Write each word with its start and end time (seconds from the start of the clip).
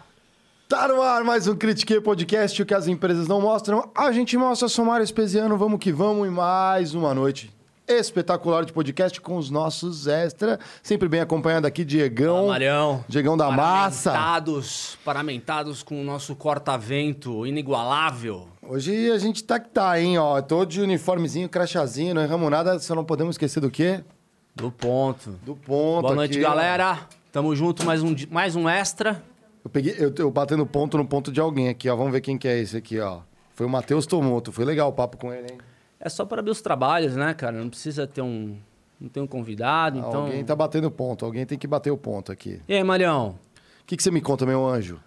Tá 0.68 0.88
no 0.88 1.00
ar 1.00 1.24
mais 1.24 1.48
um 1.48 1.56
Critique 1.56 2.02
Podcast, 2.02 2.60
o 2.60 2.66
que 2.66 2.74
as 2.74 2.88
empresas 2.88 3.28
não 3.28 3.40
mostram. 3.40 3.92
A 3.96 4.12
gente 4.12 4.36
mostra 4.36 4.68
Somário 4.68 5.04
Espesiano, 5.04 5.56
vamos 5.60 5.80
que 5.80 5.92
vamos, 5.92 6.28
e 6.28 6.32
mais 6.32 6.96
uma 6.96 7.14
noite 7.14 7.54
espetacular 7.88 8.66
de 8.66 8.74
podcast 8.74 9.22
com 9.22 9.38
os 9.38 9.52
nossos 9.52 10.08
extra. 10.08 10.60
Sempre 10.82 11.08
bem 11.08 11.22
acompanhado 11.22 11.68
aqui, 11.68 11.86
Diegão. 11.86 12.36
Fala, 12.38 12.48
Marião. 12.48 13.06
Diegão 13.08 13.38
da 13.38 13.52
Massa. 13.52 14.12
Paramentados, 14.12 14.98
paramentados 15.06 15.84
com 15.84 16.02
o 16.02 16.04
nosso 16.04 16.36
corta-vento 16.36 17.46
inigualável. 17.46 18.48
Hoje 18.68 19.12
a 19.12 19.20
gente 19.20 19.44
tá 19.44 19.60
que 19.60 19.70
tá, 19.70 20.02
hein, 20.02 20.18
ó. 20.18 20.42
Tô 20.42 20.66
de 20.66 20.82
uniformezinho, 20.82 21.48
crachazinho, 21.48 22.16
não 22.16 22.24
erramos 22.24 22.50
nada, 22.50 22.80
só 22.80 22.96
não 22.96 23.06
podemos 23.06 23.36
esquecer 23.36 23.60
do 23.60 23.70
quê? 23.70 24.04
Do 24.56 24.72
ponto. 24.72 25.32
Do 25.44 25.56
ponto 25.56 26.02
Boa 26.02 26.16
noite, 26.16 26.40
aqui, 26.40 26.46
ó. 26.82 26.98
Tamo 27.36 27.54
junto, 27.54 27.86
mais 27.86 28.02
um, 28.02 28.16
mais 28.32 28.56
um 28.56 28.70
extra. 28.70 29.22
Eu 29.62 29.70
peguei, 29.70 29.94
eu, 30.00 30.10
eu 30.18 30.32
batendo 30.32 30.66
ponto 30.66 30.98
no 30.98 31.06
ponto 31.06 31.34
de 31.34 31.42
alguém 31.42 31.68
aqui, 31.68 31.90
ó. 31.90 31.96
Vamos 31.98 32.14
ver 32.14 32.22
quem 32.22 32.38
que 32.38 32.48
é 32.48 32.58
esse 32.58 32.78
aqui, 32.78 32.98
ó. 32.98 33.20
Foi 33.54 33.66
o 33.66 33.70
Matheus 33.70 34.06
Tomoto. 34.06 34.54
Foi 34.54 34.64
legal 34.64 34.88
o 34.88 34.94
papo 34.94 35.18
com 35.18 35.34
ele, 35.34 35.52
hein? 35.52 35.58
É 36.00 36.08
só 36.08 36.24
para 36.24 36.40
abrir 36.40 36.52
os 36.52 36.62
trabalhos, 36.62 37.18
né, 37.18 37.34
cara? 37.34 37.58
Não 37.58 37.68
precisa 37.68 38.08
ter 38.08 38.22
um... 38.22 38.56
Não 38.98 39.10
tem 39.10 39.22
um 39.22 39.28
convidado, 39.28 40.00
então... 40.00 40.22
Alguém 40.22 40.46
tá 40.46 40.56
batendo 40.56 40.90
ponto, 40.90 41.26
alguém 41.26 41.46
tem 41.46 41.58
que 41.58 41.68
bater 41.68 41.92
o 41.92 41.98
ponto 41.98 42.32
aqui. 42.32 42.62
E 42.70 42.74
aí, 42.74 42.82
Marião? 42.86 43.38
O 43.82 43.86
que, 43.86 43.98
que 43.98 44.04
você 44.04 44.12
me 44.12 44.22
conta, 44.22 44.46
meu 44.46 44.66
anjo? 44.66 44.98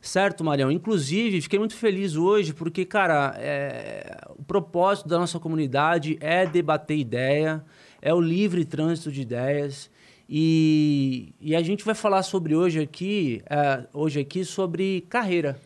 Certo, 0.00 0.42
Marião? 0.42 0.68
Inclusive, 0.68 1.42
fiquei 1.42 1.60
muito 1.60 1.76
feliz 1.76 2.16
hoje 2.16 2.52
porque, 2.52 2.84
cara, 2.84 3.36
é, 3.38 4.18
o 4.36 4.42
propósito 4.42 5.08
da 5.08 5.20
nossa 5.20 5.38
comunidade 5.38 6.18
é 6.20 6.44
debater 6.44 6.98
ideia, 6.98 7.64
é 8.02 8.12
o 8.12 8.20
livre 8.20 8.64
trânsito 8.64 9.12
de 9.12 9.22
ideias. 9.22 9.88
E, 10.28 11.32
e 11.40 11.54
a 11.54 11.62
gente 11.62 11.84
vai 11.84 11.94
falar 11.94 12.24
sobre 12.24 12.56
hoje 12.56 12.80
aqui, 12.80 13.40
é, 13.48 13.86
hoje 13.92 14.18
aqui 14.18 14.44
sobre 14.44 15.02
carreira, 15.02 15.56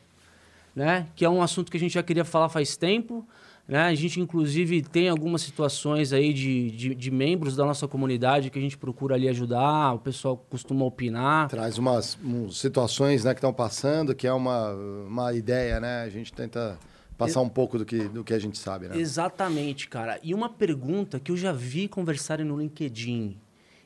né? 0.81 1.07
Que 1.15 1.27
é 1.27 1.29
um 1.29 1.43
assunto 1.43 1.71
que 1.71 1.77
a 1.77 1.81
gente 1.81 1.93
já 1.93 2.03
queria 2.03 2.25
falar 2.25 2.49
faz 2.49 2.75
tempo. 2.75 3.29
Né? 3.69 3.83
A 3.83 3.95
gente, 3.95 4.19
inclusive, 4.19 4.81
tem 4.81 5.11
algumas 5.11 5.43
situações 5.43 6.11
aí 6.11 6.33
de, 6.33 6.71
de, 6.71 6.95
de 6.95 7.11
membros 7.11 7.55
da 7.55 7.67
nossa 7.67 7.87
comunidade 7.87 8.49
que 8.49 8.59
a 8.59 8.63
gente 8.63 8.79
procura 8.79 9.15
ali 9.15 9.29
ajudar, 9.29 9.93
o 9.93 9.99
pessoal 9.99 10.39
costuma 10.49 10.87
opinar. 10.87 11.49
Traz 11.49 11.77
umas, 11.77 12.15
umas 12.23 12.57
situações 12.57 13.25
né, 13.25 13.35
que 13.35 13.39
estão 13.39 13.53
passando, 13.53 14.15
que 14.15 14.27
é 14.27 14.33
uma, 14.33 14.73
uma 15.07 15.35
ideia, 15.35 15.79
né? 15.79 16.03
A 16.03 16.09
gente 16.09 16.33
tenta 16.33 16.79
passar 17.19 17.43
um 17.43 17.49
pouco 17.49 17.77
do 17.77 17.85
que, 17.85 18.09
do 18.09 18.25
que 18.25 18.33
a 18.33 18.39
gente 18.39 18.59
sabe, 18.59 18.89
né? 18.89 18.97
Exatamente, 18.99 19.87
cara. 19.87 20.19
E 20.23 20.33
uma 20.33 20.49
pergunta 20.49 21.21
que 21.21 21.31
eu 21.31 21.37
já 21.37 21.53
vi 21.53 21.89
conversarem 21.89 22.47
no 22.47 22.59
LinkedIn 22.59 23.37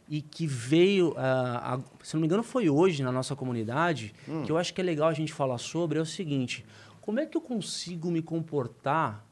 e 0.09 0.21
que 0.21 0.47
veio, 0.47 1.15
ah, 1.17 1.75
a- 1.77 2.05
se 2.05 2.15
não 2.15 2.21
me 2.21 2.27
engano, 2.27 2.43
foi 2.43 2.69
hoje 2.69 3.03
na 3.03 3.11
nossa 3.13 3.35
comunidade, 3.35 4.15
que 4.45 4.53
eu 4.53 4.59
acho 4.59 4.73
que 4.75 4.81
é 4.81 4.85
legal 4.85 5.09
a 5.09 5.15
gente 5.15 5.33
falar 5.33 5.59
sobre, 5.59 5.99
é 5.99 6.03
o 6.03 6.07
seguinte: 6.07 6.65
como 7.01 7.21
é 7.21 7.27
que 7.27 7.37
eu 7.37 7.41
consigo 7.41 8.11
me 8.11 8.21
comportar 8.23 9.25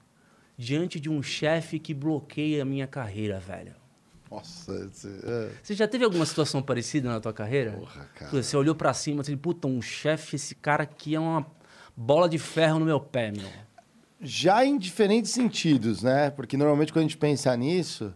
diante 0.56 0.98
de 1.00 1.08
um 1.10 1.22
chefe 1.22 1.78
que 1.78 1.92
bloqueia 1.94 2.62
a 2.62 2.64
minha 2.64 2.86
carreira, 2.86 3.38
velho? 3.40 3.74
Nossa, 4.30 4.72
esse, 4.90 5.08
é. 5.24 5.50
Você 5.62 5.74
já 5.74 5.86
teve 5.86 6.04
alguma 6.04 6.24
situação 6.24 6.62
parecida 6.62 7.08
na 7.10 7.20
tua 7.20 7.34
carreira? 7.34 7.72
Porra, 7.72 8.08
cara. 8.14 8.30
Você 8.30 8.56
olhou 8.56 8.74
pra 8.74 8.94
cima 8.94 9.20
e 9.20 9.24
disse, 9.24 9.36
puta, 9.36 9.68
um 9.68 9.82
chefe, 9.82 10.36
esse 10.36 10.54
cara 10.54 10.84
aqui 10.84 11.14
é 11.14 11.20
uma 11.20 11.46
bola 11.94 12.28
de 12.30 12.38
ferro 12.38 12.78
no 12.78 12.86
meu 12.86 12.98
pé, 12.98 13.30
meu. 13.30 13.48
Já 14.20 14.64
em 14.64 14.78
diferentes 14.78 15.32
sentidos, 15.32 16.02
né? 16.02 16.30
Porque 16.30 16.56
normalmente 16.56 16.92
quando 16.92 17.00
a 17.04 17.08
gente 17.08 17.18
pensa 17.18 17.54
nisso, 17.56 18.14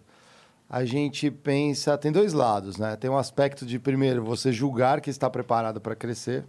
a 0.68 0.84
gente 0.84 1.30
pensa. 1.30 1.96
Tem 1.96 2.10
dois 2.10 2.32
lados, 2.32 2.76
né? 2.76 2.96
Tem 2.96 3.10
um 3.10 3.16
aspecto 3.16 3.64
de, 3.64 3.78
primeiro, 3.78 4.24
você 4.24 4.52
julgar 4.52 5.00
que 5.00 5.10
está 5.10 5.30
preparado 5.30 5.80
para 5.80 5.94
crescer 5.94 6.44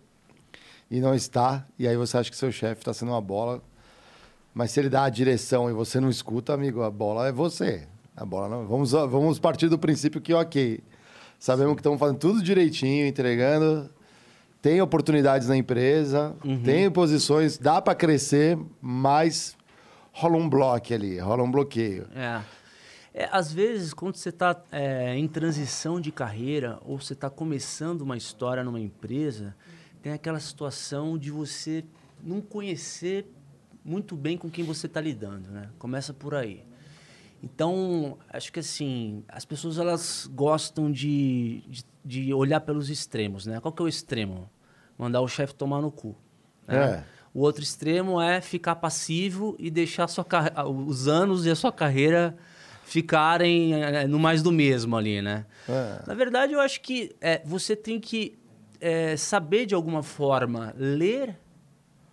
e 0.89 0.99
não 0.99 1.13
está, 1.13 1.65
e 1.77 1.87
aí 1.87 1.97
você 1.97 2.17
acha 2.17 2.31
que 2.31 2.37
seu 2.37 2.51
chefe 2.51 2.81
está 2.81 2.93
sendo 2.93 3.11
uma 3.11 3.21
bola. 3.21 3.61
Mas 4.53 4.71
se 4.71 4.79
ele 4.79 4.89
dá 4.89 5.03
a 5.03 5.09
direção 5.09 5.69
e 5.69 5.73
você 5.73 5.99
não 5.99 6.09
escuta, 6.09 6.53
amigo, 6.53 6.81
a 6.81 6.89
bola 6.89 7.27
é 7.27 7.31
você. 7.31 7.87
A 8.15 8.25
bola 8.25 8.47
não. 8.47 8.65
Vamos, 8.65 8.91
vamos 8.91 9.37
partir 9.37 9.69
do 9.69 9.77
princípio 9.77 10.19
que, 10.19 10.33
ok, 10.33 10.79
sabemos 11.37 11.75
que 11.75 11.81
estamos 11.81 11.99
fazendo 11.99 12.17
tudo 12.17 12.41
direitinho, 12.41 13.05
entregando. 13.05 13.89
Tem 14.59 14.81
oportunidades 14.81 15.47
na 15.47 15.55
empresa, 15.55 16.35
tem 16.63 16.89
posições, 16.89 17.59
dá 17.59 17.79
para 17.79 17.93
crescer, 17.93 18.57
mas 18.81 19.55
rola 20.11 20.37
um 20.37 20.49
bloco 20.49 20.93
ali, 20.93 21.19
rola 21.19 21.43
um 21.43 21.51
bloqueio. 21.51 22.07
É. 22.15 22.41
É, 23.17 23.27
às 23.31 23.51
vezes, 23.51 23.95
quando 23.95 24.15
você 24.15 24.29
está 24.29 24.55
em 25.15 25.27
transição 25.27 25.99
de 25.99 26.11
carreira 26.11 26.77
ou 26.85 27.01
você 27.01 27.13
está 27.13 27.31
começando 27.31 28.01
uma 28.01 28.15
história 28.15 28.63
numa 28.63 28.79
empresa, 28.79 29.55
tem 30.03 30.13
aquela 30.13 30.39
situação 30.39 31.17
de 31.17 31.31
você 31.31 31.83
não 32.23 32.39
conhecer 32.39 33.25
muito 33.83 34.15
bem 34.15 34.37
com 34.37 34.51
quem 34.51 34.63
você 34.63 34.85
está 34.85 35.01
lidando, 35.01 35.49
né? 35.49 35.67
Começa 35.79 36.13
por 36.13 36.35
aí. 36.35 36.63
Então, 37.41 38.19
acho 38.29 38.53
que 38.53 38.59
assim, 38.59 39.23
as 39.27 39.45
pessoas 39.45 39.79
elas 39.79 40.29
gostam 40.31 40.91
de, 40.91 41.63
de, 41.67 41.85
de 42.05 42.33
olhar 42.35 42.59
pelos 42.59 42.87
extremos, 42.87 43.47
né? 43.47 43.59
Qual 43.59 43.71
que 43.71 43.81
é 43.81 43.85
o 43.85 43.87
extremo? 43.87 44.47
Mandar 44.95 45.21
o 45.21 45.27
chefe 45.27 45.55
tomar 45.55 45.81
no 45.81 45.89
cu. 45.89 46.15
né? 46.67 46.77
É. 46.77 47.03
O 47.33 47.41
outro 47.41 47.63
extremo 47.63 48.21
é 48.21 48.41
ficar 48.41 48.75
passivo 48.75 49.55
e 49.57 49.71
deixar 49.71 50.07
sua 50.07 50.23
os 50.69 51.07
anos 51.07 51.47
e 51.47 51.49
a 51.49 51.55
sua 51.55 51.71
carreira 51.71 52.37
ficarem 52.87 53.73
eh, 53.83 54.07
no 54.07 54.17
mais 54.17 54.41
do 54.41 54.49
mesmo 54.49 54.95
ali, 54.95 55.21
né? 55.21 55.45
É. 55.67 56.03
Na 56.07 56.13
verdade, 56.13 56.53
eu 56.53 56.59
acho 56.61 56.79
que 56.79 57.13
eh, 57.19 57.41
você 57.43 57.75
tem 57.75 57.99
que 57.99 58.37
eh, 58.79 59.17
saber 59.17 59.65
de 59.65 59.75
alguma 59.75 60.01
forma 60.01 60.73
ler 60.77 61.35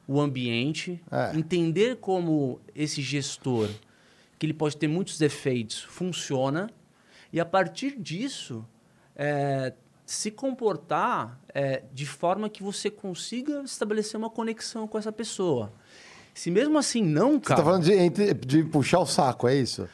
o 0.09 0.21
ambiente, 0.21 1.01
É. 1.13 1.31
entender 1.37 1.97
como 1.99 2.59
esse 2.75 3.01
gestor, 3.01 3.69
que 4.37 4.45
ele 4.45 4.53
pode 4.53 4.77
ter 4.77 4.89
muitos 4.89 5.17
defeitos, 5.17 5.81
funciona 5.85 6.69
e 7.33 7.39
a 7.39 7.45
partir 7.45 7.97
disso 7.99 8.65
se 10.05 10.29
comportar 10.31 11.39
de 11.93 12.05
forma 12.05 12.51
que 12.51 12.63
você 12.65 12.91
consiga 12.91 13.63
estabelecer 13.63 14.19
uma 14.19 14.29
conexão 14.29 14.89
com 14.89 14.99
essa 14.99 15.13
pessoa. 15.13 15.73
Se 16.35 16.51
mesmo 16.51 16.77
assim 16.77 17.01
não, 17.03 17.35
Você 17.35 17.41
cara. 17.41 17.61
tá 17.61 17.65
falando 17.65 17.85
de, 17.85 18.35
de 18.35 18.65
puxar 18.65 18.99
o 18.99 19.07
saco, 19.07 19.47
é 19.47 19.55
isso? 19.55 19.89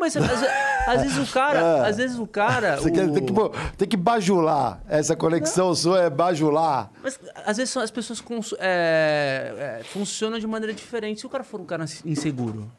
Não, 0.00 0.06
mas 0.06 0.16
às, 0.16 0.42
às 0.88 1.02
vezes 1.02 1.28
o 1.28 1.32
cara, 1.32 1.60
É. 1.84 1.88
às 1.88 1.96
vezes 1.98 2.18
o 2.18 2.26
cara, 2.26 2.76
Você 2.78 2.90
quer, 2.90 3.06
o- 3.08 3.12
tem, 3.12 3.24
que, 3.26 3.32
pô, 3.32 3.50
tem 3.76 3.86
que 3.88 3.96
bajular. 3.96 4.80
Essa 4.88 5.14
conexão 5.14 5.74
sua 5.74 6.00
é 6.02 6.10
bajular. 6.10 6.90
Mas 7.02 7.20
às 7.44 7.56
vezes 7.58 7.76
as 7.76 7.90
pessoas 7.90 8.20
cons- 8.20 8.54
é, 8.58 9.78
é, 9.80 9.84
funcionam 9.84 10.38
de 10.38 10.46
maneira 10.46 10.72
diferente. 10.74 11.20
Se 11.20 11.26
o 11.26 11.30
cara 11.30 11.44
for 11.44 11.60
um 11.60 11.64
cara 11.66 11.84
inseguro, 12.04 12.70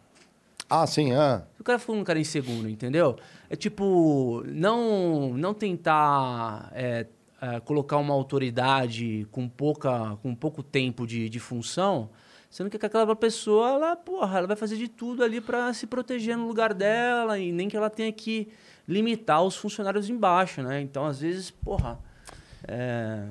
Ah, 0.69 0.87
sim, 0.87 1.13
ah. 1.13 1.43
se 1.55 1.61
o 1.61 1.63
cara 1.63 1.77
for 1.79 1.93
um 1.95 2.03
cara 2.03 2.17
inseguro, 2.19 2.67
entendeu? 2.69 3.17
É 3.49 3.55
tipo, 3.55 4.41
não, 4.47 5.33
não 5.35 5.53
tentar 5.53 6.71
é, 6.73 7.05
é, 7.41 7.59
colocar 7.59 7.97
uma 7.97 8.13
autoridade 8.13 9.27
com, 9.31 9.47
pouca, 9.49 10.17
com 10.23 10.33
pouco 10.33 10.63
tempo 10.63 11.05
de, 11.05 11.27
de 11.29 11.39
função, 11.39 12.09
sendo 12.51 12.69
que 12.69 12.75
aquela 12.85 13.15
pessoa, 13.15 13.69
ela, 13.69 13.95
porra, 13.95 14.39
ela 14.39 14.47
vai 14.47 14.57
fazer 14.57 14.75
de 14.75 14.89
tudo 14.89 15.23
ali 15.23 15.39
para 15.39 15.73
se 15.73 15.87
proteger 15.87 16.37
no 16.37 16.45
lugar 16.45 16.73
dela 16.73 17.39
e 17.39 17.51
nem 17.51 17.69
que 17.69 17.77
ela 17.77 17.89
tenha 17.89 18.11
que 18.11 18.49
limitar 18.85 19.41
os 19.41 19.55
funcionários 19.55 20.09
embaixo, 20.09 20.61
né? 20.61 20.81
Então, 20.81 21.05
às 21.05 21.21
vezes, 21.21 21.49
porra, 21.49 21.97
é, 22.67 23.23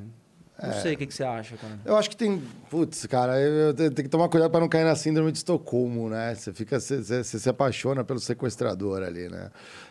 não 0.62 0.72
sei 0.80 0.94
o 0.94 0.96
que, 0.96 1.06
que 1.06 1.14
você 1.14 1.22
acha, 1.22 1.56
cara. 1.58 1.78
Eu 1.84 1.96
acho 1.96 2.08
que 2.08 2.16
tem. 2.16 2.42
Putz, 2.70 3.06
cara, 3.06 3.34
tenho 3.76 3.94
que 3.94 4.08
tomar 4.08 4.28
cuidado 4.30 4.50
para 4.50 4.60
não 4.60 4.68
cair 4.68 4.84
na 4.84 4.96
síndrome 4.96 5.30
de 5.30 5.38
Estocolmo, 5.38 6.08
né? 6.08 6.34
Você 6.34 6.52
fica. 6.52 6.80
Você, 6.80 7.22
se 7.24 7.48
apaixona 7.48 8.02
pelo 8.02 8.18
sequestrador 8.18 9.02
ali, 9.02 9.28
né? 9.28 9.50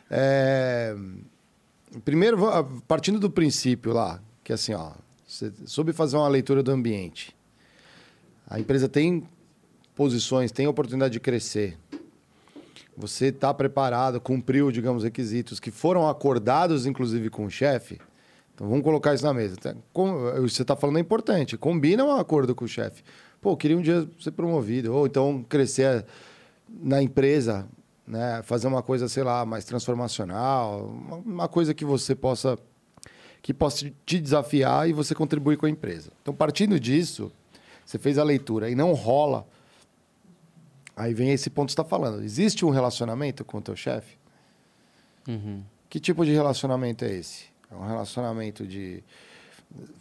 É, 0.09 0.95
primeiro, 2.03 2.37
partindo 2.87 3.19
do 3.19 3.29
princípio 3.29 3.93
lá, 3.93 4.19
que 4.43 4.51
é 4.51 4.55
assim, 4.55 4.73
ó, 4.73 4.91
você 5.27 5.51
soube 5.65 5.93
fazer 5.93 6.17
uma 6.17 6.27
leitura 6.27 6.63
do 6.63 6.71
ambiente. 6.71 7.35
A 8.49 8.59
empresa 8.59 8.89
tem 8.89 9.23
posições, 9.93 10.51
tem 10.51 10.65
oportunidade 10.65 11.13
de 11.13 11.19
crescer. 11.19 11.77
Você 12.97 13.27
está 13.27 13.53
preparado, 13.53 14.19
cumpriu, 14.19 14.71
digamos, 14.71 15.03
requisitos 15.03 15.59
que 15.59 15.71
foram 15.71 16.09
acordados, 16.09 16.85
inclusive, 16.85 17.29
com 17.29 17.45
o 17.45 17.49
chefe. 17.49 17.99
Então 18.53 18.67
vamos 18.67 18.83
colocar 18.83 19.13
isso 19.13 19.23
na 19.23 19.33
mesa. 19.33 19.55
Como 19.93 20.19
você 20.41 20.63
está 20.63 20.75
falando 20.75 20.97
é 20.97 20.99
importante. 20.99 21.57
Combina 21.57 22.03
um 22.03 22.11
acordo 22.11 22.53
com 22.53 22.65
o 22.65 22.67
chefe. 22.67 23.03
Pô, 23.39 23.55
queria 23.55 23.77
um 23.77 23.81
dia 23.81 24.05
ser 24.19 24.31
promovido. 24.31 24.93
Ou 24.93 25.05
então 25.05 25.45
crescer 25.47 26.05
na 26.67 27.01
empresa, 27.01 27.67
né? 28.05 28.41
fazer 28.43 28.67
uma 28.67 28.81
coisa, 28.81 29.07
sei 29.07 29.23
lá, 29.23 29.45
mais 29.45 29.63
transformacional. 29.63 30.93
Uma 31.25 31.47
coisa 31.47 31.73
que 31.73 31.85
você 31.85 32.13
possa 32.15 32.57
que 33.41 33.53
possa 33.53 33.89
te 34.05 34.19
desafiar 34.19 34.89
e 34.89 34.93
você 34.93 35.15
contribuir 35.15 35.55
com 35.55 35.65
a 35.65 35.69
empresa. 35.69 36.11
Então, 36.21 36.33
partindo 36.33 36.77
disso, 36.77 37.31
você 37.89 37.97
fez 37.97 38.19
a 38.19 38.23
leitura 38.23 38.69
e 38.69 38.75
não 38.75 38.93
rola. 38.93 39.47
Aí 40.95 41.11
vem 41.11 41.31
esse 41.31 41.49
ponto 41.49 41.69
que 41.69 41.71
você 41.71 41.81
está 41.81 41.89
falando. 41.89 42.21
Existe 42.21 42.63
um 42.63 42.69
relacionamento 42.69 43.43
com 43.43 43.57
o 43.57 43.61
teu 43.61 43.75
chefe? 43.75 44.15
Uhum. 45.27 45.63
Que 45.89 45.99
tipo 45.99 46.23
de 46.23 46.31
relacionamento 46.31 47.03
é 47.03 47.11
esse? 47.11 47.45
É 47.71 47.73
um 47.73 47.87
relacionamento 47.87 48.67
de... 48.67 49.03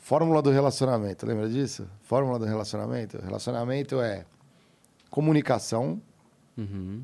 Fórmula 0.01 0.43
do 0.43 0.51
relacionamento, 0.51 1.25
lembra 1.25 1.49
disso? 1.49 1.89
Fórmula 2.03 2.39
do 2.39 2.45
relacionamento? 2.45 3.19
Relacionamento 3.23 4.03
é 4.03 4.27
comunicação, 5.11 5.99
uhum. 6.59 7.03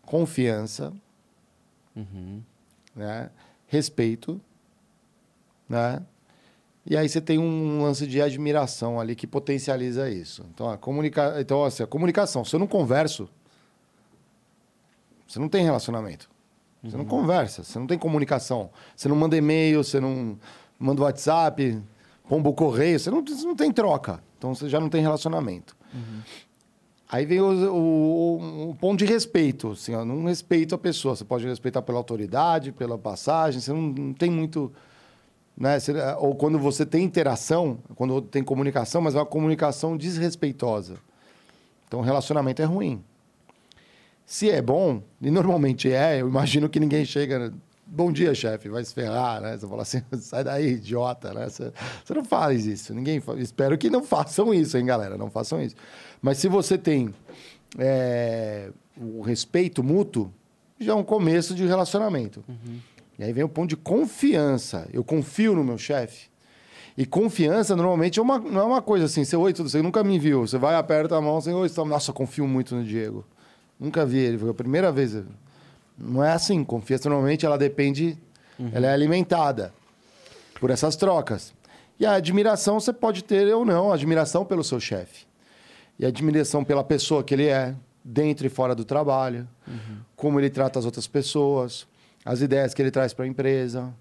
confiança, 0.00 0.94
uhum. 1.94 2.42
Né? 2.94 3.30
respeito, 3.66 4.40
né? 5.68 6.02
E 6.88 6.96
aí 6.96 7.08
você 7.08 7.20
tem 7.20 7.38
um 7.38 7.82
lance 7.82 8.06
de 8.06 8.22
admiração 8.22 9.00
ali 9.00 9.16
que 9.16 9.26
potencializa 9.26 10.08
isso. 10.08 10.44
Então, 10.54 10.70
a, 10.70 10.78
comunica... 10.78 11.36
então, 11.40 11.64
assim, 11.64 11.82
a 11.82 11.86
comunicação, 11.86 12.44
se 12.44 12.54
eu 12.54 12.60
não 12.60 12.66
converso, 12.68 13.28
você 15.26 15.40
não 15.40 15.48
tem 15.48 15.64
relacionamento. 15.64 16.30
Você 16.84 16.96
uhum. 16.96 17.02
não 17.02 17.08
conversa, 17.08 17.64
você 17.64 17.76
não 17.78 17.88
tem 17.88 17.98
comunicação. 17.98 18.70
Você 18.94 19.08
não 19.08 19.16
manda 19.16 19.36
e-mail, 19.36 19.82
você 19.82 19.98
não 19.98 20.38
manda 20.78 21.02
WhatsApp, 21.02 21.82
pombo 22.28 22.52
correio, 22.52 23.00
você 23.00 23.10
não, 23.10 23.24
você 23.24 23.44
não 23.44 23.56
tem 23.56 23.72
troca. 23.72 24.22
Então 24.38 24.54
você 24.54 24.68
já 24.68 24.78
não 24.78 24.88
tem 24.88 25.02
relacionamento. 25.02 25.76
Uhum. 25.92 26.20
Aí 27.08 27.24
vem 27.24 27.40
o, 27.40 27.72
o, 27.72 28.70
o, 28.70 28.74
ponto 28.76 28.98
de 28.98 29.04
respeito. 29.04 29.72
Assim, 29.72 29.94
ó, 29.94 30.04
não 30.04 30.24
respeito 30.24 30.74
a 30.74 30.78
pessoa. 30.78 31.16
Você 31.16 31.24
pode 31.24 31.46
respeitar 31.46 31.82
pela 31.82 31.98
autoridade, 31.98 32.70
pela 32.70 32.98
passagem, 32.98 33.60
você 33.60 33.72
não, 33.72 33.82
não 33.82 34.12
tem 34.12 34.30
muito 34.30 34.72
né? 35.56 35.78
Ou 36.18 36.34
quando 36.34 36.58
você 36.58 36.84
tem 36.84 37.04
interação, 37.04 37.78
quando 37.94 38.20
tem 38.20 38.44
comunicação, 38.44 39.00
mas 39.00 39.14
é 39.14 39.18
uma 39.18 39.26
comunicação 39.26 39.96
desrespeitosa. 39.96 40.96
Então, 41.88 42.00
relacionamento 42.00 42.60
é 42.60 42.64
ruim. 42.64 43.02
Se 44.26 44.50
é 44.50 44.60
bom, 44.60 45.02
e 45.22 45.30
normalmente 45.30 45.90
é, 45.90 46.20
eu 46.20 46.28
imagino 46.28 46.68
que 46.68 46.80
ninguém 46.80 47.04
chega. 47.04 47.52
Bom 47.88 48.10
dia, 48.10 48.34
chefe, 48.34 48.68
vai 48.68 48.84
se 48.84 48.92
ferrar, 48.92 49.40
né? 49.40 49.56
Você 49.56 49.68
fala 49.68 49.82
assim, 49.82 50.02
sai 50.20 50.42
daí, 50.42 50.72
idiota, 50.72 51.32
né? 51.32 51.48
Você, 51.48 51.72
você 52.04 52.12
não 52.12 52.24
faz 52.24 52.66
isso, 52.66 52.92
ninguém. 52.92 53.22
Espero 53.38 53.78
que 53.78 53.88
não 53.88 54.02
façam 54.02 54.52
isso, 54.52 54.76
hein, 54.76 54.84
galera? 54.84 55.16
Não 55.16 55.30
façam 55.30 55.62
isso. 55.62 55.76
Mas 56.20 56.38
se 56.38 56.48
você 56.48 56.76
tem 56.76 57.14
é, 57.78 58.70
o 58.96 59.22
respeito 59.22 59.84
mútuo, 59.84 60.32
já 60.80 60.92
é 60.92 60.94
um 60.96 61.04
começo 61.04 61.54
de 61.54 61.64
relacionamento. 61.64 62.44
Uhum. 62.48 62.80
E 63.18 63.24
aí 63.24 63.32
vem 63.32 63.44
o 63.44 63.48
ponto 63.48 63.70
de 63.70 63.76
confiança. 63.76 64.88
Eu 64.92 65.02
confio 65.02 65.54
no 65.54 65.64
meu 65.64 65.78
chefe. 65.78 66.28
E 66.96 67.04
confiança, 67.04 67.76
normalmente, 67.76 68.18
é 68.18 68.22
uma, 68.22 68.38
não 68.38 68.60
é 68.60 68.64
uma 68.64 68.82
coisa 68.82 69.04
assim, 69.04 69.24
você, 69.24 69.36
oi, 69.36 69.52
tudo, 69.52 69.68
você 69.68 69.82
nunca 69.82 70.02
me 70.02 70.18
viu. 70.18 70.46
Você 70.46 70.56
vai, 70.56 70.74
aperta 70.74 71.16
a 71.16 71.20
mão, 71.20 71.40
você, 71.40 71.52
oi, 71.52 71.70
nossa, 71.86 72.12
confio 72.12 72.46
muito 72.46 72.74
no 72.74 72.82
Diego. 72.82 73.24
Nunca 73.78 74.06
vi 74.06 74.18
ele, 74.18 74.38
foi 74.38 74.50
a 74.50 74.54
primeira 74.54 74.90
vez. 74.90 75.14
Não 75.98 76.24
é 76.24 76.32
assim. 76.32 76.64
Confiança, 76.64 77.08
normalmente, 77.08 77.44
ela 77.44 77.58
depende, 77.58 78.18
uhum. 78.58 78.70
ela 78.72 78.86
é 78.86 78.92
alimentada 78.92 79.74
por 80.58 80.70
essas 80.70 80.96
trocas. 80.96 81.52
E 82.00 82.06
a 82.06 82.12
admiração 82.12 82.80
você 82.80 82.92
pode 82.92 83.24
ter 83.24 83.46
ou 83.54 83.64
não, 83.64 83.92
admiração 83.92 84.44
pelo 84.44 84.64
seu 84.64 84.80
chefe. 84.80 85.26
E 85.98 86.06
admiração 86.06 86.64
pela 86.64 86.84
pessoa 86.84 87.22
que 87.22 87.34
ele 87.34 87.46
é, 87.46 87.74
dentro 88.02 88.46
e 88.46 88.50
fora 88.50 88.74
do 88.74 88.84
trabalho, 88.84 89.46
uhum. 89.66 89.98
como 90.14 90.40
ele 90.40 90.48
trata 90.48 90.78
as 90.78 90.84
outras 90.84 91.06
pessoas, 91.06 91.86
as 92.26 92.40
ideias 92.40 92.74
que 92.74 92.82
ele 92.82 92.90
traz 92.90 93.14
para 93.14 93.24
a 93.24 93.28
empresa, 93.28 93.94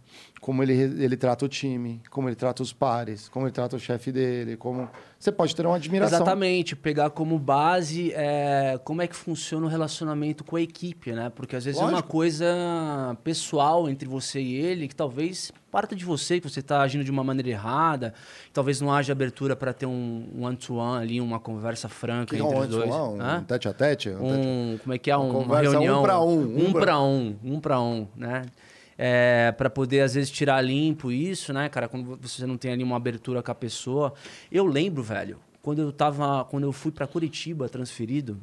como 0.46 0.62
ele, 0.62 0.74
ele 0.74 1.18
trata 1.18 1.44
o 1.44 1.48
time, 1.50 2.00
como 2.12 2.30
ele 2.30 2.36
trata 2.36 2.62
os 2.62 2.72
pares, 2.72 3.28
como 3.28 3.48
ele 3.48 3.52
trata 3.52 3.78
o 3.78 3.80
chefe 3.80 4.12
dele, 4.12 4.56
como 4.56 4.88
você 5.18 5.32
pode 5.32 5.56
ter 5.56 5.66
uma 5.66 5.76
admiração. 5.76 6.20
Exatamente, 6.20 6.76
pegar 6.76 7.10
como 7.10 7.40
base 7.40 8.14
é, 8.14 8.80
como 8.84 9.02
é 9.02 9.08
que 9.08 9.16
funciona 9.16 9.66
o 9.66 9.70
relacionamento 9.70 10.44
com 10.44 10.56
a 10.56 10.62
equipe, 10.62 11.14
né? 11.14 11.32
Porque 11.36 11.56
às 11.56 11.66
vezes 11.66 11.82
Lógico. 11.82 11.96
é 11.96 12.00
uma 12.00 12.04
coisa 12.04 13.18
pessoal 13.24 13.90
entre 13.90 14.08
você 14.08 14.40
e 14.40 14.54
ele 14.56 14.88
que 14.88 14.96
talvez 14.96 15.52
parta 15.72 15.96
de 15.96 16.06
você, 16.06 16.40
que 16.40 16.48
você 16.48 16.60
está 16.60 16.82
agindo 16.82 17.04
de 17.04 17.10
uma 17.10 17.24
maneira 17.24 17.50
errada, 17.50 18.14
talvez 18.54 18.80
não 18.80 18.94
haja 18.94 19.14
abertura 19.14 19.56
para 19.56 19.74
ter 19.74 19.88
um 19.88 20.30
one-to-one 20.40 21.02
ali, 21.02 21.20
uma 21.20 21.40
conversa 21.40 21.90
franca 21.90 22.36
que 22.36 22.42
entre 22.44 22.56
é 22.56 22.60
um 22.60 22.62
os 22.62 22.68
dois. 22.68 22.92
Um, 22.92 23.18
um 23.20 23.44
tete 23.46 23.68
a 23.68 23.74
tete? 23.74 24.10
Um, 24.12 24.74
um 24.74 24.78
como 24.78 24.94
é 24.94 25.00
que 25.00 25.10
é? 25.10 25.18
Uma, 25.18 25.40
uma 25.40 25.60
reunião. 25.60 26.02
Um 26.02 26.04
para 26.04 26.22
um. 26.22 26.68
Um 26.68 26.72
para 26.72 27.02
um, 27.02 27.36
um 27.44 27.60
para 27.60 27.82
um, 27.82 28.08
né? 28.16 28.44
É, 28.98 29.52
para 29.52 29.70
poder, 29.70 30.02
às 30.02 30.16
vezes, 30.16 30.32
tirar 30.32 30.62
limpo 30.62 31.12
isso, 31.12 31.52
né, 31.54 31.68
cara? 31.70 31.88
Quando 31.88 32.18
você 32.18 32.46
não 32.46 32.58
tem 32.58 32.72
ali 32.72 32.84
uma 32.84 32.96
abertura 32.96 33.44
com 33.44 33.52
a 33.52 33.56
pessoa. 33.56 34.14
Eu 34.52 34.66
lembro, 34.66 35.04
velho, 35.04 35.40
quando 35.62 35.82
eu 35.82 35.92
tava. 35.92 36.46
Quando 36.46 36.64
eu 36.64 36.72
fui 36.72 36.92
para 36.92 37.08
Curitiba 37.08 37.68
transferido, 37.68 38.40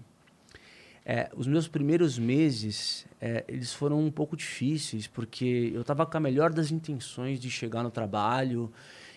é, 1.05 1.31
os 1.35 1.47
meus 1.47 1.67
primeiros 1.67 2.19
meses, 2.19 3.07
é, 3.21 3.45
eles 3.49 3.73
foram 3.73 4.01
um 4.01 4.11
pouco 4.11 4.37
difíceis, 4.37 5.07
porque 5.07 5.73
eu 5.75 5.83
tava 5.83 6.07
com 6.07 6.17
a 6.17 6.21
melhor 6.21 6.53
das 6.53 6.71
intenções 6.71 7.41
de 7.41 7.51
chegar 7.51 7.83
no 7.83 7.91
trabalho 7.91 8.73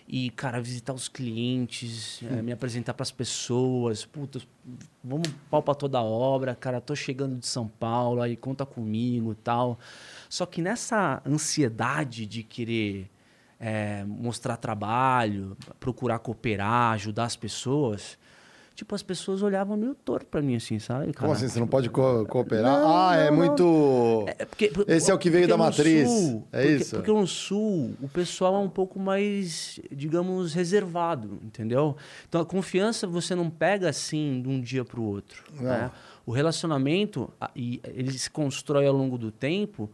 e, 0.08 0.30
cara, 0.30 0.60
visitar 0.60 0.92
os 0.92 1.08
clientes, 1.08 2.22
é, 2.24 2.42
me 2.42 2.52
apresentar 2.52 2.94
para 2.94 3.02
as 3.04 3.12
pessoas. 3.12 4.04
Puta, 4.04 4.40
vamos 5.02 5.28
pau 5.48 5.62
para 5.62 5.74
toda 5.74 5.98
a 5.98 6.02
obra, 6.02 6.54
cara, 6.54 6.80
tô 6.80 6.94
chegando 6.94 7.38
de 7.38 7.46
São 7.46 7.68
Paulo, 7.68 8.20
aí 8.20 8.36
conta 8.36 8.66
comigo 8.66 9.34
tal. 9.34 9.78
Só 10.28 10.46
que 10.46 10.62
nessa 10.62 11.22
ansiedade 11.26 12.26
de 12.26 12.42
querer 12.42 13.10
é, 13.58 14.04
mostrar 14.04 14.56
trabalho, 14.56 15.56
procurar 15.80 16.18
cooperar, 16.18 16.92
ajudar 16.92 17.24
as 17.24 17.36
pessoas, 17.36 18.18
tipo, 18.74 18.94
as 18.94 19.02
pessoas 19.02 19.42
olhavam 19.42 19.76
meio 19.76 19.94
torto 19.94 20.26
pra 20.26 20.42
mim, 20.42 20.56
assim, 20.56 20.78
sabe? 20.78 21.12
Como 21.14 21.32
assim? 21.32 21.48
Você 21.48 21.58
não 21.58 21.66
pode 21.66 21.88
co 21.88 22.26
cooperar? 22.26 22.82
Não, 22.82 22.96
ah, 22.96 23.16
é 23.16 23.18
não, 23.18 23.26
é 23.26 23.30
muito. 23.30 24.24
É, 24.26 24.44
porque, 24.44 24.70
Esse 24.86 25.10
é 25.10 25.14
o 25.14 25.18
que 25.18 25.30
veio 25.30 25.48
da 25.48 25.56
matriz. 25.56 26.08
Sul, 26.08 26.46
é 26.52 26.60
porque, 26.60 26.76
isso? 26.76 26.96
Porque 26.96 27.10
no 27.10 27.26
Sul, 27.26 27.94
o 28.02 28.08
pessoal 28.08 28.54
é 28.56 28.58
um 28.58 28.68
pouco 28.68 29.00
mais, 29.00 29.80
digamos, 29.90 30.52
reservado, 30.52 31.38
entendeu? 31.42 31.96
Então 32.28 32.42
a 32.42 32.46
confiança 32.46 33.06
você 33.06 33.34
não 33.34 33.48
pega 33.48 33.88
assim 33.88 34.42
de 34.42 34.48
um 34.48 34.60
dia 34.60 34.84
pro 34.84 35.02
outro. 35.02 35.44
Né? 35.54 35.90
O 36.26 36.32
relacionamento, 36.32 37.32
ele 37.54 38.18
se 38.18 38.30
constrói 38.30 38.86
ao 38.86 38.94
longo 38.94 39.16
do 39.16 39.30
tempo 39.30 39.90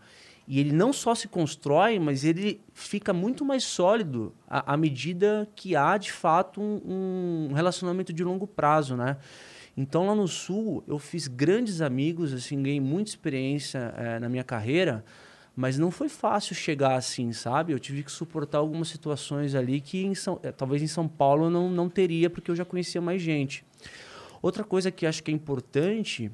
e 0.47 0.59
ele 0.59 0.73
não 0.73 0.93
só 0.93 1.15
se 1.15 1.29
constrói, 1.29 1.99
mas 1.99 2.25
ele 2.25 2.61
fica 2.75 3.13
muito 3.13 3.45
mais 3.45 3.65
sólido 3.65 4.35
à, 4.49 4.75
à 4.75 4.77
medida 4.77 5.49
que 5.55 5.77
há, 5.77 5.97
de 5.97 6.13
fato, 6.13 6.61
um, 6.61 7.49
um, 7.51 7.53
relacionamento 7.53 8.13
de 8.13 8.25
longo 8.25 8.47
prazo, 8.47 8.97
né? 8.97 9.17
Então, 9.77 10.07
lá 10.07 10.15
no 10.15 10.29
Sul, 10.29 10.85
eu 10.87 10.99
fiz 10.99 11.29
grandes 11.29 11.81
amigos, 11.81 12.35
assim, 12.35 12.63
ganhei 12.63 12.81
muita 12.81 13.11
experiência 13.11 13.95
é, 13.97 14.19
na 14.19 14.29
minha 14.29 14.45
carreira, 14.45 15.05
mas 15.55 15.79
não 15.79 15.91
foi 15.91 16.09
fácil 16.09 16.55
chegar 16.55 16.97
assim, 16.97 17.33
sabe? 17.33 17.73
Eu 17.73 17.79
tive 17.79 18.03
que 18.03 18.11
suportar 18.11 18.59
algumas 18.59 18.89
situações 18.89 19.55
ali 19.55 19.81
que 19.81 20.05
em 20.05 20.15
São, 20.15 20.41
é, 20.43 20.51
talvez 20.51 20.83
em 20.83 20.87
São 20.87 21.07
Paulo 21.09 21.47
eu 21.47 21.51
não, 21.51 21.71
não 21.71 21.89
teria, 21.89 22.29
porque 22.29 22.51
eu 22.51 22.57
já 22.57 22.65
conhecia 22.65 23.01
mais 23.01 23.23
gente. 23.23 23.65
Outra 24.43 24.65
coisa 24.65 24.91
que 24.91 25.07
acho 25.07 25.23
que 25.23 25.31
é 25.31 25.35
importante 25.35 26.31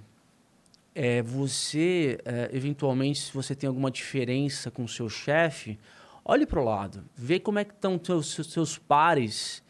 é 1.00 1.22
você, 1.22 2.18
é, 2.24 2.50
eventualmente, 2.52 3.20
se 3.20 3.32
você 3.32 3.54
tem 3.54 3.68
alguma 3.68 3.88
diferença 3.88 4.68
com 4.68 4.82
o 4.82 4.88
seu 4.88 5.08
chefe, 5.08 5.78
olhe 6.24 6.44
para 6.44 6.60
o 6.60 6.64
lado, 6.64 7.04
vê 7.14 7.38
como 7.38 7.60
é 7.60 7.64
que 7.64 7.72
estão 7.72 8.00
seus, 8.02 8.34
seus 8.34 8.76
pares 8.76 9.62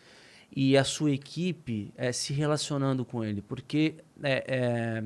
e 0.50 0.74
a 0.74 0.84
sua 0.84 1.10
equipe 1.10 1.92
é, 1.98 2.12
se 2.12 2.32
relacionando 2.32 3.04
com 3.04 3.22
ele. 3.22 3.42
Porque 3.42 3.96
é, 4.22 4.42
é, 4.48 5.04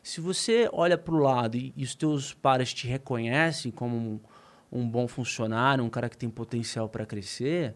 se 0.00 0.20
você 0.20 0.70
olha 0.72 0.96
para 0.96 1.12
o 1.12 1.18
lado 1.18 1.56
e, 1.56 1.74
e, 1.76 1.82
os 1.82 1.96
teus 1.96 2.32
pares 2.32 2.72
te 2.72 2.86
reconhecem 2.86 3.72
como 3.72 3.96
um, 3.96 4.20
um, 4.70 4.88
bom 4.88 5.08
funcionário, 5.08 5.82
um 5.82 5.90
cara 5.90 6.08
que 6.08 6.16
tem 6.16 6.30
potencial 6.30 6.88
para 6.88 7.04
crescer, 7.04 7.74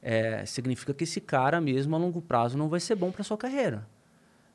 é, 0.00 0.46
significa 0.46 0.94
que 0.94 1.02
esse 1.02 1.20
cara 1.20 1.60
mesmo 1.60 1.96
a 1.96 1.98
longo 1.98 2.22
prazo 2.22 2.56
não 2.56 2.68
vai 2.68 2.78
ser 2.78 2.94
bom 2.94 3.10
para 3.10 3.24
sua 3.24 3.36
carreira, 3.36 3.84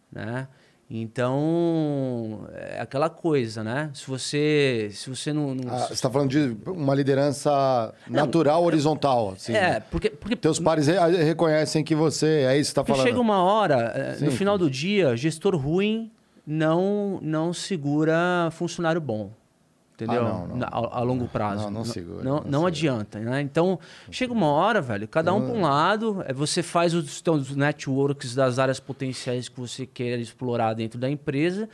né? 0.09 0.47
Então, 0.89 2.47
é 2.53 2.79
aquela 2.79 3.09
coisa, 3.09 3.61
né? 3.61 3.89
Se 3.93 4.07
você, 4.07 4.89
se 4.93 5.09
você 5.09 5.33
não... 5.33 5.53
não... 5.53 5.73
Ah, 5.73 5.79
você 5.79 5.93
está 5.93 6.09
falando 6.09 6.29
de 6.29 6.55
uma 6.65 6.95
liderança 6.95 7.93
natural, 8.07 8.63
horizontal. 8.63 9.33
Assim, 9.35 9.53
é, 9.53 9.81
porque... 9.81 10.09
porque 10.09 10.35
Teus 10.35 10.59
pares 10.59 10.87
re 10.87 11.23
reconhecem 11.23 11.83
que 11.83 11.93
você... 11.93 12.45
É 12.47 12.57
isso 12.57 12.71
que 12.71 12.75
você 12.75 12.81
está 12.81 12.85
falando. 12.85 13.05
chega 13.05 13.19
uma 13.19 13.43
hora, 13.43 13.91
é, 13.95 14.13
Sim. 14.15 14.25
no 14.25 14.31
final 14.31 14.57
do 14.57 14.69
dia, 14.69 15.17
gestor 15.17 15.57
ruim 15.57 16.09
não, 16.45 17.19
não 17.21 17.51
segura 17.51 18.49
funcionário 18.51 19.01
bom 19.01 19.31
entendeu? 19.97 20.27
Ah, 20.27 20.47
não, 20.47 20.47
não. 20.47 20.67
A, 20.67 20.99
a, 20.99 21.01
longo 21.01 21.27
prazo. 21.27 21.63
Não, 21.63 21.71
não 21.71 21.85
segura. 21.85 22.23
Não, 22.23 22.35
não, 22.41 22.51
não 22.51 22.65
adianta, 22.67 23.19
né? 23.19 23.41
Então, 23.41 23.79
chega 24.11 24.31
uma 24.31 24.47
hora, 24.47 24.79
velho, 24.79 25.07
cada 25.07 25.33
um 25.33 25.41
para 25.41 25.55
um 25.55 25.61
lado, 25.61 26.23
é, 26.25 26.33
você 26.33 26.61
faz 26.61 26.93
os, 26.93 27.23
os 27.27 27.55
networks 27.55 28.35
das 28.35 28.59
áreas 28.59 28.79
potenciais 28.79 29.49
que 29.49 29.59
você 29.59 29.85
quer 29.87 30.19
explorar 30.19 30.73
dentro 30.75 30.99
da 30.99 31.09
empresa, 31.09 31.67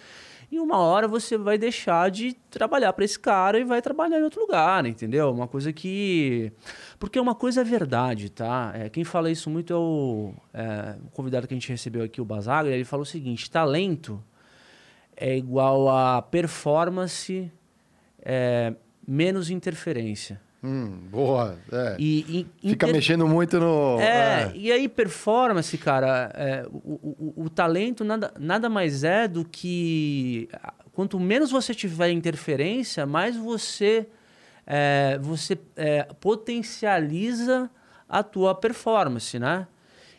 e 0.50 0.60
uma 0.60 0.77
hora 0.77 1.08
você 1.08 1.36
vai 1.36 1.58
deixar 1.58 2.12
de 2.12 2.34
trabalhar 2.50 2.94
para 2.94 3.03
esse 3.03 3.20
cara 3.20 3.60
e 3.60 3.63
vai 3.63 3.82
trabalhar 3.82 4.20
em 4.20 4.24
outro 4.24 4.39
lugar, 4.39 4.86
entendeu? 4.86 5.32
Uma 5.32 5.48
coisa 5.48 5.74
que... 5.74 6.51
Porque 7.00 7.20
uma 7.20 7.34
coisa 7.34 7.62
é 7.62 7.63
verdade, 7.63 8.30
tá? 8.30 8.72
É, 8.75 8.88
quem 8.88 9.03
fala 9.03 9.32
isso 9.32 9.50
muito 9.50 9.74
é 9.74 9.75
o, 9.75 10.32
é, 10.53 10.96
o 11.08 11.10
convidado 11.10 11.48
que 11.48 11.56
a 11.56 11.58
gente 11.58 11.70
recebeu 11.70 12.03
aqui, 12.03 12.22
o 12.22 12.25
Basagra, 12.25 12.72
ele 12.72 12.86
falou 12.86 13.01
o 13.01 13.06
seguinte, 13.06 13.50
talento 13.50 14.24
é 15.18 15.36
igual 15.36 15.89
a 15.89 16.22
performance 16.22 17.51
é, 18.24 18.74
menos 19.08 19.50
interferência. 19.50 20.39
Hum, 20.63 21.08
boa. 21.10 21.58
É. 21.70 21.98
E, 22.00 22.48
e, 22.63 22.70
Fica 22.70 22.86
inter... 22.86 22.96
mexendo 22.96 23.27
muito 23.27 23.60
no. 23.60 24.00
É, 24.00 24.06
é, 24.06 24.51
e 24.56 24.72
aí, 24.72 24.88
performance, 24.88 25.77
cara, 25.77 26.32
é, 26.34 26.65
o, 26.72 26.77
o, 26.77 27.34
o, 27.44 27.50
talento 27.50 28.06
nada, 28.06 28.34
nada 28.39 28.70
mais 28.70 29.03
é 29.03 29.27
do 29.27 29.44
que. 29.44 30.48
Quanto 30.94 31.20
menos 31.20 31.51
você 31.51 31.74
tiver 31.74 32.12
interferência, 32.12 33.06
mais 33.06 33.36
você, 33.36 34.08
é, 34.65 35.20
você 35.22 35.58
é, 35.75 36.03
potencializa 36.22 37.70
a 38.08 38.24
tua 38.24 38.56
performance, 38.56 39.38
né? 39.38 39.68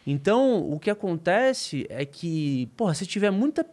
Então, 0.07 0.59
o 0.71 0.79
que 0.79 0.91
acontece 0.91 1.87
é 1.89 2.05
que, 2.05 2.69
porra, 2.77 2.93
se 2.93 3.07
tiver 3.07 3.31
muita 3.31 3.65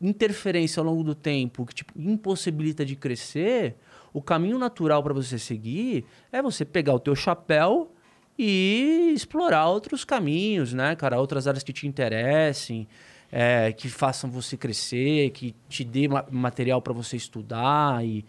interferência 0.00 0.80
ao 0.80 0.86
longo 0.86 1.02
do 1.02 1.14
tempo 1.14 1.66
que 1.66 1.74
tipo, 1.74 1.92
impossibilita 1.96 2.84
de 2.84 2.96
crescer, 2.96 3.76
o 4.12 4.22
caminho 4.22 4.58
natural 4.58 5.02
para 5.02 5.14
você 5.14 5.38
seguir 5.38 6.04
é 6.32 6.42
você 6.42 6.64
pegar 6.64 6.94
o 6.94 7.00
teu 7.00 7.14
chapéu 7.14 7.92
e 8.38 9.12
explorar 9.14 9.68
outros 9.68 10.04
caminhos, 10.04 10.72
né, 10.72 10.96
cara? 10.96 11.20
Outras 11.20 11.46
áreas 11.46 11.62
que 11.62 11.72
te 11.72 11.86
interessem, 11.86 12.88
é, 13.30 13.70
que 13.72 13.88
façam 13.88 14.30
você 14.30 14.56
crescer, 14.56 15.30
que 15.30 15.54
te 15.68 15.84
dê 15.84 16.08
material 16.30 16.80
para 16.80 16.92
você 16.92 17.16
estudar 17.16 18.04
e, 18.04 18.24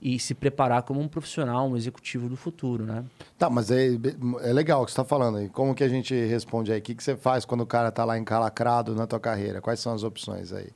e 0.00 0.18
se 0.18 0.34
preparar 0.34 0.82
como 0.82 1.00
um 1.00 1.08
profissional, 1.08 1.68
um 1.68 1.76
executivo 1.76 2.28
do 2.28 2.36
futuro, 2.36 2.84
né? 2.84 3.04
Tá, 3.36 3.50
mas 3.50 3.70
é, 3.70 3.88
é 4.42 4.52
legal 4.52 4.82
o 4.82 4.86
que 4.86 4.92
você 4.92 5.00
está 5.00 5.04
falando 5.04 5.38
aí. 5.38 5.48
Como 5.48 5.74
que 5.74 5.84
a 5.84 5.88
gente 5.88 6.14
responde 6.14 6.72
aí? 6.72 6.78
O 6.78 6.82
que, 6.82 6.94
que 6.94 7.02
você 7.02 7.16
faz 7.16 7.44
quando 7.44 7.62
o 7.62 7.66
cara 7.66 7.88
está 7.88 8.04
lá 8.04 8.16
encalacrado 8.16 8.94
na 8.94 9.06
tua 9.06 9.20
carreira? 9.20 9.60
Quais 9.60 9.80
são 9.80 9.92
as 9.92 10.02
opções 10.02 10.52
aí? 10.52 10.68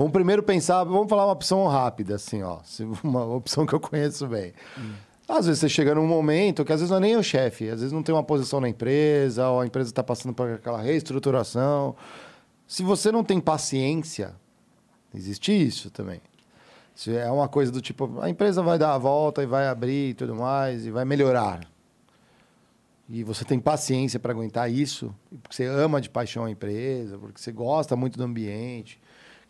Vamos 0.00 0.14
primeiro 0.14 0.42
pensar, 0.42 0.82
vamos 0.84 1.10
falar 1.10 1.26
uma 1.26 1.34
opção 1.34 1.66
rápida, 1.66 2.14
assim, 2.14 2.42
ó. 2.42 2.60
Uma 3.04 3.22
opção 3.22 3.66
que 3.66 3.74
eu 3.74 3.78
conheço 3.78 4.26
bem. 4.26 4.54
Hum. 4.78 4.94
Às 5.28 5.44
vezes 5.44 5.60
você 5.60 5.68
chega 5.68 5.94
num 5.94 6.06
momento 6.06 6.64
que 6.64 6.72
às 6.72 6.80
vezes 6.80 6.88
não 6.88 6.96
é 6.96 7.00
nem 7.00 7.16
o 7.16 7.22
chefe, 7.22 7.68
às 7.68 7.80
vezes 7.80 7.92
não 7.92 8.02
tem 8.02 8.14
uma 8.14 8.22
posição 8.22 8.62
na 8.62 8.68
empresa, 8.70 9.46
ou 9.50 9.60
a 9.60 9.66
empresa 9.66 9.90
está 9.90 10.02
passando 10.02 10.32
por 10.32 10.52
aquela 10.52 10.80
reestruturação. 10.80 11.94
Se 12.66 12.82
você 12.82 13.12
não 13.12 13.22
tem 13.22 13.38
paciência, 13.38 14.34
existe 15.14 15.52
isso 15.52 15.90
também. 15.90 16.22
Se 16.94 17.14
é 17.14 17.30
uma 17.30 17.46
coisa 17.46 17.70
do 17.70 17.82
tipo, 17.82 18.22
a 18.22 18.30
empresa 18.30 18.62
vai 18.62 18.78
dar 18.78 18.94
a 18.94 18.98
volta 18.98 19.42
e 19.42 19.46
vai 19.46 19.68
abrir 19.68 20.12
e 20.12 20.14
tudo 20.14 20.34
mais, 20.34 20.86
e 20.86 20.90
vai 20.90 21.04
melhorar. 21.04 21.60
E 23.06 23.22
você 23.22 23.44
tem 23.44 23.60
paciência 23.60 24.18
para 24.18 24.32
aguentar 24.32 24.72
isso, 24.72 25.14
porque 25.42 25.56
você 25.56 25.66
ama 25.66 26.00
de 26.00 26.08
paixão 26.08 26.46
a 26.46 26.50
empresa, 26.50 27.18
porque 27.18 27.38
você 27.38 27.52
gosta 27.52 27.94
muito 27.94 28.16
do 28.16 28.24
ambiente 28.24 28.98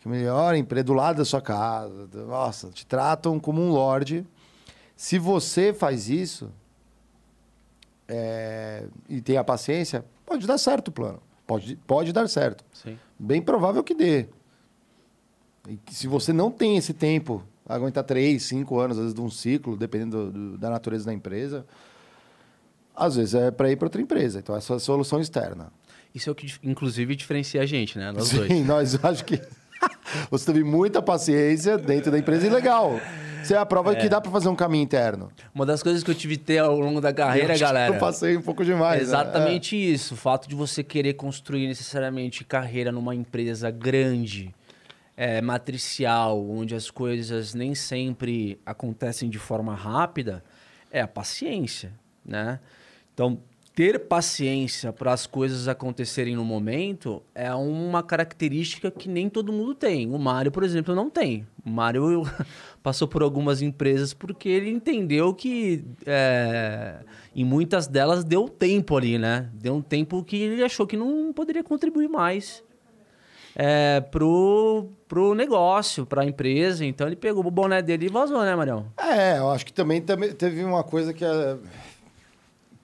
que 0.01 0.09
melhor 0.09 0.55
empresa 0.55 0.83
do 0.83 0.93
lado 0.93 1.17
da 1.17 1.25
sua 1.25 1.41
casa. 1.41 2.09
Nossa, 2.27 2.69
te 2.71 2.85
tratam 2.85 3.39
como 3.39 3.61
um 3.61 3.69
lorde. 3.69 4.25
Se 4.95 5.19
você 5.19 5.73
faz 5.73 6.09
isso 6.09 6.51
é, 8.07 8.85
e 9.07 9.21
tem 9.21 9.37
a 9.37 9.43
paciência, 9.43 10.03
pode 10.25 10.45
dar 10.45 10.57
certo 10.57 10.89
o 10.89 10.91
plano. 10.91 11.21
Pode, 11.45 11.75
pode 11.87 12.11
dar 12.11 12.27
certo. 12.27 12.63
Sim. 12.73 12.97
Bem 13.17 13.41
provável 13.41 13.83
que 13.83 13.93
dê. 13.93 14.27
E 15.67 15.79
se 15.91 16.07
você 16.07 16.33
não 16.33 16.49
tem 16.49 16.77
esse 16.77 16.93
tempo, 16.93 17.43
aguentar 17.67 18.03
três, 18.03 18.43
cinco 18.43 18.79
anos, 18.79 18.97
às 18.97 19.03
vezes 19.03 19.13
de 19.13 19.21
um 19.21 19.29
ciclo, 19.29 19.77
dependendo 19.77 20.31
do, 20.31 20.31
do, 20.31 20.57
da 20.57 20.69
natureza 20.69 21.05
da 21.05 21.13
empresa, 21.13 21.65
às 22.95 23.15
vezes 23.15 23.35
é 23.35 23.51
para 23.51 23.71
ir 23.71 23.75
para 23.75 23.85
outra 23.85 24.01
empresa. 24.01 24.39
Então, 24.39 24.55
essa 24.55 24.73
é 24.73 24.75
a 24.77 24.79
solução 24.79 25.21
externa. 25.21 25.71
Isso 26.13 26.29
é 26.29 26.31
o 26.31 26.35
que, 26.35 26.53
inclusive, 26.63 27.15
diferencia 27.15 27.61
a 27.61 27.65
gente, 27.65 27.97
né? 27.97 28.11
Nós 28.11 28.27
Sim, 28.27 28.37
dois. 28.37 28.65
nós 28.65 28.99
acho 29.05 29.23
que. 29.23 29.41
Você 30.29 30.45
teve 30.51 30.63
muita 30.63 31.01
paciência 31.01 31.77
dentro 31.77 32.11
da 32.11 32.17
empresa 32.17 32.47
e 32.47 32.49
legal. 32.49 32.99
Você 33.43 33.55
é 33.55 33.57
a 33.57 33.65
prova 33.65 33.93
é. 33.93 33.95
que 33.95 34.07
dá 34.07 34.21
para 34.21 34.31
fazer 34.31 34.49
um 34.49 34.55
caminho 34.55 34.83
interno. 34.83 35.31
Uma 35.53 35.65
das 35.65 35.81
coisas 35.81 36.03
que 36.03 36.11
eu 36.11 36.15
tive 36.15 36.37
que 36.37 36.43
ter 36.43 36.59
ao 36.59 36.79
longo 36.79 37.01
da 37.01 37.11
carreira, 37.11 37.55
eu 37.55 37.59
galera. 37.59 37.95
Eu 37.95 37.99
passei 37.99 38.37
um 38.37 38.41
pouco 38.41 38.63
demais. 38.63 38.99
É 38.99 39.03
exatamente 39.03 39.75
né? 39.75 39.81
isso. 39.81 40.13
O 40.13 40.17
fato 40.17 40.47
de 40.47 40.53
você 40.53 40.83
querer 40.83 41.13
construir 41.13 41.67
necessariamente 41.67 42.43
carreira 42.43 42.91
numa 42.91 43.15
empresa 43.15 43.71
grande, 43.71 44.53
é, 45.17 45.41
matricial, 45.41 46.47
onde 46.49 46.75
as 46.75 46.91
coisas 46.91 47.53
nem 47.53 47.73
sempre 47.73 48.59
acontecem 48.65 49.29
de 49.29 49.39
forma 49.39 49.73
rápida, 49.73 50.43
é 50.91 51.01
a 51.01 51.07
paciência, 51.07 51.93
né? 52.23 52.59
Então, 53.13 53.39
ter 53.73 53.99
paciência 53.99 54.91
para 54.91 55.13
as 55.13 55.25
coisas 55.25 55.67
acontecerem 55.67 56.35
no 56.35 56.43
momento 56.43 57.23
é 57.33 57.53
uma 57.53 58.03
característica 58.03 58.91
que 58.91 59.07
nem 59.07 59.29
todo 59.29 59.53
mundo 59.53 59.73
tem. 59.73 60.13
O 60.13 60.19
Mário, 60.19 60.51
por 60.51 60.63
exemplo, 60.63 60.93
não 60.93 61.09
tem. 61.09 61.47
O 61.65 61.69
Mário 61.69 62.23
passou 62.83 63.07
por 63.07 63.23
algumas 63.23 63.61
empresas 63.61 64.13
porque 64.13 64.49
ele 64.49 64.69
entendeu 64.69 65.33
que 65.33 65.85
é, 66.05 66.97
em 67.33 67.45
muitas 67.45 67.87
delas 67.87 68.25
deu 68.25 68.49
tempo 68.49 68.97
ali, 68.97 69.17
né? 69.17 69.49
Deu 69.53 69.75
um 69.75 69.81
tempo 69.81 70.21
que 70.23 70.35
ele 70.35 70.63
achou 70.63 70.85
que 70.85 70.97
não 70.97 71.31
poderia 71.31 71.63
contribuir 71.63 72.09
mais 72.09 72.61
é, 73.55 74.01
pro, 74.01 74.89
pro 75.07 75.33
negócio, 75.33 76.05
para 76.05 76.23
a 76.23 76.25
empresa. 76.25 76.83
Então 76.85 77.07
ele 77.07 77.15
pegou 77.15 77.45
o 77.45 77.51
boné 77.51 77.81
dele 77.81 78.07
e 78.07 78.09
vazou, 78.09 78.41
né, 78.41 78.53
Marião? 78.53 78.87
É, 78.97 79.37
eu 79.37 79.49
acho 79.49 79.65
que 79.65 79.71
também, 79.71 80.01
também 80.01 80.33
teve 80.33 80.61
uma 80.61 80.83
coisa 80.83 81.13
que... 81.13 81.23
É 81.23 81.57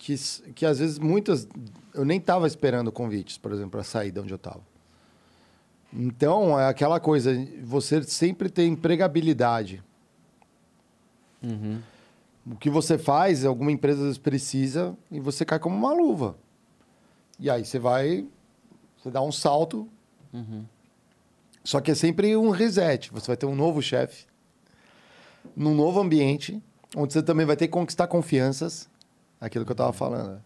que, 0.07 0.53
que 0.53 0.65
às 0.65 0.79
vezes 0.79 0.97
muitas. 0.97 1.49
Eu 1.93 2.05
nem 2.05 2.17
estava 2.17 2.47
esperando 2.47 2.93
convites, 2.93 3.37
por 3.37 3.51
exemplo, 3.51 3.71
para 3.71 3.83
sair 3.83 4.09
de 4.09 4.19
onde 4.21 4.31
eu 4.31 4.37
estava. 4.37 4.61
Então, 5.91 6.57
é 6.57 6.67
aquela 6.67 6.97
coisa, 6.97 7.33
você 7.61 8.01
sempre 8.03 8.49
tem 8.49 8.71
empregabilidade. 8.71 9.83
Uhum. 11.43 11.81
O 12.49 12.55
que 12.55 12.69
você 12.69 12.97
faz, 12.97 13.43
alguma 13.43 13.69
empresa 13.69 14.03
vezes 14.03 14.17
precisa 14.17 14.95
e 15.11 15.19
você 15.19 15.43
cai 15.43 15.59
como 15.59 15.75
uma 15.75 15.91
luva. 15.91 16.37
E 17.37 17.49
aí 17.49 17.65
você 17.65 17.77
vai, 17.77 18.25
você 18.97 19.11
dá 19.11 19.21
um 19.21 19.31
salto. 19.31 19.89
Uhum. 20.31 20.63
Só 21.65 21.81
que 21.81 21.91
é 21.91 21.95
sempre 21.95 22.35
um 22.37 22.49
reset. 22.49 23.11
Você 23.11 23.27
vai 23.27 23.35
ter 23.35 23.45
um 23.45 23.55
novo 23.55 23.81
chefe, 23.81 24.25
num 25.53 25.75
novo 25.75 25.99
ambiente, 25.99 26.61
onde 26.95 27.11
você 27.11 27.21
também 27.21 27.45
vai 27.45 27.57
ter 27.57 27.67
que 27.67 27.73
conquistar 27.73 28.07
confianças 28.07 28.89
aquilo 29.39 29.65
que 29.65 29.71
eu 29.71 29.75
estava 29.75 29.93
falando. 29.93 30.41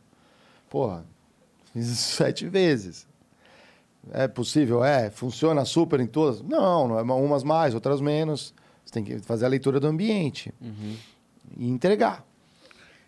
Porra, 0.70 1.06
fiz 1.74 1.88
isso 1.88 2.16
sete 2.18 2.48
vezes. 2.48 3.08
É 4.12 4.28
possível? 4.28 4.84
É. 4.84 5.10
Funciona 5.10 5.64
super 5.66 6.00
em 6.00 6.08
todas? 6.08 6.42
Não, 6.42 6.88
não 6.88 6.98
é 6.98 7.02
umas 7.04 7.44
mais, 7.44 7.76
outras 7.76 8.02
menos. 8.02 8.54
Você 8.84 8.94
tem 8.94 9.04
que 9.04 9.20
fazer 9.20 9.46
a 9.46 9.50
leitura 9.50 9.80
do 9.80 9.88
ambiente 9.88 10.54
uhum. 10.60 10.96
e 11.58 11.70
entregar. 11.70 12.26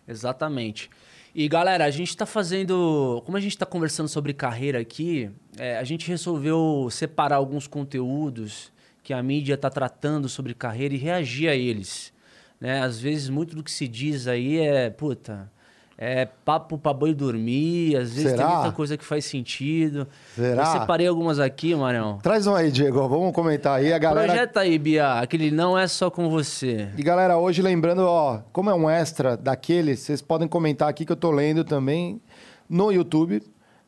Exatamente. 0.06 0.88
E 1.34 1.48
galera, 1.48 1.84
a 1.84 1.90
gente 1.90 2.10
está 2.10 2.24
fazendo. 2.24 3.20
Como 3.26 3.36
a 3.36 3.40
gente 3.40 3.52
está 3.52 3.66
conversando 3.66 4.08
sobre 4.08 4.32
carreira 4.32 4.78
aqui, 4.78 5.28
é, 5.58 5.76
a 5.78 5.82
gente 5.82 6.06
resolveu 6.06 6.88
separar 6.90 7.36
alguns 7.36 7.66
conteúdos 7.66 8.72
que 9.02 9.12
a 9.12 9.20
mídia 9.22 9.54
está 9.54 9.68
tratando 9.68 10.28
sobre 10.28 10.54
carreira 10.54 10.94
e 10.94 10.96
reagir 10.96 11.48
a 11.48 11.56
eles. 11.56 12.12
Né? 12.60 12.80
Às 12.80 13.00
vezes, 13.00 13.28
muito 13.28 13.56
do 13.56 13.64
que 13.64 13.70
se 13.70 13.88
diz 13.88 14.28
aí 14.28 14.58
é, 14.58 14.88
puta, 14.90 15.50
é 15.96 16.26
papo 16.44 16.76
para 16.76 16.92
boi 16.92 17.14
dormir, 17.14 17.96
às 17.96 18.10
vezes 18.10 18.30
Será? 18.32 18.46
tem 18.46 18.54
muita 18.56 18.72
coisa 18.72 18.96
que 18.96 19.04
faz 19.04 19.24
sentido. 19.24 20.06
Será? 20.34 20.62
Eu 20.62 20.80
separei 20.80 21.06
algumas 21.06 21.38
aqui, 21.38 21.74
Marião. 21.74 22.18
Traz 22.22 22.46
um 22.46 22.54
aí, 22.54 22.70
Diego, 22.70 23.08
vamos 23.08 23.32
comentar 23.32 23.78
aí. 23.78 23.92
A 23.92 23.98
galera... 23.98 24.26
Projeta 24.26 24.60
aí, 24.60 24.78
Bia, 24.78 25.20
aquele 25.20 25.50
não 25.50 25.78
é 25.78 25.86
só 25.86 26.10
com 26.10 26.28
você. 26.28 26.88
E 26.96 27.02
galera, 27.02 27.38
hoje 27.38 27.62
lembrando, 27.62 28.00
ó, 28.00 28.40
como 28.52 28.70
é 28.70 28.74
um 28.74 28.90
extra 28.90 29.36
daquele, 29.36 29.96
vocês 29.96 30.20
podem 30.20 30.48
comentar 30.48 30.88
aqui 30.88 31.04
que 31.04 31.12
eu 31.12 31.16
tô 31.16 31.30
lendo 31.30 31.64
também 31.64 32.20
no 32.68 32.90
YouTube. 32.90 33.42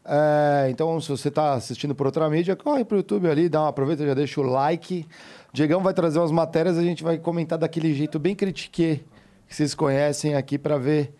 É, 0.09 0.69
então, 0.71 1.01
se 1.01 1.09
você 1.09 1.27
está 1.29 1.55
assistindo 1.55 1.93
por 1.93 2.07
outra 2.07 2.31
mídia, 2.31 2.55
corre 2.55 2.85
pro 2.85 2.99
YouTube 2.99 3.29
ali, 3.29 3.49
dá 3.49 3.63
uma 3.63 3.71
aproveita, 3.71 4.07
já 4.07 4.15
deixa 4.15 4.41
o 4.41 4.45
like. 4.45 5.05
Diegão 5.53 5.83
vai 5.83 5.93
trazer 5.93 6.21
umas 6.21 6.31
matérias, 6.31 6.79
a 6.79 6.83
gente 6.83 7.03
vai 7.03 7.19
comentar 7.19 7.59
daquele 7.59 7.93
jeito 7.93 8.19
bem 8.19 8.35
critique 8.35 9.05
que 9.49 9.55
vocês 9.55 9.75
conhecem 9.75 10.37
aqui 10.37 10.57
para 10.59 10.79
ver 10.79 11.13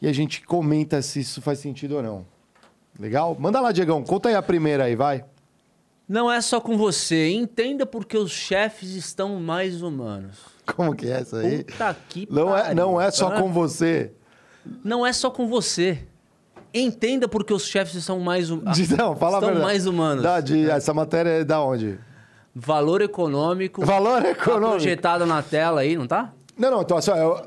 e 0.00 0.08
a 0.08 0.12
gente 0.12 0.42
comenta 0.42 1.00
se 1.02 1.20
isso 1.20 1.40
faz 1.42 1.58
sentido 1.58 1.96
ou 1.96 2.02
não. 2.02 2.26
Legal? 2.98 3.36
Manda 3.38 3.60
lá, 3.60 3.72
Diegão, 3.72 4.02
conta 4.02 4.28
aí 4.28 4.34
a 4.34 4.42
primeira 4.42 4.84
aí, 4.84 4.96
vai. 4.96 5.24
Não 6.08 6.30
é 6.30 6.40
só 6.40 6.60
com 6.60 6.76
você. 6.78 7.30
Entenda 7.30 7.84
porque 7.84 8.16
os 8.16 8.30
chefes 8.30 8.90
estão 8.94 9.40
mais 9.40 9.82
humanos. 9.82 10.38
Como 10.74 10.94
que 10.94 11.06
é 11.06 11.20
essa 11.20 11.38
aí? 11.38 11.64
Puta 11.64 11.96
que 12.08 12.28
não 12.30 12.46
pariu. 12.48 12.64
é, 12.70 12.74
não 12.74 13.00
é 13.00 13.10
só 13.10 13.30
com 13.32 13.52
você. 13.52 14.12
Não 14.84 15.04
é 15.06 15.12
só 15.12 15.30
com 15.30 15.46
você. 15.48 15.98
Entenda 16.72 17.26
porque 17.28 17.52
os 17.52 17.64
chefes 17.66 18.04
são 18.04 18.20
mais 18.20 18.50
hum... 18.50 18.60
De- 18.72 18.96
Não, 18.96 19.16
fala 19.16 19.36
a 19.36 19.38
estão 19.38 19.48
verdade. 19.54 19.64
mais 19.64 19.86
humanos. 19.86 20.22
Da, 20.22 20.40
de, 20.40 20.68
essa 20.70 20.92
matéria 20.94 21.30
é 21.30 21.44
da 21.44 21.60
onde? 21.62 21.98
Valor 22.54 23.00
econômico. 23.02 23.84
Valor 23.84 24.22
Tá 24.22 24.30
econômico. 24.30 24.70
projetado 24.70 25.26
na 25.26 25.42
tela 25.42 25.80
aí, 25.82 25.96
não 25.96 26.06
tá? 26.06 26.32
Não, 26.56 26.70
não, 26.70 26.82
então 26.82 26.96
assim, 26.96 27.10
eu- 27.12 27.44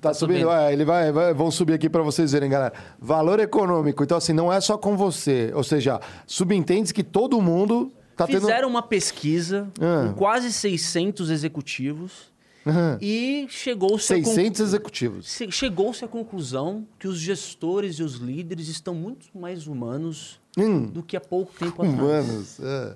tá 0.00 0.14
subindo, 0.14 0.40
subindo. 0.40 0.50
é, 0.52 0.72
ele 0.72 0.84
vai, 0.84 1.10
vai- 1.12 1.34
vão 1.34 1.50
subir 1.50 1.74
aqui 1.74 1.88
para 1.88 2.02
vocês 2.02 2.32
verem, 2.32 2.48
galera. 2.50 2.72
Valor 3.00 3.40
econômico, 3.40 4.02
então 4.02 4.16
assim, 4.16 4.32
não 4.32 4.52
é 4.52 4.60
só 4.60 4.76
com 4.78 4.96
você, 4.96 5.50
ou 5.54 5.62
seja, 5.64 6.00
subentende 6.26 6.92
que 6.94 7.02
todo 7.04 7.40
mundo 7.40 7.92
tá 8.16 8.26
tendo 8.26 8.40
Fizeram 8.40 8.68
uma 8.68 8.82
pesquisa 8.82 9.68
Ah. 9.80 10.08
com 10.08 10.14
quase 10.14 10.52
600 10.52 11.30
executivos 11.30 12.32
Aham. 12.66 12.98
e 13.00 13.46
chegou-se 13.48 14.12
a 14.12 14.16
con- 14.16 14.24
600 14.24 14.60
executivos. 14.60 15.28
se- 15.30 15.50
chegou-se 15.50 16.04
à 16.04 16.08
conclusão 16.08 16.86
que 16.98 17.06
os 17.08 17.18
gestores 17.18 17.96
e 17.96 18.02
os 18.02 18.14
líderes 18.16 18.68
estão 18.68 18.94
muito 18.94 19.26
mais 19.38 19.66
humanos 19.66 20.40
Hum, 20.58 20.86
do 20.86 21.02
que 21.02 21.16
há 21.16 21.20
pouco 21.20 21.52
tempo 21.56 21.82
atrás. 21.82 21.98
humanos. 22.26 22.60
é. 22.60 22.94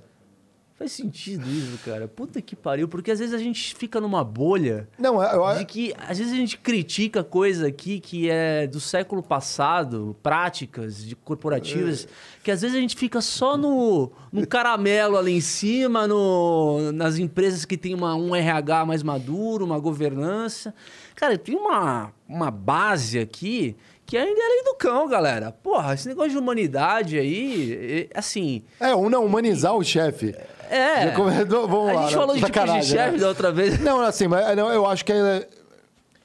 Faz 0.83 0.91
sentido 0.91 1.49
isso, 1.49 1.79
cara. 1.85 2.09
Puta 2.09 2.43
que 2.43 2.57
pariu. 2.57 2.89
Porque 2.89 3.13
às 3.13 3.21
vezes 3.21 3.33
a 3.33 3.39
gente 3.39 3.73
fica 3.77 4.01
numa 4.01 4.25
bolha 4.25 4.89
Não, 4.99 5.23
é- 5.23 5.33
eu, 5.33 5.59
de 5.59 5.65
que 5.65 5.95
às 5.97 6.19
vezes 6.19 6.33
a 6.33 6.37
gente 6.37 6.59
critica 6.59 7.23
coisa 7.23 7.69
aqui 7.69 8.01
que 8.01 8.29
é 8.29 8.67
do 8.67 8.81
século 8.81 9.23
passado, 9.23 10.17
práticas 10.25 11.05
de 11.05 11.15
corporativas, 11.15 12.09
que 12.43 12.51
às 12.51 12.63
vezes 12.63 12.77
a 12.77 12.81
gente 12.81 12.97
fica 12.97 13.21
só 13.21 13.57
no, 13.57 14.11
no 14.33 14.45
caramelo 14.45 15.17
ali 15.17 15.31
em 15.37 15.41
cima, 15.41 16.09
no, 16.09 16.91
nas 16.91 17.17
empresas 17.17 17.65
que 17.65 17.77
tem 17.77 17.95
uma, 17.95 18.17
um 18.17 18.35
RH 18.35 18.85
mais 18.85 19.05
maduro, 19.05 19.65
uma 19.65 19.79
governança. 19.79 20.75
Cara, 21.15 21.39
tem 21.39 21.55
uma, 21.55 22.13
uma 22.29 22.51
base 22.51 23.21
aqui 23.21 23.77
que 24.05 24.17
ainda 24.19 24.39
é 24.43 24.49
lei 24.49 24.65
do 24.65 24.75
cão, 24.75 25.09
galera. 25.09 25.51
Porra, 25.53 25.95
esse 25.95 26.07
negócio 26.07 26.33
de 26.33 26.37
humanidade 26.37 27.19
aí, 27.19 28.09
é- 28.13 28.19
assim. 28.19 28.63
é, 28.79 28.95
um 28.95 29.09
não 29.09 29.25
humanizar 29.25 29.75
o 29.75 29.83
chefe. 29.83 30.35
É. 30.73 31.05
Já 31.09 31.13
comentou? 31.13 31.69
Vamos 31.69 31.91
a 31.91 31.93
lá, 31.93 32.03
gente 32.03 32.11
né? 32.15 32.19
falou 32.21 32.35
de 32.35 32.41
tipo 32.41 32.51
de 32.53 32.59
Sacanagem, 32.59 32.91
chefe 32.97 33.13
né? 33.13 33.19
da 33.19 33.29
outra 33.29 33.53
vez. 33.53 33.79
Não, 33.81 34.01
assim, 34.01 34.27
mas 34.27 34.57
não, 34.57 34.71
eu 34.71 34.87
acho 34.87 35.05
que 35.05 35.13
é- 35.13 35.49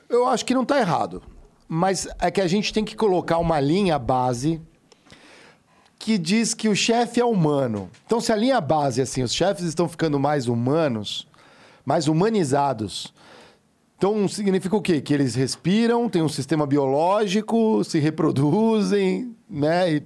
eu 0.10 0.26
acho 0.28 0.46
que 0.46 0.54
não 0.54 0.64
tá 0.64 0.80
errado. 0.80 1.22
Mas 1.68 2.08
é 2.20 2.32
que 2.32 2.40
a 2.40 2.48
gente 2.48 2.72
tem 2.72 2.86
que 2.86 2.96
colocar 2.96 3.38
uma 3.40 3.60
linha 3.60 4.00
base 4.00 4.62
que 6.00 6.18
diz 6.18 6.54
que 6.54 6.70
o 6.70 6.76
chefe 6.76 7.20
é 7.20 7.26
humano. 7.26 7.90
Então, 8.06 8.22
se 8.22 8.32
a 8.32 8.36
linha 8.36 8.62
base 8.62 9.02
é 9.02 9.04
assim, 9.04 9.22
os 9.22 9.34
chefes 9.34 9.66
estão 9.66 9.90
ficando 9.90 10.18
mais 10.18 10.48
humanos, 10.48 11.28
mais 11.86 12.08
humanizados. 12.08 13.14
Então, 13.98 14.28
significa 14.30 14.76
o 14.76 14.82
quê? 14.82 15.02
Que 15.02 15.14
eles 15.14 15.36
respiram, 15.36 16.08
têm 16.08 16.22
um 16.22 16.30
sistema 16.30 16.66
biológico, 16.66 17.84
se 17.84 18.00
reproduzem, 18.00 19.36
né? 19.50 19.96
E 19.96 20.04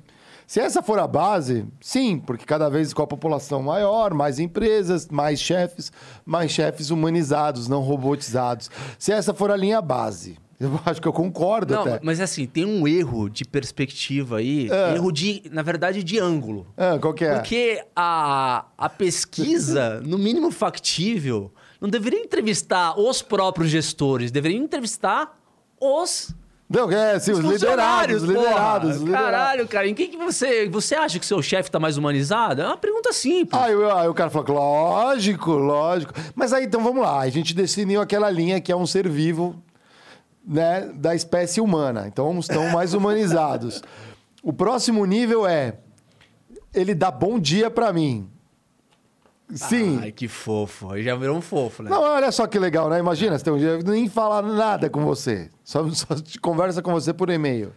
se 0.51 0.59
essa 0.59 0.83
for 0.83 0.99
a 0.99 1.07
base, 1.07 1.65
sim, 1.79 2.19
porque 2.19 2.43
cada 2.43 2.67
vez 2.67 2.93
com 2.93 3.01
a 3.01 3.07
população 3.07 3.63
maior, 3.63 4.13
mais 4.13 4.37
empresas, 4.37 5.07
mais 5.07 5.39
chefes, 5.39 5.93
mais 6.25 6.51
chefes 6.51 6.89
humanizados, 6.89 7.69
não 7.69 7.79
robotizados. 7.79 8.69
Se 8.99 9.13
essa 9.13 9.33
for 9.33 9.49
a 9.49 9.55
linha 9.55 9.81
base, 9.81 10.37
eu 10.59 10.77
acho 10.85 11.01
que 11.01 11.07
eu 11.07 11.13
concordo 11.13 11.73
Não, 11.73 11.83
até. 11.83 12.01
mas 12.03 12.19
assim, 12.19 12.45
tem 12.45 12.65
um 12.65 12.85
erro 12.85 13.29
de 13.29 13.45
perspectiva 13.45 14.39
aí, 14.39 14.69
É. 14.69 14.95
erro 14.95 15.09
de, 15.09 15.41
na 15.49 15.61
verdade, 15.61 16.03
de 16.03 16.19
ângulo. 16.19 16.67
Ah, 16.75 16.99
qual 16.99 17.13
que 17.13 17.23
é? 17.23 17.35
Porque 17.35 17.81
a, 17.95 18.65
a 18.77 18.89
pesquisa, 18.89 20.01
no 20.05 20.17
mínimo 20.17 20.51
factível, 20.51 21.49
não 21.79 21.87
deveria 21.87 22.19
entrevistar 22.19 22.99
os 22.99 23.21
próprios 23.21 23.69
gestores, 23.69 24.31
deveria 24.31 24.57
entrevistar 24.57 25.39
os, 25.79 26.35
Não, 26.73 26.89
é, 26.89 27.19
sim, 27.19 27.31
os, 27.33 27.39
liderados, 27.39 27.59
funcionários, 27.59 28.23
os 28.23 28.29
liderados, 28.29 28.89
os 28.95 29.01
liderados. 29.01 29.25
Caralho, 29.31 29.67
cara, 29.67 29.87
em 29.89 29.93
quem 29.93 30.09
que 30.09 30.17
você... 30.17 30.69
Você 30.69 30.95
acha 30.95 31.19
que 31.19 31.25
seu 31.25 31.41
chefe 31.41 31.69
tá 31.69 31.79
mais 31.79 31.97
humanizado? 31.97 32.61
É 32.61 32.65
uma 32.65 32.77
pergunta 32.77 33.11
simples. 33.11 33.61
Aí, 33.61 33.73
eu- 33.73 33.91
aí 33.95 34.07
o 34.07 34.13
cara 34.13 34.29
falou, 34.29 34.53
lógico, 34.55 35.51
lógico. 35.51 36.13
Mas 36.33 36.53
aí, 36.53 36.63
então, 36.65 36.81
vamos 36.81 37.01
lá. 37.03 37.19
A 37.19 37.29
gente 37.29 37.53
definiu 37.53 37.99
aquela 37.99 38.29
linha 38.29 38.61
que 38.61 38.71
é 38.71 38.75
um 38.75 38.87
ser 38.87 39.09
vivo, 39.09 39.61
né, 40.47 40.89
da 40.95 41.13
espécie 41.13 41.59
humana. 41.59 42.05
Então, 42.07 42.39
estão 42.39 42.69
mais 42.69 42.93
humanizados. 42.93 43.81
O 44.41 44.53
próximo 44.53 45.05
nível 45.05 45.45
é, 45.45 45.73
ele 46.73 46.95
dá 46.95 47.11
bom 47.11 47.37
dia 47.37 47.69
pra 47.69 47.91
mim. 47.91 48.29
Sim. 49.53 49.99
Ai, 50.01 50.11
que 50.11 50.27
fofo. 50.27 50.91
Aí 50.91 51.03
já 51.03 51.15
virou 51.15 51.37
um 51.37 51.41
fofo, 51.41 51.83
né? 51.83 51.89
Não, 51.89 52.01
olha 52.01 52.31
só 52.31 52.47
que 52.47 52.57
legal, 52.59 52.89
né? 52.89 52.99
Imagina, 52.99 53.37
você 53.37 53.43
tem 53.43 53.53
um 53.53 53.57
dia 53.57 53.77
nem 53.79 54.07
falar 54.09 54.41
nada 54.41 54.89
com 54.89 55.01
você. 55.03 55.49
Só, 55.63 55.87
só 55.89 56.07
conversa 56.41 56.81
com 56.81 56.91
você 56.91 57.13
por 57.13 57.29
e-mail. 57.29 57.73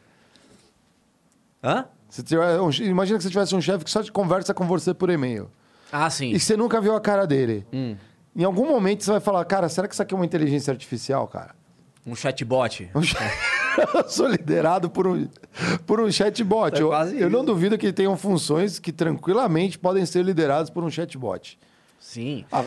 Hã? 1.63 1.87
Se 2.09 2.23
tiver 2.23 2.61
um- 2.61 2.71
imagina 2.71 3.19
que 3.19 3.25
você 3.25 3.31
tivesse 3.31 3.55
um 3.55 3.61
chefe 3.61 3.85
que 3.85 3.91
só 3.91 4.03
te 4.03 4.13
conversa 4.13 4.55
com 4.55 4.67
você 4.67 4.95
por 4.95 5.11
e-mail. 5.11 5.51
Ah, 5.91 6.09
sim. 6.11 6.31
E 6.31 6.39
você 6.39 6.57
nunca 6.57 6.81
viu 6.81 6.95
a 6.95 7.01
cara 7.01 7.27
dele. 7.27 7.67
Hum. 7.73 7.97
Em 8.37 8.45
algum 8.45 8.67
momento 8.69 9.03
você 9.05 9.11
vai 9.13 9.21
falar, 9.21 9.45
cara, 9.45 9.69
será 9.69 9.87
que 9.89 9.95
isso 9.95 10.03
aqui 10.03 10.13
é 10.15 10.17
uma 10.17 10.25
inteligência 10.27 10.71
artificial, 10.73 11.27
cara? 11.29 11.55
Um 12.07 12.15
chatbot. 12.15 12.91
Um 12.95 13.03
sou 14.09 14.29
liderado 14.29 14.89
por 14.91 15.07
um, 15.07 15.27
por 15.87 16.01
um 16.01 16.11
chatbot. 16.11 16.77
É 16.77 16.83
eu, 16.83 16.93
eu 17.19 17.31
não 17.31 17.45
duvido 17.45 17.77
que 17.79 17.93
tenham 17.93 18.17
funções 18.17 18.79
que 18.79 18.93
tranquilamente 18.93 19.79
podem 19.79 20.05
ser 20.07 20.25
lideradas 20.25 20.71
por 20.71 20.85
um 20.85 20.91
chatbot. 20.91 21.59
Sim. 21.99 22.45
Ah, 22.53 22.63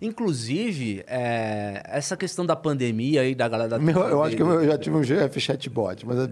Inclusive, 0.00 1.04
é, 1.06 1.82
essa 1.84 2.16
questão 2.16 2.46
da 2.46 2.56
pandemia 2.56 3.20
aí, 3.20 3.34
da 3.34 3.46
galera 3.48 3.68
da 3.70 3.78
meu- 3.78 4.00
eu 4.08 4.22
acho 4.22 4.34
que 4.36 4.42
eu 4.42 4.64
já 4.64 4.78
tive 4.78 4.96
um 4.96 5.04
chefe 5.04 5.38
chatbot, 5.40 6.06
mas 6.06 6.18
é, 6.18 6.26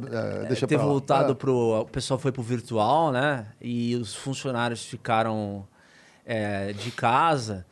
deixa 0.48 0.66
ter 0.66 0.76
pra 0.76 0.84
lá. 0.86 0.90
voltado 0.90 1.32
Ah, 1.32 1.36
pro. 1.36 1.80
O 1.80 1.84
pessoal 1.84 2.18
foi 2.18 2.32
pro 2.32 2.42
virtual, 2.42 3.12
né? 3.12 3.46
E 3.60 3.94
os 3.96 4.14
funcionários 4.14 4.84
ficaram 4.86 5.66
é, 6.24 6.72
de 6.72 6.90
casa. 6.90 7.66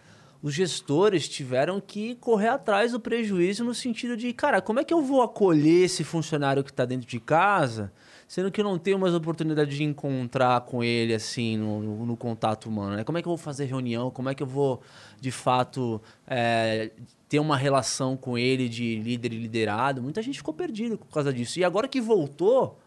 Os 0.44 0.52
gestores 0.52 1.26
tiveram 1.26 1.80
que 1.80 2.16
correr 2.16 2.48
atrás 2.48 2.92
do 2.92 3.00
prejuízo 3.00 3.64
no 3.64 3.72
sentido 3.72 4.14
de, 4.14 4.30
cara, 4.34 4.60
como 4.60 4.78
é 4.78 4.84
que 4.84 4.92
eu 4.92 5.00
vou 5.00 5.22
acolher 5.22 5.84
esse 5.84 6.04
funcionário 6.04 6.62
que 6.62 6.70
está 6.70 6.84
dentro 6.84 7.06
de 7.08 7.18
casa, 7.18 7.90
sendo 8.28 8.52
que 8.52 8.60
eu 8.60 8.64
não 8.64 8.78
tenho 8.78 8.98
mais 8.98 9.14
oportunidade 9.14 9.74
de 9.74 9.82
encontrar 9.82 10.60
com 10.60 10.84
ele 10.84 11.14
assim 11.14 11.56
no, 11.56 11.80
no- 11.80 12.04
no 12.04 12.14
contato 12.14 12.66
humano? 12.68 12.96
Né? 12.96 13.04
Como 13.04 13.16
é 13.16 13.22
que 13.22 13.26
eu 13.26 13.30
vou 13.30 13.38
fazer 13.38 13.64
reunião? 13.64 14.10
Como 14.10 14.28
é 14.28 14.34
que 14.34 14.42
eu 14.42 14.46
vou, 14.46 14.82
de 15.18 15.30
fato, 15.30 15.98
é, 16.26 16.90
ter 17.26 17.38
uma 17.38 17.56
relação 17.56 18.14
com 18.14 18.36
ele 18.36 18.68
de 18.68 18.96
líder 18.96 19.32
e 19.32 19.38
liderado? 19.38 20.02
Muita 20.02 20.20
gente 20.20 20.36
ficou 20.36 20.52
perdida 20.52 20.98
por 20.98 21.06
causa 21.06 21.32
disso. 21.32 21.58
E 21.58 21.64
agora 21.64 21.88
que 21.88 22.02
voltou, 22.02 22.78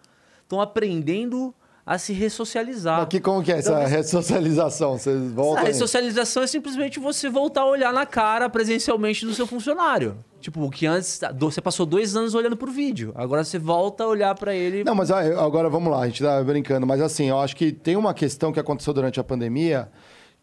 estão 0.43 0.61
aprendendo 0.61 1.55
a 1.87 1.97
se 1.97 2.11
ressocializar. 2.11 2.99
Mas 2.99 3.07
que, 3.07 3.21
como 3.21 3.41
que 3.41 3.49
é 3.49 3.59
essa 3.59 3.71
Então, 3.71 3.85
ressocialização? 3.85 4.97
Vocês 4.97 5.15
A 5.31 5.33
voltam 5.33 5.63
aí? 5.63 5.67
ressocialização 5.71 6.43
é 6.43 6.47
simplesmente 6.47 6.99
você 6.99 7.29
voltar 7.29 7.61
a 7.61 7.65
olhar 7.65 7.93
na 7.93 8.05
cara 8.05 8.49
presencialmente 8.49 9.25
do 9.25 9.33
seu 9.33 9.47
funcionário. 9.47 10.17
Tipo, 10.41 10.61
o 10.65 10.69
que 10.69 10.85
antes 10.85 11.21
você 11.39 11.61
passou 11.61 11.85
dois 11.85 12.13
anos 12.17 12.35
olhando 12.35 12.57
por 12.57 12.69
vídeo. 12.69 13.13
Agora 13.15 13.41
você 13.43 13.57
volta 13.57 14.03
a 14.03 14.07
olhar 14.07 14.35
pra 14.35 14.53
ele. 14.53 14.83
Não, 14.83 14.93
mas 14.93 15.09
ah, 15.09 15.21
agora 15.41 15.69
vamos 15.69 15.89
lá, 15.89 16.01
a 16.01 16.07
gente 16.07 16.21
tá 16.21 16.43
brincando, 16.43 16.85
mas 16.85 16.99
assim, 17.01 17.29
eu 17.29 17.39
acho 17.39 17.55
que 17.55 17.71
tem 17.71 17.95
uma 17.95 18.13
questão 18.13 18.51
que 18.51 18.59
aconteceu 18.59 18.93
durante 18.93 19.17
a 19.19 19.23
pandemia, 19.23 19.89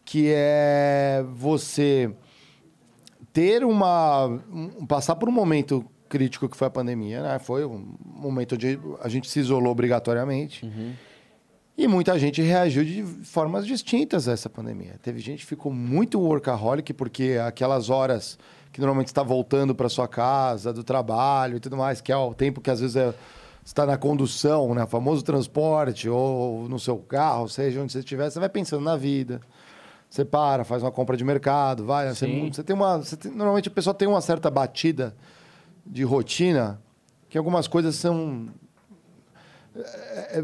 que 0.03 0.31
é 0.33 1.23
você 1.35 2.11
ter 3.31 3.63
uma. 3.63 4.25
um- 4.51 4.85
passar 4.87 5.15
por 5.15 5.29
um 5.29 5.31
momento 5.31 5.85
crítico 6.09 6.47
que 6.49 6.57
foi 6.57 6.67
a 6.67 6.71
pandemia, 6.71 7.21
né? 7.21 7.39
Foi 7.39 7.65
um 7.65 7.85
momento 8.03 8.55
onde 8.55 8.79
a 9.01 9.09
gente 9.09 9.29
se 9.29 9.39
isolou 9.39 9.71
obrigatoriamente. 9.71 10.65
E 11.77 11.87
muita 11.87 12.17
gente 12.17 12.41
reagiu 12.41 12.85
de 12.85 13.03
formas 13.25 13.65
distintas 13.67 14.29
a 14.29 14.31
essa 14.31 14.49
pandemia. 14.49 14.95
Teve 15.01 15.19
gente 15.19 15.39
que 15.39 15.45
ficou 15.45 15.73
muito 15.73 16.19
workaholic, 16.19 16.93
porque 16.93 17.37
aquelas 17.45 17.89
horas 17.89 18.39
que 18.71 18.79
normalmente 18.79 19.07
está 19.07 19.23
voltando 19.23 19.75
para 19.75 19.89
sua 19.89 20.07
casa, 20.07 20.71
do 20.71 20.83
trabalho 20.83 21.57
e 21.57 21.59
tudo 21.59 21.75
mais, 21.75 21.99
que 21.99 22.11
é 22.11 22.17
o 22.17 22.33
tempo 22.33 22.61
que 22.61 22.69
às 22.69 22.79
vezes 22.79 22.95
é, 22.95 23.13
está 23.63 23.85
na 23.85 23.97
condução, 23.97 24.73
né? 24.73 24.85
Famoso 24.85 25.21
transporte, 25.23 26.07
ou 26.07 26.69
no 26.69 26.79
seu 26.79 26.97
carro, 26.97 27.49
seja 27.49 27.81
onde 27.81 27.91
você 27.91 27.99
estiver, 27.99 28.29
você 28.29 28.39
vai 28.39 28.49
pensando 28.49 28.83
na 28.83 28.95
vida. 28.95 29.41
Você 30.09 30.23
para, 30.23 30.63
faz 30.63 30.81
uma 30.81 30.91
compra 30.91 31.17
de 31.17 31.25
mercado, 31.25 31.83
vai. 31.85 32.07
Você, 32.07 32.25
Sim. 32.25 32.49
você 32.53 32.63
tem 32.63 32.73
uma. 32.73 32.99
você 32.99 33.17
tem- 33.17 33.31
normalmente 33.33 33.67
a 33.67 33.71
pessoa 33.71 33.93
tem 33.93 34.07
uma 34.07 34.21
certa 34.21 34.49
batida 34.49 35.13
de 35.85 36.03
rotina, 36.03 36.79
que 37.27 37.37
algumas 37.37 37.67
coisas 37.67 37.95
são 37.95 38.47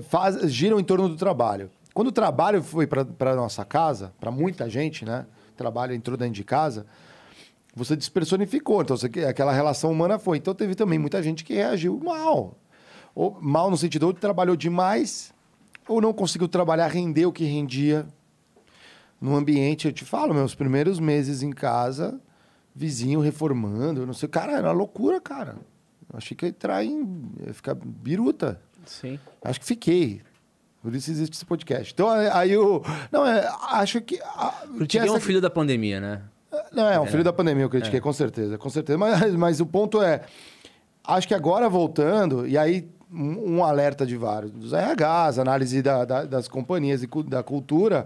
faz- 0.10 0.52
giram 0.52 0.80
em 0.80 0.84
torno 0.84 1.08
do 1.10 1.16
trabalho. 1.16 1.70
Quando 1.94 2.08
o 2.08 2.12
trabalho 2.12 2.64
foi 2.64 2.88
para 2.88 3.36
nossa 3.36 3.66
casa, 3.66 4.14
para 4.20 4.32
muita 4.32 4.70
gente, 4.70 5.04
né? 5.04 5.26
O 5.54 5.58
trabalho 5.58 5.94
entrou 5.94 6.16
dentro 6.18 6.34
de 6.34 6.44
casa, 6.44 6.86
você 7.76 7.96
despersonificou. 7.96 8.82
Então, 8.82 8.96
você, 8.96 9.08
aquela 9.26 9.52
relação 9.52 9.92
humana 9.92 10.18
foi. 10.18 10.38
Então, 10.38 10.54
teve 10.54 10.74
também 10.76 10.98
muita 10.98 11.22
gente 11.22 11.44
que 11.44 11.54
reagiu 11.54 12.00
mal. 12.04 12.58
Ou, 13.14 13.38
mal 13.42 13.70
no 13.70 13.78
sentido, 13.78 14.04
ou 14.08 14.14
trabalhou 14.14 14.56
demais, 14.56 15.34
ou 15.88 16.00
não 16.00 16.14
conseguiu 16.14 16.48
trabalhar, 16.48 16.88
render 16.88 17.26
o 17.26 17.32
que 17.32 17.44
rendia 17.44 18.06
no 19.20 19.36
ambiente. 19.36 19.86
Eu 19.88 19.94
te 19.94 20.06
falo, 20.06 20.34
meus 20.34 20.56
primeiros 20.56 20.98
meses 21.00 21.44
em 21.44 21.52
casa, 21.52 22.20
vizinho 22.74 23.20
reformando, 23.20 24.06
não 24.06 24.14
sei. 24.14 24.30
Cara, 24.30 24.54
era 24.54 24.68
uma 24.68 24.74
loucura, 24.74 25.20
cara. 25.20 25.58
Eu 26.12 26.18
achei 26.18 26.36
que 26.36 26.46
ia 26.46 26.50
entrar 26.50 26.84
em. 26.86 27.30
ia 27.46 27.54
ficar 27.54 27.76
biruta. 27.76 28.62
Sim. 28.86 29.20
Acho 29.44 29.60
que 29.60 29.66
fiquei. 29.66 30.22
Por 30.82 30.96
isso 30.96 31.12
existe 31.12 31.36
esse 31.36 31.46
podcast. 31.46 31.94
Então, 31.94 32.10
aí 32.10 32.52
eu. 32.52 32.84
Não, 33.12 33.26
é, 33.26 33.48
acho 33.70 34.02
que. 34.02 34.20
Porque 34.78 34.98
é 34.98 35.12
um 35.12 35.20
filho 35.20 35.40
da 35.40 35.50
pandemia, 35.50 36.00
né? 36.00 36.22
Não, 36.72 36.88
é 36.88 37.00
um 37.00 37.06
é. 37.06 37.08
filho 37.08 37.24
da 37.24 37.32
pandemia, 37.32 37.64
eu 37.64 37.70
critiquei, 37.70 38.00
é. 38.00 38.02
com 38.02 38.12
certeza, 38.12 38.58
com 38.58 38.70
certeza. 38.70 38.98
Mas, 38.98 39.34
mas 39.36 39.62
o 39.62 39.66
ponto 39.66 40.02
é. 40.02 40.22
Acho 41.04 41.28
que 41.28 41.34
agora 41.34 41.68
voltando, 41.68 42.48
e 42.48 42.58
aí 42.58 42.88
um 43.12 43.64
alerta 43.64 44.06
de 44.06 44.16
vários, 44.16 44.52
dos 44.52 44.72
RHs, 44.72 45.38
análise 45.38 45.82
da, 45.82 46.06
da, 46.06 46.24
das 46.24 46.48
companhias 46.48 47.04
e 47.04 47.08
da 47.28 47.44
cultura, 47.44 48.06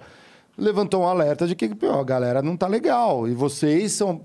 levantou 0.57 1.03
um 1.03 1.07
alerta 1.07 1.45
de 1.45 1.55
que 1.55 1.75
pô, 1.75 1.91
a 1.91 2.03
galera 2.03 2.41
não 2.41 2.57
tá 2.57 2.67
legal. 2.67 3.27
E 3.27 3.33
vocês 3.33 3.91
são 3.91 4.21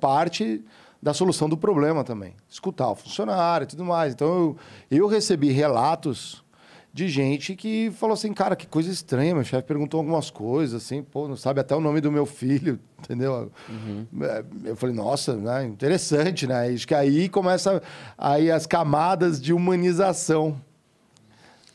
parte 0.00 0.64
da 1.06 1.14
solução 1.14 1.48
do 1.48 1.56
problema 1.56 2.02
também. 2.02 2.34
Escutar 2.48 2.90
o 2.90 2.96
funcionário 2.96 3.64
e 3.64 3.68
tudo 3.68 3.84
mais. 3.84 4.12
Então, 4.12 4.56
eu, 4.90 4.98
eu 4.98 5.06
recebi 5.06 5.52
relatos 5.52 6.44
de 6.92 7.06
gente 7.08 7.54
que 7.54 7.92
falou 7.92 8.14
assim, 8.14 8.32
cara, 8.32 8.56
que 8.56 8.66
coisa 8.66 8.90
estranha, 8.90 9.32
meu 9.32 9.44
chefe 9.44 9.62
perguntou 9.68 9.98
algumas 9.98 10.30
coisas, 10.30 10.82
assim, 10.82 11.04
pô, 11.04 11.28
não 11.28 11.36
sabe 11.36 11.60
até 11.60 11.76
o 11.76 11.80
nome 11.80 12.00
do 12.00 12.10
meu 12.10 12.26
filho, 12.26 12.80
entendeu? 12.98 13.52
Uhum. 13.68 14.04
É, 14.20 14.44
eu 14.64 14.74
falei, 14.74 14.96
nossa, 14.96 15.36
né, 15.36 15.64
interessante, 15.64 16.44
né? 16.44 16.70
Acho 16.74 16.88
que 16.88 16.94
aí 16.94 17.28
começa 17.28 17.80
aí 18.18 18.50
as 18.50 18.66
camadas 18.66 19.40
de 19.40 19.52
humanização 19.52 20.60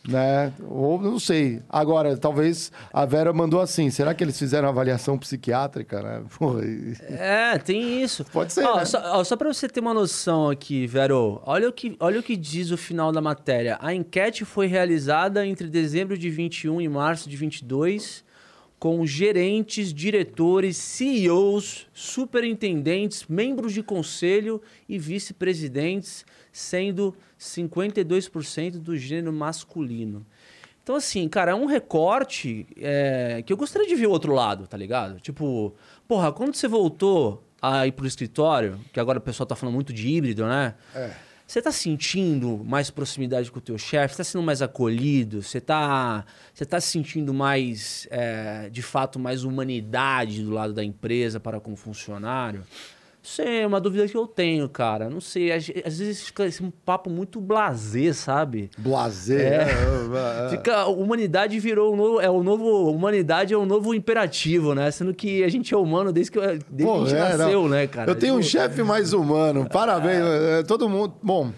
né? 0.08 0.52
Ou 0.68 1.00
não 1.00 1.20
sei. 1.20 1.62
Agora, 1.70 2.18
talvez 2.18 2.72
a 2.92 3.06
Vera 3.06 3.32
mandou 3.32 3.60
assim. 3.60 3.90
Será 3.90 4.14
que 4.14 4.24
eles 4.24 4.38
fizeram 4.38 4.68
avaliação 4.68 5.18
psiquiátrica, 5.18 6.02
né? 6.02 6.24
É, 7.02 7.58
tem 7.58 8.02
isso. 8.02 8.26
Pode 8.26 8.54
ser. 8.54 8.66
Ó, 8.66 8.78
né? 8.78 8.86
Só, 8.86 9.00
ó, 9.20 9.24
só 9.24 9.36
para 9.36 9.54
você 9.54 9.68
ter 9.68 9.80
uma 9.80 9.94
noção 9.94 10.50
aqui, 10.50 10.88
Vero, 10.88 11.42
olha 11.46 11.70
o, 11.70 11.74
que, 11.74 11.96
olha 12.00 12.20
o 12.20 12.24
que 12.24 12.36
diz 12.36 12.72
o 12.72 12.78
final 12.78 13.12
da 13.12 13.22
matéria. 13.22 13.78
A 13.82 13.94
enquete 13.94 14.44
foi 14.46 14.68
realizada 14.68 15.46
entre 15.46 15.68
dezembro 15.68 16.18
de 16.18 16.30
21 16.30 16.82
e 16.82 16.90
março 16.90 17.30
de 17.30 17.38
22 17.38 18.24
com 18.82 19.06
gerentes, 19.06 19.94
diretores, 19.94 20.76
CEOs, 20.76 21.88
superintendentes, 21.94 23.26
membros 23.30 23.74
de 23.74 23.84
conselho 23.84 24.60
e 24.90 24.98
vice-presidentes, 24.98 26.26
sendo 26.52 27.16
52% 27.40 28.72
do 28.74 28.98
gênero 28.98 29.34
masculino. 29.34 30.26
Então, 30.84 30.96
assim, 30.96 31.28
cara, 31.30 31.52
é 31.52 31.56
um 31.56 31.66
recorte 31.66 32.68
é, 32.78 33.44
que 33.46 33.54
eu 33.54 33.58
gostaria 33.58 33.88
de 33.88 33.96
ver 33.96 34.08
o 34.08 34.12
outro 34.12 34.34
lado, 34.34 34.68
tá 34.68 34.76
ligado? 34.76 35.20
Tipo, 35.20 35.76
porra, 36.08 36.32
quando 36.32 36.56
você 36.56 36.68
voltou 36.68 37.44
a 37.62 37.86
ir 37.86 37.92
pro 37.92 38.08
escritório, 38.08 38.80
que 38.92 39.00
agora 39.00 39.20
o 39.20 39.22
pessoal 39.22 39.46
tá 39.46 39.56
falando 39.56 39.76
muito 39.76 39.94
de 39.94 40.10
híbrido, 40.10 40.46
né? 40.46 40.74
É. 40.96 41.12
Você 41.46 41.62
tá 41.62 41.72
sentindo 41.72 42.64
mais 42.64 42.90
proximidade 42.90 43.52
com 43.52 43.60
o 43.60 43.62
teu 43.62 43.78
chefe? 43.78 44.14
Você 44.14 44.18
tá 44.20 44.24
sendo 44.24 44.42
mais 44.42 44.62
acolhido? 44.62 45.44
Você 45.44 45.60
tá, 45.60 46.26
você 46.54 46.66
tá 46.66 46.80
sentindo 46.80 47.34
mais, 47.34 48.08
é, 48.10 48.70
de 48.70 48.82
fato, 48.82 49.20
mais 49.20 49.44
humanidade 49.44 50.44
do 50.44 50.52
lado 50.52 50.74
da 50.74 50.82
empresa 50.82 51.42
para 51.42 51.60
com 51.60 51.74
o 51.74 51.76
funcionário? 51.76 52.64
Isso 53.24 53.42
é 53.42 53.68
uma 53.68 53.80
dúvida 53.80 54.08
que 54.08 54.18
eu 54.18 54.26
tenho, 54.26 54.68
cara. 54.68 55.10
Não 55.10 55.22
sei, 55.22 55.52
às, 55.52 55.70
às 55.86 56.00
vezes 56.00 56.24
fica 56.24 56.46
esse 56.46 56.64
um 56.64 56.72
papo 56.72 57.10
muito 57.10 57.40
blasé, 57.40 58.12
sabe? 58.14 58.70
Blasé? 58.78 59.58
É. 59.58 60.46
é. 60.46 60.50
fica, 60.50 60.88
humanidade 60.88 61.60
virou 61.60 61.94
o 61.94 61.96
novo, 61.96 62.22
é 62.22 62.30
o 62.30 62.42
novo, 62.42 62.90
humanidade 62.90 63.54
é 63.54 63.58
o 63.58 63.66
novo 63.66 63.94
imperativo, 63.94 64.74
né? 64.74 64.90
Sendo 64.90 65.14
que 65.14 65.44
a 65.44 65.50
gente 65.50 65.72
é 65.74 65.78
humano 65.78 66.12
desde 66.12 66.32
que, 66.32 66.40
desde 66.40 66.84
Pô, 66.84 67.04
que 67.04 67.04
a 67.04 67.06
gente 67.06 67.16
é, 67.16 67.38
nasceu, 67.38 67.62
não. 67.62 67.70
né, 67.70 67.88
cara? 67.88 68.10
Eu 68.10 68.16
tenho 68.16 68.36
um 68.36 68.40
tipo, 68.40 68.52
chefe 68.52 68.82
mais 68.82 69.14
humano, 69.14 69.68
parabéns. 69.70 70.22
É. 70.42 70.64
Todo 70.64 70.90
mundo, 70.90 71.14
bom... 71.22 71.52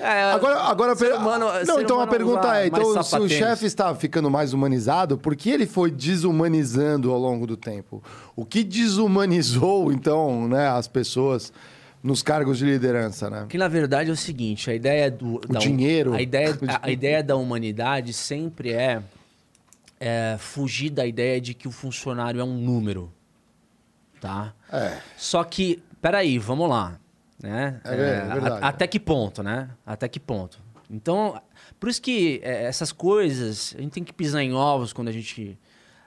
É, 0.00 0.32
agora, 0.32 0.60
agora 0.62 0.96
ser 0.96 1.12
humano, 1.12 1.46
não, 1.66 1.80
então 1.80 2.00
a 2.00 2.06
pergunta 2.06 2.58
é, 2.58 2.68
então 2.68 3.02
se 3.02 3.18
o 3.18 3.28
chefe 3.28 3.66
está 3.66 3.94
ficando 3.94 4.30
mais 4.30 4.54
humanizado, 4.54 5.18
por 5.18 5.36
que 5.36 5.50
ele 5.50 5.66
foi 5.66 5.90
desumanizando 5.90 7.12
ao 7.12 7.18
longo 7.18 7.46
do 7.46 7.54
tempo? 7.54 8.02
O 8.34 8.46
que 8.46 8.64
desumanizou 8.64 9.92
então, 9.92 10.48
né, 10.48 10.68
as 10.68 10.88
pessoas 10.88 11.52
nos 12.02 12.22
cargos 12.22 12.56
de 12.56 12.64
liderança, 12.64 13.28
né? 13.28 13.46
Que 13.46 13.58
na 13.58 13.68
verdade 13.68 14.08
é 14.08 14.12
o 14.12 14.16
seguinte, 14.16 14.70
a 14.70 14.74
ideia 14.74 15.10
do 15.10 15.34
o 15.34 15.40
da, 15.40 15.58
dinheiro, 15.58 16.14
a 16.14 16.22
ideia, 16.22 16.58
a, 16.66 16.86
a, 16.86 16.90
ideia 16.90 17.22
da 17.22 17.36
humanidade 17.36 18.14
sempre 18.14 18.72
é, 18.72 19.02
é 19.98 20.36
fugir 20.38 20.88
da 20.88 21.06
ideia 21.06 21.38
de 21.40 21.52
que 21.52 21.68
o 21.68 21.70
funcionário 21.70 22.40
é 22.40 22.44
um 22.44 22.56
número, 22.56 23.12
tá? 24.18 24.54
É. 24.72 24.96
Só 25.18 25.44
que, 25.44 25.82
peraí, 26.00 26.38
vamos 26.38 26.70
lá. 26.70 26.98
Né? 27.42 27.80
É, 27.84 27.94
é, 27.94 27.98
é. 27.98 28.20
A, 28.62 28.68
até 28.68 28.86
que 28.86 29.00
ponto, 29.00 29.42
né? 29.42 29.70
Até 29.84 30.08
que 30.08 30.20
ponto. 30.20 30.60
Então, 30.90 31.40
por 31.78 31.88
isso 31.88 32.02
que 32.02 32.40
é, 32.42 32.64
essas 32.64 32.92
coisas, 32.92 33.74
a 33.78 33.80
gente 33.80 33.92
tem 33.92 34.04
que 34.04 34.12
pisar 34.12 34.42
em 34.42 34.52
ovos 34.52 34.92
quando 34.92 35.08
a 35.08 35.12
gente, 35.12 35.58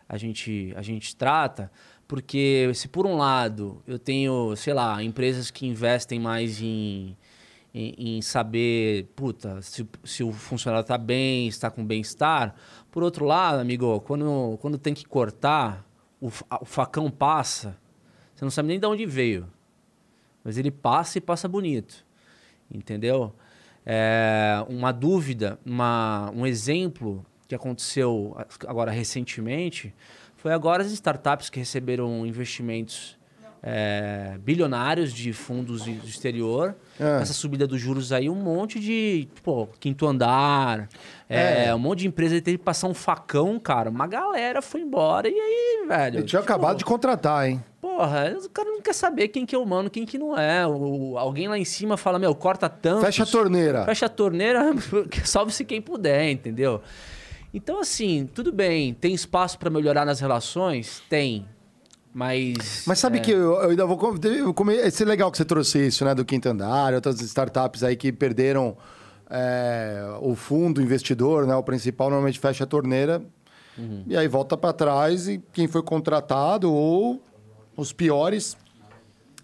a 0.08 0.18
gente, 0.18 0.74
a 0.76 0.82
gente 0.82 1.16
trata, 1.16 1.72
porque 2.08 2.70
se 2.76 2.88
por 2.88 3.06
um 3.06 3.16
lado 3.16 3.82
eu 3.88 3.98
tenho, 3.98 4.56
sei 4.56 4.74
lá, 4.74 5.02
empresas 5.02 5.50
que 5.50 5.66
investem 5.66 6.20
mais 6.20 6.62
em, 6.62 7.18
em, 7.74 8.18
em 8.18 8.22
saber, 8.22 9.06
puta, 9.16 9.62
se, 9.62 9.88
se 10.04 10.24
o 10.24 10.32
funcionário 10.32 10.84
está 10.84 10.98
bem, 10.98 11.48
está 11.48 11.72
com 11.72 11.84
bem-estar, 11.84 12.54
por 12.92 13.02
outro 13.02 13.26
lado, 13.26 13.60
amigo, 13.60 14.02
quando, 14.02 14.58
quando 14.62 14.78
tem 14.78 14.94
que 14.94 15.06
cortar, 15.06 15.84
o, 16.22 16.28
o 16.28 16.66
facão 16.66 17.10
passa, 17.10 17.76
você 18.36 18.46
não 18.46 18.52
sabe 18.52 18.68
nem 18.68 18.80
de 18.80 18.86
onde 18.86 19.06
veio. 19.06 19.48
Mas 20.44 20.58
ele 20.58 20.72
passa 20.72 21.18
e 21.18 21.22
passa 21.22 21.48
bonito. 21.48 22.06
Entendeu? 22.72 23.34
É, 23.86 24.64
uma 24.68 24.92
dúvida, 24.92 25.60
uma, 25.66 26.32
um 26.34 26.46
exemplo 26.46 27.26
que 27.48 27.56
aconteceu 27.56 28.36
agora 28.66 28.92
recentemente 28.92 29.94
foi 30.38 30.54
agora 30.54 30.84
as 30.84 30.92
startups 30.92 31.50
que 31.50 31.60
receberam 31.60 32.26
investimentos 32.26 33.18
é, 33.66 34.38
bilionários 34.42 35.14
de 35.14 35.32
fundos 35.32 35.84
do 35.84 36.06
exterior. 36.06 36.76
É. 37.00 37.22
Essa 37.22 37.32
subida 37.32 37.66
dos 37.66 37.80
juros 37.80 38.12
aí, 38.12 38.30
um 38.30 38.36
monte 38.36 38.78
de 38.78 39.30
pô, 39.42 39.68
quinto 39.80 40.06
andar, 40.06 40.90
é. 41.30 41.68
é. 41.68 41.76
um 41.76 41.80
monte 41.80 42.00
de 42.00 42.08
empresa 42.08 42.42
teve 42.42 42.58
que 42.58 42.64
passar 42.64 42.88
um 42.88 42.94
facão, 42.94 43.58
cara. 43.58 43.90
Uma 43.90 44.06
galera 44.06 44.62
foi 44.62 44.82
embora 44.82 45.30
e 45.30 45.34
aí, 45.34 45.88
velho. 45.88 46.20
Eu 46.20 46.26
tinha 46.26 46.42
tipo, 46.42 46.52
acabado 46.52 46.78
de 46.78 46.84
contratar, 46.84 47.48
hein? 47.48 47.64
Porra, 47.84 48.34
o 48.42 48.50
cara 48.50 48.70
não 48.70 48.82
quer 48.82 48.94
saber 48.94 49.28
quem 49.28 49.46
que 49.46 49.54
é 49.54 49.58
humano, 49.58 49.90
quem 49.90 50.06
que 50.06 50.18
não 50.18 50.40
é. 50.40 50.66
O, 50.66 51.18
alguém 51.18 51.50
lá 51.50 51.58
em 51.58 51.66
cima 51.66 51.98
fala, 51.98 52.18
meu, 52.18 52.34
corta 52.34 52.70
tanto. 52.70 53.02
Fecha 53.02 53.24
a 53.24 53.26
torneira. 53.26 53.84
Fecha 53.84 54.06
a 54.06 54.10
torneira, 54.10 54.74
salve-se 55.26 55.66
quem 55.66 55.82
puder, 55.82 56.32
entendeu? 56.32 56.82
Então, 57.54 57.82
assim, 57.82 58.26
tudo 58.34 58.54
bem, 58.54 58.94
tem 58.94 59.14
espaço 59.14 59.60
para 59.60 59.70
melhorar 59.70 60.06
nas 60.06 60.22
relações? 60.22 61.04
Tem. 61.10 61.46
Mas. 62.14 62.86
Mas 62.88 63.00
sabe 63.00 63.18
é... 63.18 63.20
que 63.20 63.32
eu, 63.32 63.62
eu, 63.62 63.70
ainda 63.72 63.86
vou. 63.86 63.98
Comer, 64.54 64.88
esse 64.88 65.04
é 65.04 65.06
legal 65.06 65.30
que 65.30 65.38
você 65.38 65.44
trouxe 65.44 65.88
isso, 65.88 66.06
né? 66.06 66.16
Do 66.16 66.24
quinto 66.24 66.48
andar, 66.48 66.94
outras 66.94 67.20
startups 67.20 67.84
aí 67.84 67.98
que 67.98 68.14
perderam 68.14 68.78
é, 69.30 70.06
o 70.22 70.36
fundo 70.36 70.82
investidor, 70.82 71.46
né? 71.46 71.54
O 71.54 71.64
principal 71.64 72.10
normalmente 72.10 72.40
fecha 72.40 72.64
a 72.64 72.68
torneira 72.68 73.22
uhum. 73.78 74.06
e 74.08 74.16
aí 74.16 74.30
volta 74.30 74.56
para 74.56 74.72
trás 74.72 75.28
e 75.28 75.44
quem 75.52 75.68
foi 75.68 75.84
contratado 75.84 76.72
ou 76.72 77.22
os 77.76 77.94
piores 77.94 78.58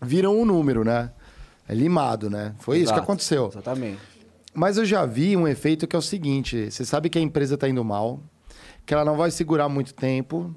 viram 0.02 0.36
o 0.36 0.42
um 0.42 0.46
número, 0.46 0.84
né? 0.84 1.12
É 1.68 1.74
limado, 1.74 2.30
né? 2.30 2.56
Foi 2.60 2.78
Exato, 2.78 2.86
isso 2.86 2.94
que 2.94 3.00
aconteceu. 3.00 3.48
Exatamente. 3.48 4.00
Mas 4.54 4.78
eu 4.78 4.86
já 4.86 5.06
vi 5.06 5.38
um 5.38 5.48
efeito 5.48 5.88
que 5.88 5.96
é 5.96 6.00
o 6.00 6.02
seguinte: 6.02 6.72
você 6.72 6.84
sabe 6.84 7.10
que 7.10 7.18
a 7.18 7.22
empresa 7.22 7.56
está 7.56 7.70
indo 7.70 7.84
mal, 7.84 8.20
que 8.86 8.94
ela 8.94 9.06
não 9.06 9.15
vai 9.15 9.30
segurar 9.30 9.70
muito 9.70 9.94
tempo 9.94 10.56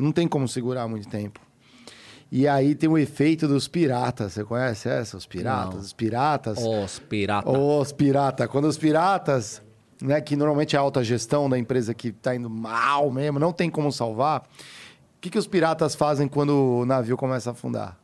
não 0.00 0.10
tem 0.10 0.26
como 0.26 0.48
segurar 0.48 0.88
muito 0.88 1.08
tempo. 1.08 1.40
E 2.32 2.48
aí 2.48 2.74
tem 2.74 2.88
o 2.88 2.96
efeito 2.96 3.46
dos 3.46 3.68
piratas. 3.68 4.32
Você 4.32 4.44
conhece 4.44 4.88
essa? 4.88 5.16
Os 5.16 5.26
piratas? 5.26 5.74
Não. 5.74 5.80
Os 5.80 5.92
piratas. 5.92 6.58
Os 6.58 6.98
piratas. 6.98 7.54
Os 7.54 7.92
piratas. 7.92 8.46
Quando 8.46 8.64
os 8.66 8.78
piratas, 8.78 9.62
né, 10.00 10.20
que 10.20 10.36
normalmente 10.36 10.76
é 10.76 10.78
a 10.78 10.82
alta 10.82 11.02
gestão 11.04 11.50
da 11.50 11.58
empresa 11.58 11.92
que 11.92 12.08
está 12.08 12.34
indo 12.34 12.48
mal 12.48 13.10
mesmo, 13.10 13.38
não 13.38 13.52
tem 13.52 13.68
como 13.68 13.92
salvar. 13.92 14.44
O 15.20 15.22
que, 15.22 15.28
que 15.28 15.38
os 15.38 15.46
piratas 15.46 15.94
fazem 15.94 16.26
quando 16.26 16.50
o 16.80 16.86
navio 16.86 17.14
começa 17.14 17.50
a 17.50 17.52
afundar? 17.52 17.98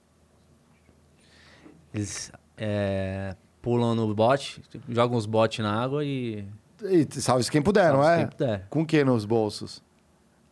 Eles 1.94 2.30
é, 2.58 3.34
pulam 3.62 3.94
no 3.94 4.14
bote, 4.14 4.62
jogam 4.86 5.16
os 5.16 5.24
botes 5.24 5.60
na 5.64 5.82
água 5.82 6.04
e 6.04 6.44
E 6.82 7.06
salve-se 7.10 7.50
quem 7.50 7.62
puder, 7.62 7.90
não 7.90 8.02
Salve-se 8.02 8.12
é? 8.12 8.26
quem 8.26 8.36
puder. 8.36 8.66
Com 8.68 8.82
o 8.82 8.86
que 8.86 9.02
nos 9.02 9.24
bolsos? 9.24 9.82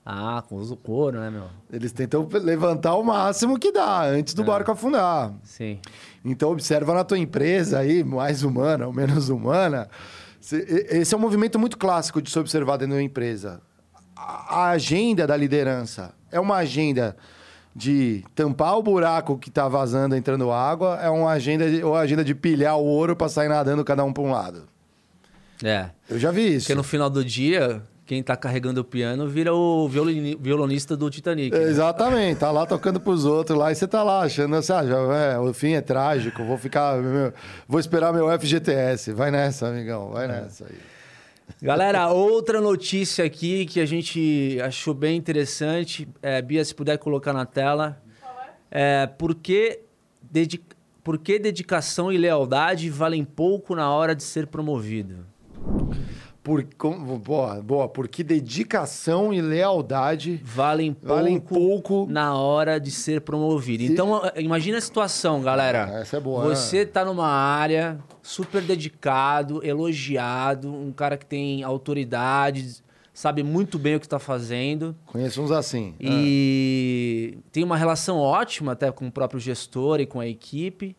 Ah, 0.07 0.43
com 0.49 0.57
o 0.59 0.77
couro, 0.77 1.21
né, 1.21 1.29
meu? 1.31 1.49
Eles 1.71 1.93
tentam 1.93 2.27
levantar 2.33 2.95
o 2.95 3.03
máximo 3.05 3.59
que 3.59 3.71
dá 3.71 4.03
antes 4.05 4.33
do 4.33 4.41
É. 4.41 4.47
barco 4.47 4.71
afundar. 4.73 5.35
Sim. 5.43 5.81
Então 6.25 6.51
observa 6.51 6.95
na 6.95 7.05
tua 7.05 7.19
empresa 7.19 7.79
aí, 7.81 8.03
mais 8.03 8.43
humana 8.43 8.87
ou 8.87 8.93
menos 8.93 9.29
humana. 9.29 9.87
se- 10.41 10.65
Esse 10.91 11.15
é 11.15 11.19
um 11.19 11.21
movimento 11.21 11.59
muito 11.59 11.77
clássico 11.77 12.23
de 12.23 12.31
se 12.31 12.39
observar 12.39 12.79
dentro 12.79 12.95
da 12.97 13.03
empresa. 13.03 13.61
A 14.17 14.69
agenda 14.71 15.27
da 15.27 15.37
liderança 15.37 16.15
é 16.35 16.41
uma 16.41 16.57
agenda 16.57 17.17
de 17.75 18.23
tampar 18.35 18.77
o 18.79 18.83
buraco 18.83 19.37
que 19.39 19.49
está 19.49 19.67
vazando, 19.69 20.15
entrando 20.15 20.51
água, 20.53 20.99
é 21.03 21.09
uma 21.11 21.31
agenda 21.31 21.69
de, 21.71 21.83
ou 21.83 21.97
agenda 21.97 22.25
de 22.25 22.35
pilhar 22.35 22.77
o 22.77 22.85
ouro 22.85 23.17
para 23.17 23.29
sair 23.29 23.49
nadando 23.49 23.85
cada 23.85 24.05
um 24.05 24.13
para 24.13 24.23
um 24.23 24.31
lado. 24.31 24.65
É. 25.63 25.87
Eu 26.09 26.19
já 26.19 26.31
vi 26.31 26.55
isso. 26.55 26.67
Porque 26.67 26.75
no 26.75 26.83
final 26.85 27.09
do 27.11 27.25
dia, 27.25 27.83
quem 28.07 28.23
tá 28.23 28.37
carregando 28.37 28.81
o 28.81 28.85
piano 28.85 29.27
vira 29.29 29.53
o 29.55 29.89
violini- 29.89 30.37
violonista 30.41 30.97
do 30.97 31.09
Titanic. 31.11 31.57
né? 31.57 31.65
Exatamente, 31.65 32.39
tá 32.39 32.51
lá 32.51 32.65
tocando 32.67 33.01
pros 33.01 33.25
outros 33.25 33.59
lá 33.59 33.73
e 33.73 33.75
você 33.75 33.89
tá 33.89 34.03
lá 34.03 34.21
achando 34.23 34.55
assim, 34.57 34.73
ah, 34.73 34.85
já, 34.87 34.97
é, 34.97 35.39
o 35.39 35.53
fim 35.55 35.73
é 35.73 35.81
trágico, 35.81 36.45
vou 36.45 36.59
ficar, 36.59 36.97
meu- 37.01 37.33
vou 37.67 37.81
esperar 37.81 38.13
meu 38.13 38.29
FGTS. 38.39 39.13
Vai 39.13 39.31
nessa, 39.31 39.69
amigão, 39.69 40.11
vai 40.11 40.29
nessa 40.29 40.65
aí. 40.65 40.79
Galera, 41.61 42.09
outra 42.11 42.61
notícia 42.61 43.25
aqui 43.25 43.67
que 43.67 43.81
a 43.81 43.87
gente 43.87 44.59
achou 44.63 44.93
bem 44.95 45.17
interessante. 45.17 46.09
É, 46.23 46.41
Bia, 46.43 46.65
se 46.65 46.75
puder 46.75 46.99
colocar 46.99 47.33
na 47.33 47.47
tela. 47.47 48.03
É, 48.71 49.07
por, 49.07 49.35
que 49.35 49.81
dedi- 50.23 50.63
por 51.03 51.19
que 51.19 51.39
dedicação 51.39 52.11
e 52.13 52.19
lealdade 52.19 52.91
valem 52.91 53.25
pouco 53.25 53.75
na 53.75 53.91
hora 53.91 54.15
de 54.15 54.23
ser 54.23 54.47
promovido? 54.47 55.27
Por, 56.45 56.63
com, 56.77 56.93
boa, 57.19 57.63
boa, 57.63 57.89
porque 57.89 58.23
dedicação 58.23 59.33
e 59.33 59.41
lealdade 59.41 60.39
Valem 60.45 60.93
pouco, 60.93 61.15
valem 61.15 61.41
pouco. 61.41 62.07
na 62.09 62.35
hora 62.35 62.79
de 62.79 62.91
ser 62.91 63.23
promovido. 63.23 63.83
Então, 63.83 64.21
eh, 64.27 64.43
imagina 64.43 64.77
a 64.77 64.81
situação, 64.83 65.41
galera. 65.41 65.89
Ah, 65.91 66.01
essa 66.01 66.19
é 66.19 66.21
boa, 66.21 66.47
né? 66.47 66.55
Você 66.55 66.85
tá 66.85 67.03
numa 67.03 67.27
área 67.27 67.99
super 68.23 68.61
dedicado, 68.61 69.65
elogiado, 69.67 70.71
um 70.71 70.93
cara 70.93 71.17
que 71.17 71.25
tem 71.25 71.63
autoridade, 71.63 72.83
sabe 73.15 73.43
muito 73.43 73.79
bem 73.79 73.97
o 73.97 74.01
que 74.01 74.05
está 74.05 74.19
fazendo. 74.19 74.95
Conheço 75.07 75.41
uns 75.41 75.51
assim. 75.51 75.95
E 75.99 77.39
tem 77.53 77.65
uma 77.65 77.79
relação 77.79 78.19
ótima 78.19 78.73
até 78.73 78.93
com 78.93 79.07
o 79.07 79.11
próprio 79.11 79.41
gestor 79.41 79.99
e 79.99 80.05
com 80.05 80.21
a 80.21 80.27
equipe. 80.27 80.95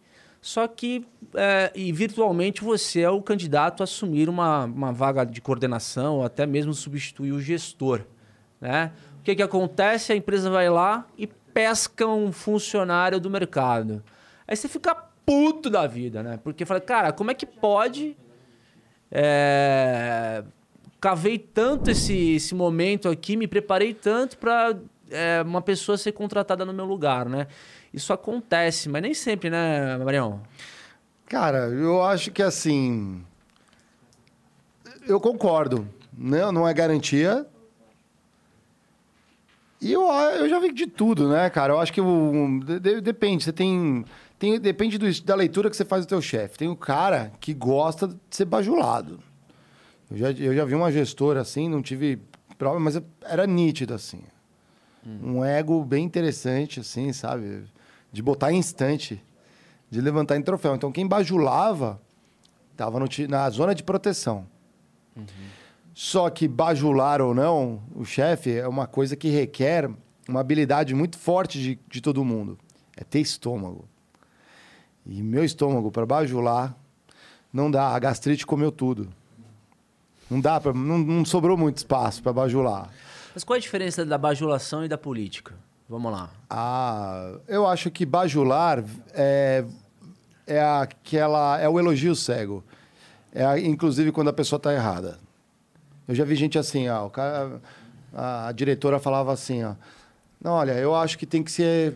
Só 0.46 0.68
que, 0.68 1.04
é, 1.34 1.72
e 1.74 1.92
virtualmente, 1.92 2.64
você 2.64 3.02
é 3.02 3.10
o 3.10 3.20
candidato 3.20 3.82
a 3.82 3.86
assumir 3.86 4.30
uma, 4.30 4.66
uma 4.66 4.94
vaga 4.94 5.26
de 5.26 5.42
coordenação 5.42 6.18
ou 6.18 6.24
até 6.24 6.46
mesmo 6.46 6.72
substituir 6.72 7.32
o 7.32 7.42
gestor. 7.42 8.02
Né? 8.62 8.92
O 9.20 9.24
que, 9.24 9.36
que 9.36 9.42
acontece? 9.42 10.14
A 10.14 10.16
empresa 10.16 10.48
vai 10.52 10.70
lá 10.70 11.08
e 11.18 11.26
pesca 11.26 12.06
um 12.06 12.32
funcionário 12.32 13.20
do 13.20 13.28
mercado. 13.28 14.04
Aí 14.48 14.56
você 14.56 14.68
fica 14.68 14.94
puto 15.26 15.68
da 15.68 15.88
vida, 15.88 16.22
né? 16.22 16.40
Porque 16.44 16.64
fala, 16.64 16.80
cara, 16.80 17.12
como 17.12 17.32
é 17.32 17.34
que 17.34 17.48
pode 17.48 18.16
é, 19.12 20.44
cavei 21.02 21.40
tanto 21.40 21.90
esse, 21.90 22.36
esse 22.36 22.54
momento 22.54 23.10
aqui, 23.10 23.36
me 23.36 23.48
preparei 23.48 23.96
tanto 23.96 24.38
para 24.38 24.78
uma 25.44 25.62
pessoa 25.62 25.98
ser 25.98 26.12
contratada 26.12 26.66
no 26.66 26.74
meu 26.74 26.86
lugar, 26.86 27.28
né? 27.28 27.48
Isso 27.96 28.12
acontece, 28.12 28.90
mas 28.90 29.02
nem 29.02 29.14
sempre, 29.14 29.50
né, 29.50 29.98
Marião? 29.98 30.42
Cara, 31.28 31.70
eu 31.70 32.04
acho 32.04 32.30
que 32.32 32.44
assim. 32.44 33.24
Eu 35.08 35.20
concordo. 35.20 35.88
Não, 36.16 36.52
não 36.52 36.68
é 36.68 36.74
garantia. 36.74 37.48
E 39.82 39.92
eu, 39.94 40.02
eu 40.12 40.50
já 40.50 40.60
vi 40.60 40.72
de 40.74 40.88
tudo, 40.88 41.30
né, 41.30 41.50
cara? 41.50 41.74
Eu 41.74 41.80
acho 41.80 41.94
que 41.94 42.02
o, 42.02 42.60
de- 42.80 43.02
depende. 43.02 43.44
Você 43.44 43.54
tem, 43.54 44.04
tem. 44.38 44.60
Depende 44.60 44.98
do- 44.98 45.22
da 45.24 45.36
leitura 45.36 45.70
que 45.70 45.76
você 45.78 45.86
faz 45.86 46.06
do 46.06 46.10
teu 46.10 46.22
chefe. 46.22 46.58
Tem 46.58 46.68
o 46.68 46.76
cara 46.76 47.32
que 47.40 47.54
gosta 47.54 48.08
de 48.08 48.16
ser 48.30 48.46
bajulado. 48.46 49.20
Eu 50.12 50.18
já, 50.18 50.32
eu 50.32 50.54
já 50.56 50.66
vi 50.66 50.76
uma 50.76 50.92
gestora 50.92 51.42
assim, 51.42 51.70
não 51.70 51.82
tive 51.82 52.20
prova, 52.58 52.80
mas 52.80 53.00
era 53.24 53.48
nítido, 53.48 53.94
assim. 53.94 54.22
Um 55.06 55.46
ego 55.46 55.84
bem 55.86 56.04
interessante, 56.04 56.80
assim, 56.80 57.14
sabe? 57.14 57.64
De 58.16 58.22
botar 58.22 58.54
em 58.54 58.58
instante, 58.58 59.22
de 59.90 60.00
levantar 60.00 60.38
em 60.38 60.42
troféu. 60.42 60.74
Então, 60.74 60.90
quem 60.90 61.06
bajulava 61.06 62.02
estava 62.72 62.98
na 63.28 63.50
zona 63.50 63.76
de 63.76 63.84
proteção. 63.84 64.48
Só 65.94 66.30
que 66.30 66.48
bajular 66.48 67.22
ou 67.22 67.34
não, 67.34 67.84
o 67.94 68.06
chefe 68.06 68.58
é 68.58 68.66
uma 68.66 68.88
coisa 68.88 69.18
que 69.18 69.28
requer 69.28 69.90
uma 70.30 70.40
habilidade 70.40 70.96
muito 70.96 71.18
forte 71.18 71.60
de, 71.60 71.80
de 71.90 72.00
todo 72.00 72.24
mundo. 72.24 72.58
É 72.96 73.04
ter 73.04 73.20
estômago. 73.20 73.86
E 75.06 75.22
meu 75.22 75.44
estômago, 75.44 75.92
para 75.92 76.06
bajular, 76.06 76.74
não 77.52 77.70
dá. 77.70 77.90
A 77.90 78.00
gastrite 78.00 78.46
comeu 78.46 78.72
tudo. 78.72 79.10
Não 80.32 80.40
dá, 80.40 80.58
pra, 80.60 80.74
não, 80.74 80.98
não 80.98 81.26
sobrou 81.26 81.58
muito 81.58 81.80
espaço 81.80 82.24
para 82.24 82.32
bajular. 82.32 82.90
Mas 83.34 83.44
qual 83.44 83.56
é 83.56 83.60
a 83.60 83.62
diferença 83.62 84.06
da 84.06 84.18
bajulação 84.18 84.86
e 84.86 84.88
da 84.88 84.98
política? 84.98 85.54
Vamos 85.88 86.12
lá. 86.12 86.30
Ah, 86.50 87.34
eu 87.48 87.68
acho 87.68 87.92
que 87.92 88.06
bajular 88.06 88.84
é, 89.14 89.64
é 90.48 90.60
aquela 90.64 91.60
é 91.60 91.70
o 91.70 91.80
elogio 91.80 92.16
cego. 92.16 92.64
É 93.32 93.46
a- 93.46 93.60
inclusive 93.60 94.12
quando 94.12 94.30
a 94.30 94.34
pessoa 94.34 94.58
está 94.58 94.74
errada. 94.74 95.20
Eu 96.08 96.16
já 96.16 96.24
vi 96.26 96.36
gente 96.36 96.58
assim, 96.58 96.88
ó, 96.90 97.06
o 97.06 97.10
cara, 97.10 97.62
a, 98.14 98.48
a 98.48 98.52
diretora 98.52 99.00
falava 99.00 99.32
assim, 99.32 99.64
ó, 99.64 99.74
não, 100.42 100.54
olha, 100.54 100.72
eu 100.74 100.96
acho 100.96 101.18
que 101.18 101.26
tem 101.26 101.44
que 101.44 101.52
ser 101.52 101.96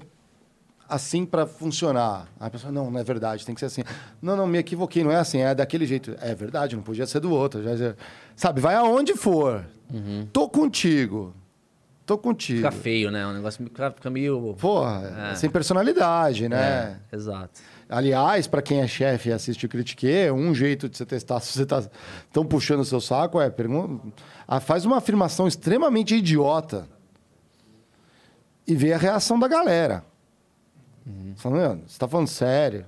assim 0.87 1.25
para 1.25 1.45
funcionar. 1.45 2.27
Aí 2.39 2.47
a 2.47 2.49
pessoa, 2.49 2.71
não, 2.71 2.89
não 2.91 2.99
é 2.99 3.03
verdade, 3.03 3.45
tem 3.45 3.53
que 3.55 3.59
ser 3.59 3.67
assim. 3.67 3.83
Não, 4.21 4.35
não, 4.35 4.45
me 4.47 4.57
equivoquei, 4.57 5.03
não 5.03 5.11
é 5.11 5.15
assim, 5.17 5.39
é 5.39 5.53
daquele 5.55 5.85
jeito. 5.85 6.15
É 6.19 6.33
verdade, 6.35 6.75
não 6.75 6.83
podia 6.83 7.05
ser 7.07 7.19
do 7.19 7.31
outro. 7.31 7.63
Já, 7.63 7.75
já- 7.75 7.95
sabe, 8.35 8.59
vai 8.61 8.75
aonde 8.75 9.15
for. 9.15 9.65
Tô 10.33 10.47
contigo. 10.49 11.33
Tô 12.09 12.17
contigo. 12.17 12.57
Fica 12.57 12.71
feio, 12.71 13.11
né? 13.11 13.23
O 13.27 13.33
negócio 13.33 13.63
fica, 13.63 14.09
meio. 14.09 14.55
Porra, 14.59 15.31
É. 15.31 15.35
sem 15.35 15.47
personalidade, 15.47 16.49
né? 16.49 16.97
É, 17.11 17.15
exato. 17.15 17.61
Aliás, 17.87 18.47
para 18.47 18.63
quem 18.63 18.81
é 18.81 18.87
chefe 18.87 19.29
e 19.29 19.31
assiste 19.31 19.67
o 19.67 19.69
Critique, 19.69 20.31
um 20.31 20.55
jeito 20.55 20.89
de 20.89 20.97
você 20.97 21.05
testar 21.05 21.39
se 21.45 21.53
você 21.53 21.67
tá 21.67 21.87
tão 22.33 22.43
puxando 22.43 22.79
o 22.79 22.85
seu 22.85 22.99
saco 22.99 23.39
é 23.39 23.47
pergunta, 23.51 24.07
ah, 24.47 24.59
faz 24.59 24.85
uma 24.85 24.97
afirmação 24.97 25.47
extremamente 25.47 26.15
idiota 26.15 26.87
e 28.65 28.73
vê 28.73 28.91
a 28.91 28.97
reação 28.97 29.37
da 29.39 29.47
galera. 29.47 30.03
Falando, 31.35 31.83
você 31.87 31.99
tá 31.99 32.07
falando 32.07 32.27
sério? 32.27 32.87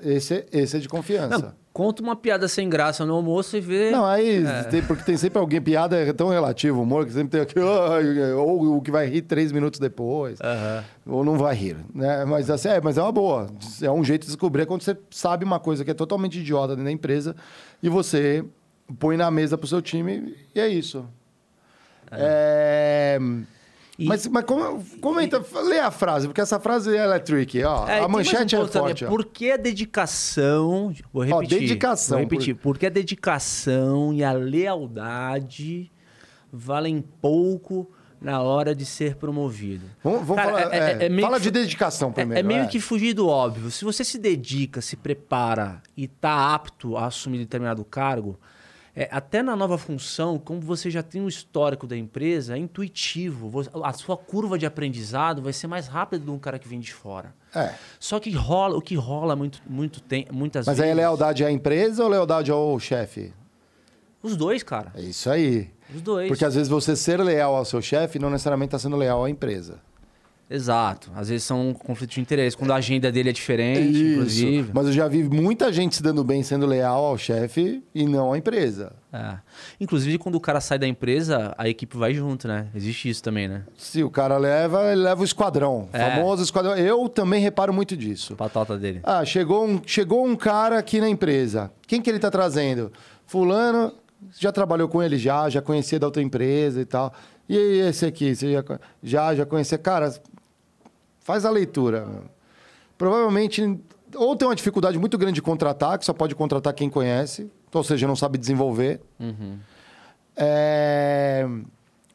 Esse, 0.00 0.46
esse 0.52 0.76
é 0.76 0.78
de 0.78 0.88
confiança. 0.88 1.38
Não, 1.46 1.54
conta 1.76 2.02
uma 2.02 2.16
piada 2.16 2.48
sem 2.48 2.70
graça 2.70 3.04
no 3.04 3.12
almoço 3.12 3.54
e 3.54 3.60
vê. 3.60 3.90
Não, 3.90 4.06
aí, 4.06 4.42
tem- 4.70 4.80
porque 4.82 5.02
tem 5.04 5.14
sempre 5.18 5.38
alguém, 5.38 5.60
piada 5.60 5.94
é 5.94 6.10
tão 6.10 6.30
relativo, 6.30 6.80
humor, 6.80 7.04
que 7.04 7.12
sempre 7.12 7.28
tem 7.32 7.40
aquele, 7.42 7.62
ou 8.32 8.78
o 8.78 8.80
que 8.80 8.90
vai 8.90 9.06
rir 9.06 9.20
três 9.20 9.52
minutos 9.52 9.78
depois, 9.78 10.40
Aham. 10.40 10.82
ou 11.06 11.22
não 11.22 11.36
vai 11.36 11.54
rir, 11.54 11.76
né? 11.94 12.24
Mas, 12.24 12.48
assim, 12.48 12.70
é, 12.70 12.80
mas 12.80 12.96
é 12.96 13.02
uma 13.02 13.12
boa, 13.12 13.48
é 13.82 13.90
um 13.90 14.02
jeito 14.02 14.22
de 14.22 14.28
descobrir 14.28 14.64
quando 14.64 14.80
você 14.80 14.96
sabe 15.10 15.44
uma 15.44 15.60
coisa 15.60 15.84
que 15.84 15.90
é 15.90 15.94
totalmente 15.94 16.38
idiota 16.38 16.68
dentro 16.68 16.84
da 16.84 16.90
empresa 16.92 17.36
e 17.82 17.90
você 17.90 18.42
põe 18.98 19.18
na 19.18 19.30
mesa 19.30 19.58
pro 19.58 19.68
seu 19.68 19.82
time 19.82 20.34
e 20.54 20.58
é 20.58 20.66
isso. 20.68 21.04
É... 22.10 23.18
E- 23.98 24.04
Mas, 24.04 24.26
mas 24.26 24.44
com- 24.44 24.82
comenta, 25.00 25.42
lê 25.64 25.78
a 25.78 25.90
frase, 25.90 26.26
porque 26.26 26.40
essa 26.42 26.60
frase 26.60 26.94
ela 26.94 27.16
é 27.16 27.18
tricky, 27.18 27.62
ó. 27.64 27.88
É, 27.88 28.00
a 28.00 28.08
manchete 28.08 28.54
um 28.54 28.62
é 28.64 28.68
forte, 28.68 29.04
ó. 29.06 29.08
Por 29.08 29.24
que 29.24 29.50
a 29.50 29.56
dedicação. 29.56 30.92
Vou 31.12 31.22
Ó, 31.22 31.24
repetir. 31.40 31.60
dedicação, 31.60 32.18
Vou 32.18 32.24
repetir. 32.24 32.54
Por... 32.56 32.76
que 32.78 32.84
a 32.86 32.90
dedicação 32.90 34.12
e 34.12 34.22
a 34.22 34.32
lealdade 34.32 35.90
valem 36.52 37.02
pouco 37.20 37.90
na 38.20 38.40
hora 38.42 38.74
de 38.74 38.84
ser 38.84 39.16
promovido? 39.16 39.86
Vamos, 40.02 40.26
vamos 40.26 40.42
Cara, 40.42 40.58
falar, 40.62 40.74
é- 40.74 40.78
é, 41.02 41.06
é 41.06 41.08
meio 41.08 41.22
fala 41.26 41.38
que 41.38 41.44
de 41.44 41.50
dedicação 41.50 42.10
É- 42.10 42.12
primeiro. 42.12 42.40
é 42.40 42.42
meio 42.42 42.62
é. 42.64 42.66
que 42.66 42.80
fugir 42.80 43.14
do 43.14 43.28
óbvio. 43.28 43.70
Se 43.70 43.84
você 43.84 44.04
se 44.04 44.18
dedica, 44.18 44.80
se 44.80 44.96
prepara 44.96 45.82
e 45.96 46.06
tá 46.06 46.54
apto 46.54 46.96
a 46.96 47.06
assumir 47.06 47.38
determinado 47.38 47.84
cargo, 47.84 48.38
é, 48.98 49.10
até 49.12 49.42
na 49.42 49.54
nova 49.54 49.76
função, 49.76 50.38
como 50.38 50.58
você 50.58 50.90
já 50.90 51.02
tem 51.02 51.20
um 51.20 51.28
histórico 51.28 51.86
da 51.86 51.94
empresa, 51.94 52.54
é 52.54 52.58
intuitivo. 52.58 53.62
A 53.84 53.92
sua 53.92 54.16
curva 54.16 54.58
de 54.58 54.64
aprendizado 54.64 55.42
vai 55.42 55.52
ser 55.52 55.66
mais 55.66 55.86
rápida 55.86 56.20
do 56.20 56.24
que 56.24 56.30
um 56.30 56.38
cara 56.38 56.58
que 56.58 56.66
vem 56.66 56.80
de 56.80 56.94
fora. 56.94 57.34
É. 57.54 57.74
Só 58.00 58.18
que 58.18 58.30
rola, 58.30 58.74
o 58.74 58.80
que 58.80 58.94
rola 58.94 59.36
muito, 59.36 59.60
muito 59.68 60.00
tem, 60.00 60.26
muitas 60.32 60.66
Mas 60.66 60.78
vezes. 60.78 60.90
aí 60.90 60.98
é 60.98 61.02
lealdade 61.02 61.44
à 61.44 61.50
empresa 61.50 62.02
ou 62.02 62.08
lealdade 62.08 62.50
ao 62.50 62.80
chefe? 62.80 63.34
Os 64.22 64.34
dois, 64.34 64.62
cara. 64.62 64.92
É 64.94 65.02
isso 65.02 65.28
aí. 65.28 65.70
Os 65.94 66.00
dois. 66.00 66.28
Porque 66.28 66.44
às 66.46 66.54
vezes 66.54 66.68
você 66.70 66.96
ser 66.96 67.20
leal 67.20 67.54
ao 67.54 67.66
seu 67.66 67.82
chefe 67.82 68.18
não 68.18 68.30
necessariamente 68.30 68.68
está 68.68 68.78
sendo 68.78 68.96
leal 68.96 69.22
à 69.22 69.28
empresa. 69.28 69.78
Exato. 70.48 71.10
Às 71.14 71.28
vezes 71.28 71.44
são 71.44 71.74
conflitos 71.74 72.14
de 72.14 72.20
interesse. 72.20 72.56
Quando 72.56 72.70
a 72.70 72.76
agenda 72.76 73.10
dele 73.10 73.30
é 73.30 73.32
diferente, 73.32 73.98
inclusive. 73.98 74.70
Mas 74.72 74.86
eu 74.86 74.92
já 74.92 75.08
vi 75.08 75.24
muita 75.24 75.72
gente 75.72 75.96
se 75.96 76.02
dando 76.02 76.22
bem 76.22 76.42
sendo 76.42 76.66
leal 76.66 77.04
ao 77.04 77.18
chefe 77.18 77.82
e 77.94 78.06
não 78.06 78.32
à 78.32 78.38
empresa. 78.38 78.92
É. 79.12 79.38
Inclusive, 79.80 80.18
quando 80.18 80.36
o 80.36 80.40
cara 80.40 80.60
sai 80.60 80.78
da 80.78 80.86
empresa, 80.86 81.52
a 81.58 81.68
equipe 81.68 81.96
vai 81.96 82.14
junto, 82.14 82.46
né? 82.46 82.68
Existe 82.74 83.08
isso 83.08 83.22
também, 83.22 83.48
né? 83.48 83.64
Se 83.76 84.04
o 84.04 84.10
cara 84.10 84.36
leva, 84.38 84.92
ele 84.92 85.02
leva 85.02 85.20
o 85.20 85.24
esquadrão. 85.24 85.88
É. 85.92 85.98
Famoso 85.98 86.42
esquadrão. 86.42 86.76
Eu 86.76 87.08
também 87.08 87.40
reparo 87.42 87.72
muito 87.72 87.96
disso. 87.96 88.36
Patota 88.36 88.78
dele. 88.78 89.00
Ah, 89.02 89.24
chegou 89.24 89.66
um, 89.66 89.80
chegou 89.84 90.24
um 90.24 90.36
cara 90.36 90.78
aqui 90.78 91.00
na 91.00 91.08
empresa. 91.08 91.72
Quem 91.88 92.00
que 92.00 92.08
ele 92.08 92.20
tá 92.20 92.30
trazendo? 92.30 92.92
Fulano, 93.26 93.92
já 94.38 94.52
trabalhou 94.52 94.88
com 94.88 95.02
ele 95.02 95.18
já, 95.18 95.48
já 95.48 95.60
conhecia 95.60 95.98
da 95.98 96.06
outra 96.06 96.22
empresa 96.22 96.80
e 96.80 96.84
tal. 96.84 97.12
E 97.48 97.56
esse 97.80 98.04
aqui, 98.04 98.34
você 98.34 98.52
já, 98.52 98.64
já, 99.02 99.34
já 99.34 99.46
conhecia? 99.46 99.78
Cara, 99.78 100.12
faz 101.26 101.44
a 101.44 101.50
leitura. 101.50 102.06
Provavelmente, 102.96 103.78
ou 104.14 104.36
tem 104.36 104.46
uma 104.48 104.54
dificuldade 104.54 104.96
muito 104.98 105.18
grande 105.18 105.34
de 105.34 105.42
contratar, 105.42 105.98
que 105.98 106.04
só 106.04 106.12
pode 106.12 106.34
contratar 106.34 106.72
quem 106.72 106.88
conhece, 106.88 107.50
ou 107.74 107.82
seja, 107.84 108.06
não 108.06 108.14
sabe 108.16 108.38
desenvolver. 108.38 109.00
É, 110.36 111.46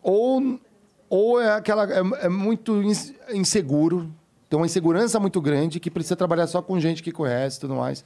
ou, 0.02 0.60
ou 1.10 1.41
é 1.41 1.52
aquela. 1.54 1.84
É, 1.91 2.26
é 2.26 2.30
muito 2.30 2.82
ins- 2.84 3.13
inseguro, 3.34 4.10
tem 4.50 4.58
uma 4.58 4.65
insegurança 4.65 5.19
muito 5.19 5.41
grande 5.41 5.80
que 5.80 5.89
precisa 5.91 6.15
trabalhar 6.15 6.47
só 6.47 6.62
com 6.62 6.80
gente 6.80 7.02
que 7.04 7.12
conhece 7.12 7.58
e 7.58 7.62
tudo 7.62 7.76
mais. 7.76 8.06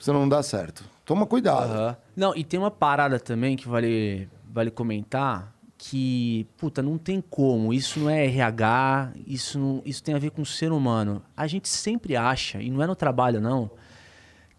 Senão 0.00 0.20
não 0.20 0.28
dá 0.28 0.42
certo. 0.42 0.84
Toma 1.04 1.24
cuidado. 1.26 1.70
Aham. 1.72 1.96
Não, 2.16 2.36
e 2.36 2.42
tem 2.44 2.58
uma 2.58 2.70
parada 2.70 3.18
também 3.18 3.56
que 3.56 3.66
vale, 3.68 4.28
vale 4.52 4.70
comentar 4.70 5.53
que, 5.76 6.46
puta, 6.56 6.82
não 6.82 6.98
tem 6.98 7.20
como. 7.20 7.72
Isso 7.72 8.00
não 8.00 8.10
é 8.10 8.24
RH, 8.26 9.12
isso, 9.26 9.58
não, 9.58 9.82
isso 9.84 10.02
tem 10.02 10.14
a 10.14 10.18
ver 10.18 10.30
com 10.30 10.42
o 10.42 10.46
ser 10.46 10.72
humano. 10.72 11.22
A 11.36 11.46
gente 11.46 11.68
sempre 11.68 12.16
acha, 12.16 12.60
e 12.62 12.70
não 12.70 12.82
é 12.82 12.86
no 12.86 12.96
trabalho 12.96 13.40
não, 13.40 13.70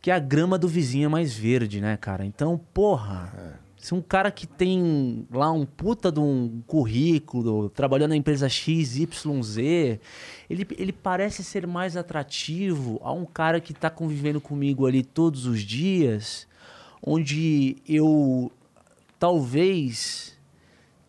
que 0.01 0.11
a 0.11 0.19
grama 0.19 0.57
do 0.57 0.67
vizinho 0.67 1.05
é 1.05 1.09
mais 1.09 1.35
verde, 1.35 1.81
né, 1.81 1.97
cara? 1.97 2.25
Então, 2.25 2.59
porra, 2.73 3.59
se 3.75 3.93
um 3.93 4.01
cara 4.01 4.31
que 4.31 4.45
tem 4.45 5.27
lá 5.31 5.51
um 5.51 5.65
puta 5.65 6.11
de 6.11 6.19
um 6.19 6.61
currículo, 6.67 7.69
trabalhando 7.69 8.09
na 8.09 8.15
empresa 8.15 8.49
XYZ, 8.49 9.57
ele, 10.49 10.67
ele 10.77 10.91
parece 10.91 11.43
ser 11.43 11.65
mais 11.65 11.95
atrativo 11.95 12.99
a 13.03 13.11
um 13.11 13.25
cara 13.25 13.59
que 13.59 13.73
tá 13.73 13.89
convivendo 13.89 14.41
comigo 14.41 14.85
ali 14.85 15.03
todos 15.03 15.45
os 15.45 15.61
dias, 15.61 16.47
onde 17.01 17.77
eu 17.87 18.51
talvez 19.19 20.34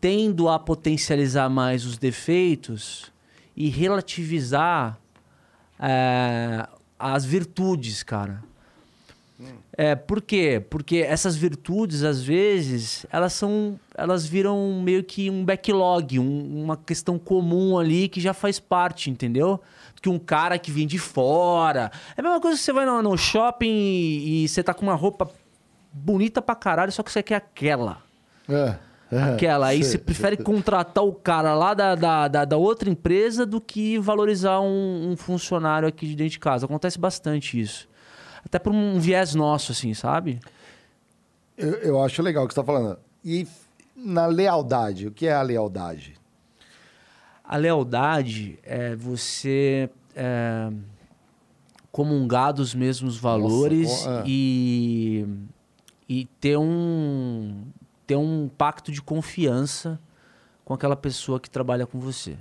tendo 0.00 0.48
a 0.48 0.58
potencializar 0.58 1.48
mais 1.48 1.84
os 1.84 1.96
defeitos 1.98 3.10
e 3.56 3.68
relativizar 3.68 4.98
eh, 5.78 6.66
as 6.98 7.24
virtudes, 7.24 8.02
cara. 8.02 8.42
É, 9.76 9.94
por 9.94 10.22
quê? 10.22 10.64
Porque 10.70 10.96
essas 10.98 11.36
virtudes, 11.36 12.02
às 12.02 12.22
vezes, 12.22 13.04
elas 13.12 13.34
são. 13.34 13.78
Elas 13.94 14.26
viram 14.26 14.80
meio 14.82 15.04
que 15.04 15.28
um 15.28 15.44
backlog, 15.44 16.18
um- 16.18 16.64
uma 16.64 16.74
questão 16.74 17.18
comum 17.18 17.78
ali 17.78 18.08
que 18.08 18.18
já 18.18 18.32
faz 18.32 18.58
parte, 18.58 19.10
entendeu? 19.10 19.60
Que 20.00 20.08
um 20.08 20.18
cara 20.18 20.58
que 20.58 20.70
vem 20.70 20.86
de 20.86 20.98
fora. 20.98 21.90
É 22.16 22.20
a 22.20 22.22
mesma 22.22 22.40
coisa 22.40 22.56
que 22.56 22.64
você 22.64 22.72
vai 22.72 22.86
no, 22.86 23.02
no 23.02 23.18
shopping 23.18 23.66
e, 23.68 24.44
e 24.44 24.48
você 24.48 24.62
tá 24.62 24.72
com 24.72 24.82
uma 24.86 24.94
roupa 24.94 25.30
bonita 25.92 26.40
pra 26.40 26.54
caralho, 26.54 26.90
só 26.92 27.02
que 27.02 27.12
você 27.12 27.22
quer 27.22 27.36
aquela. 27.36 28.02
É, 28.48 28.54
é. 28.54 28.78
Aquela. 29.10 29.68
Aí 29.68 29.84
você 29.84 29.98
prefere 29.98 30.36
contratar 30.36 31.04
o 31.04 31.12
cara 31.12 31.54
lá 31.54 31.74
da, 31.74 31.94
da, 31.94 32.28
da, 32.28 32.44
da 32.44 32.56
outra 32.56 32.90
empresa 32.90 33.46
do 33.46 33.60
que 33.60 33.98
valorizar 33.98 34.60
um, 34.60 35.10
um 35.12 35.16
funcionário 35.16 35.86
aqui 35.86 36.06
de 36.08 36.16
dentro 36.16 36.32
de 36.32 36.38
casa. 36.40 36.66
Acontece 36.66 36.98
bastante 36.98 37.60
isso. 37.60 37.88
Até 38.44 38.58
por 38.58 38.72
um 38.72 38.98
viés 38.98 39.34
nosso, 39.34 39.72
assim, 39.72 39.94
sabe? 39.94 40.40
Eu, 41.56 41.74
eu 41.74 42.02
acho 42.02 42.20
legal 42.22 42.44
o 42.44 42.48
que 42.48 42.54
você 42.54 42.60
está 42.60 42.72
falando. 42.72 42.98
E 43.24 43.46
na 43.94 44.26
lealdade, 44.26 45.06
o 45.06 45.10
que 45.12 45.26
é 45.26 45.32
a 45.32 45.42
lealdade? 45.42 46.14
A 47.44 47.56
lealdade 47.56 48.58
é 48.64 48.94
você 48.96 49.88
é, 50.14 50.68
comungar 51.92 52.52
dos 52.52 52.74
mesmos 52.74 53.16
valores 53.16 54.02
com- 54.02 54.10
é. 54.10 54.22
e, 54.26 55.26
e 56.08 56.24
ter 56.40 56.56
um 56.56 57.62
ter 58.06 58.16
um 58.16 58.48
pacto 58.48 58.92
de 58.92 59.02
confiança 59.02 60.00
com 60.64 60.74
aquela 60.74 60.96
pessoa 60.96 61.40
que 61.40 61.50
trabalha 61.50 61.86
com 61.86 61.98
você. 61.98 62.36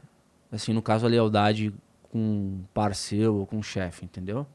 Assim, 0.51 0.73
no 0.73 0.81
caso, 0.81 1.05
a 1.05 1.09
lealdade 1.09 1.73
com 2.03 2.19
um 2.19 2.63
parceiro 2.73 3.35
ou 3.35 3.45
com 3.45 3.57
um 3.57 3.63
chefe, 3.63 4.05
entendeu? 4.05 4.45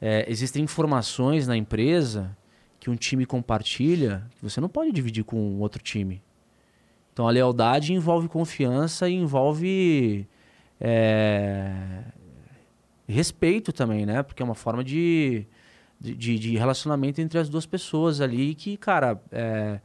É, 0.00 0.24
existem 0.30 0.62
informações 0.62 1.46
na 1.46 1.56
empresa 1.56 2.36
que 2.78 2.90
um 2.90 2.96
time 2.96 3.24
compartilha 3.24 4.26
que 4.36 4.42
você 4.42 4.60
não 4.60 4.68
pode 4.68 4.92
dividir 4.92 5.24
com 5.24 5.58
outro 5.58 5.82
time. 5.82 6.22
Então 7.12 7.26
a 7.26 7.30
lealdade 7.30 7.92
envolve 7.92 8.28
confiança 8.28 9.08
e 9.08 9.14
envolve 9.14 10.28
é, 10.80 11.72
respeito 13.08 13.72
também, 13.72 14.04
né? 14.04 14.22
Porque 14.22 14.42
é 14.42 14.44
uma 14.44 14.54
forma 14.54 14.82
de, 14.82 15.46
de, 16.00 16.38
de- 16.38 16.56
relacionamento 16.56 17.20
entre 17.20 17.38
as 17.38 17.48
duas 17.48 17.64
pessoas 17.66 18.20
ali 18.20 18.54
que, 18.54 18.76
cara, 18.76 19.20
é, 19.30 19.80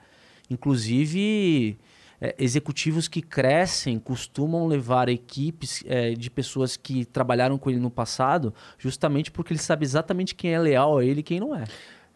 inclusive 0.49 1.77
é, 2.21 2.35
executivos 2.38 3.07
que 3.07 3.21
crescem 3.21 3.97
costumam 3.99 4.67
levar 4.67 5.09
equipes 5.09 5.83
é, 5.85 6.12
de 6.13 6.29
pessoas 6.29 6.75
que 6.75 7.05
trabalharam 7.05 7.57
com 7.57 7.69
ele 7.69 7.79
no 7.79 7.89
passado, 7.89 8.53
justamente 8.77 9.31
porque 9.31 9.53
ele 9.53 9.59
sabe 9.59 9.85
exatamente 9.85 10.35
quem 10.35 10.53
é 10.53 10.59
leal 10.59 10.97
a 10.97 11.05
ele 11.05 11.21
e 11.21 11.23
quem 11.23 11.39
não 11.39 11.55
é. 11.55 11.63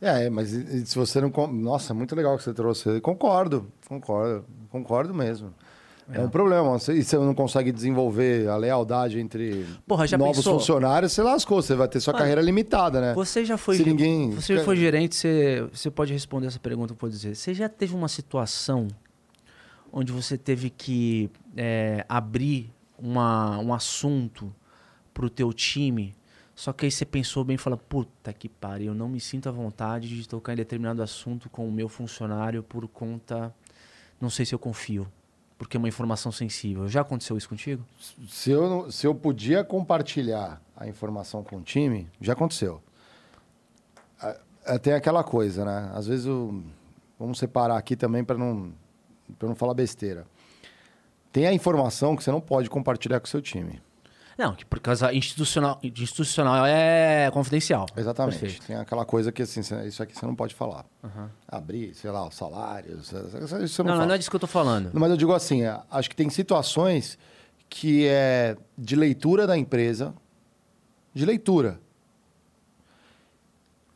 É, 0.01 0.29
mas 0.29 0.53
e- 0.53 0.81
e 0.81 0.85
se 0.85 0.97
você 0.97 1.21
não. 1.21 1.31
Nossa, 1.47 1.93
muito 1.93 2.13
legal 2.13 2.35
que 2.37 2.43
você 2.43 2.53
trouxe. 2.53 2.99
Concordo, 2.99 3.71
concordo, 3.87 4.45
concordo 4.69 5.13
mesmo. 5.13 5.53
É, 6.11 6.19
um 6.19 6.29
problema. 6.29 6.75
E 6.89 7.03
você 7.03 7.17
não 7.17 7.33
consegue 7.33 7.71
desenvolver 7.71 8.47
a 8.49 8.57
lealdade 8.57 9.19
entre 9.19 9.65
Porra, 9.87 10.05
novos 10.17 10.37
pensou? 10.37 10.59
funcionários, 10.59 11.11
você 11.13 11.21
lascou. 11.21 11.61
Você 11.61 11.75
vai 11.75 11.87
ter 11.87 11.99
sua 11.99 12.13
carreira 12.13 12.41
limitada, 12.41 12.99
né? 12.99 13.13
Você 13.13 13.45
já 13.45 13.57
foi, 13.57 13.77
Se 13.77 13.85
ninguém- 13.85 14.31
você 14.31 14.57
já 14.57 14.63
foi 14.63 14.75
gerente, 14.75 15.15
você, 15.15 15.67
você 15.71 15.89
pode 15.89 16.11
responder 16.11 16.47
essa 16.47 16.59
pergunta 16.59 16.93
eu 16.93 16.97
vou 16.99 17.09
dizer. 17.09 17.35
Você 17.35 17.53
já 17.53 17.69
teve 17.69 17.95
uma 17.95 18.07
situação 18.07 18.87
onde 19.91 20.11
você 20.11 20.37
teve 20.37 20.69
que 20.69 21.29
é, 21.55 22.05
abrir 22.09 22.71
uma, 22.97 23.59
um 23.59 23.73
assunto 23.73 24.53
pro 25.13 25.29
teu 25.29 25.53
time, 25.53 26.15
só 26.55 26.73
que 26.73 26.85
aí 26.85 26.91
você 26.91 27.05
pensou 27.05 27.43
bem 27.43 27.55
e 27.55 27.57
falou, 27.57 27.77
puta 27.77 28.33
que 28.33 28.49
pariu, 28.49 28.87
eu 28.87 28.95
não 28.95 29.07
me 29.07 29.19
sinto 29.19 29.47
à 29.47 29.51
vontade 29.51 30.07
de 30.09 30.27
tocar 30.27 30.53
em 30.53 30.55
determinado 30.55 31.01
assunto 31.03 31.49
com 31.49 31.67
o 31.67 31.71
meu 31.71 31.87
funcionário 31.87 32.63
por 32.63 32.87
conta, 32.87 33.53
não 34.19 34.29
sei 34.31 34.45
se 34.45 34.55
eu 34.55 34.59
confio, 34.59 35.07
porque 35.63 35.78
é 35.78 35.80
uma 35.80 35.88
informação 35.88 36.32
sensível. 36.32 36.88
Já 36.88 37.02
aconteceu 37.02 37.38
isso 37.38 37.47
contigo? 37.49 37.84
Se 38.28 38.52
eu, 38.52 38.91
se 38.91 39.08
eu 39.08 39.15
podia 39.15 39.63
compartilhar 39.63 40.62
a 40.76 40.88
informação 40.88 41.43
com 41.43 41.58
o 41.58 41.62
time, 41.62 42.08
já 42.21 42.34
aconteceu. 42.34 42.82
É, 44.65 44.78
Tem 44.80 44.93
aquela 44.93 45.23
coisa, 45.23 45.65
né? 45.65 45.91
Às 45.93 46.08
vezes, 46.08 46.26
o- 46.26 46.62
vamos 47.19 47.38
separar 47.38 47.78
aqui 47.78 47.95
também 47.95 48.24
para 48.24 48.38
não, 48.38 48.72
não 49.41 49.55
falar 49.55 49.74
besteira. 49.74 50.26
Tem 51.32 51.47
a 51.47 51.53
informação 51.53 52.16
que 52.16 52.24
você 52.24 52.32
não 52.32 52.39
pode 52.41 52.70
compartilhar 52.70 53.20
com 53.20 53.26
o 53.26 53.30
seu 53.30 53.41
time. 53.41 53.82
Não, 54.38 54.55
que 54.55 54.65
por 54.65 54.79
causa 54.79 55.13
institucional, 55.13 55.79
institucional 55.84 56.65
é 56.65 57.29
confidencial. 57.31 57.86
Exatamente. 57.95 58.39
Perfeito. 58.39 58.65
Tem 58.65 58.75
aquela 58.75 59.05
coisa 59.05 59.31
que 59.31 59.43
assim, 59.43 59.61
isso 59.86 60.01
aqui 60.01 60.17
você 60.17 60.25
não 60.25 60.36
pode 60.36 60.55
falar. 60.55 60.86
Abrir, 61.47 61.93
sei 61.93 62.09
lá, 62.09 62.27
os 62.27 62.36
salários, 62.36 63.11
isso 63.63 63.84
não, 63.84 63.95
Não, 63.95 64.05
não, 64.07 64.15
é 64.15 64.17
disso 64.17 64.29
que 64.29 64.36
eu 64.36 64.39
tô 64.39 64.47
falando. 64.47 64.91
Mas 64.93 65.11
eu 65.11 65.17
digo 65.17 65.34
assim, 65.34 65.61
acho 65.91 66.09
que 66.09 66.15
tem 66.15 66.29
situações 66.29 67.17
que 67.69 68.07
é 68.07 68.57
de 68.77 68.95
leitura 68.95 69.45
da 69.45 69.57
empresa, 69.57 70.13
de 71.13 71.25
leitura, 71.25 71.79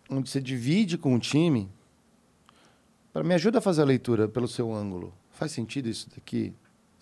onde 0.10 0.30
você 0.30 0.42
divide 0.42 0.98
com 0.98 1.16
o 1.16 1.20
time, 1.20 1.70
para 3.12 3.24
me 3.24 3.34
ajuda 3.34 3.58
a 3.58 3.62
fazer 3.62 3.82
a 3.82 3.86
leitura 3.86 4.28
pelo 4.28 4.48
seu 4.48 4.74
ângulo. 4.74 5.14
Faz 5.32 5.52
sentido 5.52 5.90
isso 5.90 6.10
daqui? 6.16 6.54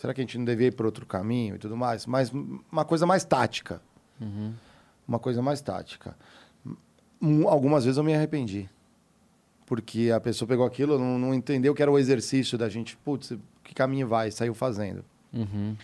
Será 0.06 0.14
que 0.14 0.22
a 0.22 0.24
gente 0.24 0.38
não 0.38 0.46
devia 0.46 0.68
ir 0.68 0.72
por 0.76 0.86
outro 0.86 1.06
caminho 1.06 1.56
e 1.56 1.58
tudo 1.60 1.76
mais? 1.76 2.06
Mas 2.06 2.32
uma 2.72 2.86
coisa 2.86 3.06
mais 3.06 3.24
tática. 3.26 3.82
Uma 5.08 5.20
coisa 5.20 5.42
mais 5.42 5.62
tática. 5.62 6.16
Algumas 7.48 7.84
vezes 7.86 7.98
eu 7.98 8.04
me 8.04 8.14
arrependi. 8.14 8.70
Porque 9.66 10.12
a 10.16 10.20
pessoa 10.20 10.48
pegou 10.48 10.66
aquilo, 10.66 11.00
não, 11.00 11.18
não 11.18 11.34
entendeu 11.34 11.74
que 11.74 11.82
era 11.82 11.92
o 11.92 11.98
exercício 11.98 12.56
da 12.58 12.70
gente. 12.70 12.96
Putz, 12.98 13.34
que 13.64 13.74
caminho 13.74 14.08
vai? 14.08 14.30
Saiu 14.30 14.54
fazendo. 14.54 15.04
Uhum. 15.34 15.76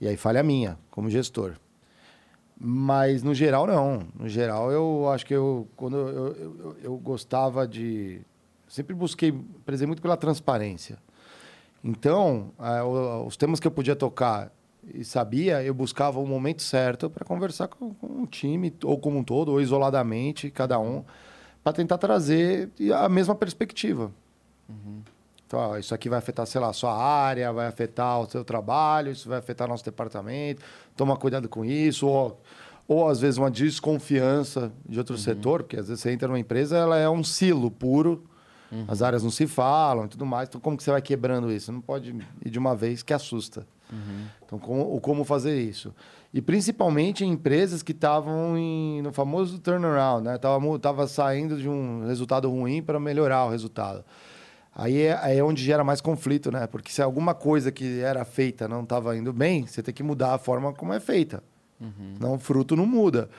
E 0.00 0.06
aí 0.06 0.16
falha 0.16 0.42
minha, 0.42 0.78
como 0.90 1.08
gestor. 1.08 1.54
Mas 2.58 3.22
no 3.22 3.32
geral, 3.34 3.66
não. 3.66 4.06
No 4.14 4.28
geral, 4.28 4.70
eu 4.70 5.08
acho 5.10 5.24
que 5.24 5.34
eu, 5.34 5.66
quando 5.74 5.96
eu, 5.96 6.08
eu, 6.08 6.36
eu- 6.36 6.76
eu 6.82 6.96
gostava 6.98 7.66
de. 7.66 8.20
Sempre 8.68 8.94
busquei, 8.94 9.32
prezei 9.64 9.86
muito 9.86 10.02
pela 10.02 10.16
transparência. 10.16 10.98
Então, 11.84 12.50
os 13.26 13.36
temas 13.36 13.60
que 13.60 13.66
eu 13.66 13.70
podia 13.70 13.94
tocar 13.94 14.50
e 14.92 15.04
sabia, 15.04 15.62
eu 15.62 15.74
buscava 15.74 16.18
o 16.18 16.26
momento 16.26 16.62
certo 16.62 17.10
para 17.10 17.24
conversar 17.26 17.68
com, 17.68 17.92
com 17.92 18.22
o 18.22 18.26
time, 18.26 18.74
ou 18.82 18.98
como 18.98 19.18
um 19.18 19.22
todo, 19.22 19.52
ou 19.52 19.60
isoladamente, 19.60 20.50
cada 20.50 20.78
um, 20.78 21.04
para 21.62 21.74
tentar 21.74 21.98
trazer 21.98 22.70
a 22.94 23.08
mesma 23.08 23.34
perspectiva. 23.34 24.10
Então, 25.46 25.60
ó, 25.60 25.76
isso 25.76 25.94
aqui 25.94 26.08
vai 26.08 26.18
afetar, 26.18 26.46
sei 26.46 26.60
lá, 26.60 26.70
a 26.70 26.72
sua 26.72 26.96
área, 26.96 27.52
vai 27.52 27.66
afetar 27.66 28.20
o 28.20 28.26
seu 28.30 28.44
trabalho, 28.44 29.12
isso 29.12 29.28
vai 29.28 29.38
afetar 29.38 29.68
nosso 29.68 29.84
departamento, 29.84 30.62
toma 30.96 31.16
cuidado 31.16 31.50
com 31.50 31.64
isso, 31.64 32.06
ou, 32.06 32.40
ou 32.88 33.08
às 33.08 33.20
vezes 33.20 33.36
uma 33.36 33.50
desconfiança 33.50 34.72
de 34.88 34.98
outro 34.98 35.18
setor, 35.18 35.62
porque 35.62 35.76
às 35.76 35.88
vezes 35.88 36.02
você 36.02 36.10
entra 36.10 36.28
numa 36.28 36.38
empresa, 36.38 36.78
ela 36.78 36.98
é 36.98 37.08
um 37.08 37.22
silo 37.22 37.70
puro, 37.70 38.24
as 38.88 39.02
áreas 39.02 39.22
não 39.22 39.30
se 39.30 39.46
falam 39.46 40.06
e 40.06 40.08
tudo 40.08 40.26
mais, 40.26 40.48
então 40.48 40.60
como 40.60 40.76
que 40.76 40.82
você 40.82 40.90
vai 40.90 41.02
quebrando 41.02 41.52
isso? 41.52 41.70
Não 41.70 41.80
pode 41.80 42.14
ir 42.44 42.50
de 42.50 42.58
uma 42.58 42.74
vez 42.74 43.02
que 43.02 43.12
assusta. 43.12 43.66
Então, 44.44 44.58
como, 44.58 45.00
como 45.00 45.24
fazer 45.24 45.60
isso? 45.60 45.94
E 46.32 46.42
principalmente 46.42 47.24
em 47.24 47.30
empresas 47.30 47.82
que 47.82 47.92
estavam 47.92 48.56
no 49.02 49.12
famoso 49.12 49.58
turnaround, 49.58 50.24
né? 50.24 50.36
Tava, 50.38 50.78
tava 50.80 51.06
saindo 51.06 51.56
de 51.56 51.68
um 51.68 52.06
resultado 52.06 52.50
ruim 52.50 52.82
para 52.82 52.98
melhorar 52.98 53.44
o 53.44 53.50
resultado. 53.50 54.04
Aí 54.74 55.02
é, 55.02 55.36
é 55.38 55.44
onde 55.44 55.62
gera 55.62 55.84
mais 55.84 56.00
conflito, 56.00 56.50
né? 56.50 56.66
Porque 56.66 56.90
se 56.90 57.00
alguma 57.00 57.34
coisa 57.34 57.70
que 57.70 58.00
era 58.00 58.24
feita 58.24 58.66
não 58.66 58.82
estava 58.82 59.16
indo 59.16 59.32
bem, 59.32 59.66
você 59.66 59.80
tem 59.80 59.94
que 59.94 60.02
mudar 60.02 60.34
a 60.34 60.38
forma 60.38 60.72
como 60.72 60.92
é 60.92 60.98
feita. 60.98 61.42
Senão 62.16 62.34
o 62.34 62.38
fruto 62.38 62.74
não 62.74 62.86
muda. 62.86 63.30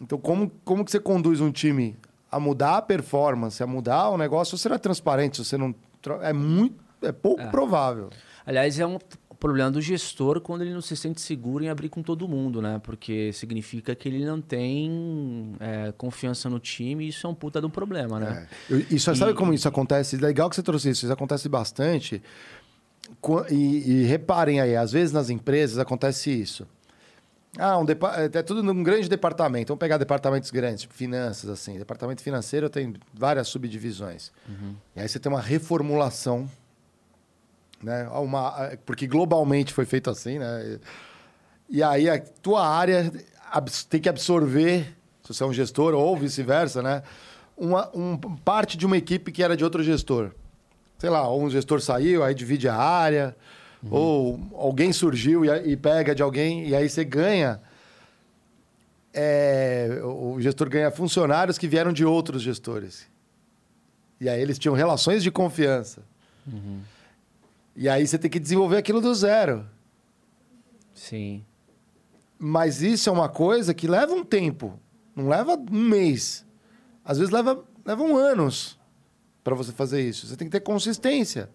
Então, 0.00 0.18
como, 0.18 0.50
como 0.64 0.84
que 0.84 0.90
você 0.90 0.98
conduz 0.98 1.40
um 1.40 1.52
time 1.52 1.96
a 2.32 2.40
mudar 2.40 2.78
a 2.78 2.82
performance, 2.82 3.62
a 3.62 3.66
mudar 3.66 4.08
o 4.08 4.16
negócio, 4.18 4.56
você 4.58 4.68
não 4.68 4.76
é 4.76 4.78
transparente, 4.78 5.44
você 5.44 5.56
não... 5.56 5.74
É 6.22 6.32
muito... 6.32 6.74
É 7.02 7.12
pouco 7.12 7.46
provável. 7.50 8.10
Aliás, 8.46 8.78
é 8.80 8.86
um 8.86 8.96
problema 9.38 9.72
do 9.72 9.80
gestor 9.80 10.40
quando 10.40 10.62
ele 10.62 10.72
não 10.72 10.80
se 10.80 10.96
sente 10.96 11.20
seguro 11.20 11.64
em 11.64 11.68
abrir 11.68 11.88
com 11.88 12.00
todo 12.00 12.28
mundo, 12.28 12.62
né? 12.62 12.80
Porque 12.80 13.32
significa 13.32 13.92
que 13.92 14.08
ele 14.08 14.24
não 14.24 14.40
tem 14.40 15.56
é, 15.58 15.92
confiança 15.98 16.48
no 16.48 16.60
time 16.60 17.04
e 17.04 17.08
isso 17.08 17.26
é 17.26 17.30
um 17.30 17.34
puta 17.34 17.60
de 17.60 17.66
um 17.66 17.70
problema, 17.70 18.20
né? 18.20 18.46
É. 18.70 18.74
Eu- 18.74 18.78
Isso, 18.88 19.12
sabe 19.16 19.34
como 19.34 19.52
isso 19.52 19.66
acontece? 19.66 20.16
Legal 20.16 20.48
que 20.48 20.54
você 20.54 20.62
trouxe 20.62 20.90
isso. 20.90 21.04
Isso 21.04 21.12
acontece 21.12 21.48
bastante. 21.48 22.22
E, 23.50 23.54
e 23.54 24.02
reparem 24.04 24.60
aí, 24.60 24.76
às 24.76 24.92
vezes 24.92 25.12
nas 25.12 25.28
empresas 25.28 25.78
acontece 25.78 26.30
isso. 26.30 26.66
Ah, 27.58 27.76
um 27.78 27.84
depa- 27.84 28.14
é 28.18 28.24
é 28.38 28.42
tudo 28.42 28.62
num 28.62 28.82
grande 28.82 29.08
departamento. 29.08 29.68
Vamos 29.68 29.80
pegar 29.80 29.98
departamentos 29.98 30.50
grandes, 30.50 30.82
tipo 30.82 30.94
finanças, 30.94 31.50
assim. 31.50 31.78
Departamento 31.78 32.22
financeiro 32.22 32.70
tem 32.70 32.94
várias 33.12 33.48
subdivisões. 33.48 34.32
E 34.96 35.00
aí 35.00 35.08
você 35.08 35.18
tem 35.18 35.30
uma 35.30 35.40
reformulação, 35.40 36.48
né? 37.82 38.08
Uma, 38.08 38.70
porque 38.86 39.06
globalmente 39.06 39.72
foi 39.74 39.84
feito 39.84 40.08
assim, 40.08 40.38
né? 40.38 40.78
E 41.68 41.82
aí 41.82 42.08
a 42.08 42.18
tua 42.20 42.66
área 42.66 43.12
tem 43.90 44.00
que 44.00 44.08
absorver, 44.08 44.84
se 45.22 45.34
você 45.34 45.42
é 45.42 45.46
um 45.46 45.52
gestor 45.52 45.92
ou 45.94 46.16
vice-versa, 46.16 46.80
né? 46.82 47.02
Uma 47.54 47.90
um, 47.94 48.16
parte 48.16 48.78
de 48.78 48.86
uma 48.86 48.96
equipe 48.96 49.30
que 49.30 49.42
era 49.42 49.54
de 49.56 49.62
outro 49.62 49.82
gestor. 49.82 50.30
Sei 50.98 51.10
lá, 51.10 51.26
ou 51.28 51.42
um 51.42 51.50
gestor 51.50 51.80
saiu, 51.82 52.22
aí 52.24 52.34
divide 52.34 52.66
a 52.68 52.76
área, 52.76 53.36
ou 53.90 54.40
alguém 54.54 54.92
surgiu 54.92 55.44
e, 55.44 55.72
e 55.72 55.76
pega 55.76 56.14
de 56.14 56.22
alguém, 56.22 56.68
e 56.68 56.74
aí 56.74 56.88
você 56.88 57.04
ganha. 57.04 57.60
é, 59.14 60.00
o 60.02 60.40
gestor 60.40 60.68
ganha 60.70 60.90
funcionários 60.90 61.58
que 61.58 61.68
vieram 61.68 61.92
de 61.92 62.04
outros 62.04 62.42
gestores. 62.42 63.06
E 64.20 64.28
aí 64.28 64.40
eles 64.40 64.58
tinham 64.58 64.74
relações 64.74 65.22
de 65.22 65.30
confiança. 65.30 66.02
E 67.76 67.88
aí 67.88 68.06
você 68.06 68.18
tem 68.18 68.30
que 68.30 68.38
desenvolver 68.40 68.76
aquilo 68.76 69.00
do 69.00 69.14
zero. 69.14 69.66
Sim. 70.94 71.44
Mas 72.38 72.82
isso 72.82 73.08
é 73.08 73.12
uma 73.12 73.28
coisa 73.28 73.74
que 73.74 73.86
leva 73.86 74.12
um 74.12 74.24
tempo. 74.24 74.78
Não 75.14 75.28
leva 75.28 75.56
um 75.56 75.88
mês. 75.88 76.44
Às 77.04 77.18
vezes 77.18 77.32
leva, 77.32 77.62
levam 77.84 78.16
anos 78.16 78.78
para 79.44 79.54
você 79.54 79.72
fazer 79.72 80.00
isso. 80.08 80.26
Você 80.26 80.36
tem 80.36 80.46
que 80.48 80.52
ter 80.52 80.60
consistência. 80.60 81.50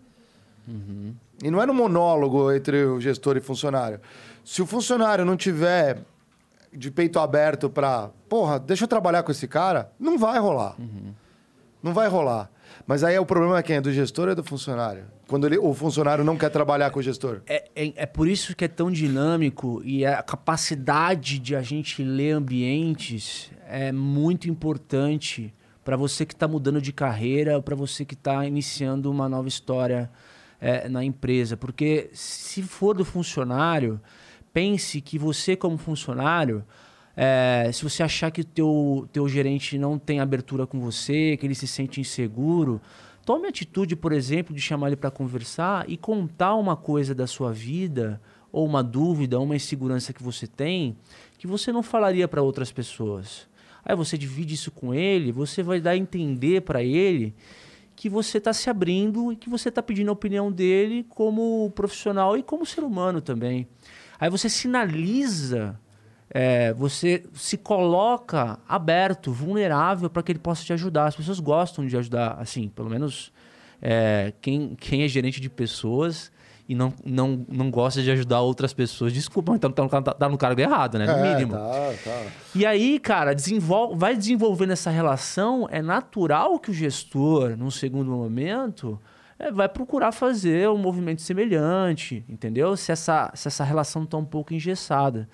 E 1.44 1.52
não 1.52 1.62
é 1.62 1.66
no 1.66 1.74
monólogo 1.74 2.52
entre 2.52 2.84
o 2.86 3.00
gestor 3.00 3.38
e 3.38 3.42
funcionário. 3.42 4.00
Se 4.44 4.62
o 4.62 4.66
funcionário 4.66 5.24
não 5.24 5.38
tiver 5.38 6.00
de 6.74 6.92
peito 6.92 7.20
aberto 7.20 7.70
para, 7.70 8.10
porra, 8.28 8.60
deixa 8.60 8.84
eu 8.84 8.88
trabalhar 8.88 9.24
com 9.24 9.32
esse 9.32 9.48
cara, 9.48 9.92
não 10.00 10.18
vai 10.18 10.40
rolar. 10.40 10.76
Não 11.82 11.94
vai 11.94 12.08
rolar. 12.08 12.50
Mas 12.86 13.04
aí 13.04 13.16
é 13.16 13.20
o 13.20 13.26
problema 13.26 13.58
é 13.58 13.64
quem? 13.64 13.78
É 13.78 13.82
do 13.82 13.92
gestor 13.92 14.26
ou 14.26 14.32
é 14.32 14.36
do 14.36 14.44
funcionário? 14.44 15.06
Quando 15.28 15.46
ele, 15.46 15.58
o 15.58 15.74
funcionário 15.74 16.24
não 16.24 16.38
quer 16.38 16.50
trabalhar 16.50 16.90
com 16.90 17.00
o 17.00 17.04
gestor. 17.04 17.42
É, 17.46 17.66
é, 17.76 17.94
é 17.96 18.06
por 18.06 18.28
isso 18.28 18.56
que 18.56 18.66
é 18.66 18.68
tão 18.68 18.90
dinâmico 18.90 19.82
e 19.84 20.06
a 20.06 20.24
capacidade 20.24 21.40
de 21.40 21.56
a 21.56 21.62
gente 21.62 22.04
ler 22.04 22.32
ambientes 22.32 23.52
é 23.68 23.92
muito 23.92 24.50
importante 24.50 25.54
para 25.84 25.96
você 25.96 26.26
que 26.26 26.34
está 26.34 26.48
mudando 26.48 26.82
de 26.82 26.92
carreira, 26.92 27.62
para 27.62 27.76
você 27.76 28.04
que 28.06 28.14
está 28.14 28.46
iniciando 28.46 29.12
uma 29.12 29.28
nova 29.30 29.48
história 29.48 30.10
é, 30.60 30.88
na 30.90 31.04
empresa. 31.04 31.56
Porque 31.56 32.10
se 32.14 32.62
for 32.62 32.96
do 32.96 33.06
funcionário, 33.06 34.00
pense 34.54 35.02
que 35.02 35.18
você 35.18 35.56
como 35.56 35.78
funcionário, 35.78 36.64
é, 37.16 37.70
se 37.74 37.84
você 37.84 38.04
achar 38.04 38.32
que 38.32 38.42
o 38.42 38.46
teu, 38.46 39.10
teu 39.12 39.28
gerente 39.28 39.78
não 39.78 39.98
tem 39.98 40.20
abertura 40.20 40.68
com 40.68 40.80
você, 40.80 41.38
que 41.38 41.46
ele 41.46 41.56
se 41.56 41.68
sente 41.68 42.00
inseguro, 42.00 42.82
tome 43.26 43.46
a 43.46 43.50
atitude, 43.50 43.96
por 43.96 44.12
exemplo, 44.12 44.56
de 44.56 44.62
chamar 44.62 44.88
ele 44.88 44.96
para 44.96 45.12
conversar 45.12 45.90
e 45.90 45.98
contar 45.98 46.56
uma 46.56 46.76
coisa 46.76 47.14
da 47.14 47.28
sua 47.28 47.52
vida, 47.52 48.22
ou 48.52 48.66
uma 48.66 48.84
dúvida, 48.84 49.40
uma 49.40 49.56
insegurança 49.56 50.14
que 50.14 50.24
você 50.24 50.48
tem, 50.48 50.98
que 51.38 51.48
você 51.48 51.72
não 51.72 51.84
falaria 51.84 52.28
para 52.28 52.42
outras 52.42 52.72
pessoas. 52.72 53.48
Aí 53.84 53.96
você 53.96 54.18
divide 54.18 54.54
isso 54.54 54.72
com 54.72 54.94
ele, 54.94 55.32
você 55.32 55.64
vai 55.64 55.80
dar 55.80 55.92
a 55.92 55.98
entender 55.98 56.62
para 56.62 56.84
ele 56.84 57.34
que 57.98 58.08
você 58.08 58.38
está 58.38 58.54
se 58.54 58.70
abrindo 58.70 59.34
e 59.34 59.36
que 59.36 59.50
você 59.50 59.70
está 59.70 59.82
pedindo 59.82 60.10
a 60.10 60.14
opinião 60.14 60.52
dele 60.52 61.04
como 61.10 61.72
profissional 61.72 62.38
e 62.38 62.44
como 62.44 62.64
ser 62.64 62.84
humano 62.84 63.20
também. 63.20 63.68
Aí 64.20 64.30
você 64.30 64.48
sinaliza, 64.48 65.80
é, 66.30 66.72
você 66.74 67.26
se 67.34 67.58
coloca 67.58 68.60
aberto, 68.70 69.32
vulnerável 69.32 70.12
para 70.12 70.22
que 70.22 70.32
ele 70.32 70.38
possa 70.38 70.64
te 70.64 70.72
ajudar. 70.74 71.08
As 71.08 71.16
pessoas 71.16 71.40
gostam 71.40 71.88
de 71.88 71.98
ajudar, 71.98 72.38
assim, 72.40 72.70
pelo 72.70 72.88
menos 72.88 73.34
é, 73.82 74.32
quem, 74.42 74.76
quem 74.76 75.02
é 75.02 75.08
gerente 75.08 75.42
de 75.42 75.50
pessoas 75.50 76.32
e 76.70 76.76
não, 76.76 76.94
não, 77.06 77.46
não 77.48 77.72
gosta 77.72 78.02
de 78.02 78.12
ajudar 78.12 78.42
outras 78.42 78.74
pessoas, 78.74 79.14
desculpa, 79.14 79.56
então 79.56 79.72
tá, 79.72 79.84
no- 79.84 79.90
tá, 79.90 80.02
tá 80.02 80.28
no 80.30 80.38
cargo 80.38 80.60
errado, 80.60 80.98
né? 81.00 81.06
No 81.06 81.14
É, 81.14 81.34
mínimo. 81.34 81.54
Tá, 81.54 81.94
tá. 82.04 82.24
E 82.54 82.66
aí, 82.66 83.00
cara, 83.00 83.34
desenvol 83.34 83.96
vai 83.96 84.16
desenvolvendo 84.18 84.72
essa 84.72 84.90
relação. 84.90 85.68
É 85.72 85.82
natural 85.82 86.60
que 86.60 86.70
o 86.72 86.74
gestor, 86.74 87.56
num 87.56 87.72
segundo 87.72 88.12
momento, 88.12 89.00
é, 89.40 89.52
vai 89.52 89.70
procurar 89.70 90.12
fazer 90.12 90.68
um 90.70 90.78
movimento 90.78 91.22
semelhante, 91.22 92.26
entendeu? 92.28 92.76
Se 92.76 92.92
essa, 92.92 93.32
se 93.34 93.48
essa 93.48 93.64
relação 93.64 94.04
está 94.04 94.18
um 94.18 94.26
pouco 94.26 94.54
engessada. 94.54 95.30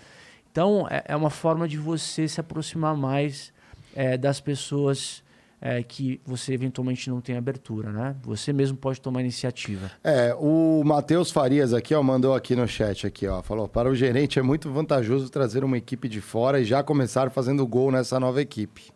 Então, 0.51 0.87
é, 0.89 1.03
é 1.07 1.15
uma 1.15 1.31
forma 1.31 1.67
de 1.67 1.77
você 1.77 2.27
se 2.27 2.39
aproximar 2.39 2.95
mais 2.95 3.51
é, 3.95 4.17
das 4.17 4.39
pessoas 4.39 5.22
é, 5.65 5.81
que 5.81 6.19
você 6.25 6.53
eventualmente 6.53 7.09
não 7.09 7.21
tem 7.21 7.37
abertura, 7.37 7.89
né? 7.89 8.17
Você 8.23 8.51
mesmo 8.51 8.75
pode 8.75 8.99
tomar 8.99 9.21
iniciativa. 9.21 9.89
É, 10.03 10.35
o 10.37 10.83
Matheus 10.83 11.31
Farias 11.31 11.73
aqui, 11.73 11.95
ó, 11.95 12.03
mandou 12.03 12.33
aqui 12.35 12.53
no 12.53 12.67
chat 12.67 13.07
aqui, 13.07 13.25
ó, 13.25 13.41
falou: 13.41 13.69
"Para 13.69 13.89
o 13.89 13.95
gerente 13.95 14.37
é 14.37 14.41
muito 14.41 14.69
vantajoso 14.69 15.29
trazer 15.29 15.63
uma 15.63 15.77
equipe 15.77 16.09
de 16.09 16.19
fora 16.19 16.59
e 16.59 16.65
já 16.65 16.83
começar 16.83 17.31
fazendo 17.31 17.65
gol 17.65 17.89
nessa 17.93 18.19
nova 18.19 18.41
equipe". 18.41 18.91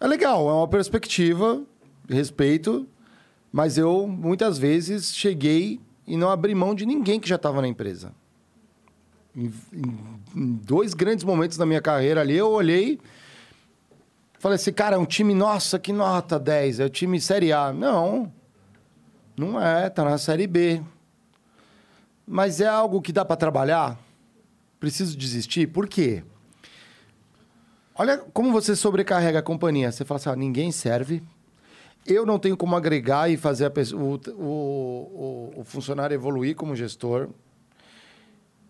É 0.00 0.06
legal, 0.06 0.48
é 0.48 0.52
uma 0.52 0.68
perspectiva, 0.68 1.60
respeito, 2.08 2.86
mas 3.50 3.76
eu 3.76 4.06
muitas 4.06 4.56
vezes 4.58 5.12
cheguei 5.12 5.80
e 6.06 6.16
não 6.16 6.30
abri 6.30 6.54
mão 6.54 6.72
de 6.72 6.86
ninguém 6.86 7.18
que 7.18 7.28
já 7.28 7.34
estava 7.36 7.60
na 7.60 7.66
empresa. 7.66 8.12
Em, 9.36 9.52
em- 9.72 9.98
em 10.36 10.52
dois 10.64 10.94
grandes 10.94 11.24
momentos 11.24 11.56
da 11.56 11.66
minha 11.66 11.80
carreira 11.80 12.20
ali, 12.20 12.36
eu 12.36 12.48
olhei 12.50 13.00
Falei 14.44 14.56
assim, 14.56 14.74
cara, 14.74 14.96
é 14.96 14.98
um 14.98 15.06
time, 15.06 15.32
nossa, 15.32 15.78
que 15.78 15.90
nota 15.90 16.38
10, 16.38 16.80
é 16.80 16.84
o 16.84 16.90
time 16.90 17.18
Série 17.18 17.50
A. 17.50 17.72
Não, 17.72 18.30
não 19.34 19.58
é, 19.58 19.88
tá 19.88 20.04
na 20.04 20.18
Série 20.18 20.46
B. 20.46 20.82
Mas 22.26 22.60
é 22.60 22.66
algo 22.66 23.00
que 23.00 23.10
dá 23.10 23.24
para 23.24 23.36
trabalhar? 23.36 23.98
Preciso 24.78 25.16
desistir? 25.16 25.68
Por 25.68 25.88
quê? 25.88 26.22
Olha 27.94 28.18
como 28.18 28.52
você 28.52 28.76
sobrecarrega 28.76 29.38
a 29.38 29.42
companhia. 29.42 29.90
Você 29.90 30.04
fala 30.04 30.16
assim, 30.20 30.28
ah, 30.28 30.36
ninguém 30.36 30.70
serve. 30.70 31.22
Eu 32.04 32.26
não 32.26 32.38
tenho 32.38 32.54
como 32.54 32.76
agregar 32.76 33.30
e 33.30 33.38
fazer 33.38 33.70
pessoa- 33.70 34.20
o, 34.36 35.52
o, 35.56 35.60
o 35.60 35.64
funcionário 35.64 36.14
evoluir 36.14 36.54
como 36.54 36.76
gestor. 36.76 37.30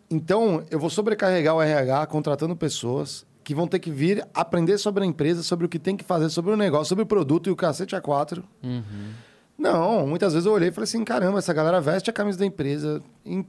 Então, 0.08 0.64
eu 0.70 0.78
vou 0.78 0.88
sobrecarregar 0.88 1.56
o 1.56 1.60
RH 1.60 2.06
contratando 2.06 2.54
pessoas 2.54 3.26
que 3.44 3.54
vão 3.54 3.68
ter 3.68 3.78
que 3.78 3.90
vir 3.90 4.26
aprender 4.34 4.78
sobre 4.78 5.04
a 5.04 5.06
empresa, 5.06 5.42
sobre 5.42 5.66
o 5.66 5.68
que 5.68 5.78
tem 5.78 5.96
que 5.96 6.02
fazer, 6.04 6.30
sobre 6.30 6.50
o 6.52 6.56
negócio, 6.56 6.86
sobre 6.86 7.04
o 7.04 7.06
produto 7.06 7.48
e 7.48 7.52
o 7.52 7.56
cacete 7.56 7.94
a 7.94 8.00
quatro. 8.00 8.42
Não, 9.56 10.06
muitas 10.06 10.32
vezes 10.32 10.46
eu 10.46 10.52
olhei 10.52 10.70
e 10.70 10.72
falei 10.72 10.84
assim: 10.84 11.04
caramba, 11.04 11.38
essa 11.38 11.52
galera 11.52 11.80
veste 11.80 12.10
a 12.10 12.12
camisa 12.12 12.38
da 12.38 12.46
empresa, 12.46 13.02
em- 13.24 13.46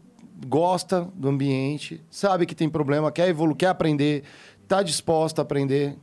gosta 0.47 1.07
do 1.15 1.29
ambiente, 1.29 2.03
sabe 2.11 2.45
que 2.45 2.53
tem 2.53 2.69
problema, 2.69 3.11
quer 3.11 3.29
evoluir, 3.29 3.55
quer 3.57 3.67
aprender, 3.69 4.23
está 4.61 4.83
disposta 4.83 5.41
a 5.41 5.43
aprender, 5.43 5.95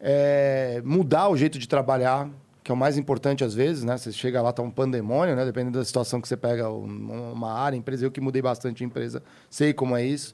é, 0.00 0.80
mudar 0.84 1.28
o 1.28 1.36
jeito 1.36 1.58
de 1.58 1.68
trabalhar. 1.68 2.28
que 2.64 2.70
é 2.70 2.74
o 2.74 2.78
mais 2.78 2.96
importante 2.96 3.42
às 3.42 3.52
vezes, 3.54 3.82
né? 3.82 3.98
Você 3.98 4.12
chega 4.12 4.40
lá, 4.40 4.52
tá 4.52 4.62
um 4.62 4.70
pandemônio, 4.70 5.34
né? 5.34 5.44
Dependendo 5.44 5.80
da 5.80 5.84
situação 5.84 6.20
que 6.20 6.28
você 6.28 6.36
pega 6.36 6.68
uma 6.70 7.52
área, 7.52 7.76
empresa. 7.76 8.06
Eu 8.06 8.10
que 8.12 8.20
mudei 8.20 8.40
bastante 8.40 8.76
de 8.78 8.84
empresa, 8.84 9.20
sei 9.50 9.72
como 9.72 9.96
é 9.96 10.04
isso. 10.06 10.32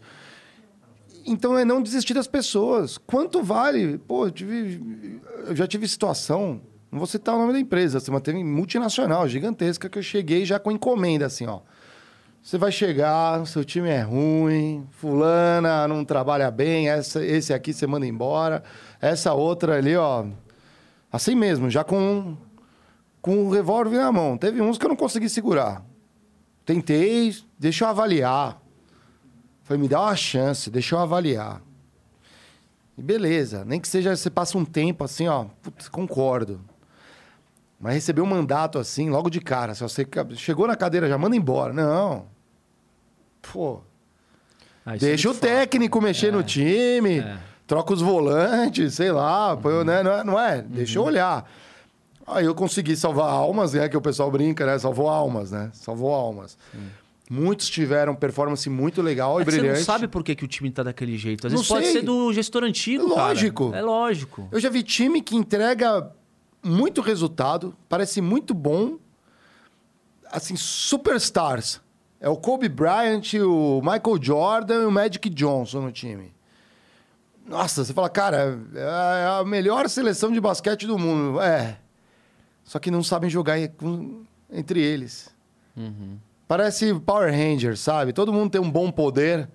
Então 1.29 1.59
é 1.59 1.65
não 1.65 1.83
desistir 1.83 2.15
das 2.15 2.27
pessoas. 2.27 2.97
Quanto 2.97 3.43
vale? 3.43 3.99
Pô, 3.99 4.27
eu, 4.27 4.31
tive, 4.31 5.21
eu 5.47 5.55
já 5.55 5.67
tive 5.67 5.87
situação, 5.87 6.61
não 6.91 6.99
vou 6.99 7.07
citar 7.07 7.35
o 7.35 7.39
nome 7.39 7.53
da 7.53 7.61
empresa, 7.61 8.01
você 8.01 8.11
manteve 8.11 8.43
multinacional, 8.43 9.29
gigantesca, 9.29 9.91
que 9.91 9.99
eu 9.99 10.03
cheguei 10.03 10.47
já 10.47 10.59
com 10.59 10.73
encomenda, 10.73 11.27
assim, 11.27 11.47
ó. 11.47 11.61
Você 12.43 12.57
vai 12.57 12.73
chegar, 12.73 13.47
seu 13.47 13.63
time 13.63 13.91
é 13.91 14.01
ruim, 14.01 14.87
fulana 14.93 15.87
não 15.87 16.03
trabalha 16.03 16.51
bem, 16.51 16.89
essa, 16.89 17.23
esse 17.23 17.53
aqui 17.53 17.75
você 17.75 17.87
manda 17.87 18.07
embora, 18.07 18.63
essa 19.03 19.35
outra 19.35 19.77
ali, 19.77 19.95
ó, 19.97 20.25
assim 21.13 21.35
mesmo, 21.35 21.69
já 21.69 21.85
com, 21.85 22.39
com 23.21 23.45
o 23.45 23.51
revólver 23.51 23.99
na 23.99 24.11
mão. 24.11 24.39
Teve 24.39 24.63
uns 24.63 24.79
que 24.79 24.87
eu 24.87 24.89
não 24.89 24.97
consegui 24.97 25.29
segurar. 25.29 25.85
Tentei, 26.65 27.37
deixa 27.59 27.85
eu 27.85 27.89
avaliar. 27.89 28.63
Foi 29.69 29.77
me 29.77 29.87
dar 29.87 30.01
uma 30.01 30.17
chance, 30.17 30.71
deixa 30.71 30.95
eu 30.95 30.99
avaliar. 30.99 31.61
E 32.97 33.03
beleza, 33.03 33.67
nem 33.67 33.79
que 33.79 33.87
seja 33.87 34.17
você 34.17 34.31
passa 34.31 34.57
um 34.57 34.65
tempo 34.65 35.05
assim, 35.05 35.29
ó, 35.29 35.45
putz, 35.61 35.91
concordo. 35.91 36.59
Mas 37.79 37.93
receber 37.93 38.23
um 38.23 38.27
mandato 38.27 38.79
assim, 38.79 39.11
logo 39.11 39.29
de 39.29 39.43
cara, 39.43 39.75
se 39.75 39.83
você 39.83 40.09
chegou 40.37 40.67
na 40.67 40.75
cadeira, 40.75 41.07
já 41.07 41.19
manda 41.19 41.37
embora. 41.37 41.75
Não. 41.75 42.25
Pô. 43.43 43.83
Ah, 44.87 44.95
é 44.95 44.99
deixa 44.99 45.29
o 45.29 45.35
técnico 45.35 46.01
mexer 46.01 46.29
é. 46.29 46.33
no 46.33 46.43
time, 46.43 47.19
é. 47.19 47.37
troca 47.67 47.93
os 47.93 48.01
volantes, 48.01 48.95
sei 48.95 49.13
lá, 49.13 49.53
uhum. 49.53 49.61
põe, 49.61 49.85
né? 49.85 50.03
não 50.03 50.13
é? 50.13 50.25
Não 50.25 50.41
é? 50.41 50.57
Uhum. 50.61 50.69
Deixa 50.69 50.99
eu 50.99 51.05
olhar. 51.05 51.47
Aí 52.27 52.47
eu 52.47 52.55
consegui 52.55 52.97
salvar 52.97 53.29
almas, 53.29 53.75
né? 53.75 53.87
Que 53.87 53.99
o 53.99 54.01
pessoal 54.01 54.31
brinca, 54.31 54.65
né? 54.65 54.79
Salvou 54.79 55.11
almas, 55.11 55.51
né? 55.51 55.69
Salvou 55.75 56.15
almas. 56.15 56.57
Sim. 56.73 56.89
Muitos 57.31 57.69
tiveram 57.69 58.15
performance 58.15 58.69
muito 58.71 59.03
legal 59.03 59.39
é 59.39 59.43
e 59.43 59.45
brilhante. 59.45 59.69
Você 59.69 59.79
não 59.79 59.85
sabe 59.85 60.09
por 60.09 60.25
que, 60.25 60.35
que 60.35 60.45
o 60.45 60.49
time 60.49 60.71
tá 60.71 60.83
daquele 60.83 61.19
jeito. 61.19 61.47
Às 61.47 61.53
vezes 61.53 61.69
não 61.69 61.77
pode 61.77 61.87
sei. 61.87 62.01
ser 62.01 62.03
do 62.03 62.33
gestor 62.33 62.65
antigo, 62.65 63.05
é 63.05 63.07
lógico. 63.07 63.71
Cara. 63.71 63.83
É 63.83 63.83
lógico. 63.83 64.49
Eu 64.51 64.59
já 64.59 64.71
vi 64.71 64.83
time 64.83 65.21
que 65.21 65.37
entrega 65.37 66.11
muito 66.63 67.03
resultado, 67.03 67.77
parece 67.89 68.21
muito 68.23 68.55
bom. 68.55 68.99
Assim, 70.31 70.57
superstars. 70.57 71.81
É 72.21 72.29
o 72.29 72.37
Kobe 72.37 72.69
Bryant, 72.69 73.35
o 73.35 73.81
Michael 73.81 74.19
Jordan 74.21 74.83
e 74.83 74.87
o 74.87 74.91
Magic 74.91 75.29
Johnson 75.31 75.83
no 75.83 75.93
time. 75.93 76.33
Nossa, 77.47 77.85
você 77.85 77.95
fala, 77.95 78.11
cara, 78.11 78.59
é 78.75 79.41
a 79.41 79.45
melhor 79.45 79.89
seleção 79.89 80.33
de 80.33 80.41
basquete 80.41 80.87
do 80.87 80.99
mundo. 80.99 81.41
É. 81.41 81.79
Só 82.65 82.79
que 82.79 82.91
não 82.91 83.03
sabem 83.03 83.31
jogar 83.31 83.57
entre 84.51 84.83
eles. 84.83 85.31
Uhum. 85.77 86.19
Parece 86.49 86.95
Power 86.95 87.31
Rangers, 87.31 87.79
sabe? 87.79 88.15
Todo 88.15 88.33
mundo 88.33 88.51
tem 88.51 88.61
um 88.61 88.71
bom 88.71 88.91
poder, 88.91 89.49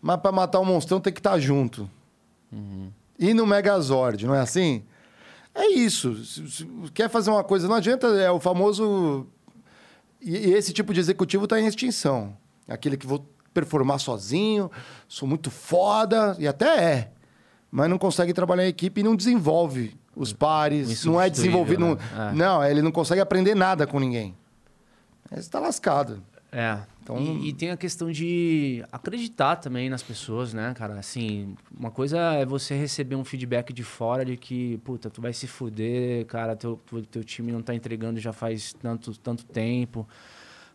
mas 0.00 0.18
para 0.18 0.30
matar 0.30 0.60
o 0.60 0.62
um 0.62 0.66
monstrão 0.66 1.00
tem 1.00 1.12
que 1.12 1.18
estar 1.18 1.32
tá 1.32 1.38
junto. 1.38 1.90
Uhum. 2.52 2.90
E 3.18 3.34
no 3.34 3.44
Megazord, 3.44 4.24
não 4.24 4.36
é 4.36 4.40
assim? 4.40 4.84
É 5.52 5.66
isso. 5.72 6.16
Quer 6.94 7.10
fazer 7.10 7.30
uma 7.30 7.42
coisa, 7.42 7.66
não 7.66 7.74
adianta, 7.74 8.06
é 8.06 8.30
o 8.30 8.38
famoso. 8.38 9.26
E 10.20 10.36
esse 10.52 10.72
tipo 10.72 10.94
de 10.94 11.00
executivo 11.00 11.44
está 11.44 11.60
em 11.60 11.66
extinção. 11.66 12.36
Aquele 12.68 12.96
que 12.96 13.06
vou 13.06 13.28
performar 13.52 13.98
sozinho, 13.98 14.70
sou 15.08 15.26
muito 15.26 15.50
foda, 15.50 16.36
e 16.38 16.46
até 16.46 16.84
é. 16.84 17.10
Mas 17.68 17.90
não 17.90 17.98
consegue 17.98 18.32
trabalhar 18.32 18.64
em 18.64 18.68
equipe 18.68 19.00
e 19.00 19.04
não 19.04 19.16
desenvolve 19.16 19.96
os 20.14 20.32
pares, 20.32 21.04
não 21.04 21.20
é 21.20 21.28
desenvolvido. 21.28 21.84
Né? 21.84 21.96
Não, 22.14 22.22
é. 22.22 22.32
não, 22.32 22.64
ele 22.64 22.82
não 22.82 22.92
consegue 22.92 23.20
aprender 23.20 23.56
nada 23.56 23.84
com 23.84 23.98
ninguém. 23.98 24.36
Aí 25.30 25.42
você 25.42 25.50
tá 25.50 25.58
lascado. 25.58 26.22
É. 26.50 26.78
Então... 27.02 27.18
E, 27.18 27.48
e, 27.48 27.52
tem 27.52 27.70
a 27.70 27.76
questão 27.76 28.10
de 28.10 28.84
acreditar 28.90 29.56
também 29.56 29.90
nas 29.90 30.02
pessoas, 30.02 30.52
né, 30.54 30.72
cara? 30.74 30.98
Assim, 30.98 31.54
uma 31.78 31.90
coisa 31.90 32.18
é 32.34 32.44
você 32.44 32.74
receber 32.74 33.16
um 33.16 33.24
feedback 33.24 33.72
de 33.72 33.82
fora 33.82 34.24
de 34.24 34.36
que, 34.36 34.78
puta, 34.78 35.10
tu 35.10 35.20
vai 35.20 35.32
se 35.32 35.46
fuder, 35.46 36.26
cara, 36.26 36.56
teu, 36.56 36.80
teu 37.10 37.22
time 37.22 37.52
não 37.52 37.62
tá 37.62 37.74
entregando 37.74 38.18
já 38.18 38.32
faz 38.32 38.72
tanto, 38.72 39.18
tanto 39.18 39.44
tempo. 39.44 40.08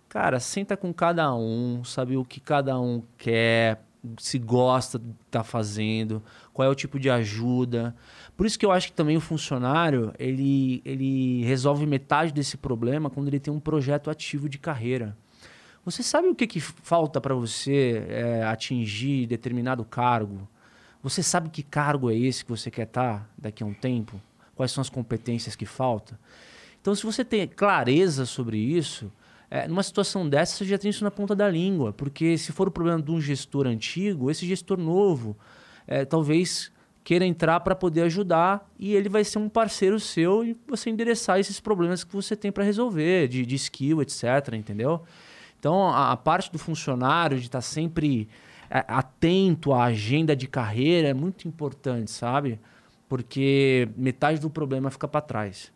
Cara, 0.07 0.39
senta 0.39 0.77
com 0.77 0.93
cada 0.93 1.33
um, 1.33 1.83
sabe 1.83 2.15
o 2.15 2.23
que 2.23 2.39
cada 2.39 2.79
um 2.79 3.01
quer, 3.17 3.83
se 4.19 4.37
gosta 4.37 4.99
de 4.99 5.05
tá 5.31 5.43
fazendo, 5.43 6.21
qual 6.53 6.67
é 6.67 6.69
o 6.69 6.75
tipo 6.75 6.99
de 6.99 7.09
ajuda. 7.09 7.95
Por 8.35 8.45
isso 8.45 8.57
que 8.57 8.65
eu 8.65 8.71
acho 8.71 8.87
que 8.87 8.93
também 8.93 9.15
o 9.15 9.21
funcionário, 9.21 10.13
ele, 10.17 10.81
ele 10.83 11.43
resolve 11.43 11.85
metade 11.85 12.33
desse 12.33 12.57
problema 12.57 13.09
quando 13.09 13.27
ele 13.27 13.39
tem 13.39 13.53
um 13.53 13.59
projeto 13.59 14.09
ativo 14.09 14.49
de 14.49 14.57
carreira. 14.57 15.15
Você 15.85 16.01
sabe 16.01 16.27
o 16.27 16.35
que, 16.35 16.47
que 16.47 16.59
falta 16.59 17.19
para 17.19 17.35
você 17.35 18.05
é, 18.07 18.43
atingir 18.43 19.27
determinado 19.27 19.83
cargo? 19.83 20.47
Você 21.03 21.21
sabe 21.21 21.49
que 21.49 21.61
cargo 21.61 22.09
é 22.09 22.15
esse 22.15 22.43
que 22.43 22.49
você 22.49 22.71
quer 22.71 22.87
estar 22.87 23.19
tá 23.19 23.25
daqui 23.37 23.61
a 23.61 23.65
um 23.65 23.73
tempo? 23.73 24.19
Quais 24.55 24.71
são 24.71 24.81
as 24.81 24.89
competências 24.89 25.55
que 25.55 25.65
faltam? 25.65 26.17
Então, 26.81 26.95
se 26.95 27.03
você 27.05 27.23
tem 27.23 27.47
clareza 27.47 28.25
sobre 28.25 28.57
isso, 28.57 29.11
é, 29.49 29.67
numa 29.67 29.83
situação 29.83 30.27
dessa, 30.27 30.57
você 30.57 30.65
já 30.65 30.77
tem 30.77 30.89
isso 30.89 31.03
na 31.03 31.11
ponta 31.11 31.35
da 31.35 31.47
língua. 31.47 31.93
Porque 31.93 32.37
se 32.37 32.51
for 32.51 32.67
o 32.67 32.71
problema 32.71 33.01
de 33.01 33.11
um 33.11 33.21
gestor 33.21 33.67
antigo, 33.67 34.31
esse 34.31 34.47
gestor 34.47 34.77
novo, 34.77 35.37
é, 35.85 36.05
talvez 36.05 36.71
queira 37.03 37.25
entrar 37.25 37.59
para 37.59 37.75
poder 37.75 38.01
ajudar 38.03 38.69
e 38.79 38.95
ele 38.95 39.09
vai 39.09 39.23
ser 39.23 39.37
um 39.37 39.49
parceiro 39.49 39.99
seu 39.99 40.43
e 40.43 40.57
você 40.67 40.89
endereçar 40.89 41.39
esses 41.39 41.59
problemas 41.59 42.03
que 42.03 42.13
você 42.13 42.35
tem 42.35 42.51
para 42.51 42.63
resolver, 42.63 43.27
de, 43.27 43.45
de 43.45 43.55
skill, 43.55 44.01
etc. 44.01 44.53
Entendeu? 44.53 45.03
Então, 45.59 45.87
a, 45.87 46.11
a 46.11 46.17
parte 46.17 46.51
do 46.51 46.57
funcionário 46.57 47.37
de 47.37 47.45
estar 47.45 47.59
tá 47.59 47.61
sempre 47.61 48.29
é, 48.69 48.83
atento 48.87 49.73
à 49.73 49.85
agenda 49.85 50.35
de 50.35 50.47
carreira 50.47 51.09
é 51.09 51.13
muito 51.13 51.47
importante, 51.47 52.09
sabe? 52.11 52.59
Porque 53.07 53.87
metade 53.95 54.39
do 54.39 54.49
problema 54.49 54.89
fica 54.89 55.07
para 55.07 55.21
trás. 55.21 55.71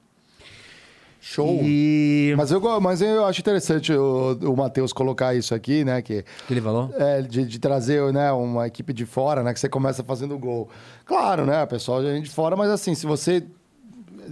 Show. 1.20 1.60
E... 1.64 2.34
Mas, 2.38 2.52
eu, 2.52 2.62
mas 2.80 3.02
eu 3.02 3.26
acho 3.26 3.40
interessante 3.40 3.92
o, 3.92 4.38
o 4.44 4.56
Matheus 4.56 4.94
colocar 4.94 5.34
isso 5.36 5.54
aqui, 5.54 5.84
né? 5.84 6.02
Que, 6.02 6.24
que 6.48 6.54
ele 6.54 6.62
falou? 6.62 6.94
É, 6.98 7.22
de, 7.22 7.46
de, 7.46 7.60
trazer 7.60 8.14
né, 8.14 8.32
uma 8.32 8.68
equipe 8.68 8.94
de 8.94 9.06
fora, 9.06 9.44
né? 9.44 9.54
Que 9.54 9.60
você 9.60 9.68
começa 9.68 10.04
fazendo 10.04 10.38
gol. 10.38 10.70
Claro, 11.06 11.46
né? 11.46 11.64
O 11.64 11.68
pessoal 11.68 12.02
de 12.02 12.30
fora, 12.30 12.56
mas 12.56 12.70
assim, 12.70 12.96
se 12.96 13.06
você 13.06 13.44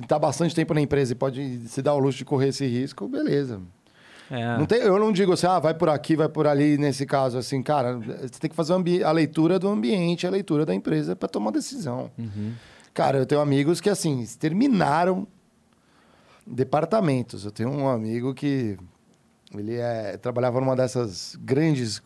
está 0.02 0.20
bastante 0.20 0.54
tempo 0.54 0.74
na 0.74 0.82
empresa 0.82 1.14
e 1.14 1.16
pode 1.16 1.68
se 1.68 1.82
dar 1.82 1.94
o 1.94 2.00
luxo 2.00 2.20
de 2.20 2.26
correr 2.26 2.50
esse 2.50 2.66
risco, 2.66 3.08
beleza. 3.08 3.60
É. 4.30 4.58
Não 4.58 4.66
tem, 4.66 4.80
eu 4.80 4.98
não 5.00 5.12
digo 5.12 5.34
assim, 5.34 5.48
ah, 5.48 5.60
vai 5.60 5.74
por 5.74 5.90
aqui, 5.90 6.16
vai 6.16 6.28
por 6.28 6.48
ali, 6.48 6.78
nesse 6.78 7.06
caso, 7.06 7.38
assim, 7.38 7.62
cara, 7.62 7.98
você 7.98 8.40
tem 8.40 8.50
que 8.50 8.56
fazer 8.56 8.74
a 9.04 9.12
leitura 9.12 9.60
do 9.60 9.68
ambiente, 9.68 10.26
a 10.26 10.30
leitura 10.30 10.66
da 10.66 10.74
empresa 10.74 11.16
para 11.16 11.30
tomar 11.30 11.52
decisão. 11.52 12.10
Uhum. 12.18 12.54
Cara, 12.94 13.18
eu 13.18 13.26
tenho 13.26 13.42
amigos 13.42 13.82
que, 13.82 13.90
assim, 13.90 14.26
terminaram 14.40 15.28
departamentos. 16.46 17.46
Eu 17.46 17.52
tenho 17.52 17.70
um 17.70 17.88
amigo 17.88 18.34
que 18.34 18.78
ele 19.54 19.76
é, 19.76 20.18
trabalhava 20.18 20.60
numa 20.60 20.76
dessas 20.76 21.36
grandes 21.42 22.02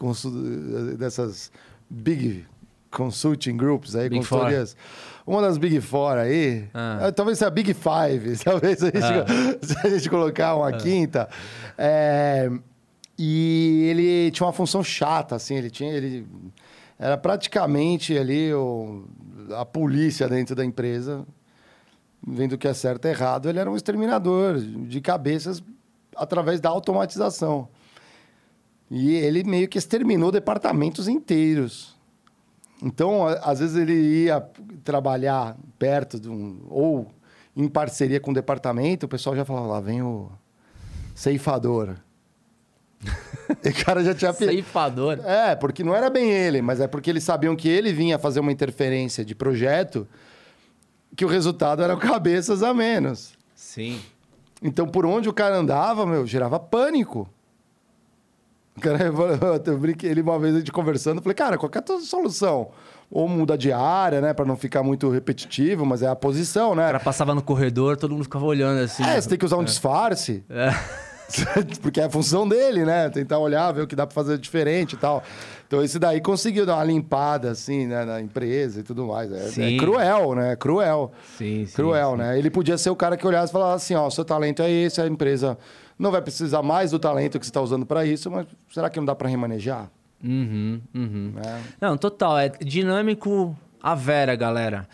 dessas 0.97 1.51
big 1.89 2.45
consulting 2.91 3.57
groups 3.57 3.95
aí, 3.95 4.09
big 4.09 4.19
consultorias. 4.19 4.73
Four. 4.73 5.09
Uma 5.35 5.43
das 5.43 5.59
Big 5.59 5.79
Four 5.79 6.17
aí, 6.17 6.67
ah. 6.73 6.99
É, 7.03 7.11
talvez 7.11 7.37
seja 7.37 7.49
a 7.49 7.51
Big 7.51 7.73
Five, 7.73 8.37
talvez 8.43 8.81
a 8.81 8.87
gente, 8.87 8.97
ah. 8.97 9.25
se 9.61 9.87
a 9.87 9.89
gente 9.89 10.09
colocar 10.09 10.55
uma 10.55 10.69
ah. 10.69 10.73
quinta. 10.77 11.29
É, 11.77 12.49
e 13.17 13.85
ele 13.89 14.31
tinha 14.31 14.47
uma 14.47 14.53
função 14.53 14.83
chata, 14.83 15.35
assim, 15.35 15.55
ele 15.55 15.69
tinha. 15.69 15.93
Ele, 15.93 16.25
era 16.97 17.17
praticamente 17.17 18.17
ali 18.17 18.53
o, 18.53 19.05
a 19.55 19.63
polícia 19.63 20.27
dentro 20.27 20.55
da 20.55 20.65
empresa 20.65 21.25
vendo 22.25 22.53
o 22.53 22.57
que 22.57 22.67
é 22.67 22.73
certo 22.73 23.05
e 23.05 23.09
errado, 23.09 23.49
ele 23.49 23.59
era 23.59 23.69
um 23.69 23.75
exterminador 23.75 24.59
de 24.59 25.01
cabeças 25.01 25.63
através 26.15 26.59
da 26.59 26.69
automatização. 26.69 27.67
E 28.91 29.13
ele 29.13 29.43
meio 29.43 29.67
que 29.67 29.77
exterminou 29.77 30.31
departamentos 30.31 31.07
inteiros. 31.07 31.95
Então, 32.81 33.25
às 33.27 33.59
vezes 33.59 33.75
ele 33.75 33.93
ia 34.23 34.41
trabalhar 34.83 35.55
perto 35.77 36.19
de 36.19 36.29
um 36.29 36.61
ou 36.69 37.11
em 37.55 37.67
parceria 37.67 38.19
com 38.19 38.31
o 38.31 38.33
departamento, 38.33 39.05
o 39.05 39.09
pessoal 39.09 39.35
já 39.35 39.43
falava, 39.43 39.67
lá 39.67 39.79
vem 39.81 40.01
o 40.01 40.31
ceifador. 41.13 41.95
o 43.03 43.85
cara 43.85 44.03
já 44.03 44.13
tinha... 44.13 44.31
Ceifador? 44.33 45.19
É, 45.25 45.55
porque 45.55 45.83
não 45.83 45.93
era 45.93 46.09
bem 46.09 46.31
ele, 46.31 46.61
mas 46.61 46.79
é 46.79 46.87
porque 46.87 47.09
eles 47.09 47.23
sabiam 47.23 47.55
que 47.55 47.67
ele 47.67 47.91
vinha 47.91 48.17
fazer 48.17 48.39
uma 48.39 48.51
interferência 48.51 49.25
de 49.25 49.35
projeto 49.35 50.07
que 51.15 51.25
o 51.25 51.27
resultado 51.27 51.81
era 51.81 51.95
cabeças 51.97 52.63
a 52.63 52.73
menos. 52.73 53.33
Sim. 53.55 53.99
Então, 54.61 54.87
por 54.87 55.05
onde 55.05 55.29
o 55.29 55.33
cara 55.33 55.57
andava, 55.57 56.05
meu, 56.05 56.25
gerava 56.25 56.59
pânico. 56.59 57.29
Cara, 58.79 58.99
eu 59.65 59.77
brinquei, 59.77 60.09
ele 60.09 60.21
uma 60.21 60.39
vez 60.39 60.55
a 60.55 60.59
gente 60.59 60.71
conversando, 60.71 61.17
eu 61.17 61.21
falei, 61.21 61.35
cara, 61.35 61.57
qualquer 61.57 61.83
solução. 62.01 62.69
Ou 63.11 63.27
muda 63.27 63.57
de 63.57 63.71
área, 63.71 64.21
né? 64.21 64.33
Pra 64.33 64.45
não 64.45 64.55
ficar 64.55 64.83
muito 64.83 65.09
repetitivo, 65.09 65.85
mas 65.85 66.03
é 66.03 66.07
a 66.07 66.15
posição, 66.15 66.75
né? 66.75 66.83
O 66.83 66.85
cara 66.85 66.99
passava 66.99 67.33
no 67.33 67.41
corredor, 67.41 67.97
todo 67.97 68.11
mundo 68.11 68.23
ficava 68.23 68.45
olhando 68.45 68.81
assim. 68.81 69.03
É, 69.03 69.19
você 69.19 69.27
tem 69.27 69.37
que 69.37 69.45
usar 69.45 69.57
um 69.57 69.63
disfarce. 69.63 70.43
É. 70.49 70.69
Porque 71.81 71.99
é 71.99 72.05
a 72.05 72.09
função 72.09 72.47
dele, 72.47 72.85
né? 72.85 73.09
Tentar 73.09 73.39
olhar, 73.39 73.71
ver 73.71 73.81
o 73.81 73.87
que 73.87 73.95
dá 73.95 74.05
pra 74.05 74.13
fazer 74.13 74.37
diferente 74.37 74.93
e 74.93 74.97
tal. 74.97 75.23
Então, 75.69 75.83
esse 75.83 75.99
daí 75.99 76.19
conseguiu 76.19 76.65
dar 76.65 76.77
uma 76.77 76.83
limpada, 76.83 77.51
assim, 77.51 77.85
né, 77.85 78.03
na 78.03 78.19
empresa 78.19 78.79
e 78.79 78.83
tudo 78.83 79.05
mais. 79.05 79.31
É, 79.31 79.75
é 79.75 79.77
cruel, 79.77 80.33
né? 80.33 80.55
Cruel. 80.55 81.11
Sim, 81.37 81.63
sim. 81.67 81.75
Cruel, 81.75 82.13
sim. 82.13 82.17
né? 82.17 82.39
Ele 82.39 82.49
podia 82.49 82.75
ser 82.75 82.89
o 82.89 82.95
cara 82.95 83.15
que 83.15 83.27
olhasse 83.27 83.51
e 83.51 83.53
falasse 83.53 83.93
assim: 83.93 84.03
ó, 84.03 84.09
seu 84.09 84.25
talento 84.25 84.63
é 84.63 84.71
esse, 84.71 84.99
a 84.99 85.05
empresa 85.05 85.59
não 85.99 86.09
vai 86.09 86.23
precisar 86.23 86.63
mais 86.63 86.89
do 86.89 86.97
talento 86.97 87.37
que 87.37 87.45
você 87.45 87.51
está 87.51 87.61
usando 87.61 87.85
para 87.85 88.03
isso, 88.03 88.31
mas 88.31 88.47
será 88.73 88.89
que 88.89 88.97
não 88.97 89.05
dá 89.05 89.13
para 89.13 89.29
remanejar? 89.29 89.91
Uhum, 90.23 90.81
uhum. 90.91 91.33
É. 91.37 91.59
Não, 91.79 91.95
total. 91.95 92.39
É 92.39 92.49
dinâmico 92.49 93.55
a 93.79 93.93
vera, 93.93 94.35
galera. 94.35 94.87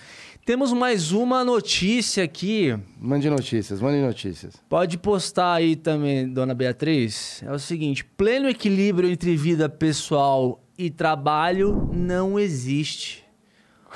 Temos 0.46 0.74
mais 0.74 1.14
uma 1.14 1.46
notícia 1.46 2.22
aqui. 2.22 2.78
Mande 3.00 3.30
notícias, 3.30 3.80
mande 3.80 4.06
notícias. 4.06 4.56
Pode 4.68 4.98
postar 4.98 5.54
aí 5.54 5.78
também, 5.78 6.28
dona 6.28 6.54
Beatriz. 6.54 7.42
É 7.44 7.52
o 7.54 7.60
seguinte: 7.60 8.04
pleno 8.04 8.50
equilíbrio 8.50 9.10
entre 9.10 9.38
vida 9.38 9.70
pessoal 9.70 10.60
e 10.78 10.90
trabalho 10.90 11.90
não 11.94 12.40
existe. 12.40 13.24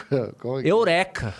Como 0.40 0.60
é 0.60 0.64
que... 0.64 0.70
Eureka! 0.70 1.34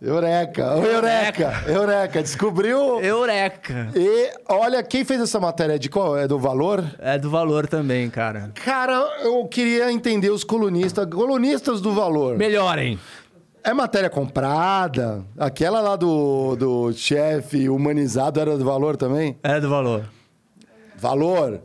Eureka, 0.00 0.62
Eureka, 0.62 1.64
Eureka, 1.66 2.22
descobriu. 2.22 3.00
Eureka. 3.00 3.90
E 3.94 4.30
olha, 4.46 4.82
quem 4.82 5.06
fez 5.06 5.22
essa 5.22 5.40
matéria 5.40 5.78
de 5.78 5.88
qual? 5.88 6.14
É 6.16 6.28
do 6.28 6.38
valor? 6.38 6.84
É 6.98 7.18
do 7.18 7.30
valor 7.30 7.66
também, 7.66 8.10
cara. 8.10 8.52
Cara, 8.62 8.94
eu 9.22 9.46
queria 9.46 9.90
entender 9.90 10.28
os 10.28 10.44
colunistas, 10.44 11.06
colunistas 11.06 11.80
do 11.80 11.92
valor. 11.92 12.36
Melhorem. 12.36 12.98
É 13.64 13.72
matéria 13.72 14.10
comprada? 14.10 15.24
Aquela 15.38 15.80
lá 15.80 15.96
do, 15.96 16.54
do 16.56 16.92
chefe 16.92 17.68
humanizado 17.68 18.38
era 18.38 18.56
do 18.58 18.64
valor 18.64 18.98
também? 18.98 19.38
É 19.42 19.58
do 19.58 19.68
valor. 19.68 20.04
Valor. 20.96 21.60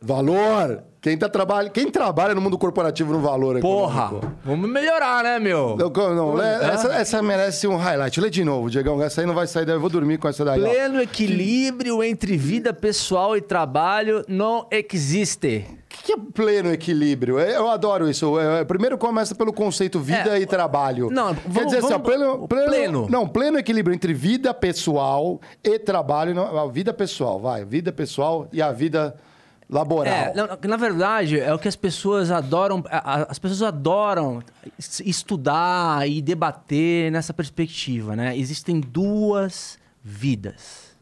Valor. 0.00 0.82
Quem, 1.06 1.16
tá 1.16 1.28
trabalha, 1.28 1.70
quem 1.70 1.88
trabalha 1.88 2.34
no 2.34 2.40
mundo 2.40 2.58
corporativo 2.58 3.12
no 3.12 3.20
valor 3.20 3.60
Porra, 3.60 4.10
vamos 4.44 4.68
melhorar, 4.68 5.22
né, 5.22 5.38
meu? 5.38 5.76
Não, 5.78 6.14
não, 6.16 6.34
lê, 6.34 6.44
essa, 6.44 6.92
essa, 6.94 7.22
merece 7.22 7.68
um 7.68 7.76
highlight. 7.76 8.20
Lê 8.20 8.28
de 8.28 8.42
novo, 8.42 8.68
Diegão. 8.68 9.00
Essa 9.00 9.20
aí 9.20 9.26
não 9.26 9.32
vai 9.32 9.46
sair, 9.46 9.68
eu 9.68 9.78
vou 9.78 9.88
dormir 9.88 10.18
com 10.18 10.26
essa 10.26 10.44
daí. 10.44 10.60
Pleno 10.60 10.98
ó. 10.98 11.00
equilíbrio 11.00 12.02
entre 12.02 12.36
vida 12.36 12.72
pessoal 12.72 13.36
e 13.36 13.40
trabalho 13.40 14.24
não 14.26 14.66
existe. 14.68 15.64
O 15.70 15.88
que, 15.88 16.02
que 16.02 16.12
é 16.12 16.16
pleno 16.34 16.72
equilíbrio? 16.72 17.38
Eu 17.38 17.68
adoro 17.70 18.10
isso. 18.10 18.36
É, 18.40 18.64
primeiro 18.64 18.98
começa 18.98 19.32
pelo 19.32 19.52
conceito 19.52 20.00
vida 20.00 20.36
é, 20.36 20.40
e 20.40 20.44
trabalho. 20.44 21.08
Não, 21.08 21.26
vamos, 21.26 21.54
Quer 21.54 21.64
dizer 21.66 21.78
assim, 21.78 21.88
vamos, 21.88 22.08
assim, 22.08 22.18
pleno, 22.18 22.48
pleno, 22.48 22.66
pleno, 22.66 23.06
Não, 23.08 23.28
pleno 23.28 23.58
equilíbrio 23.60 23.94
entre 23.94 24.12
vida 24.12 24.52
pessoal 24.52 25.40
e 25.62 25.78
trabalho. 25.78 26.34
Não, 26.34 26.58
a 26.58 26.66
vida 26.66 26.92
pessoal, 26.92 27.38
vai. 27.38 27.64
Vida 27.64 27.92
pessoal 27.92 28.48
e 28.52 28.60
a 28.60 28.72
vida 28.72 29.14
laboral. 29.68 30.12
É, 30.12 30.34
na, 30.34 30.58
na, 30.68 30.76
verdade, 30.76 31.38
é 31.38 31.52
o 31.52 31.58
que 31.58 31.68
as 31.68 31.76
pessoas 31.76 32.30
adoram. 32.30 32.82
As 32.88 33.38
pessoas 33.38 33.62
adoram 33.62 34.42
estudar 35.04 36.08
e 36.08 36.22
debater 36.22 37.10
nessa 37.10 37.34
perspectiva, 37.34 38.14
né? 38.14 38.36
Existem 38.36 38.80
duas 38.80 39.78
vidas. 40.02 40.96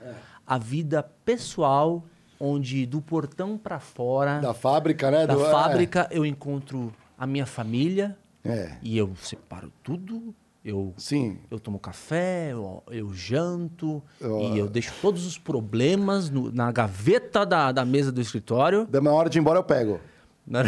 É. 0.00 0.14
A 0.46 0.58
vida 0.58 1.02
pessoal, 1.24 2.04
onde 2.38 2.86
do 2.86 3.00
portão 3.00 3.58
para 3.58 3.80
fora. 3.80 4.40
Da 4.40 4.54
fábrica, 4.54 5.10
né? 5.10 5.26
Da 5.26 5.34
do, 5.34 5.44
é. 5.44 5.50
fábrica 5.50 6.08
é. 6.10 6.18
eu 6.18 6.24
encontro 6.24 6.92
a 7.18 7.26
minha 7.26 7.46
família. 7.46 8.16
É. 8.44 8.72
E 8.80 8.96
eu 8.96 9.14
separo 9.20 9.70
tudo 9.82 10.34
eu, 10.64 10.92
Sim. 10.96 11.38
eu 11.50 11.58
tomo 11.58 11.78
café, 11.78 12.52
eu, 12.52 12.82
eu 12.90 13.12
janto 13.14 14.02
eu, 14.20 14.40
e 14.40 14.58
eu 14.58 14.68
deixo 14.68 14.92
todos 15.00 15.26
os 15.26 15.38
problemas 15.38 16.28
no, 16.28 16.52
na 16.52 16.70
gaveta 16.70 17.46
da, 17.46 17.72
da 17.72 17.84
mesa 17.84 18.12
do 18.12 18.20
escritório. 18.20 18.86
Da 18.86 19.00
minha 19.00 19.12
hora 19.12 19.30
de 19.30 19.38
ir 19.38 19.40
embora 19.40 19.58
eu 19.58 19.64
pego. 19.64 19.98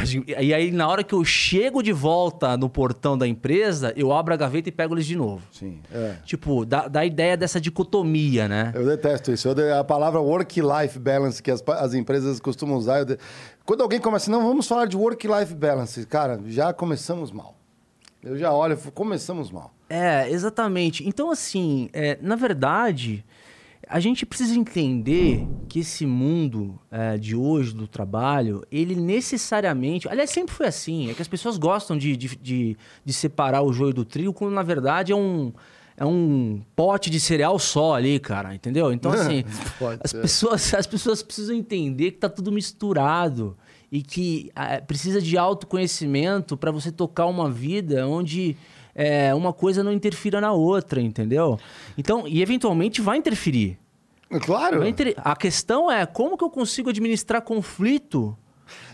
De, 0.07 0.25
e 0.29 0.55
aí, 0.55 0.71
na 0.71 0.87
hora 0.87 1.03
que 1.03 1.13
eu 1.13 1.25
chego 1.25 1.83
de 1.83 1.93
volta 1.93 2.57
no 2.57 2.71
portão 2.71 3.19
da 3.19 3.27
empresa, 3.27 3.93
eu 3.97 4.13
abro 4.13 4.33
a 4.33 4.37
gaveta 4.37 4.69
e 4.69 4.73
pego 4.73 4.95
eles 4.95 5.07
de 5.07 5.17
novo. 5.17 5.43
Sim. 5.51 5.81
É. 5.93 6.17
Tipo, 6.25 6.65
dá, 6.65 6.87
dá 6.87 7.01
a 7.01 7.07
ideia 7.07 7.37
dessa 7.37 7.61
dicotomia, 7.61 8.47
né? 8.47 8.71
Eu 8.77 8.87
detesto 8.87 9.33
isso. 9.33 9.49
Eu, 9.49 9.79
a 9.79 9.83
palavra 9.83 10.21
work-life 10.21 10.99
balance 11.01 11.43
que 11.43 11.51
as, 11.51 11.63
as 11.67 11.95
empresas 11.95 12.39
costumam 12.39 12.77
usar. 12.77 13.05
De... 13.05 13.19
Quando 13.65 13.83
alguém 13.83 13.99
começa, 13.99 14.31
não, 14.31 14.47
vamos 14.47 14.69
falar 14.69 14.87
de 14.87 14.97
work-life 14.97 15.55
balance. 15.55 16.07
Cara, 16.07 16.41
já 16.47 16.73
começamos 16.73 17.33
mal. 17.33 17.57
Eu 18.23 18.37
já 18.39 18.53
olho, 18.53 18.79
começamos 18.95 19.51
mal. 19.51 19.73
É, 19.95 20.31
exatamente. 20.31 21.07
Então, 21.07 21.31
assim, 21.31 21.91
é, 21.93 22.17
na 22.23 22.35
verdade, 22.35 23.23
a 23.87 24.01
gente 24.01 24.25
precisa 24.25 24.59
entender 24.59 25.47
que 25.69 25.81
esse 25.81 26.07
mundo 26.07 26.81
é, 26.91 27.19
de 27.19 27.37
hoje, 27.37 27.75
do 27.75 27.87
trabalho, 27.87 28.65
ele 28.73 28.97
necessariamente. 28.97 30.09
Aliás, 30.09 30.31
sempre 30.31 30.55
foi 30.55 30.67
assim. 30.67 31.11
É 31.11 31.15
que 31.15 31.21
as 31.21 31.29
pessoas 31.29 31.59
gostam 31.59 31.99
de, 31.99 32.17
de, 32.17 32.35
de, 32.37 32.77
de 33.05 33.13
separar 33.13 33.61
o 33.61 33.71
joio 33.71 33.93
do 33.93 34.03
trigo, 34.03 34.33
quando 34.33 34.55
na 34.55 34.63
verdade 34.63 35.13
é 35.13 35.17
um. 35.17 35.53
É 35.95 36.07
um 36.07 36.63
pote 36.75 37.11
de 37.11 37.21
cereal 37.21 37.59
só 37.59 37.95
ali, 37.95 38.19
cara, 38.19 38.55
entendeu? 38.55 38.91
Então, 38.95 39.13
assim, 39.13 39.45
as 40.03 40.11
pessoas, 40.11 40.73
as 40.73 40.87
pessoas 40.87 41.23
precisam 41.23 41.55
entender 41.55 42.13
que 42.13 42.17
tá 42.17 42.31
tudo 42.31 42.51
misturado 42.51 43.55
e 43.91 44.03
que 44.03 44.51
é, 44.57 44.81
precisa 44.81 45.21
de 45.21 45.37
autoconhecimento 45.37 46.57
para 46.57 46.71
você 46.71 46.91
tocar 46.91 47.27
uma 47.27 47.51
vida 47.51 48.09
onde 48.09 48.57
é, 48.95 49.35
uma 49.35 49.53
coisa 49.53 49.83
não 49.83 49.93
interfira 49.93 50.41
na 50.41 50.53
outra, 50.53 51.01
entendeu? 51.01 51.59
Então, 51.97 52.27
e 52.27 52.43
eventualmente 52.43 53.01
vai 53.01 53.19
interferir. 53.19 53.79
Claro. 54.43 54.87
Inter... 54.87 55.15
A 55.19 55.37
questão 55.37 55.91
é 55.91 56.07
como 56.07 56.39
que 56.39 56.45
eu 56.45 56.51
consigo 56.51 56.91
administrar 56.91 57.43
conflito 57.43 58.37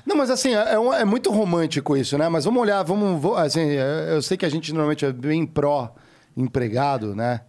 não, 0.08 0.16
mas 0.16 0.30
assim, 0.30 0.54
é, 0.54 0.72
é, 0.72 1.04
muito 1.04 1.30
romântico 1.30 1.94
isso, 1.94 2.16
né? 2.16 2.30
Mas 2.30 2.46
vamos 2.46 2.62
olhar, 2.62 2.82
vamos. 2.82 3.22
Assim, 3.36 3.60
é, 3.60 4.14
eu 4.14 4.22
sei 4.22 4.38
que 4.38 4.46
a 4.46 4.48
gente 4.48 4.72
normalmente 4.72 5.04
é 5.04 5.12
bem 5.12 5.46
pró-empregado, 5.46 7.14
né? 7.14 7.42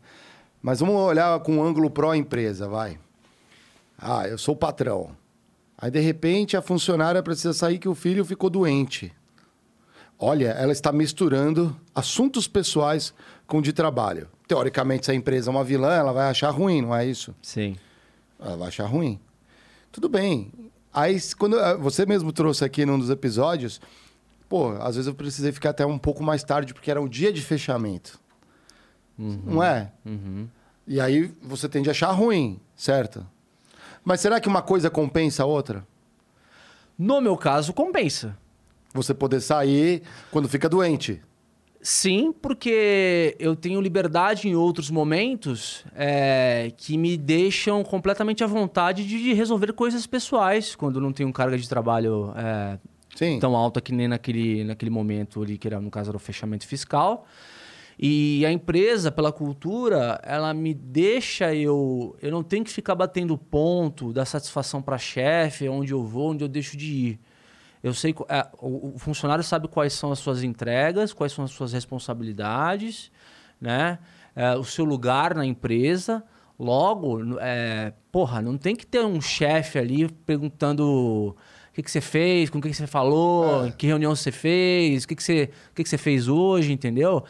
Mas 0.61 0.81
vamos 0.81 0.95
olhar 0.95 1.39
com 1.39 1.55
um 1.55 1.63
ângulo 1.63 1.89
pró-empresa, 1.89 2.67
vai. 2.67 2.99
Ah, 3.97 4.27
eu 4.27 4.37
sou 4.37 4.55
o 4.55 4.57
patrão. 4.57 5.11
Aí, 5.77 5.89
de 5.89 5.99
repente, 5.99 6.57
a 6.57 6.61
funcionária 6.61 7.23
precisa 7.23 7.53
sair 7.53 7.79
que 7.79 7.87
o 7.87 7.95
filho 7.95 8.25
ficou 8.25 8.49
doente. 8.49 9.13
Olha, 10.19 10.49
ela 10.49 10.73
está 10.73 10.91
misturando 10.91 11.73
assuntos 11.95 12.45
pessoais 12.45 13.13
com 13.47 13.61
de 13.61 13.71
trabalho. 13.71 14.27
Teoricamente, 14.47 15.05
se 15.05 15.11
a 15.11 15.15
empresa 15.15 15.49
é 15.49 15.51
uma 15.51 15.63
vilã, 15.63 15.93
ela 15.93 16.11
vai 16.11 16.29
achar 16.29 16.49
ruim, 16.49 16.81
não 16.81 16.93
é 16.93 17.05
isso? 17.05 17.33
Sim. 17.41 17.77
Ela 18.37 18.57
vai 18.57 18.67
achar 18.67 18.85
ruim. 18.85 19.17
Tudo 19.91 20.09
bem. 20.09 20.51
Aí, 20.93 21.17
quando 21.37 21.57
ah, 21.57 21.75
você 21.75 22.05
mesmo 22.05 22.33
trouxe 22.33 22.65
aqui 22.65 22.85
num 22.85 22.99
dos 22.99 23.09
episódios, 23.09 23.79
pô, 24.49 24.71
às 24.81 24.95
vezes 24.95 25.07
eu 25.07 25.13
precisei 25.13 25.53
ficar 25.53 25.69
até 25.69 25.85
um 25.85 25.97
pouco 25.97 26.21
mais 26.21 26.43
tarde 26.43 26.73
porque 26.73 26.91
era 26.91 27.01
um 27.01 27.07
dia 27.07 27.31
de 27.31 27.41
fechamento. 27.41 28.19
Uhum. 29.17 29.41
Não 29.45 29.63
é? 29.63 29.91
Uhum. 30.05 30.49
E 30.85 30.99
aí 30.99 31.33
você 31.41 31.69
tende 31.69 31.89
a 31.89 31.91
achar 31.91 32.11
ruim, 32.11 32.59
certo? 32.75 33.25
Mas 34.03 34.19
será 34.19 34.39
que 34.41 34.47
uma 34.47 34.61
coisa 34.61 34.89
compensa 34.89 35.43
a 35.43 35.45
outra? 35.45 35.85
No 36.97 37.21
meu 37.21 37.37
caso, 37.37 37.71
compensa. 37.71 38.35
Você 38.93 39.13
poder 39.13 39.41
sair 39.41 40.01
quando 40.31 40.49
fica 40.49 40.67
doente. 40.67 41.21
Sim, 41.81 42.33
porque 42.33 43.37
eu 43.39 43.55
tenho 43.55 43.79
liberdade 43.79 44.49
em 44.49 44.55
outros 44.55 44.89
momentos 44.89 45.85
é, 45.95 46.73
que 46.75 46.97
me 46.97 47.15
deixam 47.15 47.83
completamente 47.83 48.43
à 48.43 48.47
vontade 48.47 49.07
de 49.07 49.33
resolver 49.33 49.71
coisas 49.71 50.05
pessoais 50.05 50.75
quando 50.75 50.99
não 50.99 51.13
tenho 51.13 51.31
carga 51.31 51.57
de 51.57 51.69
trabalho 51.69 52.33
é, 52.35 52.77
tão 53.39 53.55
alta 53.55 53.79
que 53.79 53.93
nem 53.93 54.09
naquele, 54.09 54.65
naquele 54.65 54.91
momento 54.91 55.41
ali, 55.41 55.57
que 55.57 55.67
era, 55.67 55.79
no 55.79 55.89
caso 55.89 56.09
era 56.09 56.17
o 56.17 56.19
fechamento 56.19 56.67
fiscal. 56.67 57.25
E 57.97 58.45
a 58.45 58.51
empresa, 58.51 59.11
pela 59.11 59.31
cultura, 59.31 60.19
ela 60.23 60.53
me 60.53 60.73
deixa 60.73 61.53
eu. 61.53 62.15
Eu 62.21 62.31
não 62.31 62.43
tenho 62.43 62.63
que 62.63 62.71
ficar 62.71 62.95
batendo 62.95 63.37
ponto 63.37 64.13
da 64.13 64.23
satisfação 64.23 64.81
para 64.81 64.97
chefe, 64.97 65.67
onde 65.67 65.93
eu 65.93 66.03
vou, 66.03 66.31
onde 66.31 66.43
eu 66.43 66.47
deixo 66.47 66.77
de 66.77 66.85
ir. 66.85 67.19
Eu 67.83 67.93
sei. 67.93 68.13
É, 68.27 68.47
o, 68.59 68.95
o, 68.95 68.99
funcionário 68.99 69.43
sabe 69.43 69.67
quais 69.67 69.93
são 69.93 70.11
as 70.11 70.19
suas 70.19 70.43
entregas, 70.43 71.13
quais 71.13 71.31
são 71.31 71.45
as 71.45 71.51
suas 71.51 71.73
responsabilidades, 71.73 73.11
né? 73.59 73.99
É, 74.35 74.55
o 74.55 74.63
seu 74.63 74.85
lugar 74.85 75.35
na 75.35 75.45
empresa. 75.45 76.23
Logo, 76.57 77.39
é, 77.39 77.93
porra, 78.11 78.41
não 78.41 78.57
tem 78.57 78.75
que 78.75 78.85
ter 78.85 78.99
um 78.99 79.21
chefe 79.21 79.79
ali 79.79 80.09
perguntando 80.09 80.83
o 80.89 81.35
que, 81.73 81.81
que 81.81 81.89
você 81.89 82.01
fez, 82.01 82.49
com 82.49 82.57
o 82.57 82.61
que, 82.61 82.69
que 82.69 82.75
você 82.75 82.85
falou, 82.85 83.67
é. 83.67 83.71
que 83.71 83.87
reunião 83.87 84.13
você 84.13 84.29
fez, 84.29 85.05
o 85.05 85.07
que, 85.07 85.15
que, 85.15 85.23
você, 85.23 85.49
o 85.71 85.73
que, 85.73 85.83
que 85.83 85.89
você 85.89 85.97
fez 85.97 86.27
hoje, 86.27 86.73
entendeu? 86.73 87.23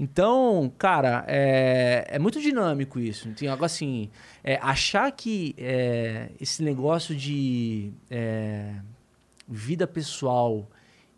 Então, 0.00 0.72
cara, 0.78 1.24
é, 1.28 2.06
é 2.08 2.18
muito 2.18 2.40
dinâmico 2.40 2.98
isso. 2.98 3.28
Tem 3.32 3.48
algo 3.48 3.64
assim, 3.64 4.10
é, 4.42 4.58
achar 4.62 5.12
que 5.12 5.54
é, 5.58 6.30
esse 6.40 6.62
negócio 6.62 7.14
de 7.14 7.92
é, 8.10 8.74
vida 9.48 9.86
pessoal 9.86 10.66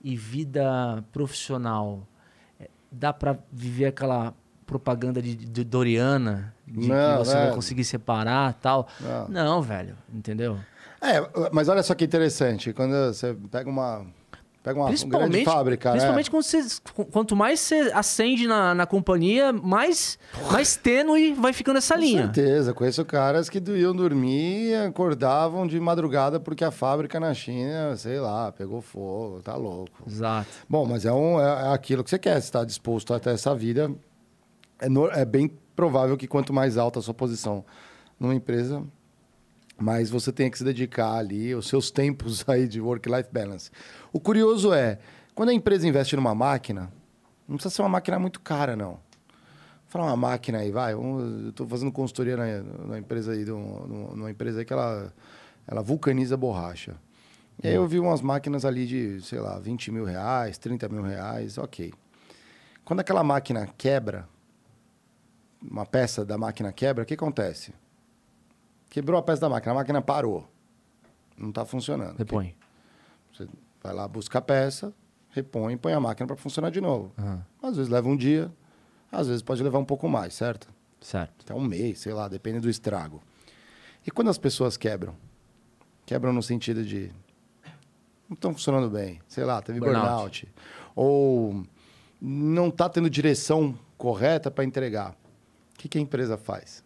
e 0.03 0.17
vida 0.17 1.05
profissional 1.13 2.07
é, 2.61 2.69
dá 2.91 3.13
para 3.13 3.39
viver 3.53 3.87
aquela 3.87 4.35
propaganda 4.67 5.23
de, 5.23 5.35
de 5.35 5.65
Doriana 5.65 6.55
de 6.67 6.89
não, 6.89 7.13
que 7.13 7.25
você 7.25 7.35
vai 7.35 7.55
conseguir 7.55 7.85
separar 7.85 8.55
tal. 8.55 8.89
Não. 9.01 9.29
não, 9.29 9.63
velho, 9.63 9.97
entendeu? 10.13 10.59
É, 11.01 11.51
mas 11.53 11.69
olha 11.69 11.83
só 11.83 11.95
que 11.95 12.05
interessante. 12.05 12.73
Quando 12.73 12.93
você 13.13 13.37
pega 13.51 13.71
uma 13.71 14.05
Pega 14.67 14.81
uma, 14.81 14.89
principalmente, 14.89 15.31
grande 15.31 15.45
fábrica, 15.45 15.91
né? 15.91 15.93
Principalmente 15.93 16.29
quando 16.29 16.43
você, 16.43 16.59
quanto 17.13 17.37
mais 17.37 17.61
você 17.61 17.93
acende 17.95 18.49
na, 18.49 18.75
na 18.75 18.85
companhia, 18.85 19.53
mais, 19.53 20.19
mais 20.51 20.75
tênue 20.75 21.35
vai 21.35 21.53
ficando 21.53 21.77
essa 21.77 21.95
Com 21.95 22.01
linha. 22.01 22.27
Com 22.27 22.35
certeza. 22.35 22.75
Conheço 22.75 23.05
caras 23.05 23.49
que 23.49 23.61
iam 23.61 23.95
dormir 23.95 24.71
e 24.71 24.75
acordavam 24.75 25.69
de 25.69 25.79
madrugada 25.79 26.41
porque 26.41 26.65
a 26.65 26.73
fábrica 26.73 27.21
na 27.21 27.33
China, 27.33 27.97
sei 27.97 28.19
lá, 28.19 28.51
pegou 28.51 28.81
fogo, 28.81 29.41
tá 29.41 29.55
louco. 29.55 30.03
Exato. 30.05 30.49
Bom, 30.69 30.85
mas 30.85 31.05
é, 31.05 31.13
um, 31.13 31.41
é, 31.41 31.69
é 31.69 31.73
aquilo 31.73 32.03
que 32.03 32.11
você 32.11 32.19
quer. 32.19 32.33
Você 32.33 32.49
está 32.49 32.65
disposto 32.65 33.15
a 33.15 33.21
ter 33.21 33.31
essa 33.31 33.55
vida. 33.55 33.89
É, 34.81 34.89
no, 34.89 35.07
é 35.07 35.25
bem 35.25 35.49
provável 35.77 36.17
que 36.17 36.27
quanto 36.27 36.53
mais 36.53 36.77
alta 36.77 36.99
a 36.99 37.03
sua 37.03 37.15
posição 37.15 37.65
numa 38.19 38.35
empresa, 38.35 38.83
mas 39.79 40.09
você 40.09 40.33
tem 40.33 40.51
que 40.51 40.57
se 40.57 40.65
dedicar 40.65 41.13
ali 41.13 41.55
os 41.55 41.69
seus 41.69 41.91
tempos 41.91 42.45
aí 42.49 42.67
de 42.67 42.81
work-life 42.81 43.29
balance. 43.31 43.71
O 44.17 44.19
curioso 44.19 44.73
é, 44.73 44.99
quando 45.35 45.51
a 45.51 45.53
empresa 45.53 45.87
investe 45.87 46.17
numa 46.17 46.35
máquina, 46.35 46.91
não 47.47 47.57
precisa 47.57 47.75
ser 47.75 47.83
uma 47.83 47.91
máquina 47.91 48.19
muito 48.19 48.41
cara, 48.41 48.75
não. 48.75 48.93
Vou 48.93 49.01
falar 49.89 50.07
uma 50.07 50.17
máquina 50.17 50.61
aí, 50.61 50.73
vai. 50.73 50.95
eu 50.95 51.51
estou 51.51 51.69
fazendo 51.69 51.93
consultoria 51.93 52.35
na, 52.35 52.63
na 52.87 52.99
empresa 52.99 53.33
aí, 53.33 53.45
numa 53.45 54.31
empresa 54.31 54.61
aí 54.61 54.65
que 54.65 54.73
ela, 54.73 55.13
ela 55.67 55.83
vulcaniza 55.83 56.35
borracha. 56.35 56.97
E 57.63 57.69
aí 57.69 57.75
eu 57.75 57.87
vi 57.87 58.01
umas 58.01 58.23
máquinas 58.23 58.65
ali 58.65 58.87
de, 58.87 59.21
sei 59.21 59.39
lá, 59.39 59.59
20 59.59 59.91
mil 59.91 60.07
reais, 60.07 60.57
30 60.57 60.89
mil 60.89 61.03
reais, 61.03 61.59
ok. 61.59 61.93
Quando 62.87 63.01
aquela 63.01 63.23
máquina 63.23 63.69
quebra, 63.77 64.27
uma 65.61 65.85
peça 65.85 66.25
da 66.25 66.39
máquina 66.39 66.73
quebra, 66.73 67.03
o 67.03 67.07
que 67.07 67.13
acontece? 67.13 67.75
Quebrou 68.89 69.21
a 69.21 69.23
peça 69.23 69.43
da 69.43 69.51
máquina, 69.51 69.73
a 69.73 69.75
máquina 69.75 70.01
parou. 70.01 70.49
Não 71.37 71.51
está 71.51 71.67
funcionando. 71.67 72.17
Repõe. 72.17 72.57
Vai 73.87 73.95
lá, 73.95 74.09
busca 74.09 74.39
a 74.39 74.43
peça, 74.43 74.93
repõe 75.31 75.75
e 75.75 75.77
põe 75.77 75.93
a 75.93 76.01
máquina 76.01 76.27
para 76.27 76.35
funcionar 76.35 76.71
de 76.71 76.81
novo. 76.81 77.13
Uhum. 77.17 77.41
Às 77.63 77.77
vezes 77.77 77.89
leva 77.89 78.09
um 78.09 78.17
dia, 78.17 78.51
às 79.13 79.29
vezes 79.29 79.43
pode 79.43 79.63
levar 79.63 79.79
um 79.79 79.85
pouco 79.85 80.09
mais, 80.09 80.35
certo? 80.35 80.69
Certo. 81.01 81.45
Até 81.45 81.55
um 81.55 81.61
mês, 81.61 82.01
sei 82.01 82.13
lá, 82.13 82.27
depende 82.27 82.59
do 82.59 82.69
estrago. 82.69 83.23
E 84.05 84.11
quando 84.11 84.29
as 84.29 84.39
pessoas 84.39 84.77
quebram? 84.77 85.15
Quebram 86.05 86.33
no 86.33 86.43
sentido 86.43 86.85
de 86.85 87.13
não 88.29 88.35
estão 88.35 88.53
funcionando 88.53 88.91
bem, 88.91 89.21
sei 89.29 89.45
lá, 89.45 89.63
teve 89.63 89.79
burnout, 89.79 90.03
burnout 90.05 90.49
ou 90.97 91.63
não 92.21 92.67
está 92.67 92.89
tendo 92.89 93.09
direção 93.09 93.79
correta 93.97 94.51
para 94.51 94.65
entregar. 94.65 95.13
O 95.75 95.79
que, 95.79 95.89
que 95.89 95.97
a 95.97 96.01
empresa 96.01 96.37
faz? 96.37 96.83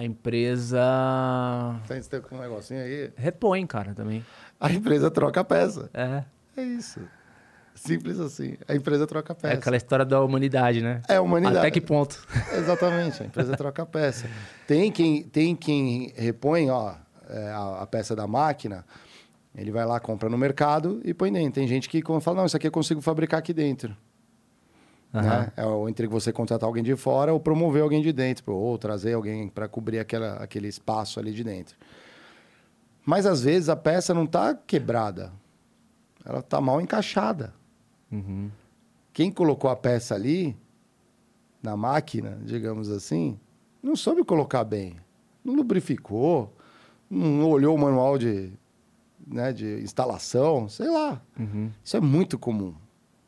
A 0.00 0.04
empresa. 0.04 0.80
Tem 1.86 2.22
com 2.22 2.34
um 2.34 2.40
negocinho 2.40 2.80
aí? 2.80 3.12
Repõe, 3.14 3.66
cara, 3.66 3.92
também. 3.92 4.24
A 4.58 4.72
empresa 4.72 5.10
troca 5.10 5.42
a 5.42 5.44
peça. 5.44 5.90
É. 5.92 6.24
É 6.56 6.62
isso. 6.62 7.00
Simples 7.74 8.18
assim. 8.18 8.56
A 8.66 8.74
empresa 8.74 9.06
troca 9.06 9.34
a 9.34 9.36
peça. 9.36 9.52
É 9.52 9.58
aquela 9.58 9.76
história 9.76 10.06
da 10.06 10.22
humanidade, 10.22 10.80
né? 10.80 11.02
É 11.06 11.16
a 11.16 11.20
humanidade. 11.20 11.58
Até 11.58 11.70
que 11.70 11.82
ponto? 11.82 12.26
Exatamente. 12.56 13.22
A 13.22 13.26
empresa 13.26 13.54
troca 13.54 13.82
a 13.82 13.86
peça. 13.86 14.26
Tem 14.66 14.90
quem, 14.90 15.22
tem 15.22 15.54
quem 15.54 16.14
repõe 16.16 16.70
ó, 16.70 16.94
é, 17.28 17.50
a, 17.50 17.82
a, 17.82 17.86
peça 17.86 18.16
da 18.16 18.26
máquina, 18.26 18.86
ele 19.54 19.70
vai 19.70 19.84
lá, 19.84 20.00
compra 20.00 20.30
no 20.30 20.38
mercado 20.38 21.02
e 21.04 21.12
põe 21.12 21.30
dentro. 21.30 21.52
Tem 21.52 21.68
gente 21.68 21.90
que 21.90 22.02
fala, 22.22 22.38
não, 22.38 22.46
isso 22.46 22.56
aqui 22.56 22.66
eu 22.66 22.72
consigo 22.72 23.02
fabricar 23.02 23.40
aqui 23.40 23.52
dentro. 23.52 23.94
Uhum. 25.12 25.22
Né? 25.22 25.52
É 25.56 25.88
entre 25.88 26.06
você 26.06 26.32
contratar 26.32 26.66
alguém 26.66 26.82
de 26.82 26.94
fora 26.96 27.32
ou 27.32 27.40
promover 27.40 27.82
alguém 27.82 28.02
de 28.02 28.12
dentro, 28.12 28.54
ou 28.54 28.78
trazer 28.78 29.14
alguém 29.14 29.48
para 29.48 29.68
cobrir 29.68 29.98
aquela, 29.98 30.34
aquele 30.34 30.68
espaço 30.68 31.18
ali 31.18 31.32
de 31.32 31.42
dentro. 31.42 31.76
Mas 33.04 33.26
às 33.26 33.42
vezes 33.42 33.68
a 33.68 33.76
peça 33.76 34.14
não 34.14 34.24
está 34.24 34.54
quebrada, 34.54 35.32
ela 36.24 36.40
está 36.40 36.60
mal 36.60 36.80
encaixada. 36.80 37.52
Uhum. 38.10 38.50
Quem 39.12 39.32
colocou 39.32 39.68
a 39.70 39.76
peça 39.76 40.14
ali, 40.14 40.56
na 41.62 41.76
máquina, 41.76 42.38
digamos 42.44 42.88
assim, 42.90 43.38
não 43.82 43.96
soube 43.96 44.24
colocar 44.24 44.64
bem, 44.64 44.96
não 45.44 45.54
lubrificou, 45.54 46.54
não 47.08 47.50
olhou 47.50 47.74
o 47.74 47.78
manual 47.78 48.16
de, 48.16 48.52
né, 49.26 49.52
de 49.52 49.80
instalação, 49.82 50.68
sei 50.68 50.88
lá. 50.88 51.20
Uhum. 51.38 51.70
Isso 51.82 51.96
é 51.96 52.00
muito 52.00 52.38
comum. 52.38 52.74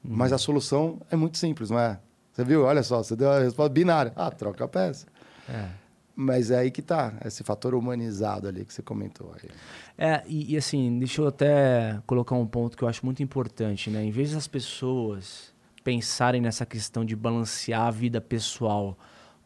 Uhum. 0.04 0.16
Mas 0.16 0.32
a 0.32 0.38
solução 0.38 1.00
é 1.10 1.16
muito 1.16 1.38
simples, 1.38 1.70
não 1.70 1.78
é? 1.78 1.98
Você 2.32 2.44
viu? 2.44 2.64
Olha 2.64 2.82
só, 2.82 3.02
você 3.02 3.14
deu 3.14 3.30
a 3.30 3.40
resposta 3.40 3.72
binária. 3.72 4.12
Ah, 4.16 4.30
troca 4.30 4.64
a 4.64 4.68
peça. 4.68 5.06
É. 5.48 5.68
Mas 6.14 6.50
é 6.50 6.58
aí 6.58 6.70
que 6.70 6.80
está 6.80 7.14
esse 7.24 7.42
fator 7.42 7.74
humanizado 7.74 8.48
ali 8.48 8.64
que 8.64 8.72
você 8.72 8.82
comentou. 8.82 9.34
Aí. 9.34 9.50
É, 9.96 10.22
e, 10.26 10.54
e, 10.54 10.56
assim, 10.56 10.98
deixa 10.98 11.22
eu 11.22 11.26
até 11.26 12.00
colocar 12.06 12.34
um 12.34 12.46
ponto 12.46 12.76
que 12.76 12.84
eu 12.84 12.88
acho 12.88 13.04
muito 13.04 13.22
importante, 13.22 13.90
né? 13.90 14.04
Em 14.04 14.10
vez 14.10 14.32
das 14.32 14.46
pessoas 14.46 15.52
pensarem 15.82 16.40
nessa 16.40 16.64
questão 16.64 17.04
de 17.04 17.16
balancear 17.16 17.82
a 17.82 17.90
vida 17.90 18.20
pessoal 18.20 18.96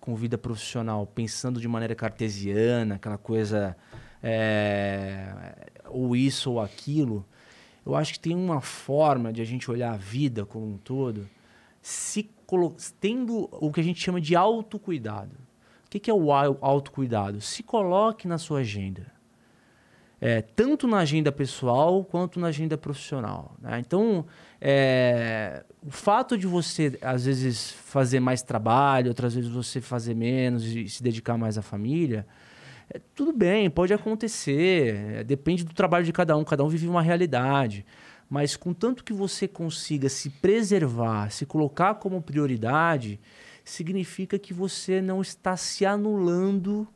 com 0.00 0.14
vida 0.14 0.38
profissional, 0.38 1.06
pensando 1.06 1.60
de 1.60 1.66
maneira 1.66 1.94
cartesiana, 1.94 2.96
aquela 2.96 3.18
coisa 3.18 3.76
é, 4.22 5.28
ou 5.88 6.14
isso 6.14 6.52
ou 6.52 6.60
aquilo, 6.60 7.24
eu 7.86 7.94
acho 7.94 8.14
que 8.14 8.20
tem 8.20 8.34
uma 8.34 8.60
forma 8.60 9.32
de 9.32 9.40
a 9.40 9.44
gente 9.44 9.70
olhar 9.70 9.92
a 9.92 9.96
vida 9.96 10.44
como 10.44 10.66
um 10.66 10.76
todo, 10.76 11.28
se 11.80 12.28
tendo 13.00 13.48
o 13.52 13.72
que 13.72 13.80
a 13.80 13.82
gente 13.82 14.02
chama 14.02 14.20
de 14.20 14.34
autocuidado. 14.34 15.36
O 15.86 15.90
que, 15.90 16.00
que 16.00 16.10
é 16.10 16.14
o 16.14 16.32
autocuidado? 16.32 17.40
Se 17.40 17.62
coloque 17.62 18.26
na 18.26 18.38
sua 18.38 18.60
agenda. 18.60 19.06
É, 20.20 20.40
tanto 20.42 20.88
na 20.88 20.98
agenda 20.98 21.30
pessoal 21.30 22.02
quanto 22.04 22.40
na 22.40 22.48
agenda 22.48 22.76
profissional. 22.76 23.54
Né? 23.60 23.78
Então, 23.78 24.26
é, 24.60 25.64
o 25.86 25.90
fato 25.90 26.36
de 26.36 26.46
você, 26.46 26.98
às 27.02 27.26
vezes, 27.26 27.70
fazer 27.70 28.18
mais 28.18 28.42
trabalho, 28.42 29.08
outras 29.08 29.34
vezes 29.34 29.50
você 29.50 29.80
fazer 29.80 30.14
menos 30.14 30.64
e 30.64 30.88
se 30.88 31.02
dedicar 31.02 31.36
mais 31.36 31.56
à 31.56 31.62
família, 31.62 32.26
tudo 33.14 33.32
bem, 33.32 33.68
pode 33.68 33.92
acontecer, 33.92 34.94
é, 34.94 35.24
depende 35.24 35.64
do 35.64 35.74
trabalho 35.74 36.04
de 36.04 36.12
cada 36.12 36.36
um, 36.36 36.44
cada 36.44 36.64
um 36.64 36.68
vive 36.68 36.86
uma 36.86 37.02
realidade. 37.02 37.84
Mas 38.28 38.56
contanto 38.56 39.04
que 39.04 39.12
você 39.12 39.46
consiga 39.46 40.08
se 40.08 40.30
preservar, 40.30 41.30
se 41.30 41.46
colocar 41.46 41.94
como 41.94 42.20
prioridade, 42.20 43.20
significa 43.64 44.38
que 44.38 44.52
você 44.52 45.00
não 45.00 45.20
está 45.20 45.56
se 45.56 45.84
anulando 45.86 46.86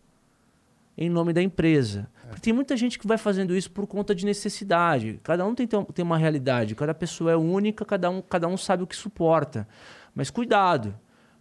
em 0.96 1.08
nome 1.08 1.32
da 1.32 1.42
empresa. 1.42 2.08
É. 2.24 2.28
Porque 2.28 2.42
tem 2.42 2.52
muita 2.52 2.76
gente 2.76 2.98
que 2.98 3.06
vai 3.06 3.18
fazendo 3.18 3.56
isso 3.56 3.70
por 3.70 3.86
conta 3.86 4.14
de 4.14 4.24
necessidade. 4.24 5.20
Cada 5.22 5.46
um 5.46 5.54
tem, 5.54 5.66
tem 5.66 6.04
uma 6.04 6.18
realidade, 6.18 6.74
cada 6.74 6.94
pessoa 6.94 7.32
é 7.32 7.36
única, 7.36 7.84
cada 7.84 8.10
um, 8.10 8.20
cada 8.20 8.46
um 8.48 8.56
sabe 8.56 8.82
o 8.82 8.86
que 8.86 8.96
suporta. 8.96 9.66
Mas 10.14 10.30
cuidado, 10.30 10.94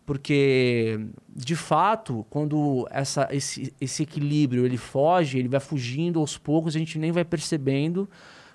porque 0.10 1.00
de 1.36 1.56
fato, 1.56 2.26
quando 2.32 2.88
essa, 2.90 3.28
esse, 3.30 3.72
esse 3.80 4.02
equilíbrio 4.02 4.66
ele 4.66 4.76
foge, 4.76 5.38
ele 5.38 5.48
vai 5.48 5.60
fugindo 5.60 6.20
aos 6.20 6.36
poucos, 6.36 6.76
a 6.76 6.80
gente 6.80 6.98
nem 6.98 7.12
vai 7.12 7.24
percebendo 7.24 8.10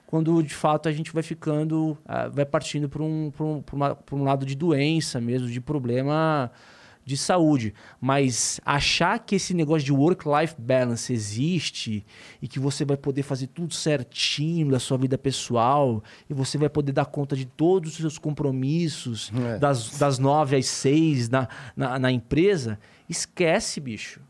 quando 0.05 0.43
de 0.43 0.53
fato 0.53 0.89
a 0.89 0.93
gente 0.93 1.13
vai 1.13 1.23
ficando, 1.23 1.97
uh, 2.07 2.29
vai 2.33 2.45
partindo 2.45 2.89
para 2.89 3.05
um, 3.05 3.33
um, 3.41 3.63
um 4.11 4.25
lado 4.25 4.45
de 4.45 4.57
doença 4.57 5.21
mesmo, 5.21 5.47
de 5.47 5.61
problema 5.61 6.51
de 7.05 7.17
saúde. 7.17 7.75
Mas 8.01 8.61
achar 8.65 9.19
que 9.19 9.37
esse 9.37 9.53
negócio 9.53 9.85
de 9.85 9.93
work-life 9.93 10.55
balance 10.59 11.13
existe 11.13 12.05
e 12.41 12.49
que 12.49 12.59
você 12.59 12.85
vai 12.85 12.97
poder 12.97 13.23
fazer 13.23 13.49
tudo 13.49 13.75
certinho 13.75 14.71
da 14.71 14.79
sua 14.79 14.97
vida 14.97 15.19
pessoal 15.19 16.03
e 16.29 16.35
você 16.35 16.57
vai 16.57 16.69
poder 16.69 16.93
dar 16.93 17.07
conta 17.07 17.37
de 17.37 17.45
todos 17.45 17.93
os 17.93 17.97
seus 17.99 18.19
compromissos 18.19 19.31
é. 19.35 19.59
das, 19.59 19.99
das 19.99 20.19
nove 20.19 20.57
às 20.57 20.67
seis 20.67 21.29
na, 21.29 21.49
na, 21.77 21.99
na 21.99 22.11
empresa, 22.11 22.79
esquece, 23.09 23.81
bicho. 23.81 24.21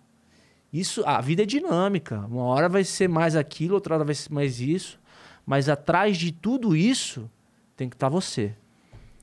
Isso, 0.73 1.05
a 1.07 1.21
vida 1.21 1.45
é 1.45 1.47
dinâmica. 1.47 2.27
Uma 2.29 2.45
hora 2.45 2.69
vai 2.69 2.83
ser 2.83 3.09
mais 3.09 3.37
aquilo, 3.37 3.75
outra 3.75 3.95
hora 3.95 4.05
vai 4.05 4.15
ser 4.15 4.33
mais 4.33 4.61
isso. 4.61 4.99
Mas 5.47 5.69
atrás 5.69 6.17
de 6.17 6.33
tudo 6.33 6.75
isso 6.75 7.31
tem 7.77 7.89
que 7.89 7.95
estar 7.95 8.07
tá 8.07 8.11
você. 8.11 8.55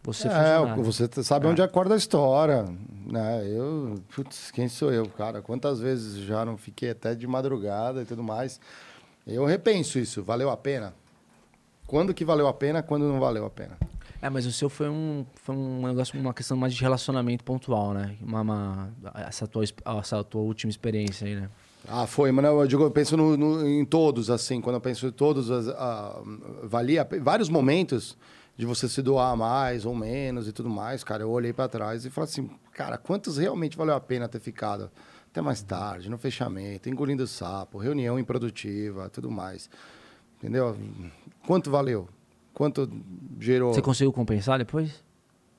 Você 0.04 0.28
é, 0.28 0.76
você 0.78 1.24
sabe 1.24 1.46
é. 1.46 1.50
onde 1.50 1.62
acorda 1.62 1.94
a 1.94 1.98
história, 1.98 2.66
né? 3.12 3.44
Eu, 3.48 3.96
putz, 4.16 4.52
quem 4.52 4.68
sou 4.68 4.92
eu, 4.92 5.08
cara? 5.08 5.42
Quantas 5.42 5.80
vezes 5.80 6.18
já 6.24 6.44
não 6.46 6.58
fiquei 6.58 6.92
até 6.92 7.14
de 7.16 7.28
madrugada 7.28 8.02
e 8.02 8.06
tudo 8.06 8.24
mais? 8.24 8.60
Eu 9.26 9.46
repenso 9.46 10.00
isso, 10.00 10.24
valeu 10.24 10.50
a 10.50 10.58
pena? 10.58 10.94
Quando 11.86 12.14
que 12.14 12.24
valeu 12.24 12.48
a 12.48 12.54
pena, 12.54 12.82
quando 12.82 13.04
não 13.08 13.20
valeu 13.20 13.46
a 13.46 13.50
pena? 13.50 13.78
É, 14.22 14.30
mas 14.30 14.46
o 14.46 14.52
seu 14.52 14.70
foi 14.70 14.88
um, 14.88 15.26
foi 15.36 15.56
um 15.56 15.88
negócio, 15.88 16.20
uma 16.20 16.34
questão 16.34 16.56
mais 16.56 16.74
de 16.74 16.82
relacionamento 16.82 17.44
pontual, 17.44 17.94
né? 17.94 18.16
Uma, 18.22 18.42
uma- 18.42 18.90
essa, 19.28 19.48
tua, 19.48 19.64
essa 20.00 20.24
tua 20.24 20.42
última 20.42 20.70
experiência 20.70 21.26
aí, 21.28 21.36
né? 21.36 21.50
Ah, 21.88 22.06
foi, 22.06 22.32
mas 22.32 22.46
não, 22.46 22.62
eu 22.62 22.68
digo, 22.68 22.84
eu 22.84 22.92
penso 22.92 23.18
no- 23.18 23.36
no- 23.36 23.68
em 23.68 23.84
todos, 23.84 24.30
assim, 24.30 24.62
quando 24.62 24.76
eu 24.76 24.82
penso 24.82 25.08
em 25.08 25.12
todos, 25.12 25.50
ah, 25.72 26.22
valia 26.64 27.08
vários 27.22 27.50
momentos 27.50 28.16
de 28.62 28.66
você 28.68 28.88
se 28.88 29.02
doar 29.02 29.36
mais 29.36 29.88
ou 29.88 29.96
menos 29.96 30.48
e 30.48 30.52
tudo 30.52 30.70
mais, 30.70 31.04
cara, 31.04 31.24
eu 31.24 31.32
olhei 31.32 31.52
pra 31.52 31.68
trás 31.68 32.06
e 32.06 32.12
falei 32.12 32.30
assim, 32.30 32.48
cara, 32.72 32.96
quantos 32.96 33.40
realmente 33.40 33.76
valeu 33.76 33.96
a 33.96 34.00
pena 34.00 34.28
ter 34.30 34.40
ficado 34.40 34.92
até 35.32 35.42
mais 35.42 35.64
tarde, 35.64 36.12
no 36.12 36.18
fechamento, 36.20 36.88
engolindo 36.88 37.26
sapo, 37.26 37.80
reunião 37.80 38.20
improdutiva, 38.20 39.10
tudo 39.10 39.32
mais, 39.32 39.68
entendeu? 40.38 40.78
Quanto 41.48 41.72
valeu? 41.72 42.08
Quanto 42.54 42.88
gerou? 43.40 43.74
Você 43.74 43.82
conseguiu 43.82 44.14
compensar 44.14 44.60
depois? 44.60 45.04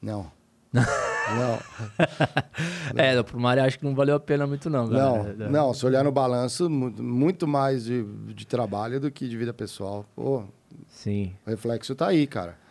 Não. 0.01 0.31
não. 0.73 1.59
É, 2.95 3.21
pro 3.23 3.41
Mário 3.41 3.65
acho 3.65 3.79
que 3.81 3.85
não 3.85 3.95
valeu 3.97 4.15
a 4.15 4.21
pena 4.21 4.47
muito 4.47 4.71
não, 4.71 4.87
Não, 4.87 5.19
galera. 5.25 5.49
não, 5.51 5.75
se 5.75 5.85
olhar 5.85 6.05
no 6.05 6.13
balanço, 6.13 6.71
mu- 6.71 6.91
muito 7.03 7.49
mais 7.49 7.85
de, 7.85 8.05
de 8.33 8.47
trabalho 8.47 9.01
do 9.01 9.11
que 9.11 9.27
de 9.29 9.37
vida 9.37 9.53
pessoal. 9.53 10.05
Pô, 10.15 10.45
Sim. 10.89 11.33
o 11.45 11.51
reflexo 11.51 11.95
tá 11.97 12.07
aí, 12.09 12.27
cara. 12.29 12.62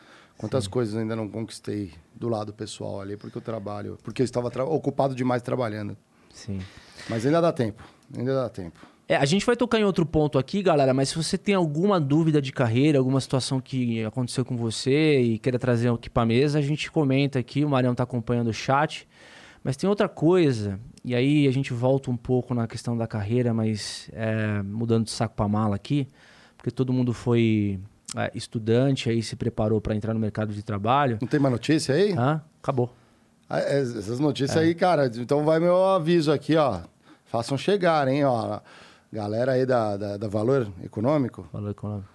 Quantas 0.42 0.66
coisas 0.66 0.96
ainda 0.96 1.16
não 1.16 1.30
conquistei 1.30 1.92
do 2.16 2.28
lado 2.28 2.52
pessoal 2.52 3.00
ali, 3.00 3.16
porque 3.16 3.38
eu 3.38 3.42
trabalho, 3.44 3.96
porque 4.02 4.24
eu 4.24 4.26
estava 4.26 4.48
ocupado 4.64 5.14
demais 5.14 5.44
trabalhando. 5.44 5.96
Sim. 6.34 6.60
Mas 7.08 7.24
ainda 7.24 7.40
dá 7.40 7.52
tempo, 7.54 7.84
ainda 8.18 8.34
dá 8.34 8.50
tempo. 8.50 8.80
É, 9.08 9.18
a 9.18 9.26
gente 9.26 9.46
vai 9.46 9.56
tocar 9.56 9.80
em 9.80 9.84
outro 9.84 10.04
ponto 10.04 10.40
aqui, 10.40 10.64
galera, 10.64 10.96
mas 10.96 11.10
se 11.10 11.16
você 11.16 11.38
tem 11.38 11.54
alguma 11.54 12.02
dúvida 12.02 12.42
de 12.42 12.52
carreira, 12.52 12.98
alguma 12.98 13.22
situação 13.22 13.62
que 13.62 14.04
aconteceu 14.04 14.44
com 14.44 14.58
você 14.58 15.22
e 15.22 15.38
queira 15.38 15.60
trazer 15.60 15.92
aqui 15.92 16.10
pra 16.10 16.26
mesa, 16.26 16.58
a 16.58 16.62
gente 16.62 16.90
comenta 16.90 17.38
aqui, 17.38 17.64
o 17.64 17.70
Marião 17.70 17.94
tá 17.94 18.02
acompanhando 18.02 18.48
o 18.48 18.54
chat. 18.54 19.08
Mas 19.64 19.78
tem 19.78 19.88
outra 19.88 20.10
coisa, 20.10 20.80
e 21.06 21.14
aí 21.14 21.48
a 21.48 21.52
gente 21.52 21.72
volta 21.72 22.10
um 22.10 22.18
pouco 22.18 22.56
na 22.56 22.68
questão 22.68 22.98
da 22.98 23.06
carreira, 23.06 23.54
mas 23.54 24.10
é, 24.12 24.64
mudando 24.64 25.04
de 25.04 25.12
saco 25.12 25.36
pra 25.36 25.48
mala 25.48 25.76
aqui, 25.76 26.08
porque 26.58 26.72
todo 26.72 26.92
mundo 26.92 27.14
foi 27.14 27.80
estudante, 28.34 29.10
aí 29.10 29.22
se 29.24 29.36
preparou 29.36 29.80
para 29.80 29.96
entrar 29.96 30.14
no 30.14 30.20
mercado 30.20 30.54
de 30.54 30.64
trabalho. 30.64 31.18
Não 31.22 31.28
tem 31.28 31.40
mais 31.40 31.52
notícia 31.52 31.96
aí? 31.96 32.14
Hã? 32.14 32.42
Acabou. 32.62 32.94
Ah, 33.50 33.60
é, 33.60 33.82
Essas 33.82 34.20
notícias 34.20 34.58
aí, 34.58 34.74
cara, 34.76 35.10
então 35.18 35.44
vai 35.44 35.60
meu 35.60 35.84
aviso 35.86 36.32
aqui, 36.32 36.56
ó. 36.56 36.80
Façam 37.26 37.58
chegar, 37.58 38.08
hein, 38.08 38.24
ó. 38.26 38.60
Galera 39.12 39.54
aí 39.54 39.66
da, 39.66 39.98
da, 39.98 40.18
da 40.18 40.28
Valor 40.28 40.70
Econômico. 40.84 41.48
Valor 41.52 41.72
econômico. 41.72 42.08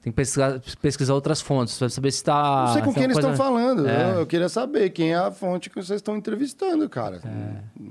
Tem 0.00 0.12
que 0.12 0.16
pesquisar, 0.16 0.60
pesquisar 0.82 1.14
outras 1.14 1.40
fontes, 1.40 1.78
pra 1.78 1.88
saber 1.88 2.10
se 2.12 2.22
tá. 2.22 2.64
Não 2.66 2.72
sei 2.74 2.82
com 2.82 2.92
quem 2.92 3.02
é 3.02 3.06
eles 3.06 3.16
estão 3.16 3.30
coisa- 3.30 3.42
falando. 3.42 3.88
É. 3.88 4.10
Eu, 4.12 4.20
eu 4.20 4.26
queria 4.26 4.48
saber 4.50 4.90
quem 4.90 5.12
é 5.12 5.16
a 5.16 5.30
fonte 5.30 5.70
que 5.70 5.76
vocês 5.76 5.98
estão 5.98 6.14
entrevistando, 6.16 6.88
cara. 6.90 7.20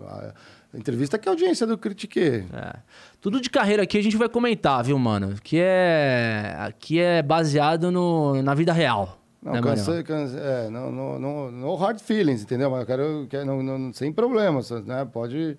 A, 0.05 0.07
a 0.27 0.33
entrevista 0.77 1.17
que 1.17 1.27
é 1.27 1.31
audiência 1.31 1.65
do 1.67 1.77
Critique. 1.77 2.45
É. 2.53 2.75
Tudo 3.21 3.39
de 3.39 3.49
carreira 3.49 3.83
aqui 3.83 3.97
a 3.97 4.01
gente 4.03 4.17
vai 4.17 4.27
comentar, 4.29 4.83
viu, 4.83 4.97
mano? 4.97 5.35
Que 5.43 5.57
é, 5.61 6.73
que 6.79 6.99
é 6.99 7.21
baseado 7.21 7.91
no, 7.91 8.41
na 8.41 8.53
vida 8.53 8.73
real. 8.73 9.19
Não, 9.41 9.53
né, 9.53 9.61
cansei, 9.61 10.03
cansei, 10.03 10.39
é, 10.39 10.69
não, 10.69 10.89
não, 10.91 11.19
não, 11.19 11.51
no 11.51 11.75
hard 11.75 11.99
feelings, 11.99 12.41
entendeu? 12.43 12.71
Mas 12.71 12.79
eu 12.81 12.85
quero, 12.85 13.27
quero 13.29 13.45
não, 13.45 13.61
não- 13.61 13.93
sem 13.93 14.11
problemas, 14.11 14.71
né? 14.85 15.05
Pode. 15.05 15.57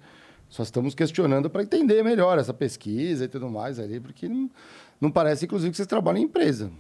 Só 0.49 0.63
estamos 0.63 0.95
questionando 0.95 1.51
para 1.51 1.63
entender 1.63 2.03
melhor 2.03 2.39
essa 2.39 2.55
pesquisa 2.55 3.25
e 3.25 3.29
tudo 3.29 3.49
mais 3.51 3.79
ali, 3.79 4.01
porque 4.01 4.29
não, 4.29 4.51
não 5.01 5.11
parece, 5.11 5.45
inclusive, 5.45 5.71
que 5.71 5.77
vocês 5.77 5.87
trabalham 5.89 6.19
em 6.21 6.25
empresa. 6.25 6.71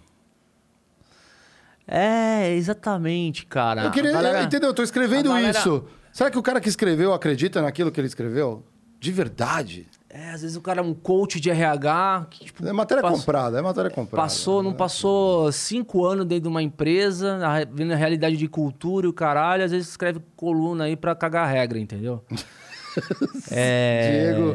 É, 1.87 2.55
exatamente, 2.55 3.45
cara. 3.45 3.85
eu 3.85 3.91
queria. 3.91 4.13
Galera- 4.13 4.43
entendeu? 4.43 4.71
Eu 4.71 4.75
tô 4.75 4.83
escrevendo 4.83 5.29
galera- 5.29 5.59
isso. 5.59 5.85
Será 6.15 6.31
que 6.31 6.39
o 6.39 6.43
cara 6.45 6.61
que 6.61 6.69
escreveu 6.69 7.13
acredita 7.13 7.61
naquilo 7.61 7.91
que 7.91 8.01
ele 8.01 8.07
escreveu? 8.07 8.63
De 9.01 9.11
verdade? 9.11 9.89
É, 10.09 10.31
às 10.31 10.43
vezes 10.43 10.57
o 10.57 10.61
cara 10.61 10.81
é 10.81 10.83
um 10.85 10.95
coach 10.95 11.41
de 11.41 11.51
RH. 11.51 12.29
Que, 12.31 12.45
tipo, 12.45 12.65
É 12.65 12.73
matéria 12.73 13.03
passou- 13.03 13.19
comprada, 13.19 13.59
é 13.59 13.61
matéria 13.61 13.91
comprada. 13.91 14.23
Passou, 14.23 14.63
não 14.63 14.73
passou 14.73 15.51
cinco 15.51 16.07
anos 16.07 16.25
dentro 16.25 16.45
de 16.45 16.49
uma 16.49 16.63
empresa, 16.63 17.37
vendo 17.73 17.93
a 17.93 17.97
realidade 17.97 18.37
de 18.37 18.47
cultura 18.47 19.07
e 19.07 19.11
o 19.11 19.13
caralho, 19.13 19.65
às 19.65 19.73
vezes 19.73 19.89
escreve 19.89 20.21
coluna 20.37 20.85
aí 20.85 20.95
pra 20.95 21.17
cagar 21.17 21.49
regra, 21.49 21.81
entendeu? 21.81 22.25
é... 23.51 24.31
Diego 24.35 24.55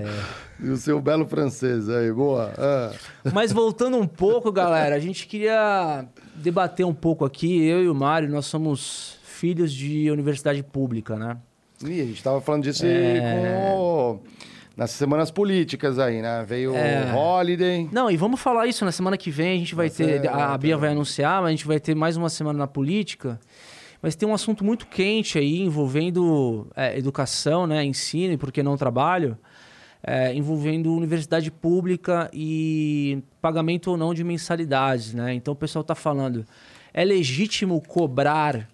e 0.62 0.70
o 0.70 0.78
seu 0.78 1.02
belo 1.02 1.28
francês 1.28 1.90
aí, 1.90 2.10
boa. 2.10 2.54
Ah. 2.58 2.94
Mas 3.34 3.52
voltando 3.52 3.98
um 3.98 4.08
pouco, 4.08 4.50
galera, 4.50 4.96
a 4.96 5.00
gente 5.00 5.28
queria 5.28 6.06
debater 6.36 6.86
um 6.86 6.94
pouco 6.94 7.26
aqui. 7.26 7.62
Eu 7.62 7.84
e 7.84 7.90
o 7.90 7.94
Mário, 7.94 8.30
nós 8.30 8.46
somos 8.46 9.20
filhos 9.24 9.74
de 9.74 10.10
universidade 10.10 10.64
pública, 10.64 11.18
né? 11.18 11.38
Ih, 11.86 12.02
a 12.02 12.06
gente 12.06 12.22
tava 12.24 12.42
falando 12.42 12.64
disso 12.64 12.86
É. 12.86 13.72
com 13.74 14.20
nas 14.76 14.92
semanas 14.92 15.30
políticas 15.30 16.00
aí, 16.00 16.22
né? 16.22 16.44
Veio 16.48 16.74
É. 16.76 17.12
o 17.14 17.18
Holiday. 17.18 17.90
Não, 17.92 18.10
e 18.10 18.16
vamos 18.16 18.40
falar 18.40 18.66
isso 18.68 18.86
na 18.86 18.92
semana 18.94 19.18
que 19.18 19.30
vem. 19.30 19.56
A 19.56 19.60
gente 19.60 19.76
vai 19.76 19.90
ter. 19.90 20.24
é, 20.24 20.28
a 20.28 20.58
Bia 20.58 20.78
vai 20.78 20.90
anunciar, 20.92 21.42
mas 21.42 21.48
a 21.48 21.52
gente 21.52 21.68
vai 21.68 21.80
ter 21.80 21.96
mais 21.96 22.16
uma 22.16 22.30
semana 22.30 22.60
na 22.60 22.68
política. 22.68 23.40
Mas 24.02 24.16
tem 24.16 24.28
um 24.28 24.34
assunto 24.34 24.64
muito 24.64 24.88
quente 24.88 25.38
aí 25.38 25.60
envolvendo 25.62 26.68
é, 26.76 26.98
educação, 26.98 27.68
né? 27.68 27.84
Ensino 27.84 28.34
e 28.34 28.38
por 28.38 28.52
que 28.52 28.64
não 28.64 28.78
trabalho. 28.78 29.38
é, 30.02 30.34
envolvendo 30.34 30.96
universidade 30.96 31.52
pública 31.52 32.30
e 32.34 33.22
pagamento 33.42 33.92
ou 33.92 33.98
não 33.98 34.14
de 34.14 34.24
mensalidades, 34.24 35.14
né? 35.14 35.34
Então 35.34 35.52
o 35.54 35.58
pessoal 35.58 35.82
está 35.82 35.94
falando, 35.94 36.46
é 36.94 37.04
legítimo 37.04 37.82
cobrar 37.86 38.70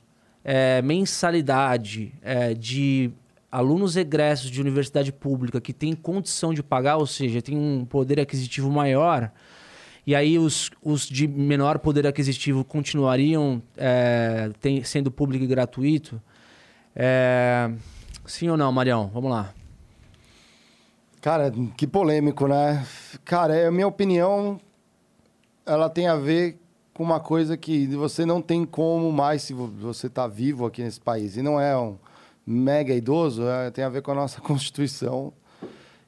é, 0.45 0.79
mensalidade 0.83 2.13
é, 2.21 2.53
de 2.53 3.11
alunos 3.51 3.97
egressos 3.97 4.51
de 4.51 4.61
universidade 4.61 5.11
pública 5.11 5.59
que 5.59 5.73
têm 5.73 5.93
condição 5.95 6.53
de 6.53 6.61
pagar, 6.61 6.97
ou 6.97 7.07
seja, 7.07 7.41
tem 7.41 7.57
um 7.57 7.83
poder 7.83 8.19
aquisitivo 8.19 8.69
maior, 8.69 9.31
e 10.05 10.13
aí 10.13 10.37
os, 10.37 10.69
os 10.83 11.07
de 11.07 11.27
menor 11.27 11.79
poder 11.79 12.05
aquisitivo 12.05 12.63
continuariam 12.63 13.59
é, 13.75 14.51
tem- 14.61 14.83
sendo 14.83 15.09
público 15.09 15.43
e 15.43 15.47
gratuito? 15.47 16.21
É, 16.95 17.71
sim 18.25 18.47
ou 18.47 18.55
não, 18.55 18.71
Marião? 18.71 19.09
Vamos 19.11 19.31
lá. 19.31 19.51
Cara, 21.21 21.51
que 21.75 21.87
polêmico, 21.87 22.47
né? 22.47 22.85
Cara, 23.23 23.55
é 23.55 23.65
a 23.65 23.71
minha 23.71 23.87
opinião, 23.87 24.61
ela 25.65 25.89
tem 25.89 26.07
a 26.07 26.15
ver 26.15 26.59
com 26.95 27.03
uma 27.03 27.19
coisa 27.19 27.55
que 27.57 27.85
você 27.87 28.25
não 28.25 28.41
tem 28.41 28.65
como 28.65 29.11
mais, 29.11 29.43
se 29.43 29.53
vo- 29.53 29.67
você 29.67 30.07
está 30.07 30.25
vivo 30.27 30.65
aqui 30.65 30.81
nesse 30.81 30.99
país, 30.99 31.35
e 31.35 31.41
não 31.41 31.59
é 31.59 31.77
um 31.77 31.97
mega 32.47 32.93
idoso, 32.93 33.43
é, 33.47 33.69
tem 33.69 33.83
a 33.83 33.89
ver 33.89 34.01
com 34.01 34.11
a 34.11 34.15
nossa 34.15 34.39
Constituição, 34.41 35.31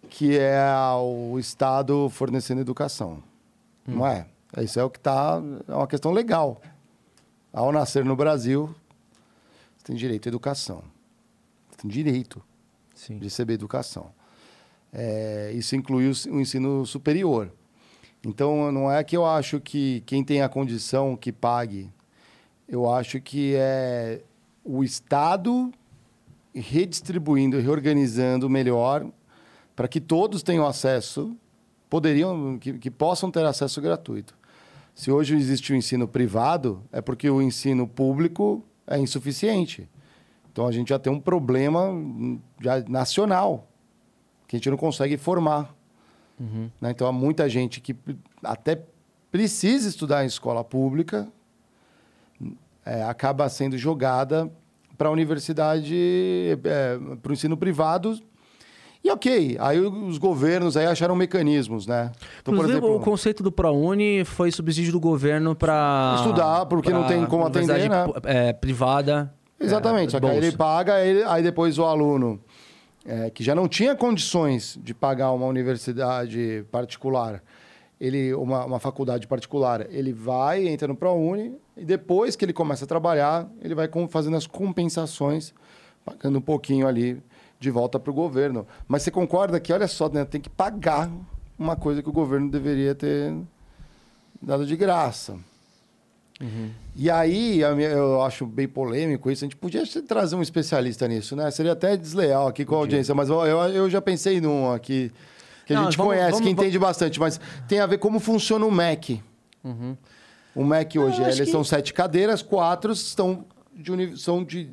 que 0.09 0.38
é 0.39 0.63
o 0.97 1.38
Estado 1.38 2.09
fornecendo 2.09 2.61
educação. 2.61 3.21
Não 3.85 4.07
é? 4.07 4.25
Isso 4.61 4.79
é 4.79 4.83
o 4.83 4.89
que 4.89 4.97
está. 4.97 5.41
É 5.67 5.73
uma 5.75 5.88
questão 5.88 6.11
legal. 6.13 6.61
Ao 7.51 7.69
nascer 7.71 8.05
no 8.05 8.15
Brasil, 8.15 8.73
você 9.77 9.83
tem 9.85 9.95
direito 9.95 10.27
à 10.27 10.29
educação. 10.29 10.81
Você 11.69 11.81
tem 11.81 11.91
direito 11.91 12.41
Sim. 12.95 13.17
de 13.17 13.25
receber 13.25 13.53
educação. 13.53 14.07
É, 14.93 15.51
isso 15.53 15.75
inclui 15.75 16.09
o, 16.09 16.13
o 16.35 16.39
ensino 16.39 16.85
superior. 16.85 17.51
Então, 18.26 18.72
não 18.72 18.91
é 18.91 19.03
que 19.03 19.15
eu 19.15 19.26
acho 19.26 19.59
que 19.59 20.01
quem 20.05 20.24
tem 20.24 20.41
a 20.41 20.49
condição 20.49 21.15
que 21.15 21.32
pague. 21.32 21.89
Eu 22.68 22.91
acho 22.91 23.22
que 23.22 23.55
é 23.55 24.22
o 24.63 24.84
Estado 24.84 25.72
redistribuindo, 26.53 27.59
reorganizando 27.59 28.49
melhor 28.49 29.05
para 29.76 29.88
que 29.88 30.01
todos 30.01 30.41
tenham 30.41 30.65
acesso, 30.65 31.38
poderiam, 31.89 32.57
que, 32.57 32.74
que 32.74 32.91
possam 32.91 33.30
ter 33.30 33.45
acesso 33.45 33.80
gratuito. 33.80 34.36
Se 34.95 35.11
hoje 35.11 35.36
existe 35.36 35.72
o 35.72 35.76
ensino 35.76 36.07
privado, 36.07 36.82
é 36.91 36.99
porque 36.99 37.30
o 37.30 37.41
ensino 37.41 37.88
público 37.88 38.63
é 38.88 38.97
insuficiente. 38.97 39.88
Então 40.51 40.65
a 40.65 40.72
gente 40.72 40.89
já 40.89 40.97
tem 40.97 41.13
um 41.13 41.20
problema 41.20 41.84
hum, 41.84 42.39
já 42.59 42.84
nacional 42.88 43.68
que 44.47 44.55
a 44.55 44.57
gente 44.57 44.72
não 44.72 44.78
consegue 44.78 45.15
formar. 45.15 45.76
Uhum. 46.39 46.69
né? 46.79 46.91
Então 46.91 47.07
há 47.07 47.11
muita 47.11 47.49
gente 47.49 47.81
que 47.81 47.95
até 48.43 48.81
precisa 49.31 49.89
estudar 49.89 50.23
em 50.23 50.27
escola 50.27 50.63
pública 50.63 51.27
é, 52.88 53.03
acaba 53.03 53.49
sendo 53.49 53.77
jogada 53.77 54.49
para 54.97 55.09
a 55.09 55.11
universidade, 55.11 56.57
para 57.21 57.29
o 57.29 57.33
ensino 57.33 57.57
privado. 57.57 58.17
E 59.03 59.11
ok, 59.11 59.57
aí 59.59 59.79
os 59.79 60.17
governos 60.17 60.75
aí 60.75 60.85
acharam 60.85 61.15
mecanismos, 61.15 61.85
né? 61.85 62.11
Então, 62.41 62.53
Inclusive, 62.53 62.79
exemplo, 62.79 62.95
o 62.95 62.99
conceito 62.99 63.43
do 63.43 63.51
ProUni 63.51 64.23
foi 64.25 64.51
subsídio 64.51 64.91
do 64.91 64.99
governo 64.99 65.55
para... 65.55 66.15
Estudar, 66.17 66.65
porque 66.65 66.91
não 66.91 67.05
tem 67.05 67.25
como 67.25 67.45
atender, 67.45 67.89
né? 67.89 68.05
É, 68.23 68.53
privada. 68.53 69.33
Exatamente. 69.59 70.09
é, 70.09 70.11
só 70.11 70.19
que 70.19 70.25
aí 70.25 70.38
ele 70.38 70.51
paga, 70.53 70.95
aí 70.95 71.43
depois 71.43 71.77
o 71.77 71.83
aluno 71.83 72.39
é, 73.07 73.31
que 73.31 73.43
já 73.43 73.55
não 73.55 73.67
tinha 73.67 73.95
condições 73.95 74.77
de 74.83 74.93
pagar 74.93 75.31
uma 75.31 75.47
universidade 75.47 76.63
particular 76.71 77.41
ele 77.99 78.33
uma, 78.33 78.65
uma 78.65 78.79
faculdade 78.79 79.27
particular, 79.27 79.87
ele 79.89 80.13
vai, 80.13 80.67
entra 80.67 80.87
no 80.87 80.95
ProUni, 80.95 81.57
e 81.75 81.83
depois 81.83 82.35
que 82.35 82.45
ele 82.45 82.53
começa 82.53 82.85
a 82.85 82.87
trabalhar, 82.87 83.49
ele 83.61 83.73
vai 83.73 83.87
com, 83.87 84.07
fazendo 84.07 84.37
as 84.37 84.45
compensações, 84.45 85.53
pagando 86.05 86.37
um 86.37 86.41
pouquinho 86.41 86.87
ali 86.87 87.21
de 87.59 87.71
volta 87.71 87.99
para 87.99 88.11
o 88.11 88.13
governo. 88.13 88.67
Mas 88.87 89.03
você 89.03 89.11
concorda 89.11 89.59
que, 89.59 89.73
olha 89.73 89.87
só, 89.87 90.09
né, 90.09 90.23
tem 90.25 90.39
que 90.39 90.49
pagar 90.49 91.09
uma 91.57 91.75
coisa 91.75 92.03
que 92.03 92.09
o 92.09 92.13
governo 92.13 92.49
deveria 92.49 92.93
ter 92.93 93.35
dado 94.41 94.65
de 94.65 94.75
graça. 94.75 95.37
Uhum. 96.41 96.69
E 96.95 97.09
aí, 97.09 97.61
eu 97.61 98.21
acho 98.21 98.45
bem 98.45 98.67
polêmico 98.67 99.31
isso. 99.31 99.43
A 99.43 99.47
gente 99.47 99.55
podia 99.55 99.83
trazer 100.07 100.35
um 100.35 100.41
especialista 100.41 101.07
nisso, 101.07 101.35
né? 101.35 101.49
Seria 101.49 101.71
até 101.71 101.97
desleal 101.97 102.47
aqui 102.47 102.63
com 102.63 102.75
a 102.75 102.79
audiência, 102.79 103.15
mas 103.15 103.29
eu, 103.29 103.39
eu 103.39 103.89
já 103.89 104.01
pensei 104.01 104.39
num 104.39 104.71
aqui 104.71 105.11
que 105.65 105.73
Não, 105.73 105.81
a 105.81 105.85
gente 105.85 105.97
vamos, 105.97 106.13
conhece, 106.13 106.31
vamos, 106.31 106.39
que 106.39 106.45
vamos... 106.45 106.63
entende 106.63 106.79
bastante, 106.79 107.19
mas 107.19 107.39
tem 107.67 107.79
a 107.79 107.85
ver 107.85 107.97
como 107.97 108.19
funciona 108.19 108.65
o 108.65 108.71
MEC. 108.71 109.21
Uhum. 109.63 109.97
O 110.55 110.63
MEC 110.63 110.97
hoje, 110.97 111.21
eles 111.21 111.39
que... 111.39 111.45
são 111.47 111.63
sete 111.63 111.93
cadeiras, 111.93 112.41
quatro 112.41 112.93
estão 112.93 113.45
de, 113.75 114.17
são 114.17 114.43
de 114.43 114.69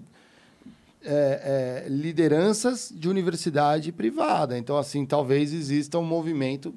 é, 1.04 1.84
é, 1.84 1.88
lideranças 1.88 2.92
de 2.94 3.08
universidade 3.08 3.90
privada. 3.90 4.56
Então, 4.56 4.76
assim, 4.76 5.04
talvez 5.04 5.52
exista 5.52 5.98
um 5.98 6.04
movimento 6.04 6.74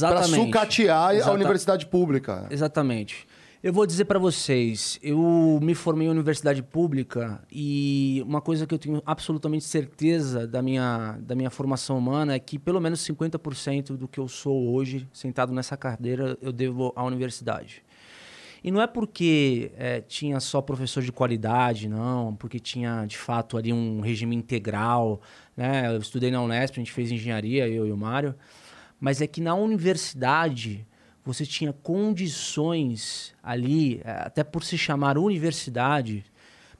para 0.00 0.24
sucatear 0.24 1.14
Exata... 1.14 1.30
a 1.30 1.34
universidade 1.34 1.86
pública. 1.86 2.46
Exatamente. 2.50 3.26
Eu 3.62 3.72
vou 3.72 3.86
dizer 3.86 4.04
para 4.04 4.18
vocês, 4.18 4.98
eu 5.02 5.58
me 5.62 5.74
formei 5.74 6.06
em 6.06 6.10
universidade 6.10 6.62
pública 6.62 7.42
e 7.50 8.22
uma 8.26 8.40
coisa 8.42 8.66
que 8.66 8.74
eu 8.74 8.78
tenho 8.78 9.02
absolutamente 9.06 9.64
certeza 9.64 10.46
da 10.46 10.60
minha, 10.60 11.18
da 11.22 11.34
minha 11.34 11.48
formação 11.48 11.96
humana 11.96 12.34
é 12.34 12.38
que 12.38 12.58
pelo 12.58 12.78
menos 12.80 13.00
50% 13.00 13.96
do 13.96 14.06
que 14.06 14.20
eu 14.20 14.28
sou 14.28 14.74
hoje, 14.74 15.08
sentado 15.10 15.54
nessa 15.54 15.74
cadeira, 15.74 16.36
eu 16.42 16.52
devo 16.52 16.92
à 16.94 17.02
universidade. 17.02 17.82
E 18.62 18.70
não 18.70 18.82
é 18.82 18.86
porque 18.86 19.72
é, 19.78 20.02
tinha 20.02 20.38
só 20.38 20.60
professor 20.60 21.02
de 21.02 21.10
qualidade, 21.10 21.88
não, 21.88 22.36
porque 22.36 22.60
tinha 22.60 23.06
de 23.06 23.16
fato 23.16 23.56
ali 23.56 23.72
um 23.72 24.00
regime 24.00 24.36
integral. 24.36 25.20
Né? 25.56 25.86
Eu 25.94 25.98
estudei 25.98 26.30
na 26.30 26.42
Unesp, 26.42 26.74
a 26.74 26.80
gente 26.80 26.92
fez 26.92 27.10
engenharia, 27.10 27.66
eu 27.66 27.86
e 27.86 27.92
o 27.92 27.96
Mário. 27.96 28.34
Mas 29.00 29.22
é 29.22 29.26
que 29.26 29.40
na 29.40 29.54
universidade 29.54 30.86
você 31.26 31.44
tinha 31.44 31.72
condições 31.72 33.34
ali, 33.42 34.00
é, 34.04 34.12
até 34.12 34.44
por 34.44 34.62
se 34.62 34.78
chamar 34.78 35.18
universidade, 35.18 36.24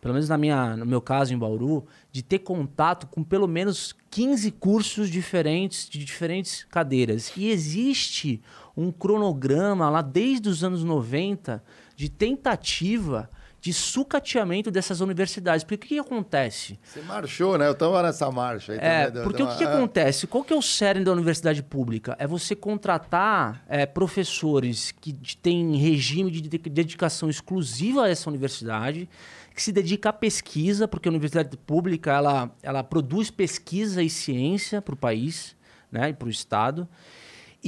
pelo 0.01 0.15
menos 0.15 0.29
na 0.29 0.39
minha, 0.39 0.77
no 0.77 0.87
meu 0.87 1.01
caso 1.01 1.35
em 1.35 1.39
Bauru, 1.39 1.85
de 2.13 2.23
ter 2.23 2.39
contato 2.39 3.09
com 3.09 3.25
pelo 3.25 3.49
menos 3.49 3.93
15 4.09 4.53
cursos 4.53 5.11
diferentes, 5.11 5.89
de 5.89 6.05
diferentes 6.05 6.63
cadeiras. 6.71 7.33
E 7.37 7.51
existe 7.51 8.41
um 8.77 8.93
cronograma 8.93 9.91
lá 9.91 10.01
desde 10.01 10.49
os 10.49 10.63
anos 10.63 10.85
90 10.85 11.63
de 11.97 12.09
tentativa 12.09 13.29
de 13.67 13.73
sucateamento 13.73 14.71
dessas 14.71 15.01
universidades. 15.01 15.65
Porque 15.65 15.75
o 15.75 15.79
que, 15.79 15.89
que 15.89 15.99
acontece? 15.99 16.79
Você 16.85 17.01
marchou, 17.01 17.59
né? 17.59 17.67
Eu 17.67 17.73
estava 17.73 18.01
nessa 18.01 18.31
marcha. 18.31 18.75
Aí 18.75 18.79
é, 18.81 19.11
porque 19.11 19.43
o 19.43 19.49
que, 19.49 19.57
que 19.57 19.65
acontece? 19.65 20.29
Qual 20.29 20.45
que 20.45 20.53
é 20.53 20.57
o 20.57 20.63
cerne 20.63 21.05
da 21.05 21.11
universidade 21.11 21.65
pública? 21.65 22.15
É 22.17 22.29
você 22.29 22.55
contratar 22.55 23.65
é, 23.69 23.85
professores 23.85 24.93
que 24.93 25.13
têm 25.43 25.75
regime 25.77 26.31
de 26.31 26.43
dedicação 26.49 27.29
exclusiva 27.29 28.05
a 28.05 28.09
essa 28.09 28.31
universidade, 28.31 29.09
que 29.53 29.61
se 29.61 29.73
dedica 29.73 30.11
à 30.11 30.13
pesquisa, 30.13 30.87
porque 30.87 31.09
a 31.09 31.11
universidade 31.11 31.57
pública 31.57 32.13
ela, 32.13 32.49
ela 32.63 32.85
produz 32.85 33.33
pesquisa 33.33 34.01
e 34.01 34.09
ciência 34.09 34.81
para 34.81 34.95
o 34.95 34.97
país 34.97 35.57
né, 35.91 36.11
e 36.11 36.13
para 36.13 36.29
o 36.29 36.31
Estado. 36.31 36.89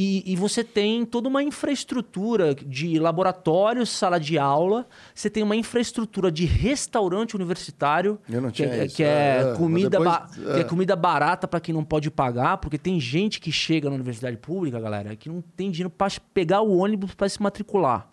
E, 0.00 0.22
e, 0.24 0.36
você 0.36 0.62
tem 0.62 1.04
toda 1.04 1.28
uma 1.28 1.42
infraestrutura 1.42 2.54
de 2.54 3.00
laboratório, 3.00 3.84
sala 3.84 4.20
de 4.20 4.38
aula, 4.38 4.86
você 5.12 5.28
tem 5.28 5.42
uma 5.42 5.56
infraestrutura 5.56 6.30
de 6.30 6.44
restaurante 6.44 7.34
universitário, 7.34 8.16
que, 8.52 8.62
é, 8.62 8.86
que, 8.86 9.02
é, 9.02 9.40
é, 9.40 9.54
comida 9.56 9.98
depois, 9.98 10.56
é 10.56 10.62
comida 10.62 10.94
barata 10.94 11.48
para 11.48 11.58
quem 11.58 11.74
não 11.74 11.82
pode 11.82 12.12
pagar, 12.12 12.58
porque 12.58 12.78
tem 12.78 13.00
gente 13.00 13.40
que 13.40 13.50
chega 13.50 13.88
na 13.88 13.96
universidade 13.96 14.36
pública, 14.36 14.78
galera, 14.78 15.16
que 15.16 15.28
não 15.28 15.42
tem 15.42 15.68
dinheiro 15.68 15.90
para 15.90 16.12
pegar 16.32 16.60
o 16.60 16.78
ônibus 16.78 17.16
para 17.16 17.28
se 17.28 17.42
matricular. 17.42 18.08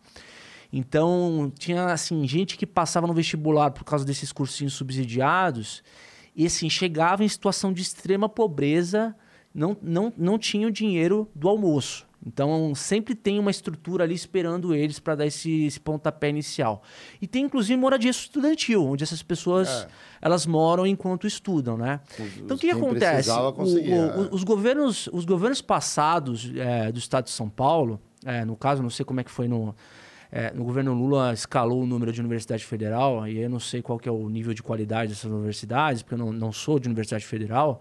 Então, 0.74 1.54
tinha 1.56 1.86
assim, 1.86 2.28
gente 2.28 2.58
que 2.58 2.66
passava 2.66 3.06
no 3.06 3.14
vestibular 3.14 3.70
por 3.70 3.84
causa 3.84 4.04
desses 4.04 4.32
cursinhos 4.32 4.74
subsidiados 4.74 5.84
e 6.36 6.48
assim, 6.48 6.68
chegava 6.68 7.24
em 7.24 7.28
situação 7.28 7.72
de 7.72 7.84
extrema 7.84 8.28
pobreza 8.28 9.16
não, 9.56 9.78
não, 9.82 10.14
não 10.18 10.38
tinham 10.38 10.70
dinheiro 10.70 11.30
do 11.34 11.48
almoço. 11.48 12.06
Então, 12.28 12.74
sempre 12.74 13.14
tem 13.14 13.38
uma 13.38 13.52
estrutura 13.52 14.04
ali 14.04 14.16
esperando 14.16 14.74
eles 14.74 15.00
para 15.00 15.16
dar 15.16 15.28
esse, 15.28 15.66
esse, 15.66 15.80
pontapé 15.80 16.28
inicial. 16.30 16.82
E 17.22 17.28
tem, 17.28 17.46
inclusive, 17.46 17.80
moradia 17.80 18.10
estudantil, 18.10 18.84
onde 18.84 19.04
essas 19.04 19.22
pessoas 19.22 19.70
é. 19.70 19.88
elas 20.24 20.48
moram 20.48 20.88
enquanto 20.88 21.28
estudam, 21.28 21.78
né? 21.78 22.00
Os, 22.20 22.38
então, 22.38 22.58
o 22.58 22.60
que, 22.60 22.68
que 22.68 22.74
acontece? 22.74 23.30
O, 23.30 23.52
o, 23.62 23.80
é. 23.80 24.30
os, 24.32 24.44
governos, 24.44 25.08
os 25.14 25.24
governos 25.24 25.62
passados 25.62 26.52
é, 26.56 26.92
do 26.92 26.98
estado 26.98 27.26
de 27.26 27.32
São 27.32 27.48
Paulo, 27.48 28.02
é, 28.26 28.44
no 28.44 28.56
caso, 28.56 28.82
não 28.82 28.90
sei 28.90 29.06
como 29.06 29.22
é 29.22 29.24
que 29.24 29.32
foi 29.32 29.48
no... 29.48 29.76
É, 30.32 30.52
no 30.52 30.66
governo 30.66 30.94
Lula 30.94 31.32
escalou 31.32 31.84
o 31.84 31.86
número 31.86 32.12
de 32.12 32.20
universidade 32.20 32.66
federal, 32.66 33.26
e 33.26 33.38
eu 33.38 33.50
não 33.50 33.60
sei 33.60 33.82
qual 33.82 33.98
que 33.98 34.10
é 34.10 34.12
o 34.12 34.28
nível 34.28 34.54
de 34.54 34.62
qualidade 34.62 35.14
dessas 35.14 35.32
universidades, 35.32 36.02
porque 36.02 36.16
eu 36.16 36.18
não, 36.18 36.34
não 36.34 36.52
sou 36.52 36.78
de 36.78 36.88
universidade 36.88 37.26
federal, 37.26 37.80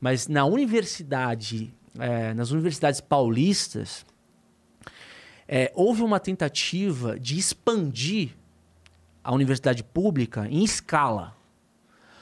mas 0.00 0.26
na 0.26 0.44
universidade, 0.44 1.72
é, 1.98 2.32
nas 2.32 2.50
universidades 2.50 3.00
paulistas, 3.00 4.06
é, 5.46 5.70
houve 5.74 6.02
uma 6.02 6.18
tentativa 6.18 7.18
de 7.18 7.38
expandir 7.38 8.30
a 9.22 9.34
universidade 9.34 9.84
pública 9.84 10.48
em 10.48 10.64
escala. 10.64 11.36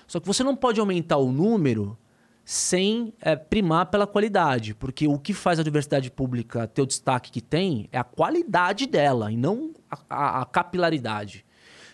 Só 0.06 0.18
que 0.18 0.26
você 0.26 0.42
não 0.42 0.56
pode 0.56 0.80
aumentar 0.80 1.18
o 1.18 1.30
número 1.30 1.96
sem 2.44 3.12
é, 3.20 3.36
primar 3.36 3.86
pela 3.86 4.06
qualidade, 4.06 4.74
porque 4.74 5.06
o 5.06 5.18
que 5.18 5.34
faz 5.34 5.58
a 5.58 5.62
universidade 5.62 6.10
pública 6.10 6.66
ter 6.66 6.80
o 6.80 6.86
destaque 6.86 7.30
que 7.30 7.42
tem 7.42 7.88
é 7.92 7.98
a 7.98 8.04
qualidade 8.04 8.86
dela 8.86 9.30
e 9.30 9.36
não 9.36 9.74
a, 9.90 9.98
a, 10.08 10.42
a 10.42 10.44
capilaridade. 10.46 11.44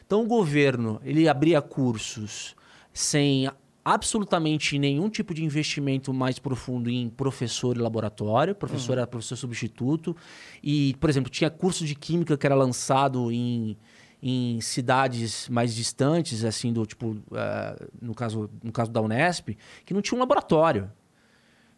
Então 0.06 0.22
o 0.22 0.26
governo 0.26 1.00
ele 1.02 1.28
abria 1.28 1.60
cursos 1.60 2.54
sem 2.92 3.50
absolutamente 3.84 4.78
nenhum 4.78 5.10
tipo 5.10 5.34
de 5.34 5.44
investimento 5.44 6.12
mais 6.14 6.38
profundo 6.38 6.88
em 6.88 7.10
professor 7.10 7.76
e 7.76 7.80
laboratório. 7.80 8.54
Professor 8.54 8.92
uhum. 8.92 8.98
era 8.98 9.06
professor 9.06 9.36
substituto. 9.36 10.16
E, 10.62 10.96
por 10.98 11.10
exemplo, 11.10 11.30
tinha 11.30 11.50
curso 11.50 11.84
de 11.84 11.94
química 11.94 12.36
que 12.36 12.46
era 12.46 12.54
lançado 12.54 13.30
em, 13.30 13.76
em 14.22 14.60
cidades 14.62 15.48
mais 15.50 15.74
distantes, 15.74 16.44
assim, 16.44 16.72
do 16.72 16.86
tipo, 16.86 17.10
uh, 17.10 17.90
no, 18.00 18.14
caso, 18.14 18.48
no 18.62 18.72
caso 18.72 18.90
da 18.90 19.02
Unesp, 19.02 19.50
que 19.84 19.92
não 19.92 20.00
tinha 20.00 20.16
um 20.16 20.20
laboratório. 20.20 20.90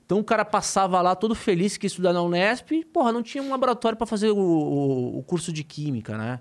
Então 0.04 0.20
o 0.20 0.24
cara 0.24 0.44
passava 0.44 1.02
lá 1.02 1.16
todo 1.16 1.34
feliz 1.34 1.76
que 1.76 1.86
ia 1.86 1.88
estudar 1.88 2.12
na 2.12 2.22
Unesp 2.22 2.70
e, 2.70 2.84
porra, 2.84 3.12
não 3.12 3.24
tinha 3.24 3.42
um 3.42 3.50
laboratório 3.50 3.98
para 3.98 4.06
fazer 4.06 4.30
o, 4.30 4.38
o, 4.38 5.18
o 5.18 5.22
curso 5.24 5.52
de 5.52 5.64
química, 5.64 6.16
né? 6.16 6.40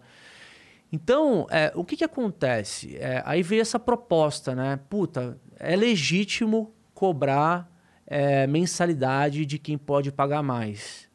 Então, 0.92 1.48
é, 1.50 1.74
o 1.76 1.84
que, 1.84 1.98
que 1.98 2.04
acontece? 2.04 2.96
É, 2.98 3.22
aí 3.26 3.42
veio 3.42 3.62
essa 3.62 3.80
proposta, 3.80 4.54
né? 4.54 4.80
Puta, 4.88 5.38
é 5.60 5.76
legítimo 5.76 6.74
cobrar 6.94 7.70
é, 8.08 8.46
mensalidade 8.48 9.46
de 9.46 9.58
quem 9.58 9.78
pode 9.78 10.12
pagar 10.12 10.44
mais. 10.44 11.10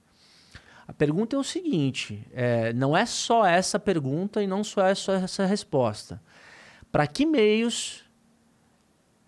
A 0.86 0.92
pergunta 0.92 1.36
é 1.36 1.38
o 1.38 1.44
seguinte: 1.44 2.26
é, 2.32 2.72
não 2.72 2.96
é 2.96 3.06
só 3.06 3.46
essa 3.46 3.78
pergunta 3.78 4.42
e 4.42 4.46
não 4.46 4.64
só 4.64 4.86
é 4.86 4.94
só 4.94 5.12
essa 5.12 5.46
resposta. 5.46 6.20
Para 6.90 7.06
que 7.06 7.24
meios 7.24 8.04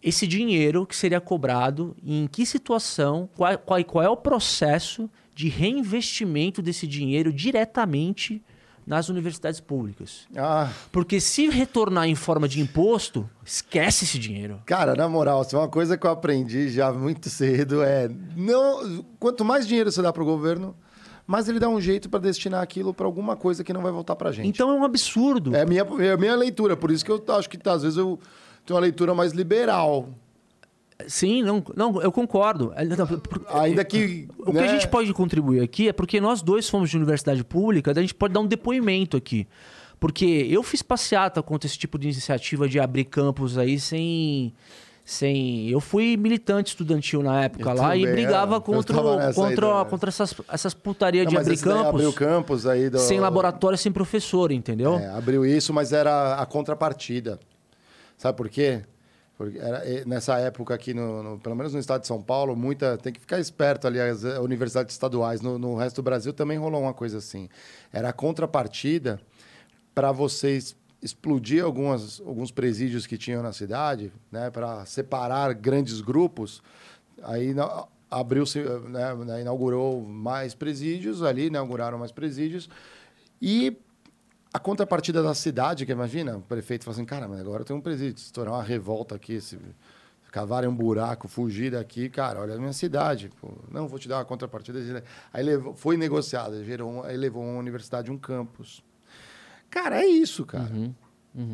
esse 0.02 0.26
dinheiro 0.26 0.84
que 0.84 0.96
seria 0.96 1.20
cobrado 1.20 1.96
e 2.02 2.18
em 2.18 2.26
que 2.26 2.44
situação, 2.44 3.28
qual, 3.36 3.56
qual, 3.58 3.84
qual 3.84 4.04
é 4.04 4.08
o 4.08 4.16
processo 4.16 5.08
de 5.34 5.48
reinvestimento 5.48 6.60
desse 6.60 6.86
dinheiro 6.86 7.32
diretamente 7.32 8.42
nas 8.86 9.08
universidades 9.08 9.60
públicas. 9.60 10.26
Ah. 10.36 10.70
Porque 10.90 11.20
se 11.20 11.48
retornar 11.48 12.08
em 12.08 12.14
forma 12.14 12.48
de 12.48 12.60
imposto, 12.60 13.28
esquece 13.44 14.04
esse 14.04 14.18
dinheiro. 14.18 14.60
Cara, 14.66 14.94
na 14.94 15.08
moral, 15.08 15.46
uma 15.52 15.68
coisa 15.68 15.96
que 15.96 16.06
eu 16.06 16.10
aprendi 16.10 16.68
já 16.68 16.92
muito 16.92 17.28
cedo 17.30 17.82
é 17.82 18.10
não, 18.36 19.04
quanto 19.18 19.44
mais 19.44 19.66
dinheiro 19.66 19.90
você 19.90 20.02
dá 20.02 20.12
para 20.12 20.22
o 20.22 20.26
governo, 20.26 20.74
mais 21.26 21.48
ele 21.48 21.58
dá 21.58 21.68
um 21.68 21.80
jeito 21.80 22.10
para 22.10 22.20
destinar 22.20 22.62
aquilo 22.62 22.92
para 22.92 23.06
alguma 23.06 23.36
coisa 23.36 23.62
que 23.62 23.72
não 23.72 23.82
vai 23.82 23.92
voltar 23.92 24.16
para 24.16 24.32
gente. 24.32 24.48
Então 24.48 24.70
é 24.70 24.74
um 24.74 24.84
absurdo. 24.84 25.54
É 25.54 25.62
a 25.62 25.66
minha, 25.66 25.86
é 26.00 26.12
a 26.12 26.16
minha 26.16 26.34
leitura, 26.34 26.76
por 26.76 26.90
isso 26.90 27.04
que 27.04 27.10
eu 27.10 27.22
acho 27.28 27.48
que 27.48 27.58
às 27.68 27.82
vezes 27.82 27.96
eu 27.96 28.18
tenho 28.66 28.76
uma 28.76 28.82
leitura 28.82 29.14
mais 29.14 29.32
liberal 29.32 30.08
Sim, 31.08 31.42
não, 31.42 31.62
não, 31.76 32.00
eu 32.02 32.10
concordo. 32.10 32.72
É, 32.74 32.82
Ainda 33.60 33.84
que. 33.84 34.28
O 34.38 34.52
né? 34.52 34.52
que 34.52 34.58
a 34.58 34.62
né? 34.62 34.68
gente 34.68 34.88
pode 34.88 35.12
contribuir 35.12 35.60
aqui 35.60 35.88
é 35.88 35.92
porque 35.92 36.20
nós 36.20 36.42
dois 36.42 36.68
fomos 36.68 36.90
de 36.90 36.96
universidade 36.96 37.42
pública, 37.44 37.90
a 37.90 38.00
gente 38.00 38.14
pode 38.14 38.34
dar 38.34 38.40
um 38.40 38.46
depoimento 38.46 39.16
aqui. 39.16 39.46
Porque 40.02 40.48
eu 40.50 40.62
fiz 40.64 40.82
passeata 40.82 41.40
contra 41.42 41.68
esse 41.68 41.78
tipo 41.78 41.96
de 41.96 42.08
iniciativa 42.08 42.68
de 42.68 42.80
abrir 42.80 43.04
campos 43.04 43.56
aí 43.56 43.78
sem, 43.78 44.52
sem. 45.04 45.68
Eu 45.68 45.78
fui 45.78 46.16
militante 46.16 46.70
estudantil 46.70 47.22
na 47.22 47.44
época 47.44 47.70
Eu 47.70 47.76
lá 47.76 47.96
e 47.96 48.04
brigava 48.04 48.54
é. 48.54 48.56
Eu 48.56 48.60
contra, 48.62 48.96
contra, 49.32 49.68
também. 49.68 49.90
contra 49.90 50.08
essas, 50.08 50.34
essas 50.48 50.74
putarias 50.74 51.26
de 51.28 51.36
abrir 51.36 51.56
campos 51.56 51.86
Abriu 51.86 52.12
campos 52.12 52.66
aí 52.66 52.90
do... 52.90 52.98
sem 52.98 53.20
laboratório, 53.20 53.78
sem 53.78 53.92
professor, 53.92 54.50
entendeu? 54.50 54.98
É, 54.98 55.08
abriu 55.10 55.46
isso, 55.46 55.72
mas 55.72 55.92
era 55.92 56.34
a 56.34 56.46
contrapartida. 56.46 57.38
Sabe 58.18 58.36
por 58.36 58.48
quê? 58.48 58.82
Porque 59.36 59.58
era, 59.58 59.82
nessa 60.04 60.38
época 60.38 60.74
aqui, 60.74 60.92
no, 60.94 61.22
no- 61.22 61.38
pelo 61.38 61.56
menos 61.56 61.72
no 61.72 61.80
estado 61.80 62.02
de 62.02 62.06
São 62.06 62.22
Paulo, 62.22 62.54
muita 62.54 62.96
tem 62.98 63.12
que 63.12 63.20
ficar 63.20 63.38
esperto 63.40 63.86
ali, 63.86 63.98
as 64.00 64.24
eh, 64.24 64.38
universidades 64.38 64.94
estaduais. 64.94 65.40
No, 65.40 65.58
no 65.58 65.74
resto 65.76 65.96
do 65.96 66.02
Brasil 66.02 66.32
também 66.32 66.58
rolou 66.58 66.82
uma 66.82 66.94
coisa 66.94 67.18
assim. 67.18 67.48
Era 67.92 68.10
a 68.10 68.12
contrapartida 68.12 69.20
para 69.94 70.12
vocês 70.12 70.76
explodir 71.02 71.64
algumas, 71.64 72.20
alguns 72.20 72.50
presídios 72.52 73.06
que 73.06 73.18
tinham 73.18 73.42
na 73.42 73.52
cidade, 73.52 74.12
né, 74.30 74.50
para 74.50 74.86
separar 74.86 75.52
grandes 75.54 76.00
grupos. 76.00 76.62
Aí 77.22 77.54
abriu-se, 78.10 78.60
né, 78.60 79.14
né, 79.24 79.40
inaugurou 79.40 80.00
mais 80.02 80.54
presídios 80.54 81.22
ali, 81.22 81.46
inauguraram 81.46 81.98
mais 81.98 82.12
presídios 82.12 82.68
e 83.40 83.76
a 84.52 84.58
contrapartida 84.58 85.22
da 85.22 85.34
cidade, 85.34 85.86
que 85.86 85.92
imagina, 85.92 86.36
o 86.36 86.42
prefeito 86.42 86.84
fala 86.84 86.94
assim, 86.94 87.04
cara, 87.04 87.26
mas 87.26 87.40
agora 87.40 87.64
tem 87.64 87.74
um 87.74 87.80
presídio, 87.80 88.20
se 88.20 88.26
estourar 88.26 88.54
uma 88.54 88.62
revolta 88.62 89.14
aqui, 89.14 89.40
se 89.40 89.58
cavarem 90.30 90.68
um 90.68 90.74
buraco, 90.74 91.28
fugir 91.28 91.72
daqui, 91.72 92.08
cara, 92.08 92.40
olha 92.40 92.54
a 92.54 92.58
minha 92.58 92.72
cidade. 92.72 93.30
Pô, 93.40 93.50
não, 93.70 93.86
vou 93.86 93.98
te 93.98 94.08
dar 94.08 94.16
uma 94.18 94.24
contrapartida. 94.24 95.04
Aí 95.32 95.42
levou, 95.42 95.74
foi 95.74 95.96
negociado, 95.96 96.64
gerou, 96.64 97.04
aí 97.04 97.16
levou 97.16 97.42
uma 97.42 97.58
universidade, 97.58 98.10
um 98.10 98.18
campus. 98.18 98.82
Cara, 99.70 100.02
é 100.02 100.06
isso, 100.06 100.44
cara. 100.44 100.70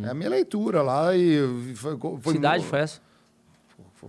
É 0.04 0.08
a 0.10 0.14
minha 0.14 0.30
leitura 0.30 0.82
lá 0.82 1.14
e 1.14 1.74
foi, 1.76 1.96
foi 2.20 2.34
Cidade 2.34 2.64
foi 2.64 2.80
essa? 2.80 3.00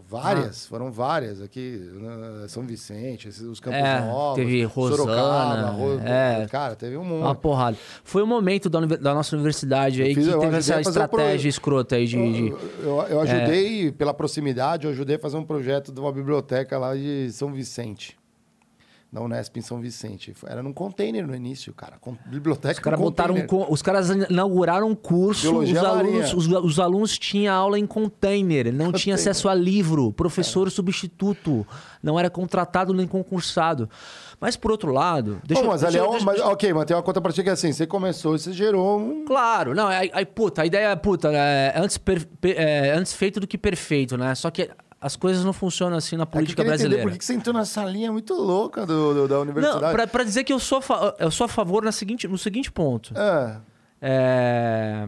Várias, 0.07 0.65
foram 0.67 0.91
várias 0.91 1.41
aqui, 1.41 1.89
né, 1.93 2.47
São 2.47 2.63
Vicente, 2.65 3.27
os 3.27 3.59
Campos 3.59 3.79
É, 3.79 4.01
Novos, 4.01 4.35
teve 4.35 4.63
Rosana, 4.65 5.69
Ro- 5.71 5.99
é. 6.03 6.47
cara, 6.49 6.75
teve 6.75 6.97
um 6.97 7.03
monte. 7.03 7.21
Uma 7.21 7.35
porrada. 7.35 7.77
Foi 8.03 8.21
o 8.21 8.27
momento 8.27 8.69
da, 8.69 8.79
da 8.81 9.13
nossa 9.13 9.35
universidade 9.35 10.03
aí 10.03 10.13
fiz- 10.13 10.27
que 10.27 10.37
teve 10.39 10.57
essa 10.57 10.79
estratégia 10.81 11.49
escrota 11.49 11.95
aí 11.95 12.05
de. 12.05 12.17
Eu, 12.17 12.59
eu- 12.83 13.01
eu 13.09 13.21
ajudei, 13.21 13.91
pela 13.91 14.13
proximidade, 14.13 14.85
eu 14.85 14.91
ajudei 14.91 15.15
a 15.15 15.19
fazer 15.19 15.37
um 15.37 15.43
projeto 15.45 15.91
de 15.91 15.99
uma 15.99 16.11
biblioteca 16.11 16.77
lá 16.77 16.95
de 16.95 17.31
São 17.31 17.51
Vicente. 17.51 18.18
Da 19.11 19.21
Unesp 19.21 19.57
em 19.57 19.61
São 19.61 19.79
Vicente. 19.81 20.35
Era 20.45 20.61
num 20.61 20.71
container 20.71 21.25
no 21.25 21.33
início, 21.35 21.73
cara. 21.73 21.97
Com, 21.99 22.15
biblioteca 22.27 22.73
Os 22.73 22.79
caras 22.79 22.99
com 22.99 23.05
botaram 23.05 23.33
um 23.35 23.65
os 23.73 23.81
caras 23.81 24.09
inauguraram 24.29 24.87
um 24.87 24.93
curso, 24.93 25.57
os 25.57 25.75
alunos, 25.77 26.31
os, 26.35 26.47
os 26.47 26.79
alunos 26.79 27.17
tinham 27.17 27.55
aula 27.55 27.79
em 27.79 27.87
container, 27.87 28.65
não 28.71 28.91
tinha 28.91 29.15
Container. 29.15 29.15
acesso 29.15 29.49
a 29.49 29.55
livro, 29.55 30.11
professor 30.13 30.69
substituto, 30.69 31.65
não 32.03 32.19
era 32.19 32.29
contratado 32.29 32.93
nem 32.93 33.07
concursado. 33.07 33.89
Mas 34.39 34.55
por 34.55 34.69
outro 34.69 34.91
lado, 34.91 35.41
deixa, 35.43 35.63
Pô, 35.63 35.69
mas 35.69 35.81
deixa 35.81 35.97
ali 35.97 36.07
é 36.07 36.11
deixa- 36.11 36.25
mas, 36.25 36.39
ok, 36.41 36.71
mas 36.73 36.85
tem 36.85 36.95
uma 36.95 37.01
contrapartida 37.03 37.43
que 37.43 37.49
é 37.49 37.53
assim, 37.53 37.73
você 37.73 37.87
começou 37.87 38.35
e 38.35 38.39
você 38.39 38.53
gerou 38.53 38.99
um... 38.99 39.25
Claro, 39.25 39.73
não, 39.73 39.87
aí, 39.87 40.09
aí, 40.13 40.25
puta, 40.25 40.61
a 40.61 40.65
ideia 40.67 40.87
é, 40.89 40.95
puta, 40.95 41.29
é 41.33 41.73
antes, 41.75 41.97
per- 41.97 42.27
per- 42.39 42.55
é 42.57 42.91
antes 42.93 43.13
feito 43.13 43.39
do 43.39 43.47
que 43.47 43.57
perfeito, 43.57 44.15
né? 44.17 44.35
Só 44.35 44.49
que 44.51 44.69
as 45.01 45.15
coisas 45.15 45.43
não 45.45 45.53
funcionam 45.53 45.97
assim 45.97 46.15
na 46.17 46.23
É 46.23 46.25
que 46.25 46.31
política 46.33 46.61
queria 46.63 46.75
entender 46.75 46.87
brasileira. 46.89 47.03
por 47.03 47.11
que 47.13 47.19
que 47.19 47.25
você 47.25 47.33
entrou 47.33 47.53
nessa 47.55 47.85
linha 47.85 48.11
muito 48.11 48.33
louca 48.33 48.85
do, 48.85 49.13
do- 49.13 49.27
da 49.27 49.39
universidade. 49.39 49.81
Não, 49.83 49.91
pra, 49.91 50.05
pra 50.07 50.23
dizer 50.23 50.43
que 50.43 50.51
eu 50.51 50.59
sou, 50.59 50.81
eu 51.19 51.31
sou 51.31 51.45
a 51.45 51.47
favor 51.47 51.83
na 51.83 51.91
seguinte, 51.91 52.27
no 52.27 52.37
seguinte 52.37 52.71
ponto. 52.71 53.13
É. 53.17 53.57
É... 54.01 55.07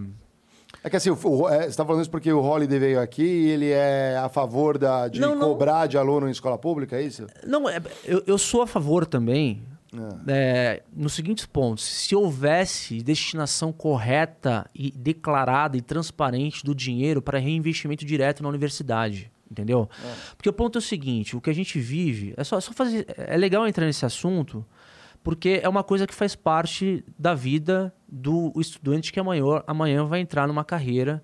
É 0.84 0.90
que 0.90 0.96
assim, 0.98 1.12
o, 1.12 1.18
o, 1.24 1.48
é, 1.48 1.62
você 1.64 1.68
está 1.70 1.86
falando 1.86 2.02
isso 2.02 2.10
porque 2.10 2.32
o 2.34 2.42
Holiday 2.42 2.80
veio 2.80 3.00
aqui 3.00 3.22
e 3.22 3.50
ele 3.52 3.70
é 3.70 4.18
a 4.18 4.28
favor 4.30 4.80
da, 4.80 5.08
de 5.08 5.20
Não, 5.20 5.36
não. 5.36 5.50
cobrar 5.50 5.86
de 5.86 5.96
aluno 5.98 6.28
em 6.28 6.32
escola 6.32 6.58
pública, 6.58 6.96
é 6.98 7.04
isso? 7.04 7.28
Não, 7.46 7.70
é- 7.70 7.80
eu, 8.04 8.24
eu 8.26 8.38
sou 8.38 8.64
a 8.64 8.68
favor 8.68 9.06
também 9.06 9.62
é, 10.28 10.82
nos 10.92 11.14
seguintes 11.14 11.46
pontos. 11.46 11.84
Se 11.84 12.16
houvesse 12.16 13.00
destinação 13.04 13.72
correta 13.72 14.66
e 14.74 14.90
declarada 14.90 15.78
e 15.78 15.82
transparente 15.82 16.64
do 16.66 16.74
dinheiro 16.74 17.22
para 17.22 17.38
reinvestimento 17.38 18.04
direto 18.04 18.42
na 18.42 18.50
universidade. 18.50 19.30
Entendeu? 19.52 19.90
Porque 20.38 20.48
o 20.48 20.54
ponto 20.54 20.78
é 20.78 20.80
o 20.80 20.82
seguinte: 20.82 21.36
o 21.36 21.42
que 21.42 21.50
a 21.50 21.54
gente 21.54 21.78
vive. 21.78 22.34
É 22.38 22.44
só, 22.44 22.60
só 22.62 22.72
fazer. 22.72 23.06
É 23.18 23.36
legal 23.36 23.68
entrar 23.68 23.86
nesse 23.86 24.06
assunto, 24.06 24.66
porque 25.22 25.60
é 25.62 25.68
uma 25.68 25.84
coisa 25.84 26.08
que 26.08 26.16
faz 26.16 26.36
parte 26.36 27.04
da 27.20 27.34
vida 27.34 27.94
do 28.08 28.54
estudante 28.56 29.12
que 29.12 29.20
amanhã, 29.20 29.62
amanhã 29.68 30.06
vai 30.06 30.22
entrar 30.22 30.48
numa 30.48 30.64
carreira. 30.64 31.22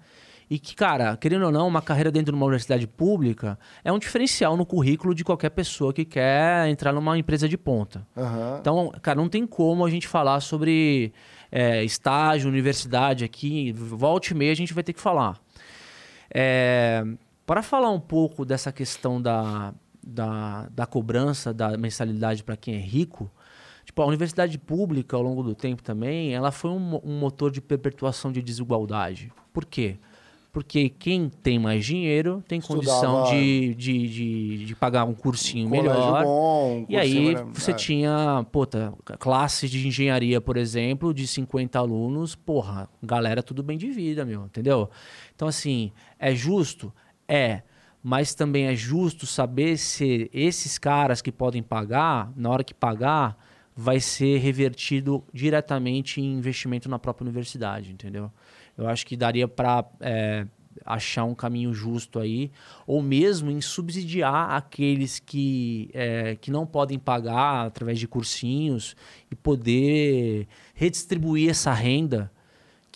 E 0.49 0.57
que, 0.57 0.73
cara, 0.75 1.17
querendo 1.17 1.45
ou 1.45 1.51
não, 1.51 1.67
uma 1.67 1.81
carreira 1.81 2.09
dentro 2.09 2.31
de 2.31 2.37
uma 2.37 2.45
universidade 2.45 2.87
pública 2.87 3.59
é 3.83 3.91
um 3.91 3.99
diferencial 3.99 4.55
no 4.55 4.65
currículo 4.65 5.13
de 5.13 5.23
qualquer 5.23 5.49
pessoa 5.49 5.93
que 5.93 6.05
quer 6.05 6.69
entrar 6.69 6.93
numa 6.93 7.17
empresa 7.17 7.49
de 7.49 7.57
ponta. 7.57 8.07
Aham. 8.15 8.57
Então, 8.61 8.91
cara, 9.01 9.19
não 9.19 9.27
tem 9.27 9.45
como 9.45 9.85
a 9.85 9.89
gente 9.89 10.07
falar 10.07 10.39
sobre 10.39 11.11
é, 11.51 11.83
estágio, 11.83 12.49
universidade 12.49 13.25
aqui. 13.25 13.73
Volte 13.73 14.31
e 14.31 14.35
meia 14.35 14.53
a 14.53 14.55
gente 14.55 14.73
vai 14.73 14.85
ter 14.85 14.93
que 14.93 15.01
falar. 15.01 15.37
É, 16.33 17.03
para 17.47 17.63
falar 17.63 17.89
um 17.89 17.99
pouco 17.99 18.45
dessa 18.45 18.71
questão 18.71 19.19
da, 19.19 19.73
da, 20.05 20.67
da 20.69 20.85
cobrança 20.85 21.51
da 21.53 21.75
mensalidade 21.77 22.43
para 22.43 22.55
quem 22.57 22.75
é 22.75 22.79
rico, 22.79 23.31
tipo, 23.85 24.01
a 24.01 24.05
universidade 24.05 24.57
pública, 24.59 25.15
ao 25.15 25.23
longo 25.23 25.41
do 25.41 25.55
tempo 25.55 25.81
também, 25.81 26.33
ela 26.35 26.51
foi 26.51 26.69
um, 26.71 26.99
um 27.03 27.17
motor 27.17 27.49
de 27.49 27.61
perpetuação 27.61 28.31
de 28.31 28.41
desigualdade. 28.41 29.31
Por 29.53 29.65
quê? 29.65 29.97
Porque 30.51 30.89
quem 30.89 31.29
tem 31.29 31.59
mais 31.59 31.85
dinheiro 31.85 32.43
tem 32.47 32.59
condição 32.59 33.21
Estudava- 33.23 33.31
de, 33.35 33.75
de, 33.75 34.07
de, 34.07 34.65
de 34.65 34.75
pagar 34.75 35.05
um 35.05 35.13
cursinho 35.13 35.69
Colégio 35.69 35.89
melhor. 35.91 36.23
bom, 36.25 36.77
um 36.79 36.85
E 36.89 36.97
aí 36.97 37.13
cursinho, 37.13 37.45
né? 37.45 37.51
você 37.53 37.71
É. 37.71 37.73
tinha, 37.75 38.45
puta, 38.51 38.93
classe 39.19 39.69
de 39.69 39.87
engenharia, 39.87 40.41
por 40.41 40.57
exemplo, 40.57 41.13
de 41.13 41.27
50 41.27 41.77
alunos, 41.77 42.33
porra, 42.35 42.89
galera 43.03 43.43
tudo 43.43 43.61
bem 43.61 43.77
de 43.77 43.89
vida, 43.91 44.25
meu, 44.25 44.45
entendeu? 44.45 44.89
Então, 45.35 45.47
assim, 45.47 45.91
é 46.17 46.33
justo? 46.33 46.91
É. 47.27 47.61
Mas 48.01 48.33
também 48.33 48.67
é 48.67 48.75
justo 48.75 49.25
saber 49.25 49.77
se 49.77 50.29
esses 50.33 50.77
caras 50.77 51.21
que 51.21 51.31
podem 51.31 51.61
pagar, 51.61 52.31
na 52.35 52.49
hora 52.49 52.63
que 52.63 52.73
pagar, 52.73 53.37
vai 53.75 53.99
ser 53.99 54.39
revertido 54.39 55.23
diretamente 55.33 56.21
em 56.21 56.33
investimento 56.33 56.87
na 56.87 56.97
própria 56.97 57.25
universidade, 57.25 57.91
entendeu? 57.91 58.31
Eu 58.77 58.87
acho 58.87 59.05
que 59.05 59.17
daria 59.17 59.47
para 59.47 59.85
achar 60.85 61.25
um 61.25 61.35
caminho 61.35 61.73
justo 61.73 62.19
aí, 62.19 62.51
ou 62.85 63.01
mesmo 63.01 63.51
em 63.51 63.61
subsidiar 63.61 64.51
aqueles 64.51 65.19
que, 65.19 65.89
é, 65.93 66.35
que 66.35 66.51
não 66.51 66.65
podem 66.65 66.97
pagar 66.97 67.65
através 67.65 67.99
de 67.99 68.07
cursinhos 68.07 68.95
e 69.29 69.35
poder 69.35 70.47
redistribuir 70.73 71.49
essa 71.49 71.73
renda 71.73 72.31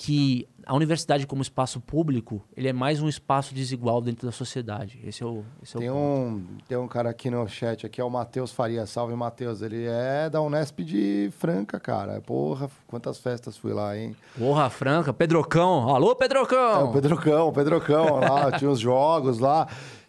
que 0.03 0.47
a 0.65 0.73
universidade 0.73 1.27
como 1.27 1.43
espaço 1.43 1.79
público, 1.79 2.43
ele 2.57 2.67
é 2.67 2.73
mais 2.73 2.99
um 3.03 3.07
espaço 3.07 3.53
desigual 3.53 4.01
dentro 4.01 4.25
da 4.25 4.31
sociedade. 4.31 4.99
Esse 5.03 5.21
é 5.21 5.25
o, 5.27 5.43
esse 5.61 5.75
é 5.75 5.77
o 5.77 5.79
Tem 5.79 5.91
um, 5.91 6.43
tem 6.67 6.77
um 6.77 6.87
cara 6.87 7.11
aqui 7.11 7.29
no 7.29 7.47
chat, 7.47 7.85
aqui 7.85 8.01
é 8.01 8.03
o 8.03 8.09
Matheus 8.09 8.51
Faria. 8.51 8.87
Salve, 8.87 9.13
Matheus. 9.13 9.61
Ele 9.61 9.85
é 9.85 10.27
da 10.27 10.41
Unesp 10.41 10.79
de 10.79 11.29
Franca, 11.37 11.79
cara. 11.79 12.19
Porra, 12.19 12.67
quantas 12.87 13.19
festas 13.19 13.55
fui 13.57 13.73
lá, 13.73 13.95
hein? 13.95 14.15
Porra, 14.35 14.71
Franca, 14.71 15.13
Pedrocão. 15.13 15.87
Alô, 15.93 16.13
É, 16.13 16.15
Pedrocão! 16.15 16.89
o 16.89 16.93
Pedrocão, 16.93 17.47
o 17.49 17.53
Pedrocão 17.53 18.19
lá, 18.21 18.51
tinha 18.57 18.71
uns 18.71 18.79
jogos 18.79 19.37
lá. 19.37 19.67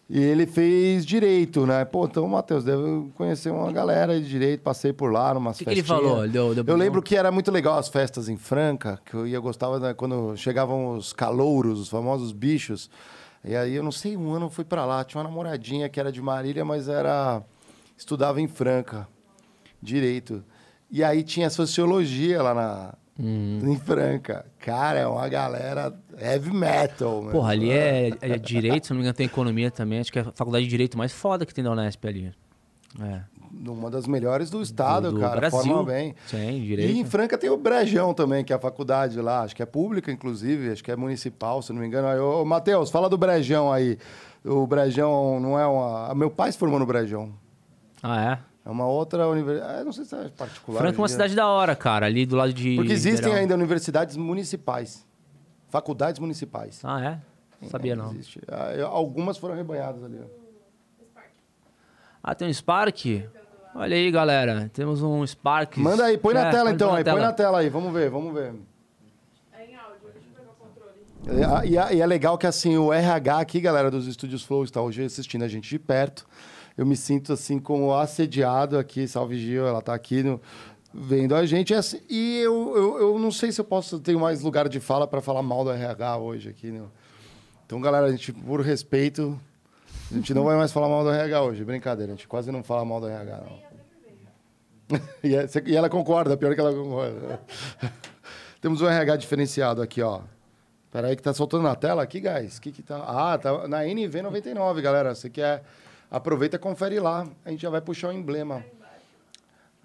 E 0.09 0.21
ele 0.21 0.45
fez 0.45 1.05
direito, 1.05 1.65
né? 1.65 1.85
Pô, 1.85 2.05
então, 2.05 2.27
Matheus, 2.27 2.63
deve 2.63 3.09
conhecer 3.15 3.49
uma 3.51 3.71
galera 3.71 4.19
de 4.19 4.27
direito. 4.27 4.61
Passei 4.61 4.91
por 4.91 5.11
lá, 5.11 5.33
numas 5.33 5.55
O 5.55 5.59
que, 5.59 5.65
que 5.65 5.71
ele 5.71 5.81
festinhas. 5.81 6.03
falou? 6.03 6.27
Deu, 6.27 6.53
deu 6.53 6.63
Eu 6.67 6.75
lembro 6.75 7.01
que 7.01 7.15
era 7.15 7.31
muito 7.31 7.49
legal 7.49 7.77
as 7.77 7.87
festas 7.87 8.27
em 8.27 8.37
Franca, 8.37 8.99
que 9.05 9.13
eu 9.13 9.25
ia 9.25 9.39
gostava 9.39 9.79
né, 9.79 9.93
quando 9.93 10.35
chegavam 10.35 10.95
os 10.95 11.13
calouros, 11.13 11.79
os 11.79 11.89
famosos 11.89 12.31
bichos. 12.31 12.89
E 13.45 13.55
aí 13.55 13.73
eu 13.75 13.83
não 13.83 13.91
sei, 13.91 14.15
um 14.15 14.33
ano 14.33 14.45
eu 14.47 14.49
fui 14.49 14.63
pra 14.63 14.85
lá, 14.85 15.03
tinha 15.03 15.21
uma 15.21 15.29
namoradinha 15.29 15.89
que 15.89 15.99
era 15.99 16.11
de 16.11 16.21
Marília, 16.21 16.63
mas 16.63 16.87
era 16.87 17.41
estudava 17.97 18.39
em 18.39 18.47
Franca, 18.47 19.07
direito. 19.81 20.43
E 20.91 21.03
aí 21.03 21.23
tinha 21.23 21.49
sociologia 21.49 22.41
lá 22.41 22.53
na 22.53 22.93
em 23.19 23.77
Franca. 23.77 24.45
Cara, 24.59 24.99
é 24.99 25.07
uma 25.07 25.27
galera 25.29 25.93
heavy 26.19 26.51
metal, 26.51 27.21
meu. 27.21 27.31
Porra, 27.31 27.51
ali 27.51 27.71
é, 27.71 28.11
é 28.21 28.37
direito, 28.37 28.87
se 28.87 28.91
não 28.91 28.97
me 28.97 29.03
engano, 29.03 29.15
tem 29.15 29.25
economia 29.25 29.69
também. 29.69 29.99
Acho 29.99 30.11
que 30.11 30.19
é 30.19 30.23
a 30.23 30.31
faculdade 30.31 30.65
de 30.65 30.69
direito 30.69 30.97
mais 30.97 31.11
foda 31.11 31.45
que 31.45 31.53
tem 31.53 31.63
da 31.63 31.71
Unesp 31.71 32.03
ali. 32.05 32.31
É. 33.01 33.21
uma 33.67 33.89
das 33.89 34.05
melhores 34.07 34.49
do 34.49 34.61
estado, 34.61 35.11
do 35.11 35.19
cara, 35.19 35.35
Brasil. 35.35 35.59
forma 35.63 35.83
bem. 35.83 36.15
Sim, 36.27 36.57
E 36.57 36.65
direito. 36.65 36.95
em 36.95 37.05
Franca 37.05 37.37
tem 37.37 37.49
o 37.49 37.57
Brejão 37.57 38.13
também, 38.13 38.43
que 38.43 38.53
é 38.53 38.55
a 38.55 38.59
faculdade 38.59 39.19
lá, 39.19 39.41
acho 39.41 39.55
que 39.55 39.63
é 39.63 39.65
pública, 39.65 40.11
inclusive, 40.11 40.71
acho 40.71 40.83
que 40.83 40.91
é 40.91 40.95
municipal, 40.95 41.61
se 41.61 41.73
não 41.73 41.81
me 41.81 41.87
engano. 41.87 42.07
Aí, 42.07 42.19
Ô, 42.19 42.43
Matheus, 42.45 42.89
fala 42.91 43.09
do 43.09 43.17
Brejão 43.17 43.71
aí. 43.71 43.97
O 44.45 44.67
Brejão 44.67 45.39
não 45.39 45.57
é 45.59 45.65
uma. 45.65 46.13
Meu 46.13 46.29
pai 46.29 46.51
se 46.51 46.57
formou 46.57 46.77
no 46.79 46.85
Brejão. 46.85 47.31
Ah, 48.01 48.21
é? 48.33 48.39
É 48.65 48.69
uma 48.69 48.87
outra 48.87 49.27
universidade. 49.27 49.79
Ah, 49.79 49.83
não 49.83 49.91
sei 49.91 50.05
se 50.05 50.15
é 50.15 50.29
particular. 50.29 50.79
Franca 50.79 50.97
é 50.97 51.01
uma 51.01 51.07
cidade 51.09 51.35
da 51.35 51.47
hora, 51.47 51.75
cara, 51.75 52.05
ali 52.05 52.25
do 52.25 52.35
lado 52.35 52.53
de. 52.53 52.75
Porque 52.77 52.93
existem 52.93 53.15
Ribeirão. 53.15 53.39
ainda 53.41 53.53
universidades 53.55 54.15
municipais. 54.15 55.05
Faculdades 55.69 56.19
municipais. 56.19 56.79
Ah, 56.83 57.01
é? 57.03 57.67
Sabia 57.67 57.95
não. 57.95 58.11
Existe. 58.11 58.41
Ah, 58.47 58.71
Algumas 58.85 59.37
foram 59.37 59.55
rebanhadas 59.55 60.03
ali. 60.03 60.19
Ah, 62.23 62.33
tem 62.33 62.47
um 62.47 62.53
Spark? 62.53 62.95
Olha 63.75 63.95
aí, 63.95 64.09
galera. 64.11 64.69
Temos 64.73 65.01
um 65.01 65.25
Spark. 65.25 65.77
Manda 65.77 66.05
aí, 66.05 66.17
põe 66.17 66.33
na 66.33 66.47
É, 66.47 66.51
tela 66.51 66.63
pode 66.65 66.75
então, 66.75 66.89
pôr 66.89 66.97
aí, 66.97 67.03
põe 67.03 67.19
na 67.21 67.33
tela 67.33 67.59
aí, 67.59 67.69
vamos 67.69 67.91
ver, 67.91 68.09
vamos 68.09 68.33
ver. 68.33 68.53
É 69.51 69.65
em 69.65 69.75
áudio, 69.75 69.97
deixa 70.13 70.27
eu 70.29 70.35
pegar 70.35 70.51
o 70.51 70.55
controle. 70.55 71.41
E, 71.41 71.43
a- 71.43 71.65
e 71.65 71.77
a- 71.77 71.93
e 71.93 72.01
é 72.01 72.05
legal 72.05 72.37
que 72.37 72.45
assim, 72.47 72.77
o 72.77 72.93
RH 72.93 73.39
aqui, 73.39 73.59
galera 73.59 73.89
dos 73.91 74.07
Estúdios 74.07 74.43
Flow, 74.43 74.63
está 74.63 74.81
hoje 74.81 75.03
assistindo 75.03 75.43
a 75.43 75.47
gente 75.47 75.67
de 75.69 75.79
perto. 75.79 76.25
Eu 76.77 76.85
me 76.85 76.95
sinto 76.95 77.33
assim 77.33 77.59
como 77.59 77.93
assediado 77.93 78.77
aqui, 78.77 79.07
salve 79.07 79.37
Gil, 79.37 79.67
ela 79.67 79.81
tá 79.81 79.93
aqui 79.93 80.23
no- 80.23 80.41
vendo 80.93 81.35
a 81.35 81.45
gente. 81.45 81.71
E, 81.71 81.75
assim, 81.75 81.99
e 82.09 82.39
eu, 82.39 82.75
eu, 82.75 82.97
eu 82.99 83.19
não 83.19 83.31
sei 83.31 83.51
se 83.51 83.61
eu 83.61 83.65
posso 83.65 83.99
ter 83.99 84.15
mais 84.17 84.41
lugar 84.41 84.67
de 84.67 84.79
fala 84.79 85.07
para 85.07 85.21
falar 85.21 85.43
mal 85.43 85.63
do 85.63 85.71
RH 85.71 86.17
hoje 86.17 86.49
aqui. 86.49 86.71
Né? 86.71 86.81
Então, 87.65 87.79
galera, 87.79 88.07
a 88.07 88.11
gente, 88.11 88.31
por 88.33 88.61
respeito, 88.61 89.39
a 90.11 90.15
gente 90.15 90.33
não 90.33 90.43
vai 90.45 90.55
mais 90.57 90.71
falar 90.71 90.87
mal 90.89 91.03
do 91.03 91.11
RH 91.11 91.41
hoje. 91.43 91.63
Brincadeira, 91.63 92.11
a 92.11 92.15
gente 92.15 92.27
quase 92.27 92.51
não 92.51 92.63
fala 92.63 92.83
mal 92.83 92.99
do 92.99 93.07
RH, 93.07 93.43
e, 95.23 95.35
é- 95.35 95.47
e 95.65 95.75
ela 95.75 95.89
concorda, 95.89 96.35
pior 96.35 96.53
que 96.53 96.59
ela 96.59 96.73
concorda. 96.73 97.39
Temos 98.61 98.81
um 98.81 98.87
RH 98.87 99.17
diferenciado 99.17 99.81
aqui, 99.81 100.01
ó. 100.01 100.21
Peraí 100.91 101.15
que 101.15 101.23
tá 101.23 101.33
soltando 101.33 101.63
na 101.63 101.75
tela 101.75 102.03
aqui, 102.03 102.19
guys. 102.19 102.59
Que 102.59 102.71
que 102.71 102.81
tá? 102.83 102.97
Ah, 103.07 103.37
tá 103.37 103.67
na 103.67 103.81
NV99, 103.83 104.79
galera. 104.81 105.15
Você 105.15 105.29
quer 105.29 105.63
aproveita 106.13 106.55
e 106.55 106.59
confere 106.59 106.99
lá. 106.99 107.27
A 107.43 107.49
gente 107.49 107.61
já 107.61 107.69
vai 107.69 107.81
puxar 107.81 108.09
o 108.09 108.11
emblema. 108.13 108.63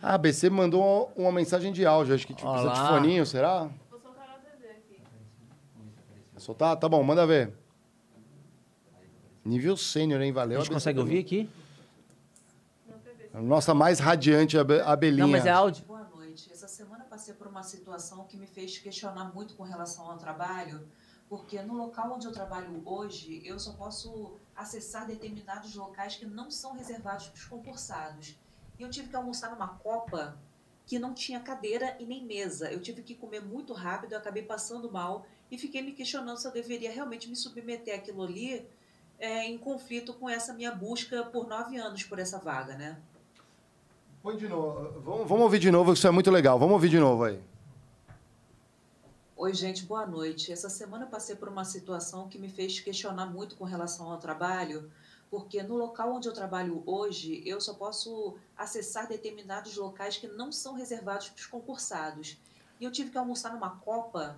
Ah, 0.01 0.15
a 0.15 0.19
BC 0.19 0.49
mandou 0.51 1.11
uma 1.17 1.33
mensagem 1.33 1.73
de 1.73 1.85
áudio, 1.85 2.15
acho 2.15 2.25
que 2.27 2.33
tipo, 2.35 2.49
precisa 2.49 2.73
de 2.73 2.89
foninho, 2.89 3.27
será? 3.27 3.69
Vou 3.91 3.99
soltar 4.01 4.29
na 4.29 4.35
TV 4.39 4.69
aqui. 4.71 5.03
Soltar? 6.37 6.77
Tá 6.77 6.89
bom, 6.89 7.03
manda 7.03 7.27
ver. 7.27 7.53
Nível 9.45 9.77
sênior, 9.77 10.21
hein? 10.21 10.31
Valeu. 10.31 10.59
A 10.59 10.61
gente 10.61 10.69
ABC 10.71 10.75
consegue 10.75 10.99
também. 11.01 11.15
ouvir 11.17 11.25
aqui? 11.27 11.51
Nossa 13.43 13.73
mais 13.75 13.99
radiante 13.99 14.57
abe- 14.59 14.81
abelhinha. 14.83 15.25
Não, 15.27 15.33
mas 15.33 15.47
é 15.47 15.51
áudio. 15.51 15.85
Boa 15.85 16.05
noite. 16.15 16.49
Essa 16.53 16.69
semana 16.69 17.05
eu 17.05 17.09
passei 17.09 17.35
por 17.35 17.47
uma 17.47 17.63
situação 17.63 18.25
que 18.25 18.37
me 18.37 18.47
fez 18.47 18.79
questionar 18.79 19.33
muito 19.35 19.55
com 19.55 19.63
relação 19.65 20.09
ao 20.11 20.17
trabalho, 20.17 20.81
porque 21.29 21.61
no 21.63 21.75
local 21.75 22.13
onde 22.15 22.27
eu 22.27 22.33
trabalho 22.33 22.83
hoje, 22.85 23.43
eu 23.45 23.59
só 23.59 23.73
posso 23.73 24.33
acessar 24.57 25.07
determinados 25.07 25.75
locais 25.75 26.17
que 26.17 26.25
não 26.25 26.51
são 26.51 26.73
reservados 26.73 27.29
para 27.29 27.37
os 27.37 27.45
concursados. 27.45 28.37
E 28.79 28.83
eu 28.83 28.91
tive 28.91 29.09
que 29.09 29.17
almoçar 29.17 29.51
numa 29.51 29.69
copa 29.69 30.39
que 30.87 30.99
não 30.99 31.13
tinha 31.13 31.39
cadeira 31.39 31.97
e 32.01 32.07
nem 32.07 32.25
mesa. 32.25 32.73
Eu 32.73 32.81
tive 32.81 33.03
que 33.03 33.15
comer 33.15 33.43
muito 33.43 33.75
rápido, 33.75 34.13
eu 34.13 34.19
acabei 34.19 34.43
passando 34.43 34.91
mal 34.91 35.27
e 35.51 35.59
fiquei 35.59 35.83
me 35.83 35.93
questionando 35.93 36.39
se 36.39 36.47
eu 36.47 36.53
deveria 36.53 36.91
realmente 36.91 37.29
me 37.29 37.37
submeter 37.37 37.95
àquilo 37.95 38.23
ali 38.23 38.67
é, 39.19 39.45
em 39.45 39.59
conflito 39.59 40.15
com 40.15 40.29
essa 40.31 40.55
minha 40.55 40.73
busca 40.73 41.25
por 41.25 41.47
nove 41.47 41.77
anos 41.77 42.05
por 42.05 42.19
essa 42.19 42.39
vaga, 42.39 42.75
né? 42.77 42.97
Põe 44.23 44.37
de 44.37 44.49
novo. 44.49 45.01
Vamos, 45.01 45.29
vamos 45.29 45.45
ouvir 45.45 45.59
de 45.59 45.71
novo, 45.71 45.93
isso 45.93 46.07
é 46.07 46.11
muito 46.11 46.31
legal. 46.31 46.59
Vamos 46.59 46.73
ouvir 46.73 46.89
de 46.89 46.99
novo 46.99 47.25
aí. 47.25 47.41
Oi, 49.41 49.55
gente, 49.55 49.85
boa 49.85 50.05
noite. 50.05 50.51
Essa 50.51 50.69
semana 50.69 51.07
passei 51.07 51.37
por 51.37 51.49
uma 51.49 51.65
situação 51.65 52.29
que 52.29 52.41
me 52.41 52.49
fez 52.49 52.81
questionar 52.81 53.27
muito 53.27 53.55
com 53.55 53.63
relação 53.63 54.11
ao 54.11 54.19
trabalho, 54.19 54.91
porque 55.31 55.63
no 55.63 55.77
local 55.77 56.13
onde 56.17 56.27
eu 56.27 56.33
trabalho 56.33 56.83
hoje, 56.85 57.41
eu 57.47 57.61
só 57.61 57.73
posso 57.73 58.37
acessar 58.57 59.07
determinados 59.07 59.77
locais 59.77 60.17
que 60.17 60.27
não 60.27 60.51
são 60.51 60.75
reservados 60.75 61.29
para 61.29 61.39
os 61.39 61.47
concursados. 61.47 62.37
E 62.81 62.85
eu 62.85 62.91
tive 62.91 63.11
que 63.11 63.17
almoçar 63.17 63.53
numa 63.53 63.79
copa 63.79 64.37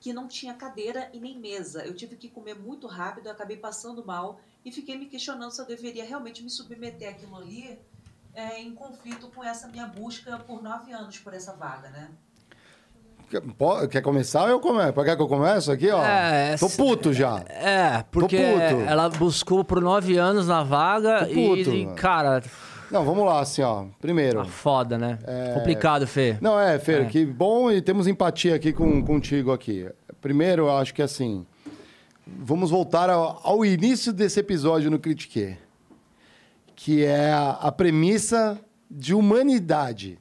que 0.00 0.12
não 0.12 0.26
tinha 0.26 0.52
cadeira 0.52 1.08
e 1.12 1.20
nem 1.20 1.38
mesa. 1.38 1.86
Eu 1.86 1.94
tive 1.94 2.16
que 2.16 2.28
comer 2.28 2.56
muito 2.56 2.88
rápido, 2.88 3.28
acabei 3.28 3.56
passando 3.56 4.04
mal 4.04 4.40
e 4.64 4.72
fiquei 4.72 4.98
me 4.98 5.06
questionando 5.06 5.52
se 5.52 5.62
eu 5.62 5.66
deveria 5.66 6.04
realmente 6.04 6.42
me 6.42 6.50
submeter 6.50 7.08
àquilo 7.08 7.36
ali 7.36 7.78
é, 8.34 8.60
em 8.60 8.74
conflito 8.74 9.28
com 9.28 9.44
essa 9.44 9.68
minha 9.68 9.86
busca 9.86 10.40
por 10.40 10.60
nove 10.60 10.90
anos 10.90 11.20
por 11.20 11.34
essa 11.34 11.52
vaga, 11.52 11.88
né? 11.90 12.10
Quer, 13.90 14.02
começar 14.02 14.42
ou 14.42 14.48
eu 14.48 14.58
começo? 14.60 14.92
Quer 14.92 15.14
que 15.14 15.22
eu 15.22 15.28
comece 15.28 15.70
aqui, 15.70 15.88
ó? 15.90 16.02
É, 16.04 16.56
Tô 16.56 16.68
puto 16.68 17.12
já. 17.12 17.42
É, 17.48 18.04
porque 18.10 18.36
ela 18.36 19.08
buscou 19.08 19.62
por 19.64 19.80
nove 19.80 20.16
anos 20.18 20.48
na 20.48 20.64
vaga 20.64 21.28
e, 21.30 21.64
mano. 21.84 21.94
cara, 21.94 22.42
Não, 22.90 23.04
vamos 23.04 23.24
lá, 23.24 23.38
assim, 23.40 23.62
ó. 23.62 23.84
Primeiro. 24.00 24.38
tá 24.38 24.44
foda, 24.46 24.98
né? 24.98 25.18
Complicado, 25.54 26.06
Fê. 26.08 26.36
Não, 26.40 26.58
é, 26.58 26.76
Fer, 26.80 27.02
É. 27.02 27.04
que 27.04 27.24
bom 27.24 27.70
e 27.70 27.80
temos 27.80 28.08
empatia 28.08 28.56
aqui 28.56 28.72
com, 28.72 29.00
contigo 29.04 29.52
aqui. 29.52 29.88
Primeiro, 30.20 30.64
eu 30.64 30.76
acho 30.76 30.92
que 30.92 31.00
assim, 31.00 31.46
vamos 32.26 32.68
voltar 32.70 33.08
ao, 33.08 33.40
ao 33.44 33.64
início 33.64 34.12
desse 34.12 34.40
episódio 34.40 34.90
no 34.90 34.98
Critique, 34.98 35.56
que 36.74 37.04
é 37.04 37.30
a, 37.32 37.50
a 37.62 37.72
premissa 37.72 38.58
de 38.90 39.14
humanidade. 39.14 40.18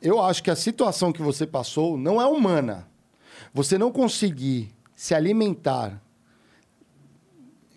Eu 0.00 0.20
acho 0.22 0.42
que 0.42 0.50
a 0.50 0.56
situação 0.56 1.12
que 1.12 1.22
você 1.22 1.46
passou 1.46 1.96
não 1.98 2.20
é 2.20 2.26
humana. 2.26 2.88
Você 3.52 3.76
não 3.76 3.92
conseguir 3.92 4.74
se 4.94 5.14
alimentar 5.14 6.00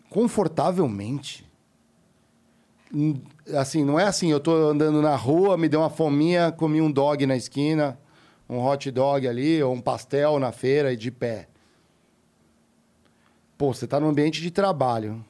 confortavelmente. 0.10 1.46
Hum, 2.94 3.20
Assim, 3.54 3.84
não 3.84 4.00
é 4.00 4.06
assim, 4.06 4.32
eu 4.32 4.40
tô 4.40 4.54
andando 4.70 5.02
na 5.02 5.18
rua, 5.18 5.58
me 5.58 5.68
deu 5.68 5.82
uma 5.82 5.90
fominha, 5.90 6.50
comi 6.50 6.80
um 6.80 6.90
dog 6.90 7.26
na 7.26 7.36
esquina, 7.36 8.00
um 8.48 8.58
hot 8.64 8.90
dog 8.90 9.28
ali, 9.28 9.62
ou 9.62 9.74
um 9.74 9.82
pastel 9.82 10.40
na 10.40 10.54
feira 10.54 10.94
e 10.94 10.96
de 10.96 11.12
pé. 11.12 11.50
Pô, 13.58 13.74
você 13.74 13.86
tá 13.86 14.00
no 14.00 14.08
ambiente 14.08 14.42
de 14.42 14.50
trabalho. 14.50 15.24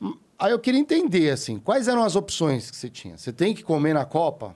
Hum, 0.00 0.16
Aí 0.38 0.52
eu 0.52 0.58
queria 0.60 0.78
entender, 0.78 1.30
assim, 1.30 1.58
quais 1.58 1.88
eram 1.88 2.04
as 2.04 2.14
opções 2.14 2.70
que 2.70 2.76
você 2.76 2.88
tinha? 2.88 3.18
Você 3.18 3.32
tem 3.32 3.52
que 3.52 3.64
comer 3.64 3.92
na 3.92 4.04
copa? 4.04 4.54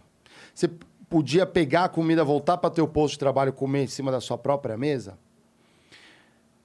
Você 0.54 0.70
podia 1.12 1.44
pegar 1.44 1.84
a 1.84 1.88
comida, 1.90 2.24
voltar 2.24 2.56
para 2.56 2.70
teu 2.70 2.88
posto 2.88 3.12
de 3.12 3.18
trabalho 3.18 3.52
comer 3.52 3.84
em 3.84 3.86
cima 3.86 4.10
da 4.10 4.18
sua 4.18 4.38
própria 4.38 4.78
mesa? 4.78 5.18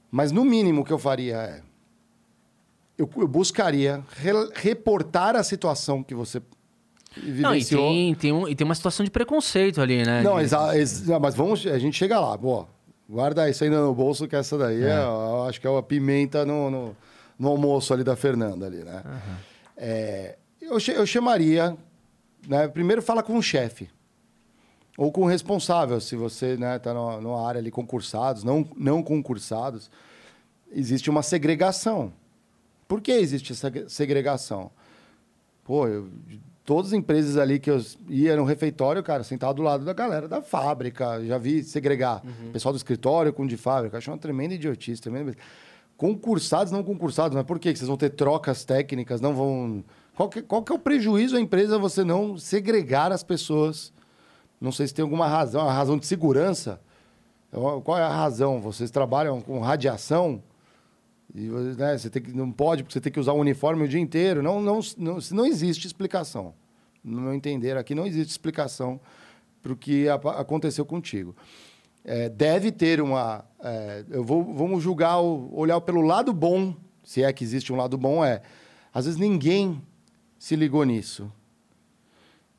Mas 0.10 0.32
no 0.32 0.46
mínimo 0.46 0.86
que 0.86 0.94
eu 0.94 0.98
faria 0.98 1.36
é 1.36 1.62
eu, 2.98 3.10
eu 3.18 3.28
buscaria 3.28 4.02
re- 4.16 4.50
reportar 4.56 5.36
a 5.36 5.44
situação 5.44 6.02
que 6.02 6.16
você 6.16 6.40
Não, 6.40 7.24
e 7.24 7.32
vivenciou. 7.32 7.90
tem, 7.90 8.16
tem, 8.16 8.32
um, 8.32 8.48
e 8.48 8.56
tem 8.56 8.64
uma 8.66 8.74
situação 8.74 9.04
de 9.04 9.12
preconceito 9.12 9.82
ali, 9.82 10.04
né? 10.06 10.24
Não, 10.24 10.40
exa, 10.40 10.76
ex- 10.78 11.06
não, 11.06 11.20
mas 11.20 11.36
vamos, 11.36 11.68
a 11.68 11.78
gente 11.78 11.96
chega 11.98 12.18
lá. 12.20 12.36
Boa, 12.38 12.68
guarda 13.08 13.48
isso 13.50 13.64
ainda 13.66 13.82
no 13.82 13.94
bolso, 13.94 14.28
que 14.30 14.36
essa 14.36 14.58
daí 14.58 14.82
é. 14.82 14.98
eu 14.98 15.44
acho 15.44 15.60
que 15.60 15.68
é 15.68 15.70
uma 15.70 15.84
pimenta 15.84 16.46
no, 16.46 16.72
no, 16.72 16.96
no 17.38 17.48
almoço 17.50 17.94
ali 17.94 18.04
da 18.04 18.16
Fernanda 18.16 18.66
ali, 18.66 18.78
né? 18.84 19.04
É, 19.76 20.38
eu, 20.62 20.78
eu 20.96 21.06
chamaria, 21.06 21.78
né? 22.48 22.68
Primeiro 22.70 23.02
fala 23.02 23.22
com 23.22 23.38
o 23.38 23.42
chefe. 23.44 23.90
Ou 24.98 25.12
com 25.12 25.22
o 25.22 25.28
responsável, 25.28 26.02
se 26.02 26.16
você 26.16 26.58
né, 26.58 26.80
tá 26.80 26.92
numa, 26.92 27.22
numa 27.22 27.48
área 27.48 27.60
ali 27.60 27.70
concursados, 27.70 28.44
não, 28.44 28.68
não 28.76 29.04
concursados, 29.04 29.92
existe 30.72 31.08
uma 31.08 31.22
segregação. 31.22 32.12
Por 32.88 33.00
que 33.00 33.12
existe 33.12 33.52
essa 33.52 33.72
segregação? 33.88 34.72
Pô, 35.64 35.88
eu, 35.88 36.10
todas 36.66 36.88
as 36.88 36.94
empresas 36.94 37.38
ali 37.38 37.60
que 37.60 37.70
eu 37.70 37.80
ia 38.10 38.36
no 38.36 38.44
refeitório, 38.44 39.04
cara, 39.04 39.24
sentado 39.24 39.58
do 39.58 39.62
lado 39.62 39.86
da 39.86 39.94
galera 39.94 40.28
da 40.28 40.42
fábrica, 40.42 41.24
já 41.24 41.38
vi 41.38 41.64
segregar 41.64 42.24
pessoal 42.52 42.74
do 42.74 42.78
escritório 42.78 43.32
com 43.32 43.44
o 43.44 43.48
de 43.48 43.56
fábrica, 43.56 44.00
acho 44.00 44.10
uma 44.10 44.18
tremenda 44.18 44.56
idiotice, 44.56 45.02
tremenda... 45.02 45.36
Concursados, 45.96 46.72
não 46.72 46.84
concursados, 46.84 47.36
mas 47.36 47.44
por 47.44 47.58
quê? 47.58 47.74
que 47.74 47.80
vocês 47.80 47.88
vão 47.88 47.98
ter 47.98 48.12
trocas 48.12 48.64
técnicas, 48.64 49.20
não 49.20 49.34
vão... 49.34 49.84
Qual 50.16 50.30
que, 50.30 50.42
qual 50.44 50.62
que 50.64 50.72
é 50.72 50.76
o 50.76 50.80
prejuízo 50.80 51.38
à 51.38 51.40
empresa 51.40 51.80
você 51.80 52.04
não 52.04 52.38
segregar 52.38 53.12
as 53.12 53.24
pessoas? 53.24 53.92
Não 54.60 54.72
sei 54.72 54.88
se 54.88 54.94
tem 54.94 55.04
alguma 55.04 55.28
razão, 55.28 55.68
a 55.68 55.72
razão 55.74 55.98
de 55.98 56.06
segurança. 56.06 56.82
Qual 57.84 57.98
é 57.98 58.02
a 58.02 58.10
razão? 58.10 58.60
Vocês 58.60 58.92
trabalham 58.92 59.40
com 59.42 59.60
radiação? 59.60 60.42
E 61.34 61.42
né, 61.42 61.98
você 61.98 62.10
tem 62.10 62.22
que, 62.22 62.32
não 62.34 62.52
pode, 62.52 62.84
porque 62.84 62.94
você 62.94 63.02
tem 63.02 63.12
que 63.12 63.20
usar 63.20 63.34
o 63.34 63.38
uniforme 63.40 63.84
o 63.84 63.88
dia 63.88 64.00
inteiro. 64.00 64.42
Não, 64.42 64.62
não, 64.62 64.80
não, 64.98 65.18
não 65.32 65.46
existe 65.46 65.86
explicação. 65.86 66.54
No 67.04 67.22
meu 67.22 67.34
entender, 67.34 67.78
aqui 67.78 67.94
não 67.96 68.06
existe 68.06 68.32
explicação 68.32 69.00
para 69.62 69.72
o 69.72 69.76
que 69.76 70.10
a- 70.10 70.16
aconteceu 70.16 70.86
contigo. 70.86 71.36
É, 72.04 72.30
deve 72.30 72.72
ter 72.72 73.02
uma. 73.02 73.46
é, 73.64 74.04
eu 74.10 74.24
vou, 74.24 74.44
vamos 74.54 74.82
julgar, 74.84 75.20
o- 75.22 75.50
olhar 75.54 75.80
pelo 75.82 76.02
lado 76.02 76.34
bom, 76.34 76.74
se 77.04 77.22
é 77.24 77.32
que 77.32 77.44
existe 77.44 77.72
um 77.72 77.76
lado 77.76 77.98
bom, 77.98 78.24
é. 78.26 78.42
Às 78.94 79.06
vezes 79.06 79.20
ninguém 79.20 79.82
se 80.40 80.56
ligou 80.56 80.84
nisso. 80.84 81.32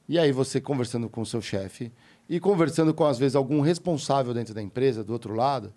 E 0.09 0.19
aí 0.19 0.33
você 0.33 0.61
conversando 0.61 1.09
com 1.09 1.21
o 1.21 1.27
seu 1.27 1.43
chefe 1.43 1.93
e 2.29 2.41
conversando 2.41 2.95
com, 2.95 3.05
às 3.05 3.19
vezes, 3.19 3.37
algum 3.37 3.61
responsável 3.61 4.33
dentro 4.33 4.55
da 4.55 4.63
empresa, 4.63 5.05
do 5.05 5.13
outro 5.13 5.35
lado, 5.35 5.73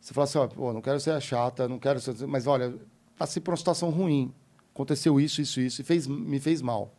você 0.00 0.14
fala 0.14 0.24
assim, 0.24 0.38
ó, 0.38 0.46
pô, 0.46 0.72
não 0.72 0.80
quero 0.80 0.98
ser 1.00 1.10
a 1.10 1.20
chata, 1.20 1.68
não 1.68 1.78
quero 1.78 2.00
ser... 2.00 2.14
Mas, 2.26 2.46
olha, 2.46 2.74
passei 3.18 3.40
por 3.40 3.50
uma 3.50 3.56
situação 3.56 3.90
ruim. 3.90 4.32
Aconteceu 4.74 5.18
isso, 5.18 5.40
isso, 5.40 5.60
isso, 5.60 5.80
e 5.80 5.84
fez, 5.84 6.06
me 6.06 6.38
fez 6.38 6.60
mal. 6.60 6.94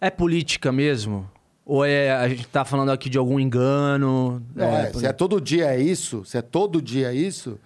É 0.00 0.10
política 0.10 0.72
mesmo? 0.72 1.30
Ou 1.64 1.84
é, 1.84 2.12
a 2.12 2.28
gente 2.28 2.46
tá 2.46 2.64
falando 2.64 2.90
aqui 2.90 3.08
de 3.08 3.18
algum 3.18 3.40
engano? 3.40 4.44
Não, 4.54 4.66
é, 4.66 4.92
se 4.92 5.06
é 5.06 5.12
todo 5.12 5.40
dia 5.40 5.66
é 5.66 5.80
isso, 5.80 6.24
se 6.24 6.36
é 6.36 6.42
todo 6.42 6.82
dia 6.82 7.12
isso, 7.12 7.58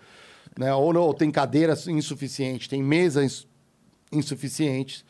né? 0.58 0.74
Ou 0.74 0.92
não, 0.92 1.02
ou 1.02 1.14
tem 1.14 1.30
cadeiras 1.30 1.86
insuficientes, 1.88 2.68
tem 2.68 2.82
mesas 2.82 3.46
insuficientes. 4.12 5.04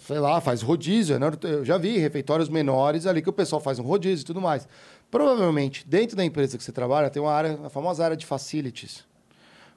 Sei 0.00 0.18
lá, 0.18 0.40
faz 0.40 0.62
rodízio. 0.62 1.18
né? 1.18 1.30
Eu 1.42 1.64
já 1.64 1.78
vi 1.78 1.96
refeitórios 1.98 2.48
menores 2.48 3.06
ali 3.06 3.22
que 3.22 3.30
o 3.30 3.32
pessoal 3.32 3.60
faz 3.60 3.78
um 3.78 3.82
rodízio 3.84 4.22
e 4.22 4.26
tudo 4.26 4.40
mais. 4.40 4.66
Provavelmente, 5.10 5.86
dentro 5.86 6.16
da 6.16 6.24
empresa 6.24 6.58
que 6.58 6.64
você 6.64 6.72
trabalha, 6.72 7.08
tem 7.10 7.22
uma 7.22 7.32
área, 7.32 7.58
a 7.64 7.70
famosa 7.70 8.04
área 8.04 8.16
de 8.16 8.26
facilities. 8.26 9.04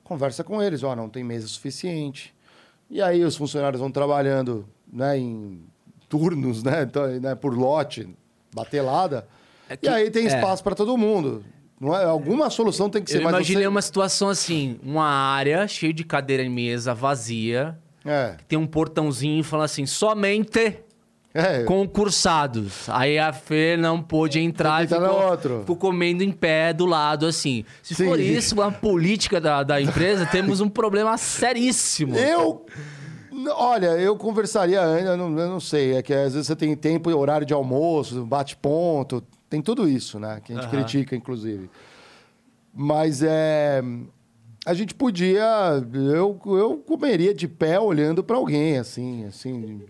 Conversa 0.03 0.43
com 0.43 0.61
eles, 0.61 0.83
ó, 0.83 0.95
não 0.95 1.07
tem 1.07 1.23
mesa 1.23 1.47
suficiente. 1.47 2.33
E 2.89 3.01
aí 3.01 3.23
os 3.23 3.38
funcionários 3.38 3.79
vão 3.79 3.89
trabalhando 3.89 4.67
né, 4.91 5.17
em 5.17 5.61
turnos, 6.09 6.61
né, 6.63 6.83
então, 6.83 7.07
né, 7.19 7.33
por 7.35 7.57
lote, 7.57 8.09
batelada. 8.53 9.25
É 9.69 9.77
que- 9.77 9.85
e 9.85 9.89
aí 9.89 10.11
tem 10.11 10.25
é. 10.25 10.27
espaço 10.27 10.61
para 10.61 10.75
todo 10.75 10.97
mundo. 10.97 11.45
Não 11.79 11.95
é, 11.95 12.03
alguma 12.03 12.49
solução 12.49 12.89
tem 12.89 13.01
que 13.01 13.09
ser 13.09 13.17
Eu 13.23 13.29
imaginei 13.29 13.63
você- 13.63 13.67
uma 13.67 13.81
situação 13.81 14.27
assim, 14.29 14.77
uma 14.83 15.05
área 15.05 15.65
cheia 15.67 15.93
de 15.93 16.03
cadeira 16.03 16.43
e 16.43 16.49
mesa 16.49 16.93
vazia, 16.93 17.79
É, 18.03 18.36
tem 18.48 18.57
um 18.57 18.65
portãozinho 18.65 19.44
falando 19.44 19.65
assim, 19.65 19.86
somente 19.86 20.80
é. 21.34 21.64
concursados. 21.64 22.90
Aí 22.90 23.18
a 23.18 23.32
Fê 23.32 23.78
não 23.78 24.02
pôde 24.02 24.40
entrar 24.40 24.84
e 24.84 24.88
ficou, 24.88 25.60
ficou 25.60 25.76
comendo 25.76 26.23
em 26.23 26.32
pé 26.32 26.73
do 26.73 26.86
lado, 26.86 27.26
assim. 27.26 27.64
Se 27.82 27.95
Sim. 27.95 28.06
for 28.06 28.19
isso, 28.19 28.56
uma 28.56 28.72
política 28.72 29.40
da, 29.40 29.64
da 29.64 29.82
empresa, 29.82 30.26
temos 30.26 30.61
um 30.61 30.69
problema 30.69 31.18
seríssimo. 31.18 32.15
Eu. 32.18 32.65
Olha, 33.56 33.88
eu 33.98 34.15
conversaria 34.18 34.80
eu 34.82 35.18
não, 35.18 35.40
eu 35.40 35.49
não 35.49 35.60
sei. 35.60 35.95
É 35.95 36.02
que 36.02 36.14
às 36.14 36.34
vezes 36.34 36.48
você 36.48 36.56
tem 36.56 36.76
tempo 36.76 37.10
e 37.10 37.14
horário 37.14 37.45
de 37.45 37.53
almoço, 37.53 38.23
bate-ponto, 38.26 39.23
tem 39.49 39.61
tudo 39.61 39.88
isso, 39.88 40.19
né? 40.19 40.41
Que 40.44 40.53
a 40.53 40.56
gente 40.56 40.65
Aham. 40.65 40.72
critica, 40.72 41.15
inclusive. 41.15 41.69
Mas 42.73 43.23
é. 43.23 43.82
A 44.65 44.73
gente 44.73 44.93
podia. 44.93 45.43
Eu, 45.93 46.39
eu 46.45 46.77
comeria 46.77 47.33
de 47.33 47.47
pé 47.47 47.79
olhando 47.79 48.23
para 48.23 48.38
alguém, 48.38 48.77
assim, 48.77 49.25
assim. 49.25 49.81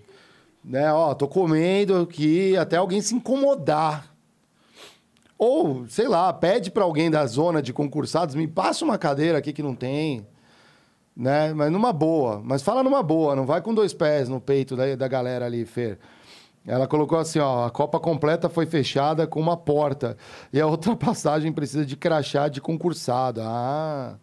Né? 0.64 0.92
Ó, 0.94 1.14
tô 1.14 1.28
comendo 1.28 1.98
aqui 1.98 2.56
até 2.56 2.78
alguém 2.78 3.02
se 3.02 3.16
incomodar. 3.16 4.14
Ou, 5.38 5.88
sei 5.88 6.08
lá, 6.08 6.32
pede 6.32 6.70
para 6.70 6.84
alguém 6.84 7.10
da 7.10 7.26
zona 7.26 7.62
de 7.62 7.74
concursados, 7.74 8.36
me 8.36 8.48
passa 8.48 8.86
uma 8.86 8.98
cadeira 8.98 9.40
aqui 9.40 9.52
que 9.52 9.64
não 9.64 9.76
tem 9.76 10.26
né? 11.16 11.54
Mas 11.54 11.72
numa 11.72 11.94
boa. 11.94 12.42
Mas 12.44 12.62
fala 12.62 12.84
numa 12.84 13.04
boa, 13.04 13.36
não 13.36 13.46
vai 13.46 13.62
com 13.62 13.74
dois 13.74 13.94
pés 13.94 14.30
no 14.30 14.40
peito 14.40 14.76
da, 14.76 14.96
da 14.96 15.08
galera 15.08 15.46
ali, 15.46 15.66
Fer. 15.66 16.00
Ela 16.66 16.88
colocou 16.88 17.18
assim, 17.18 17.40
ó, 17.40 17.66
a 17.66 17.72
Copa 17.72 18.00
completa 18.00 18.48
foi 18.48 18.68
fechada 18.68 19.26
com 19.26 19.40
uma 19.40 19.58
porta 19.58 20.16
e 20.54 20.62
a 20.62 20.68
outra 20.68 20.96
passagem 20.98 21.52
precisa 21.52 21.86
de 21.86 21.96
crachá 21.96 22.48
de 22.48 22.62
concursado. 22.62 23.42
Ah. 23.44 24.16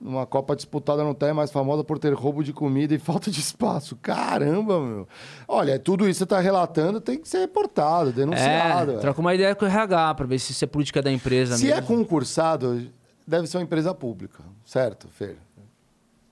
Uma 0.00 0.24
Copa 0.24 0.56
disputada 0.56 1.04
não 1.04 1.14
é 1.20 1.32
mais 1.32 1.50
famosa 1.50 1.84
por 1.84 1.98
ter 1.98 2.14
roubo 2.14 2.42
de 2.42 2.54
comida 2.54 2.94
e 2.94 2.98
falta 2.98 3.30
de 3.30 3.38
espaço. 3.38 3.96
Caramba, 3.96 4.80
meu. 4.80 5.08
Olha, 5.46 5.78
tudo 5.78 6.04
isso 6.08 6.12
que 6.12 6.18
você 6.18 6.24
está 6.24 6.40
relatando 6.40 7.00
tem 7.00 7.18
que 7.18 7.28
ser 7.28 7.40
reportado, 7.40 8.10
denunciado. 8.10 8.92
É, 8.92 8.94
é. 8.94 8.98
troca 8.98 9.20
uma 9.20 9.34
ideia 9.34 9.54
com 9.54 9.64
o 9.64 9.68
RH 9.68 10.14
pra 10.14 10.26
ver 10.26 10.38
se 10.38 10.52
isso 10.52 10.64
é 10.64 10.66
política 10.66 11.02
da 11.02 11.12
empresa 11.12 11.58
Se 11.58 11.70
é 11.70 11.76
mesmo. 11.76 11.86
concursado, 11.86 12.90
deve 13.26 13.46
ser 13.46 13.58
uma 13.58 13.64
empresa 13.64 13.92
pública, 13.94 14.42
certo, 14.64 15.06
Fer? 15.08 15.36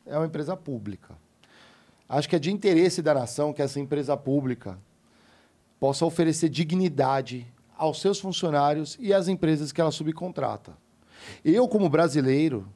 É 0.07 0.17
uma 0.17 0.27
empresa 0.27 0.57
pública. 0.57 1.15
Acho 2.09 2.27
que 2.27 2.37
é 2.37 2.39
de 2.39 2.51
interesse 2.51 3.03
da 3.03 3.13
nação 3.13 3.53
que 3.53 3.61
essa 3.61 3.79
empresa 3.79 4.17
pública 4.17 4.79
possa 5.79 6.07
oferecer 6.07 6.49
dignidade 6.49 7.47
aos 7.77 8.01
seus 8.01 8.19
funcionários 8.19 8.97
e 8.99 9.13
às 9.13 9.29
empresas 9.29 9.71
que 9.71 9.81
ela 9.81 9.91
subcontrata. 9.91 10.73
Eu, 11.45 11.69
como 11.69 11.89
brasileiro, 11.89 12.67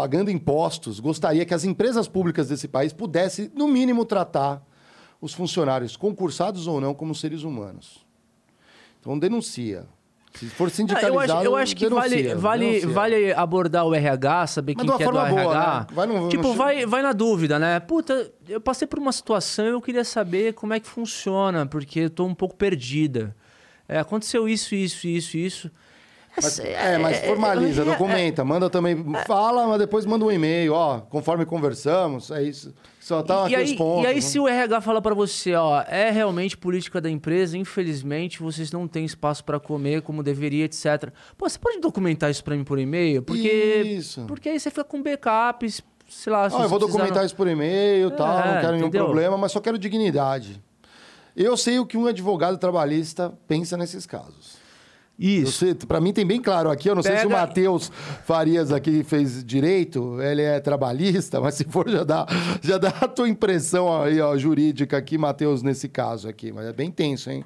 pagando 0.00 0.30
impostos, 0.30 0.98
gostaria 0.98 1.44
que 1.44 1.52
as 1.52 1.62
empresas 1.62 2.08
públicas 2.08 2.48
desse 2.48 2.66
país 2.66 2.90
pudessem, 2.90 3.50
no 3.54 3.68
mínimo, 3.68 4.06
tratar 4.06 4.62
os 5.20 5.34
funcionários, 5.34 5.94
concursados 5.94 6.66
ou 6.66 6.80
não, 6.80 6.94
como 6.94 7.14
seres 7.14 7.42
humanos. 7.42 7.98
Então, 8.98 9.18
denuncia. 9.18 9.86
Se 10.32 10.46
for 10.46 10.68
Ah, 10.68 10.70
sindicalizado, 10.70 11.12
eu 11.14 11.20
acho, 11.20 11.44
eu 11.44 11.56
acho 11.56 11.76
que 11.76 11.86
vale, 11.86 12.16
denuncia, 12.16 12.36
vale, 12.38 12.66
denuncia. 12.66 12.88
vale 12.88 13.32
abordar 13.34 13.84
o 13.84 13.94
RH, 13.94 14.46
saber 14.46 14.74
Mas 14.74 14.86
quem 14.86 14.96
que 14.96 15.02
é 15.02 15.06
do 15.06 15.12
forma 15.12 15.28
boa, 15.28 15.40
RH. 15.54 15.80
né? 15.80 15.86
Vai 15.92 16.06
no- 16.06 16.28
tipo, 16.30 16.48
no- 16.48 16.54
vai, 16.54 16.86
vai 16.86 17.02
na 17.02 17.12
dúvida, 17.12 17.58
né? 17.58 17.78
Puta, 17.80 18.32
eu 18.48 18.58
passei 18.60 18.88
por 18.88 18.98
uma 18.98 19.12
situação 19.12 19.66
e 19.66 19.68
eu 19.70 19.82
queria 19.82 20.04
saber 20.04 20.54
como 20.54 20.72
é 20.72 20.80
que 20.80 20.86
funciona, 20.88 21.66
porque 21.66 22.00
eu 22.00 22.10
tô 22.10 22.24
um 22.24 22.34
pouco 22.34 22.56
perdida. 22.56 23.36
É, 23.86 23.98
aconteceu 23.98 24.48
isso, 24.48 24.74
isso, 24.74 25.06
isso, 25.06 25.36
isso. 25.36 25.70
Mas, 26.36 26.58
é, 26.60 26.96
mas 26.96 27.18
formaliza, 27.26 27.82
é, 27.82 27.84
documenta, 27.84 28.44
manda 28.44 28.70
também, 28.70 28.96
fala, 29.26 29.66
mas 29.66 29.78
depois 29.78 30.06
manda 30.06 30.24
um 30.24 30.30
e-mail, 30.30 30.72
ó, 30.72 31.00
conforme 31.00 31.44
conversamos, 31.44 32.30
é 32.30 32.42
isso. 32.42 32.72
Só 33.00 33.22
tá 33.22 33.44
aqui 33.44 33.52
e, 33.52 33.56
aí, 33.56 33.64
os 33.64 33.72
pontos. 33.72 34.04
e 34.04 34.06
aí, 34.06 34.14
né? 34.14 34.20
se 34.20 34.38
o 34.38 34.46
RH 34.46 34.80
fala 34.80 35.02
pra 35.02 35.12
você, 35.14 35.54
ó, 35.54 35.82
é 35.82 36.10
realmente 36.10 36.56
política 36.56 37.00
da 37.00 37.10
empresa, 37.10 37.58
infelizmente 37.58 38.40
vocês 38.40 38.70
não 38.70 38.86
têm 38.86 39.04
espaço 39.04 39.44
pra 39.44 39.58
comer 39.58 40.02
como 40.02 40.22
deveria, 40.22 40.64
etc. 40.66 41.10
Pô, 41.36 41.48
você 41.48 41.58
pode 41.58 41.80
documentar 41.80 42.30
isso 42.30 42.44
pra 42.44 42.54
mim 42.54 42.62
por 42.62 42.78
e-mail? 42.78 43.22
Porque, 43.22 43.82
Isso. 43.84 44.24
porque 44.28 44.48
aí 44.50 44.60
você 44.60 44.70
fica 44.70 44.84
com 44.84 45.02
backups, 45.02 45.82
sei 46.08 46.32
lá. 46.32 46.48
se 46.48 46.54
Ó, 46.56 46.62
eu 46.62 46.68
vou 46.68 46.78
documentar 46.78 47.24
isso 47.24 47.34
por 47.34 47.48
e-mail 47.48 48.08
e 48.08 48.10
tal, 48.12 48.38
É, 48.38 48.54
não 48.54 48.60
quero 48.60 48.72
nenhum 48.74 48.86
entendeu? 48.86 49.04
problema, 49.06 49.36
mas 49.36 49.50
só 49.50 49.60
quero 49.60 49.78
dignidade. 49.78 50.62
Eu 51.36 51.56
sei 51.56 51.78
o 51.78 51.86
que 51.86 51.96
um 51.96 52.06
advogado 52.06 52.58
trabalhista 52.58 53.32
pensa 53.48 53.76
nesses 53.76 54.06
casos. 54.06 54.60
Isso. 55.22 55.66
pra 55.86 56.00
mim 56.00 56.12
tem 56.14 56.24
bem 56.26 56.40
claro 56.40 56.70
aqui, 56.70 56.88
eu 56.88 56.94
não 56.94 57.02
sei 57.02 57.18
se 57.18 57.26
o 57.26 57.28
Pega- 57.28 57.40
Matheus 57.42 57.92
Farias 58.24 58.72
aqui 58.72 59.04
fez 59.04 59.44
direito, 59.44 60.18
ele 60.22 60.40
é 60.42 60.58
trabalhista, 60.60 61.40
mas 61.40 61.54
se 61.56 61.64
for 61.64 61.88
já 61.90 62.02
dá, 62.04 62.26
já 62.62 62.78
dá 62.78 62.88
a 62.88 63.06
tua 63.06 63.28
impressão 63.28 64.02
aí, 64.02 64.18
ó, 64.20 64.34
jurídica 64.38 64.96
aqui, 64.96 65.18
Matheus, 65.18 65.62
nesse 65.62 65.88
caso 65.88 66.26
aqui, 66.28 66.50
mas 66.50 66.64
é 66.66 66.72
bem 66.72 66.90
tenso, 66.90 67.30
hein? 67.30 67.44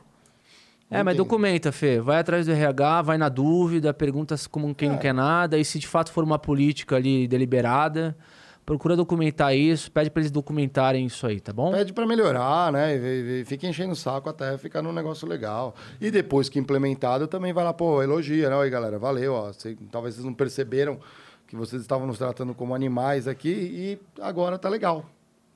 É, 0.90 1.02
mas 1.02 1.16
documenta, 1.16 1.72
Fê. 1.72 1.98
Vai 1.98 2.18
atrás 2.18 2.46
do 2.46 2.52
RH, 2.52 3.02
vai 3.02 3.18
na 3.18 3.28
dúvida, 3.28 3.92
pergunta 3.92 4.36
como 4.48 4.72
quem 4.74 4.88
É. 4.90 4.92
não 4.92 4.98
quer 4.98 5.12
nada. 5.14 5.58
E 5.58 5.64
se 5.64 5.78
de 5.80 5.88
fato 5.88 6.12
for 6.12 6.22
uma 6.22 6.38
política 6.38 6.94
ali 6.94 7.26
deliberada, 7.26 8.16
procura 8.64 8.96
documentar 8.96 9.54
isso, 9.54 9.90
pede 9.90 10.10
pra 10.10 10.20
eles 10.22 10.30
documentarem 10.30 11.04
isso 11.06 11.26
aí, 11.26 11.40
tá 11.40 11.52
bom? 11.52 11.72
Pede 11.72 11.92
para 11.92 12.06
melhorar, 12.06 12.72
né? 12.72 12.96
E, 12.96 13.40
e 13.40 13.44
fica 13.44 13.66
enchendo 13.66 13.92
o 13.92 13.96
saco 13.96 14.28
até 14.28 14.56
ficar 14.58 14.82
num 14.82 14.92
negócio 14.92 15.28
legal. 15.28 15.74
E 16.00 16.10
depois 16.10 16.48
que 16.48 16.58
implementado, 16.58 17.26
também 17.26 17.52
vai 17.52 17.64
lá, 17.64 17.72
pô, 17.72 18.02
elogia, 18.02 18.48
né? 18.48 18.56
Oi, 18.56 18.70
galera, 18.70 18.98
valeu, 18.98 19.34
ó. 19.34 19.52
Cê- 19.52 19.76
talvez 19.90 20.14
vocês 20.14 20.24
não 20.24 20.34
perceberam 20.34 20.98
que 21.46 21.54
vocês 21.56 21.82
estavam 21.82 22.06
nos 22.06 22.18
tratando 22.18 22.54
como 22.54 22.74
animais 22.74 23.28
aqui 23.28 23.50
e 23.50 23.98
agora 24.22 24.58
tá 24.58 24.68
legal, 24.68 25.04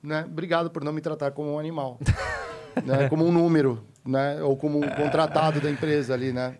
né? 0.03 0.23
Obrigado 0.27 0.69
por 0.69 0.83
não 0.83 0.93
me 0.93 1.01
tratar 1.01 1.31
como 1.31 1.53
um 1.53 1.59
animal, 1.59 1.97
né? 2.85 3.09
Como 3.09 3.25
um 3.25 3.31
número, 3.31 3.83
né? 4.05 4.41
Ou 4.43 4.55
como 4.55 4.77
um 4.77 4.87
contratado 4.89 5.59
da 5.59 5.69
empresa 5.69 6.13
ali, 6.13 6.31
né? 6.31 6.57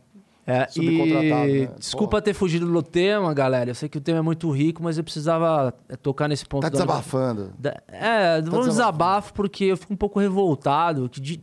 É, 0.51 0.67
Subcontratado, 0.67 1.49
e 1.49 1.61
né? 1.67 1.71
desculpa 1.77 2.21
ter 2.21 2.34
fugido 2.34 2.65
do 2.71 2.81
tema, 2.81 3.34
galera. 3.34 3.69
Eu 3.69 3.76
sei 3.76 3.88
que 3.88 3.97
o 3.97 4.01
tema 4.01 4.19
é 4.19 4.21
muito 4.21 4.49
rico, 4.49 4.81
mas 4.81 4.97
eu 4.97 5.03
precisava 5.03 5.73
é, 5.88 5.95
tocar 5.95 6.27
nesse 6.27 6.45
ponto. 6.45 6.63
Tá 6.63 6.69
desabafando. 6.69 7.51
da- 7.59 7.80
é, 7.88 8.34
vou 8.35 8.39
um 8.39 8.43
desabafando. 8.43 8.69
desabafo 8.69 9.34
porque 9.34 9.65
eu 9.65 9.77
fico 9.77 9.93
um 9.93 9.97
pouco 9.97 10.19
revoltado. 10.19 11.07
Que 11.09 11.19
de- 11.21 11.39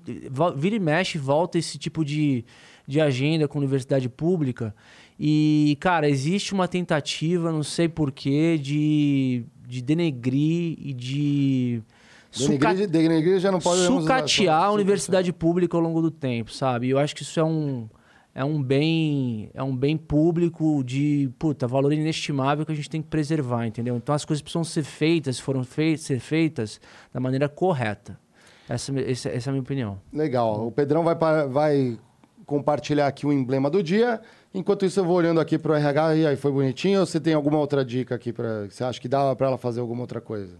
vira 0.56 0.74
e 0.76 0.80
mexe, 0.80 1.18
volta 1.18 1.56
esse 1.58 1.78
tipo 1.78 2.04
de, 2.04 2.44
de 2.86 3.00
agenda 3.00 3.46
com 3.46 3.58
universidade 3.58 4.08
pública. 4.08 4.74
E, 5.18 5.76
cara, 5.80 6.08
existe 6.08 6.52
uma 6.52 6.66
tentativa, 6.68 7.50
não 7.52 7.62
sei 7.62 7.88
porquê, 7.88 8.58
de, 8.58 9.44
de 9.66 9.80
denegrir 9.80 10.76
e 10.78 10.92
de 10.92 11.82
suca- 12.30 12.58
Denegrir, 12.74 12.88
denegrir 12.88 13.38
já 13.40 13.50
não 13.50 13.58
pode... 13.60 13.86
sucatear 13.86 14.64
a 14.64 14.70
universidade 14.72 15.32
pública 15.32 15.76
ao 15.76 15.82
longo 15.82 16.02
do 16.02 16.10
tempo, 16.10 16.52
sabe? 16.52 16.90
Eu 16.90 16.98
acho 16.98 17.14
que 17.16 17.22
isso 17.22 17.40
é 17.40 17.44
um 17.44 17.88
é 18.36 18.44
um 18.44 18.62
bem 18.62 19.48
é 19.54 19.62
um 19.62 19.74
bem 19.74 19.96
público 19.96 20.84
de 20.84 21.30
puta 21.38 21.66
valor 21.66 21.90
inestimável 21.90 22.66
que 22.66 22.72
a 22.72 22.74
gente 22.74 22.90
tem 22.90 23.00
que 23.00 23.08
preservar, 23.08 23.66
entendeu? 23.66 23.96
Então 23.96 24.14
as 24.14 24.26
coisas 24.26 24.42
precisam 24.42 24.62
ser 24.62 24.84
feitas, 24.84 25.40
foram 25.40 25.64
feitas, 25.64 26.02
ser 26.02 26.20
feitas 26.20 26.78
da 27.14 27.18
maneira 27.18 27.48
correta. 27.48 28.20
Essa, 28.68 28.92
essa, 29.00 29.30
essa 29.30 29.48
é 29.48 29.50
a 29.50 29.52
minha 29.52 29.62
opinião. 29.62 29.98
Legal. 30.12 30.66
O 30.66 30.70
Pedrão 30.70 31.02
vai, 31.02 31.14
vai 31.48 31.98
compartilhar 32.44 33.06
aqui 33.06 33.24
o 33.24 33.32
emblema 33.32 33.70
do 33.70 33.82
dia. 33.82 34.20
Enquanto 34.52 34.84
isso, 34.84 35.00
eu 35.00 35.04
vou 35.04 35.16
olhando 35.16 35.40
aqui 35.40 35.56
pro 35.56 35.72
RH. 35.72 36.16
E 36.16 36.26
aí, 36.26 36.36
foi 36.36 36.50
bonitinho? 36.52 37.00
Ou 37.00 37.06
você 37.06 37.20
tem 37.20 37.32
alguma 37.32 37.58
outra 37.58 37.84
dica 37.84 38.16
aqui? 38.16 38.32
Pra, 38.32 38.64
você 38.68 38.84
acha 38.84 39.00
que 39.00 39.08
dá 39.08 39.34
para 39.36 39.46
ela 39.46 39.56
fazer 39.56 39.80
alguma 39.80 40.00
outra 40.00 40.20
coisa? 40.20 40.58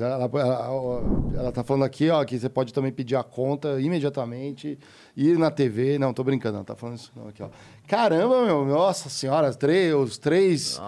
Ela, 0.00 0.24
ela, 0.24 1.02
ela 1.34 1.52
tá 1.52 1.64
falando 1.64 1.84
aqui, 1.84 2.08
ó, 2.10 2.24
que 2.24 2.38
você 2.38 2.48
pode 2.48 2.72
também 2.72 2.92
pedir 2.92 3.16
a 3.16 3.22
conta 3.22 3.80
imediatamente, 3.80 4.78
ir 5.16 5.38
na 5.38 5.50
TV. 5.50 5.98
Não, 5.98 6.12
tô 6.14 6.22
brincando, 6.22 6.58
não 6.58 6.64
tá 6.64 6.76
falando 6.76 6.96
isso 6.96 7.12
não 7.16 7.28
aqui, 7.28 7.42
ó. 7.42 7.48
Caramba, 7.86 8.44
meu, 8.44 8.64
nossa 8.64 9.08
senhora, 9.08 9.52
três, 9.52 9.94
os 9.94 10.18
três 10.18 10.80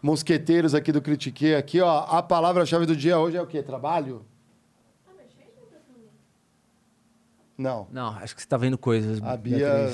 mosqueteiros 0.00 0.74
aqui 0.74 0.92
do 0.92 1.02
Critique 1.02 1.54
aqui, 1.54 1.80
ó. 1.80 2.04
A 2.08 2.22
palavra-chave 2.22 2.86
do 2.86 2.96
dia 2.96 3.18
hoje 3.18 3.36
é 3.36 3.42
o 3.42 3.46
quê? 3.46 3.62
Trabalho? 3.62 4.24
Não. 7.56 7.86
Não, 7.90 8.08
acho 8.08 8.34
que 8.34 8.42
você 8.42 8.48
tá 8.48 8.56
vendo 8.56 8.76
coisas. 8.76 9.22
A 9.22 9.36
Bia. 9.36 9.92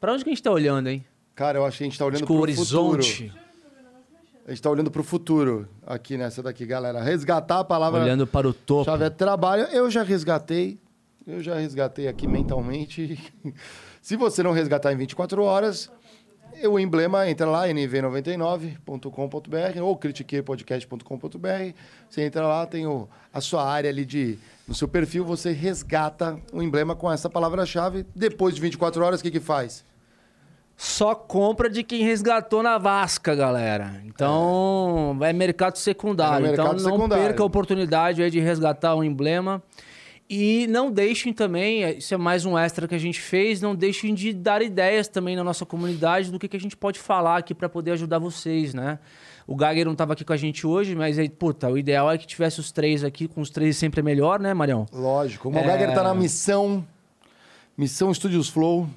Pra 0.00 0.12
onde 0.12 0.24
que 0.24 0.30
a 0.30 0.32
gente 0.34 0.42
tá 0.42 0.50
olhando, 0.50 0.88
hein? 0.88 1.04
Cara, 1.34 1.58
eu 1.58 1.64
acho 1.64 1.78
que 1.78 1.84
a 1.84 1.86
gente 1.86 1.98
tá 1.98 2.04
olhando 2.04 2.16
Acho 2.16 2.26
que 2.26 2.32
o 2.32 2.34
pro 2.34 2.42
horizonte. 2.42 3.28
futuro. 3.28 3.43
A 4.46 4.50
gente 4.50 4.60
tá 4.60 4.68
olhando 4.68 4.90
pro 4.90 5.02
futuro 5.02 5.66
aqui 5.86 6.18
nessa 6.18 6.42
daqui, 6.42 6.66
galera. 6.66 7.02
Resgatar 7.02 7.60
a 7.60 7.64
palavra 7.64 8.02
Olhando 8.02 8.26
para 8.26 8.46
o 8.46 8.52
topo. 8.52 8.84
chave 8.84 9.04
é 9.04 9.10
trabalho. 9.10 9.62
Eu 9.72 9.90
já 9.90 10.02
resgatei. 10.02 10.78
Eu 11.26 11.42
já 11.42 11.54
resgatei 11.54 12.08
aqui 12.08 12.28
mentalmente. 12.28 13.18
Se 14.02 14.16
você 14.16 14.42
não 14.42 14.52
resgatar 14.52 14.92
em 14.92 14.96
24 14.96 15.42
horas, 15.42 15.90
o 16.62 16.78
emblema 16.78 17.26
entra 17.26 17.46
lá, 17.46 17.66
nv99.com.br 17.66 19.80
ou 19.82 19.96
critiquepodcast.com.br. 19.96 21.72
Você 22.10 22.22
entra 22.22 22.46
lá, 22.46 22.66
tem 22.66 22.86
o, 22.86 23.08
a 23.32 23.40
sua 23.40 23.66
área 23.66 23.88
ali 23.88 24.04
de. 24.04 24.38
No 24.68 24.74
seu 24.74 24.86
perfil, 24.86 25.24
você 25.24 25.52
resgata 25.52 26.38
o 26.52 26.62
emblema 26.62 26.94
com 26.94 27.10
essa 27.10 27.30
palavra-chave. 27.30 28.04
Depois 28.14 28.54
de 28.54 28.60
24 28.60 29.02
horas, 29.02 29.20
o 29.20 29.22
que, 29.22 29.30
que 29.30 29.40
faz? 29.40 29.86
Só 30.76 31.14
compra 31.14 31.70
de 31.70 31.82
quem 31.82 32.02
resgatou 32.02 32.62
na 32.62 32.78
Vasca, 32.78 33.34
galera. 33.34 34.02
Então, 34.04 35.16
é, 35.22 35.32
mercado 35.32 35.76
secundário. 35.76 36.46
É 36.46 36.48
mercado 36.48 36.74
então, 36.74 36.90
não 36.90 36.96
secundário. 36.96 37.24
perca 37.24 37.42
a 37.42 37.46
oportunidade 37.46 38.28
de 38.30 38.40
resgatar 38.40 38.94
o 38.94 39.04
emblema. 39.04 39.62
E 40.28 40.66
não 40.68 40.90
deixem 40.90 41.32
também, 41.34 41.98
isso 41.98 42.14
é 42.14 42.16
mais 42.16 42.46
um 42.46 42.56
extra 42.58 42.88
que 42.88 42.94
a 42.94 42.98
gente 42.98 43.20
fez, 43.20 43.60
não 43.60 43.74
deixem 43.74 44.14
de 44.14 44.32
dar 44.32 44.62
ideias 44.62 45.06
também 45.06 45.36
na 45.36 45.44
nossa 45.44 45.66
comunidade 45.66 46.30
do 46.32 46.38
que, 46.38 46.48
que 46.48 46.56
a 46.56 46.60
gente 46.60 46.76
pode 46.76 46.98
falar 46.98 47.36
aqui 47.36 47.54
para 47.54 47.68
poder 47.68 47.90
ajudar 47.92 48.18
vocês, 48.18 48.72
né? 48.72 48.98
O 49.46 49.54
Geiger 49.58 49.84
não 49.84 49.92
estava 49.92 50.14
aqui 50.14 50.24
com 50.24 50.32
a 50.32 50.36
gente 50.36 50.66
hoje, 50.66 50.94
mas 50.94 51.18
aí, 51.18 51.28
puta, 51.28 51.68
o 51.68 51.76
ideal 51.76 52.10
é 52.10 52.16
que 52.16 52.26
tivesse 52.26 52.58
os 52.58 52.72
três 52.72 53.04
aqui, 53.04 53.28
com 53.28 53.42
os 53.42 53.50
três 53.50 53.76
sempre 53.76 54.00
é 54.00 54.02
melhor, 54.02 54.40
né, 54.40 54.54
Marião? 54.54 54.86
Lógico. 54.90 55.50
O 55.50 55.56
É. 55.58 55.62
Geiger 55.62 55.94
tá 55.94 56.02
na 56.02 56.14
missão. 56.14 56.82
Missão 57.76 58.12
Studios 58.14 58.48
Flow 58.48 58.88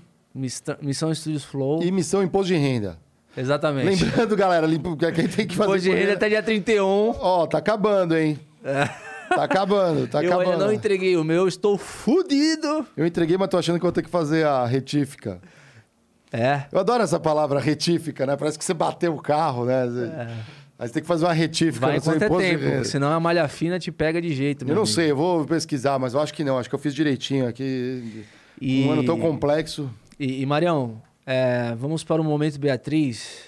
Missão 0.82 1.14
Studios 1.14 1.44
Flow. 1.44 1.82
e 1.84 1.92
missão 1.92 2.22
Imposto 2.24 2.48
de 2.48 2.56
Renda. 2.56 2.98
Exatamente. 3.36 4.04
Lembrando, 4.04 4.36
galera, 4.36 4.66
que 4.68 5.12
quem 5.12 5.28
tem 5.28 5.46
que 5.48 5.56
fazer. 5.56 5.70
Hoje 5.72 5.90
por- 5.90 5.98
ainda 5.98 6.14
até 6.14 6.30
dia 6.30 6.42
31. 6.42 6.84
Ó, 7.20 7.46
tá 7.46 7.58
acabando, 7.60 8.18
hein? 8.18 8.40
Tá 9.30 9.44
acabando, 9.44 10.08
tá 10.08 10.22
eu 10.24 10.30
acabando. 10.32 10.52
ainda 10.54 10.66
não 10.66 10.74
entreguei 10.74 11.16
o 11.18 11.24
meu, 11.24 11.48
estou 11.48 11.78
fudido. 11.78 12.86
Eu 12.96 13.06
entreguei, 13.06 13.38
mas 13.38 13.48
tô 13.50 13.58
achando 13.58 13.76
que 13.76 13.82
eu 13.86 13.88
vou 13.88 13.92
ter 13.92 14.02
que 14.04 14.10
fazer 14.10 14.46
a 14.46 14.66
retífica. 14.66 15.40
É. 16.32 16.64
Eu 16.72 16.80
adoro 16.80 17.04
essa 17.04 17.20
palavra 17.20 17.60
retífica, 17.60 18.26
né? 18.26 18.36
Parece 18.36 18.58
que 18.58 18.66
você 18.66 18.74
bateu 18.74 19.14
o 19.14 19.22
carro, 19.22 19.66
né? 19.66 19.84
Aí 20.80 20.88
você 20.88 20.94
tem 20.96 21.02
que 21.02 21.08
fazer 21.08 21.26
uma 21.26 21.34
retífica 21.34 21.86
Vai 21.88 21.96
no 21.98 22.02
seu 22.04 22.14
é 22.14 22.16
imposto 22.18 22.38
de 22.44 22.50
tempo, 22.50 22.64
renda. 22.64 22.84
senão 22.84 23.12
a 23.12 23.20
malha 23.20 23.48
fina 23.48 23.80
te 23.80 23.92
pega 23.92 24.22
de 24.22 24.34
jeito. 24.34 24.64
Eu 24.64 24.68
não 24.76 24.82
amigo. 24.84 24.88
sei, 24.88 25.12
eu 25.12 25.16
vou 25.16 25.46
pesquisar, 25.46 25.98
mas 26.00 26.14
eu 26.14 26.20
acho 26.20 26.34
que 26.34 26.44
não. 26.44 26.58
Acho 26.58 26.70
que 26.70 26.76
eu 26.76 26.80
fiz 26.80 26.94
direitinho 26.94 27.48
aqui. 27.48 28.26
E- 28.60 28.84
Um 28.86 28.92
ano 28.92 29.04
tão 29.06 29.20
complexo. 29.20 29.90
E, 30.20 30.42
e 30.42 30.46
Marião, 30.46 31.02
é, 31.26 31.74
vamos 31.76 32.04
para 32.04 32.22
o 32.22 32.26
momento 32.26 32.60
Beatriz. 32.60 33.46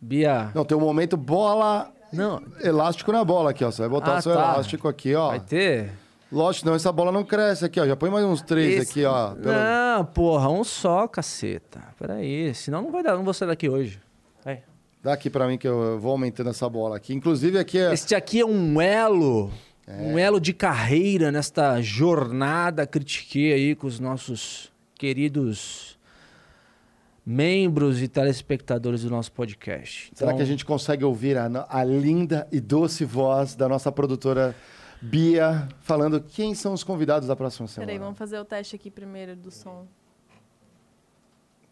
Bia. 0.00 0.50
Não, 0.54 0.64
tem 0.64 0.76
um 0.76 0.80
momento 0.80 1.16
bola 1.16 1.90
Não, 2.12 2.42
elástico 2.62 3.10
na 3.12 3.24
bola 3.24 3.50
aqui, 3.50 3.64
ó. 3.64 3.70
Você 3.70 3.80
vai 3.82 3.88
botar 3.88 4.16
Ah, 4.16 4.18
o 4.18 4.22
seu 4.22 4.34
tá. 4.34 4.40
elástico 4.40 4.88
aqui, 4.88 5.14
ó. 5.14 5.28
vai 5.28 5.40
ter? 5.40 5.90
Lógico, 6.30 6.66
não, 6.66 6.74
essa 6.74 6.90
bola 6.92 7.10
não 7.12 7.24
cresce 7.24 7.64
aqui, 7.64 7.80
ó. 7.80 7.86
Já 7.86 7.96
põe 7.96 8.10
mais 8.10 8.24
uns 8.24 8.42
três 8.42 8.82
Esse- 8.82 8.90
aqui, 8.90 9.04
ó. 9.04 9.30
pelo- 9.34 9.54
Não, 9.54 10.04
porra, 10.04 10.50
um 10.50 10.62
só, 10.64 11.06
caceta. 11.08 11.80
Peraí, 11.98 12.52
senão 12.54 12.82
não 12.82 12.90
vai 12.92 13.02
dar, 13.02 13.16
não 13.16 13.24
vou 13.24 13.32
sair 13.32 13.48
daqui 13.48 13.68
hoje. 13.68 14.00
Vai. 14.44 14.62
Dá 15.02 15.12
aqui 15.12 15.30
pra 15.30 15.46
mim 15.46 15.56
que 15.56 15.66
eu 15.68 15.98
vou 16.00 16.12
aumentando 16.12 16.50
essa 16.50 16.68
bola 16.68 16.96
aqui. 16.96 17.14
Inclusive 17.14 17.58
aqui 17.58 17.78
é... 17.78 17.92
Este 17.92 18.14
aqui 18.14 18.40
é 18.40 18.44
um 18.46 18.80
elo, 18.80 19.50
um 19.88 20.18
elo 20.18 20.40
de 20.40 20.52
carreira 20.52 21.30
nesta 21.32 21.80
jornada 21.80 22.86
critiquei 22.86 23.52
aí 23.52 23.74
com 23.76 23.86
os 23.86 24.00
nossos 24.00 24.70
queridos 24.98 25.98
membros 27.24 28.00
e 28.00 28.08
telespectadores 28.08 29.02
do 29.02 29.10
nosso 29.10 29.32
podcast. 29.32 30.10
Será 30.14 30.30
Então, 30.30 30.36
que 30.36 30.42
a 30.42 30.46
gente 30.46 30.64
consegue 30.64 31.04
ouvir 31.04 31.36
a, 31.36 31.48
a 31.68 31.84
linda 31.84 32.46
e 32.52 32.60
doce 32.60 33.04
voz 33.04 33.54
da 33.54 33.68
nossa 33.68 33.90
produtora 33.90 34.54
Bia 35.02 35.68
falando 35.80 36.20
quem 36.20 36.54
são 36.54 36.72
os 36.72 36.82
convidados 36.84 37.28
da 37.28 37.34
próxima 37.36 37.66
semana? 37.68 37.86
Peraí, 37.86 37.98
vamos 37.98 38.18
fazer 38.18 38.38
o 38.38 38.44
teste 38.44 38.76
aqui 38.76 38.90
primeiro 38.90 39.34
do 39.36 39.50
som. 39.50 39.86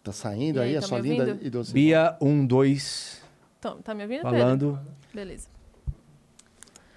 Tá 0.03 0.13
saindo 0.13 0.61
aí, 0.61 0.71
aí, 0.71 0.77
a 0.77 0.81
tá 0.83 0.87
sua 0.89 0.99
linda 0.99 1.25
ouvindo? 1.29 1.47
e 1.47 1.51
doce 1.51 1.73
Bia 1.73 2.17
1 2.21 2.47
2 2.47 3.23
Então, 3.59 3.81
tá 3.81 3.95
me 3.95 4.03
ouvindo, 4.03 4.23
Pedro? 4.23 4.39
falando. 4.39 4.81
Beleza. 5.15 5.49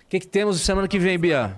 O 0.03 0.09
que, 0.09 0.19
que 0.19 0.27
temos 0.27 0.59
semana 0.59 0.87
que 0.87 0.99
vem, 0.99 1.17
Bia? 1.17 1.57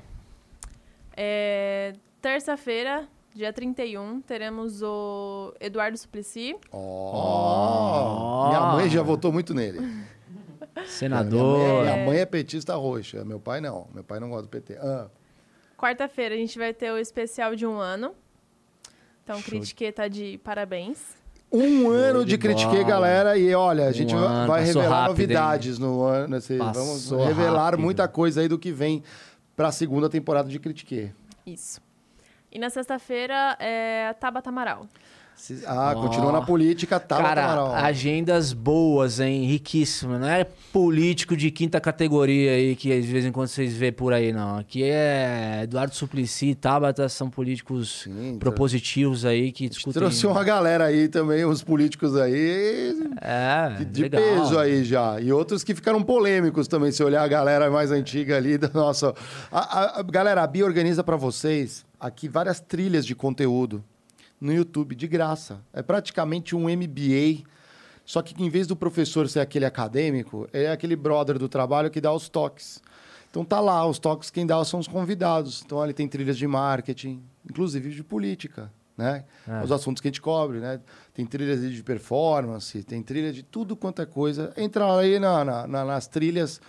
É, 1.16 1.94
Terça-feira, 2.22 3.08
dia 3.36 3.54
31, 3.54 4.22
teremos 4.22 4.82
o 4.82 5.54
Eduardo 5.60 5.98
Suplicy. 5.98 6.56
Ó, 6.72 8.48
Minha 8.50 8.62
mãe 8.74 8.90
já 8.90 9.02
votou 9.02 9.32
muito 9.32 9.54
nele. 9.54 9.80
Senador. 10.86 11.58
Minha 11.60 11.74
mãe, 11.74 11.82
minha 11.94 12.06
mãe 12.06 12.18
é 12.20 12.26
petista 12.26 12.76
roxa, 12.76 13.24
meu 13.26 13.40
pai 13.40 13.62
não. 13.62 13.88
Meu 13.94 14.04
pai 14.04 14.20
não 14.20 14.30
gosta 14.30 14.44
do 14.44 14.50
PT. 14.50 14.78
Ah, 14.78 15.08
Quarta-feira, 15.78 16.36
a 16.36 16.38
gente 16.38 16.58
vai 16.58 16.74
ter 16.74 16.92
o 16.92 16.98
especial 16.98 17.56
de 17.56 17.66
um 17.66 17.78
ano. 17.78 18.12
Então, 19.24 19.38
Show. 19.38 19.46
Critiquê 19.50 19.92
tá 19.92 20.08
de 20.08 20.38
parabéns. 20.44 21.00
um 21.52 21.90
ano 21.90 22.26
de 22.26 22.32
de 22.32 22.38
critiquei, 22.38 22.80
bola. 22.84 22.88
galera. 22.88 23.38
E 23.38 23.54
olha, 23.54 23.88
a 23.88 23.92
gente 23.92 24.14
Um 24.14 24.18
ano, 24.18 24.48
vai 24.48 24.62
passou 24.66 24.82
revelar 24.82 25.02
rápido, 25.02 25.10
novidades 25.18 25.80
no 25.80 26.04
ano. 26.04 26.28
Nesse, 26.30 26.58
vamos 26.58 27.12
revelar 27.12 27.66
rápido. 27.66 27.82
muita 27.82 28.08
coisa 28.08 28.42
aí 28.42 28.48
do 28.48 28.58
que 28.60 28.72
vem 28.72 29.04
pra 29.56 29.72
segunda 29.72 30.10
temporada 30.10 30.50
de 30.50 30.60
Critiquei. 30.60 31.12
Isso. 31.46 31.80
E 32.52 32.58
na 32.58 32.70
sexta-feira, 32.70 33.56
é 33.60 34.14
Tabata 34.20 34.50
Amaral. 34.50 34.88
Ah, 35.66 35.94
Ó. 35.96 36.02
continua 36.02 36.32
na 36.32 36.42
política, 36.42 37.00
tá, 37.00 37.18
Cara, 37.18 37.44
Amaral? 37.46 37.74
agendas 37.76 38.52
boas, 38.54 39.20
hein? 39.20 39.46
Riquíssimas. 39.46 40.20
Não 40.20 40.28
é 40.28 40.44
político 40.74 41.36
de 41.36 41.50
quinta 41.50 41.80
categoria 41.80 42.52
aí 42.52 42.76
que 42.76 42.92
às 42.92 43.06
vezes 43.06 43.30
em 43.30 43.32
quando 43.32 43.48
vocês 43.48 43.74
vê 43.74 43.92
por 43.92 44.12
aí, 44.14 44.32
não. 44.34 44.58
Aqui 44.58 44.84
é 44.84 45.62
Eduardo 45.64 45.96
Suplicy 45.96 46.48
e 46.50 46.56
Tabata 46.56 47.08
são 47.10 47.30
políticos 47.30 48.02
Sim, 48.04 48.38
propositivos 48.40 49.26
aí 49.26 49.52
que 49.52 49.70
discutem... 49.70 50.02
Trouxe 50.02 50.28
uma 50.28 50.44
galera 50.44 50.86
aí 50.86 51.08
também, 51.08 51.46
uns 51.46 51.64
políticos 51.64 52.16
aí 52.18 52.96
É, 53.22 53.84
de 53.86 54.02
legal. 54.04 54.22
peso 54.22 54.60
aí 54.60 54.84
já. 54.84 55.20
E 55.22 55.32
outros 55.32 55.64
que 55.64 55.74
ficaram 55.74 56.04
polêmicos 56.04 56.68
também, 56.68 56.92
se 56.92 57.02
olhar 57.04 57.24
a 57.24 57.28
galera 57.28 57.72
mais 57.72 57.92
antiga 57.92 58.36
ali 58.38 58.58
da 58.58 58.70
nossa. 58.74 59.14
A, 59.52 59.60
a- 59.60 60.00
a- 60.00 60.04
galera, 60.04 60.44
a 60.44 60.48
Bia 60.48 60.66
organiza 60.66 61.04
pra 61.04 61.16
vocês 61.16 61.86
aqui 62.00 62.28
várias 62.28 62.60
trilhas 62.60 63.06
de 63.06 63.16
conteúdo 63.16 63.84
no 64.40 64.54
YouTube, 64.54 64.96
de 64.96 65.08
graça. 65.08 65.62
É 65.74 65.82
praticamente 65.82 66.56
um 66.56 66.70
MBA. 66.70 67.44
Só 68.06 68.22
que 68.22 68.42
em 68.42 68.50
vez 68.50 68.66
do 68.66 68.76
professor 68.76 69.28
ser 69.30 69.40
aquele 69.40 69.66
acadêmico, 69.66 70.48
é 70.52 70.72
aquele 70.72 70.96
brother 70.96 71.38
do 71.38 71.48
trabalho 71.48 71.92
que 71.92 72.02
dá 72.02 72.12
os 72.12 72.28
toques. 72.28 72.82
Então 73.30 73.46
tá 73.46 73.60
lá, 73.60 73.86
os 73.86 74.00
toques 74.00 74.32
quem 74.32 74.48
dá 74.48 74.64
são 74.66 74.80
os 74.80 74.88
convidados. 74.88 75.62
Então 75.64 75.82
ali 75.82 75.94
tem 75.94 76.08
trilhas 76.08 76.38
de 76.38 76.48
marketing, 76.48 77.22
inclusive 77.48 77.92
de 77.92 78.04
política, 78.04 78.72
né? 79.00 79.24
É. 79.48 79.64
Os 79.64 79.72
assuntos 79.72 80.02
que 80.02 80.08
a 80.08 80.12
gente 80.12 80.22
cobre, 80.22 80.60
né? 80.60 80.80
Tem 81.14 81.26
trilhas 81.26 81.62
de 81.62 81.82
performance, 81.82 82.84
tem 82.84 83.02
trilha 83.02 83.32
de 83.34 83.42
tudo 83.42 83.76
quanto 83.76 84.02
é 84.02 84.06
coisa. 84.06 84.54
Entra 84.58 84.96
aí 85.00 85.18
na, 85.18 85.44
na- 85.44 85.66
na- 85.68 85.86
nas 85.86 86.06
trilhas, 86.08 86.62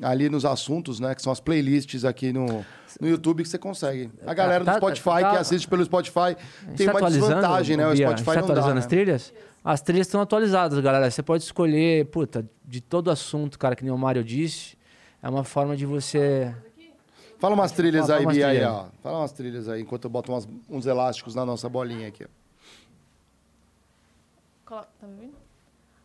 ali 0.00 0.28
nos 0.28 0.44
assuntos, 0.44 1.00
né? 1.00 1.14
Que 1.14 1.20
são 1.20 1.32
as 1.32 1.40
playlists 1.40 2.04
aqui 2.04 2.32
no, 2.32 2.46
no 3.00 3.08
YouTube 3.08 3.42
que 3.42 3.48
você 3.48 3.58
consegue. 3.58 4.10
A 4.24 4.32
galera 4.32 4.64
tá- 4.64 4.72
do 4.72 4.76
Spotify 4.78 5.20
tá- 5.20 5.30
que 5.32 5.36
assiste 5.38 5.68
pelo 5.68 5.84
Spotify 5.84 6.36
tem 6.76 6.86
tá 6.86 6.92
uma 6.96 7.10
desvantagem, 7.10 7.76
né? 7.76 7.86
O 7.86 7.92
Bia? 7.92 8.06
Spotify 8.06 8.30
A 8.30 8.34
gente 8.34 8.42
tá 8.46 8.54
não 8.54 8.62
dá, 8.68 8.74
né? 8.74 8.78
as 8.80 8.86
trilhas? 8.86 9.32
As 9.64 9.80
trilhas 9.80 10.06
estão 10.06 10.20
atualizadas, 10.20 10.78
galera. 10.80 11.10
Você 11.10 11.22
pode 11.22 11.42
escolher, 11.42 12.06
puta, 12.06 12.48
de 12.64 12.80
todo 12.80 13.10
assunto, 13.10 13.58
cara, 13.58 13.76
que 13.76 13.84
nem 13.84 13.92
o 13.92 13.98
Mário 13.98 14.24
disse. 14.24 14.76
É 15.22 15.28
uma 15.28 15.44
forma 15.44 15.76
de 15.76 15.86
você... 15.86 16.52
Fala 17.42 17.56
umas 17.56 17.72
trilhas 17.72 18.06
Fala 18.06 18.18
aí, 18.20 18.24
umas 18.24 18.36
Bia, 18.36 18.46
aí, 18.46 18.62
ó. 18.62 18.86
Fala 19.02 19.18
umas 19.18 19.32
trilhas 19.32 19.68
aí, 19.68 19.82
enquanto 19.82 20.04
eu 20.04 20.10
boto 20.10 20.30
umas- 20.30 20.48
uns 20.70 20.86
elásticos 20.86 21.34
na 21.34 21.44
nossa 21.44 21.68
bolinha 21.68 22.06
aqui. 22.06 22.22
ó. 22.24 22.28
Colo- 24.64 24.86
Tá 25.00 25.06
me 25.08 25.14
ouvindo? 25.14 25.34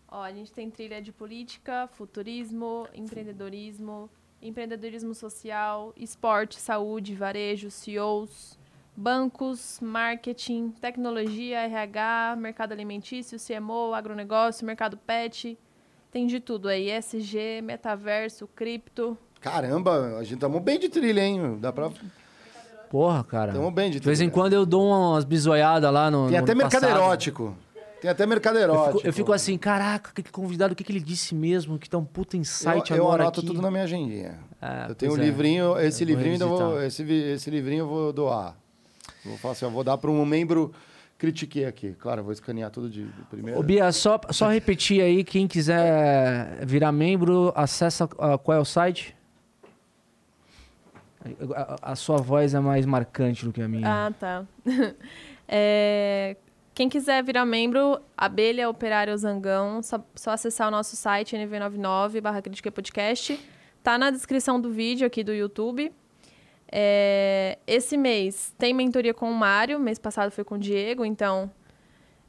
Ó, 0.09 0.23
a 0.23 0.31
gente 0.31 0.51
tem 0.51 0.67
trilha 0.71 0.99
de 0.99 1.11
política, 1.11 1.87
futurismo, 1.93 2.87
empreendedorismo, 2.91 4.09
empreendedorismo 4.41 5.13
social, 5.13 5.93
esporte, 5.95 6.59
saúde, 6.59 7.13
varejo, 7.13 7.69
CEOs, 7.69 8.57
bancos, 8.95 9.79
marketing, 9.79 10.71
tecnologia, 10.81 11.59
RH, 11.59 12.35
mercado 12.39 12.71
alimentício, 12.71 13.37
CMO, 13.37 13.93
agronegócio, 13.93 14.65
mercado 14.65 14.97
pet. 14.97 15.55
Tem 16.09 16.25
de 16.25 16.39
tudo 16.39 16.67
aí, 16.67 16.89
ESG, 16.89 17.61
metaverso, 17.61 18.47
cripto. 18.47 19.15
Caramba, 19.49 20.17
a 20.17 20.23
gente 20.23 20.39
tamo 20.39 20.59
bem 20.59 20.79
de 20.79 20.89
trilha, 20.89 21.21
hein? 21.21 21.57
Dá 21.59 21.71
pra... 21.71 21.89
Porra, 22.89 23.23
cara. 23.23 23.51
Tamo 23.51 23.69
bem 23.69 23.91
de 23.91 23.99
De 23.99 24.05
vez 24.05 24.21
em 24.21 24.29
trilha. 24.29 24.33
quando 24.33 24.53
eu 24.53 24.65
dou 24.65 24.89
umas 24.89 25.25
bisoiadas 25.25 25.91
lá 25.91 26.09
no. 26.09 26.29
Tem 26.29 26.37
no 26.37 26.43
até 26.43 26.51
ano 26.51 26.61
mercado 26.61 26.81
passado. 26.81 26.97
erótico. 26.97 27.57
Tem 28.01 28.11
até 28.11 28.25
mercado 28.25 28.57
Eu 28.57 28.63
erótico. 28.63 28.97
fico, 28.97 29.07
eu 29.07 29.13
fico 29.13 29.33
assim, 29.33 29.57
caraca, 29.57 30.11
que 30.13 30.31
convidado, 30.31 30.73
o 30.73 30.75
que, 30.75 30.83
que 30.83 30.91
ele 30.91 31.01
disse 31.01 31.33
mesmo? 31.33 31.79
Que 31.79 31.89
tá 31.89 31.97
um 31.97 32.05
puta 32.05 32.37
insight 32.37 32.91
eu, 32.91 32.97
eu 32.97 33.03
agora 33.03 33.23
anoto 33.23 33.39
aqui. 33.39 33.47
tudo 33.47 33.61
na 33.61 33.71
minha 33.71 33.83
agendinha. 33.83 34.39
Ah, 34.61 34.85
eu 34.89 34.95
tenho 34.95 35.13
um 35.13 35.17
é. 35.17 35.21
livrinho, 35.21 35.77
esse 35.79 36.03
Eu 36.03 36.07
livrinho 36.07 36.33
ainda 36.33 36.45
vou, 36.45 36.81
esse, 36.81 37.03
esse 37.03 37.49
livrinho 37.49 37.81
eu 37.81 37.87
vou 37.87 38.13
doar. 38.13 38.55
Vou 39.25 39.37
falar 39.37 39.53
assim, 39.53 39.65
eu 39.65 39.71
vou 39.71 39.83
dar 39.83 39.97
para 39.97 40.11
um 40.11 40.25
membro 40.25 40.71
critiquei 41.17 41.65
aqui. 41.65 41.95
Claro, 41.99 42.21
eu 42.21 42.23
vou 42.23 42.33
escanear 42.33 42.69
tudo 42.69 42.89
de, 42.89 43.03
de 43.05 43.21
primeira. 43.23 43.59
Ô, 43.59 43.63
Bia, 43.63 43.91
só, 43.91 44.19
só 44.29 44.49
repetir 44.49 45.01
aí, 45.01 45.23
quem 45.23 45.47
quiser 45.47 46.63
virar 46.65 46.91
membro, 46.91 47.51
acessa 47.55 48.05
uh, 48.05 48.37
qual 48.37 48.57
é 48.57 48.61
o 48.61 48.65
site? 48.65 49.16
A, 51.55 51.91
a, 51.91 51.95
sua 51.95 52.17
voz 52.17 52.53
é 52.53 52.59
mais 52.59 52.85
marcante 52.85 53.45
do 53.45 53.53
que 53.53 53.61
a 53.61 53.67
minha. 53.67 54.07
Ah, 54.07 54.11
tá. 54.11 54.45
é, 55.47 56.35
quem 56.73 56.87
quiser 56.89 57.23
virar 57.23 57.45
membro, 57.45 57.99
Abelha 58.17 58.69
Operário 58.69 59.17
Zangão, 59.17 59.81
só, 59.81 60.03
só 60.15 60.31
acessar 60.31 60.67
o 60.67 60.71
nosso 60.71 60.95
site 60.95 61.35
nv99 61.35 62.21
barra 62.21 62.41
Crítica 62.41 62.71
Podcast. 62.71 63.39
Tá 63.81 63.97
na 63.97 64.11
descrição 64.11 64.59
do 64.59 64.71
vídeo 64.71 65.07
aqui 65.07 65.23
do 65.23 65.33
YouTube. 65.33 65.91
É, 66.71 67.57
esse 67.65 67.97
mês 67.97 68.53
tem 68.57 68.73
mentoria 68.73 69.13
com 69.13 69.31
o 69.31 69.33
Mário, 69.33 69.79
mês 69.79 69.97
passado 69.97 70.31
foi 70.31 70.43
com 70.43 70.55
o 70.55 70.57
Diego, 70.57 71.05
então 71.05 71.49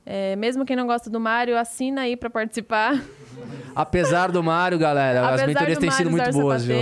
é, 0.06 0.34
mesmo 0.36 0.64
quem 0.64 0.74
não 0.74 0.86
gosta 0.86 1.10
do 1.10 1.20
Mário, 1.20 1.58
assina 1.58 2.02
aí 2.02 2.16
para 2.16 2.30
participar. 2.30 2.98
Apesar 3.76 4.32
do 4.32 4.42
Mário, 4.42 4.78
galera, 4.78 5.20
Apesar 5.20 5.42
as 5.42 5.46
mentorias 5.46 5.78
têm 5.78 5.90
sido 5.90 6.10
muito 6.10 6.32
boas, 6.32 6.64
viu? 6.64 6.76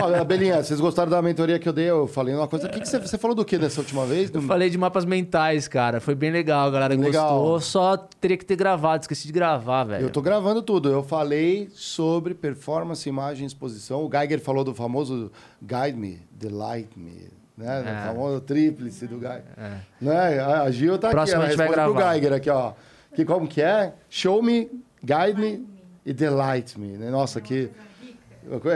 Olha, 0.00 0.24
Belinha, 0.24 0.62
vocês 0.62 0.80
gostaram 0.80 1.10
da 1.10 1.20
mentoria 1.20 1.58
que 1.58 1.68
eu 1.68 1.72
dei? 1.72 1.90
Eu 1.90 2.06
falei 2.06 2.34
uma 2.34 2.46
coisa. 2.46 2.66
O 2.66 2.70
que, 2.70 2.80
que 2.80 2.88
você, 2.88 2.98
você 2.98 3.18
falou 3.18 3.34
do 3.34 3.44
que 3.44 3.58
nessa 3.58 3.80
última 3.80 4.06
vez? 4.06 4.30
Eu 4.32 4.42
falei 4.42 4.70
de 4.70 4.78
mapas 4.78 5.04
mentais, 5.04 5.66
cara. 5.66 6.00
Foi 6.00 6.14
bem 6.14 6.30
legal, 6.30 6.68
a 6.68 6.70
galera 6.70 6.94
legal. 6.94 7.40
gostou. 7.40 7.60
Só 7.60 7.96
teria 7.96 8.36
que 8.36 8.44
ter 8.44 8.56
gravado, 8.56 9.02
esqueci 9.02 9.26
de 9.26 9.32
gravar, 9.32 9.84
velho. 9.84 10.04
Eu 10.04 10.10
tô 10.10 10.22
gravando 10.22 10.62
tudo. 10.62 10.88
Eu 10.88 11.02
falei 11.02 11.68
sobre 11.74 12.34
performance, 12.34 13.08
imagem, 13.08 13.46
exposição. 13.46 14.04
O 14.04 14.10
Geiger 14.10 14.40
falou 14.40 14.62
do 14.62 14.74
famoso 14.74 15.30
Guide 15.60 15.98
Me, 15.98 16.20
Delight 16.30 16.90
Me. 16.96 17.28
Né? 17.56 17.84
É. 17.86 17.92
O 17.92 18.06
famoso 18.08 18.40
tríplice 18.40 19.06
do 19.06 19.18
Geiger. 19.18 19.44
É. 19.56 19.72
Né? 20.00 20.40
A 20.40 20.70
Gil 20.70 20.98
tá 20.98 21.10
Próximo 21.10 21.42
aqui, 21.42 21.52
ela 21.54 21.64
responde 21.64 21.92
pro 21.92 22.10
Geiger 22.10 22.32
aqui, 22.32 22.50
ó. 22.50 22.72
Que 23.14 23.24
como 23.24 23.46
que 23.46 23.62
é? 23.62 23.92
Show 24.08 24.42
me, 24.42 24.70
guide 25.02 25.40
me 25.40 25.66
e 26.04 26.12
delight 26.12 26.78
me. 26.78 26.96
Né? 26.96 27.10
Nossa, 27.10 27.40
que... 27.40 27.70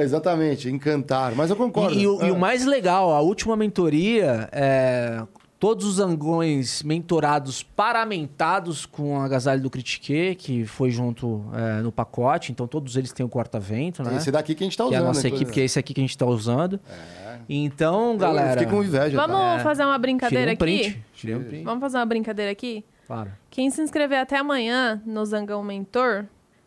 Exatamente, 0.01 0.69
encantar. 0.69 1.35
Mas 1.35 1.51
eu 1.51 1.57
concordo. 1.57 1.95
E, 1.95 2.03
e, 2.03 2.07
o, 2.07 2.25
e, 2.25 2.31
o, 2.31 2.35
ah. 2.35 2.39
mais 2.39 2.65
legal, 2.65 3.13
a 3.13 3.21
última 3.21 3.57
mentoria, 3.57 4.49
é, 4.53 5.23
todos 5.59 5.85
os 5.85 5.99
angões 5.99 6.83
mentorados 6.83 7.63
paramentados 7.63 8.87
com 8.87 9.21
a 9.21 9.25
agasalho 9.25 9.61
do 9.61 9.71
Critique, 9.71 10.35
que 10.37 10.65
foi 10.65 10.91
junto 10.91 11.45
é, 11.53 11.83
no 11.83 11.91
pacote. 11.91 12.53
Então 12.53 12.67
todos 12.67 12.97
eles 12.97 13.13
têm 13.13 13.25
o 13.27 13.29
corta-vento, 13.29 14.03
né? 14.03 14.17
Esse 14.17 14.31
daqui 14.31 14.55
que 14.55 14.63
a 14.63 14.67
gente 14.67 14.73
está 14.73 14.85
usando. 14.85 14.93
Que 14.93 14.97
é 14.97 15.05
a 15.05 15.07
nossa 15.07 15.29
equipe, 15.29 15.51
que 15.51 15.61
é 15.61 15.65
esse 15.65 15.79
aqui 15.79 15.93
que 15.93 16.01
a 16.01 16.05
gente 16.05 16.11
está 16.11 16.27
usando. 16.27 16.81
É. 16.89 17.39
Então, 17.49 18.17
galera... 18.17 18.49
Eu 18.49 18.59
fiquei 18.59 18.67
com 18.67 18.85
inveja. 18.85 19.17
Vamos 19.17 19.37
tá? 19.37 19.61
fazer 19.61 19.85
uma 19.85 19.99
brincadeira 19.99 20.51
um 20.51 20.55
aqui? 20.55 21.03
Um 21.23 21.43
print. 21.43 21.63
Vamos 21.65 21.81
fazer 21.81 21.97
uma 21.97 22.07
brincadeira 22.07 22.53
aqui? 22.53 22.85
Claro. 23.07 23.33
Quem 23.51 23.71
se 23.71 23.81
inscrever 23.81 24.19
até 24.19 24.37
amanhã 24.37 25.01
no 25.07 25.25
Zangão 25.25 25.65
Mentor, 25.65 26.27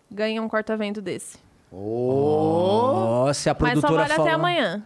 ganha 0.10 0.42
um 0.42 0.50
corta-vento 0.50 1.00
desse. 1.00 1.38
Oh. 1.72 3.28
oh, 3.28 3.34
se 3.34 3.50
a 3.50 3.56
produtora 3.56 3.92
Mas 3.92 3.92
só 3.92 3.98
vale 3.98 4.14
falou... 4.14 4.28
até 4.28 4.36
amanhã. 4.36 4.84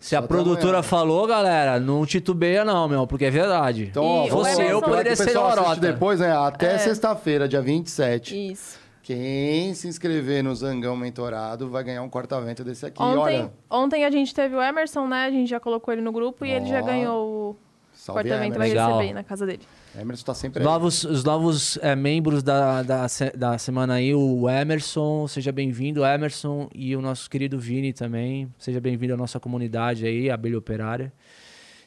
Se 0.00 0.14
a 0.14 0.20
produtora 0.20 0.82
falou, 0.82 1.26
galera, 1.26 1.80
não 1.80 2.04
titubeia 2.04 2.62
não, 2.62 2.86
meu, 2.86 3.06
porque 3.06 3.24
é 3.24 3.30
verdade. 3.30 3.84
Então, 3.90 4.04
ó, 4.04 4.26
você 4.28 4.70
eu 4.70 4.82
poderia 4.82 5.16
ser 5.16 5.32
lorota. 5.32 5.80
depois, 5.80 6.20
né? 6.20 6.30
Até 6.30 6.74
é. 6.74 6.78
sexta-feira, 6.78 7.48
dia 7.48 7.62
27. 7.62 8.52
Isso. 8.52 8.78
Quem 9.02 9.72
se 9.72 9.88
inscrever 9.88 10.42
no 10.42 10.54
Zangão 10.54 10.94
Mentorado 10.94 11.70
vai 11.70 11.84
ganhar 11.84 12.02
um 12.02 12.08
corta-vento 12.10 12.62
desse 12.62 12.84
aqui. 12.84 13.00
Ontem, 13.02 13.18
Olha... 13.18 13.52
ontem 13.70 14.04
a 14.04 14.10
gente 14.10 14.34
teve 14.34 14.54
o 14.54 14.62
Emerson, 14.62 15.06
né? 15.06 15.24
A 15.24 15.30
gente 15.30 15.48
já 15.48 15.60
colocou 15.60 15.92
ele 15.94 16.02
no 16.02 16.12
grupo 16.12 16.44
e 16.44 16.50
ele 16.50 16.66
já 16.66 16.82
ganhou 16.82 17.50
o 17.50 18.12
corta-vento, 18.12 18.58
vai 18.58 18.70
receber 18.70 19.12
na 19.14 19.22
casa 19.22 19.46
dele. 19.46 19.62
Emerson 19.96 20.22
está 20.22 20.34
sempre 20.34 20.60
os 20.60 20.64
novos, 20.64 21.04
Os 21.04 21.24
novos 21.24 21.78
é, 21.80 21.94
membros 21.94 22.42
da, 22.42 22.82
da, 22.82 23.06
da 23.36 23.58
semana 23.58 23.94
aí, 23.94 24.12
o 24.12 24.48
Emerson, 24.50 25.28
seja 25.28 25.52
bem-vindo, 25.52 26.04
Emerson, 26.04 26.68
e 26.74 26.96
o 26.96 27.00
nosso 27.00 27.30
querido 27.30 27.58
Vini 27.58 27.92
também. 27.92 28.52
Seja 28.58 28.80
bem-vindo 28.80 29.14
à 29.14 29.16
nossa 29.16 29.38
comunidade 29.38 30.04
aí, 30.04 30.30
Abelha 30.30 30.58
Operária. 30.58 31.12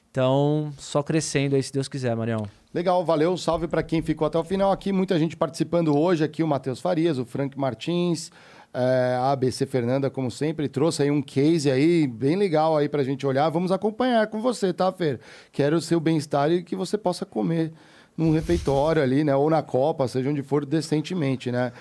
Então, 0.09 0.71
só 0.77 1.03
crescendo 1.03 1.55
aí, 1.55 1.61
se 1.61 1.71
Deus 1.71 1.87
quiser, 1.87 2.15
Marião. 2.15 2.47
Legal, 2.73 3.03
valeu. 3.03 3.35
Salve 3.35 3.67
para 3.67 3.83
quem 3.83 4.01
ficou 4.01 4.25
até 4.25 4.37
o 4.37 4.43
final 4.43 4.71
aqui. 4.71 4.91
Muita 4.93 5.19
gente 5.19 5.35
participando 5.35 5.95
hoje 5.97 6.23
aqui, 6.23 6.41
o 6.41 6.47
Matheus 6.47 6.79
Farias, 6.79 7.17
o 7.17 7.25
Frank 7.25 7.59
Martins, 7.59 8.31
é, 8.73 9.17
a 9.19 9.31
ABC 9.31 9.65
Fernanda, 9.65 10.09
como 10.09 10.31
sempre, 10.31 10.69
trouxe 10.69 11.03
aí 11.03 11.11
um 11.11 11.21
case 11.21 11.69
aí 11.69 12.07
bem 12.07 12.35
legal 12.35 12.77
aí 12.77 12.87
para 12.87 13.01
a 13.01 13.03
gente 13.03 13.27
olhar. 13.27 13.49
Vamos 13.49 13.71
acompanhar 13.71 14.27
com 14.27 14.41
você, 14.41 14.71
tá, 14.71 14.91
Fer? 14.91 15.19
Quero 15.51 15.75
o 15.75 15.81
seu 15.81 15.99
bem-estar 15.99 16.51
e 16.51 16.63
que 16.63 16.75
você 16.75 16.97
possa 16.97 17.25
comer 17.25 17.73
num 18.17 18.31
refeitório 18.31 19.01
ali, 19.01 19.23
né? 19.23 19.35
Ou 19.35 19.47
na 19.47 19.61
Copa, 19.61 20.07
seja 20.07 20.29
onde 20.29 20.41
for, 20.41 20.65
decentemente, 20.65 21.51
né? 21.51 21.71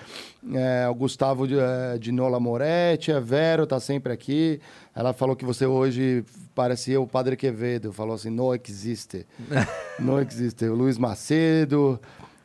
É, 0.53 0.87
o 0.87 0.93
Gustavo 0.93 1.47
de, 1.47 1.57
é, 1.57 1.97
de 1.97 2.11
Nola 2.11 2.39
Moretti, 2.39 3.11
a 3.11 3.19
Vero 3.19 3.65
tá 3.65 3.79
sempre 3.79 4.13
aqui. 4.13 4.61
Ela 4.95 5.13
falou 5.13 5.35
que 5.35 5.43
você 5.43 5.65
hoje 5.65 6.23
parecia 6.53 7.01
o 7.01 7.07
Padre 7.07 7.35
Quevedo. 7.35 7.91
Falou 7.91 8.13
assim, 8.13 8.29
não 8.29 8.53
existe. 8.53 9.25
não 9.99 10.21
existe. 10.21 10.65
O 10.65 10.75
Luiz 10.75 10.99
Macedo, 10.99 11.99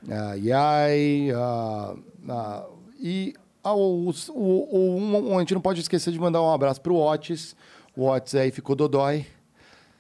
a 0.09 0.35
Yai, 0.35 1.31
a, 1.31 1.95
a, 2.31 2.67
e 2.99 3.35
a, 3.63 3.75
o, 3.75 4.09
o, 4.31 5.31
o, 5.31 5.37
a 5.37 5.41
gente 5.41 5.53
não 5.53 5.61
pode 5.61 5.81
esquecer 5.81 6.13
de 6.13 6.19
mandar 6.19 6.41
um 6.41 6.51
abraço 6.51 6.81
pro 6.81 6.97
Otis. 6.97 7.55
O 7.95 8.09
Otis 8.09 8.35
aí 8.35 8.51
ficou 8.51 8.75
dodói. 8.75 9.27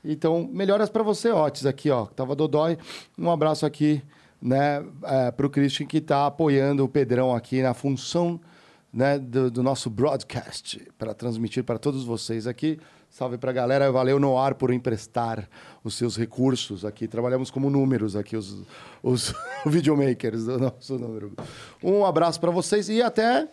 Então, 0.05 0.49
melhoras 0.51 0.89
para 0.89 1.03
você, 1.03 1.31
Otis, 1.31 1.65
aqui, 1.65 1.91
ó. 1.91 2.07
Tava 2.07 2.35
Dodói. 2.35 2.77
Um 3.17 3.31
abraço 3.31 3.65
aqui, 3.65 4.03
né, 4.41 4.85
é, 5.05 5.31
para 5.31 5.47
o 5.47 5.51
Christian 5.51 5.87
que 5.87 5.99
está 5.99 6.27
apoiando 6.27 6.85
o 6.85 6.89
Pedrão 6.89 7.35
aqui 7.35 7.63
na 7.63 7.73
função 7.73 8.41
né, 8.93 9.19
do, 9.19 9.51
do 9.51 9.63
nosso 9.63 9.89
broadcast 9.89 10.87
para 10.99 11.15
transmitir 11.15 11.65
para 11.65 11.79
todos 11.79 12.05
vocês 12.05 12.47
aqui. 12.47 12.79
Salve 13.09 13.37
para 13.37 13.51
a 13.51 13.55
galera, 13.55 13.93
valeu 13.93 14.19
Noar 14.19 14.55
por 14.55 14.73
emprestar 14.73 15.49
os 15.85 15.95
seus 15.95 16.17
recursos 16.17 16.85
aqui. 16.85 17.07
Trabalhamos 17.07 17.51
como 17.51 17.69
números 17.69 18.17
aqui, 18.17 18.37
os, 18.37 18.63
os 19.03 19.35
videomakers 19.67 20.47
do 20.47 20.59
nosso 20.59 20.99
número. 20.99 21.33
Um 21.83 22.05
abraço 22.05 22.41
para 22.41 22.51
vocês 22.51 22.89
e 22.89 23.03
até. 23.03 23.47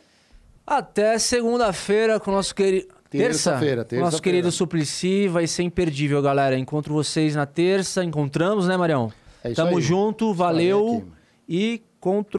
Até 0.65 1.19
segunda-feira 1.19 2.19
com 2.19 2.31
o 2.31 2.35
nosso 2.35 2.55
querido. 2.55 2.98
Terça-feira, 3.09 3.83
terça 3.83 4.05
Nosso 4.05 4.21
querido 4.21 4.51
Suplicy 4.51 5.27
vai 5.27 5.47
ser 5.47 5.63
imperdível, 5.63 6.21
galera. 6.21 6.57
Encontro 6.57 6.93
vocês 6.93 7.35
na 7.35 7.45
terça. 7.45 8.03
Encontramos, 8.03 8.67
né, 8.67 8.77
Marião? 8.77 9.11
É 9.43 9.51
isso 9.51 9.55
Tamo 9.55 9.77
aí. 9.77 9.83
junto, 9.83 10.33
valeu. 10.33 11.07
E 11.47 11.81
contra 11.99 12.38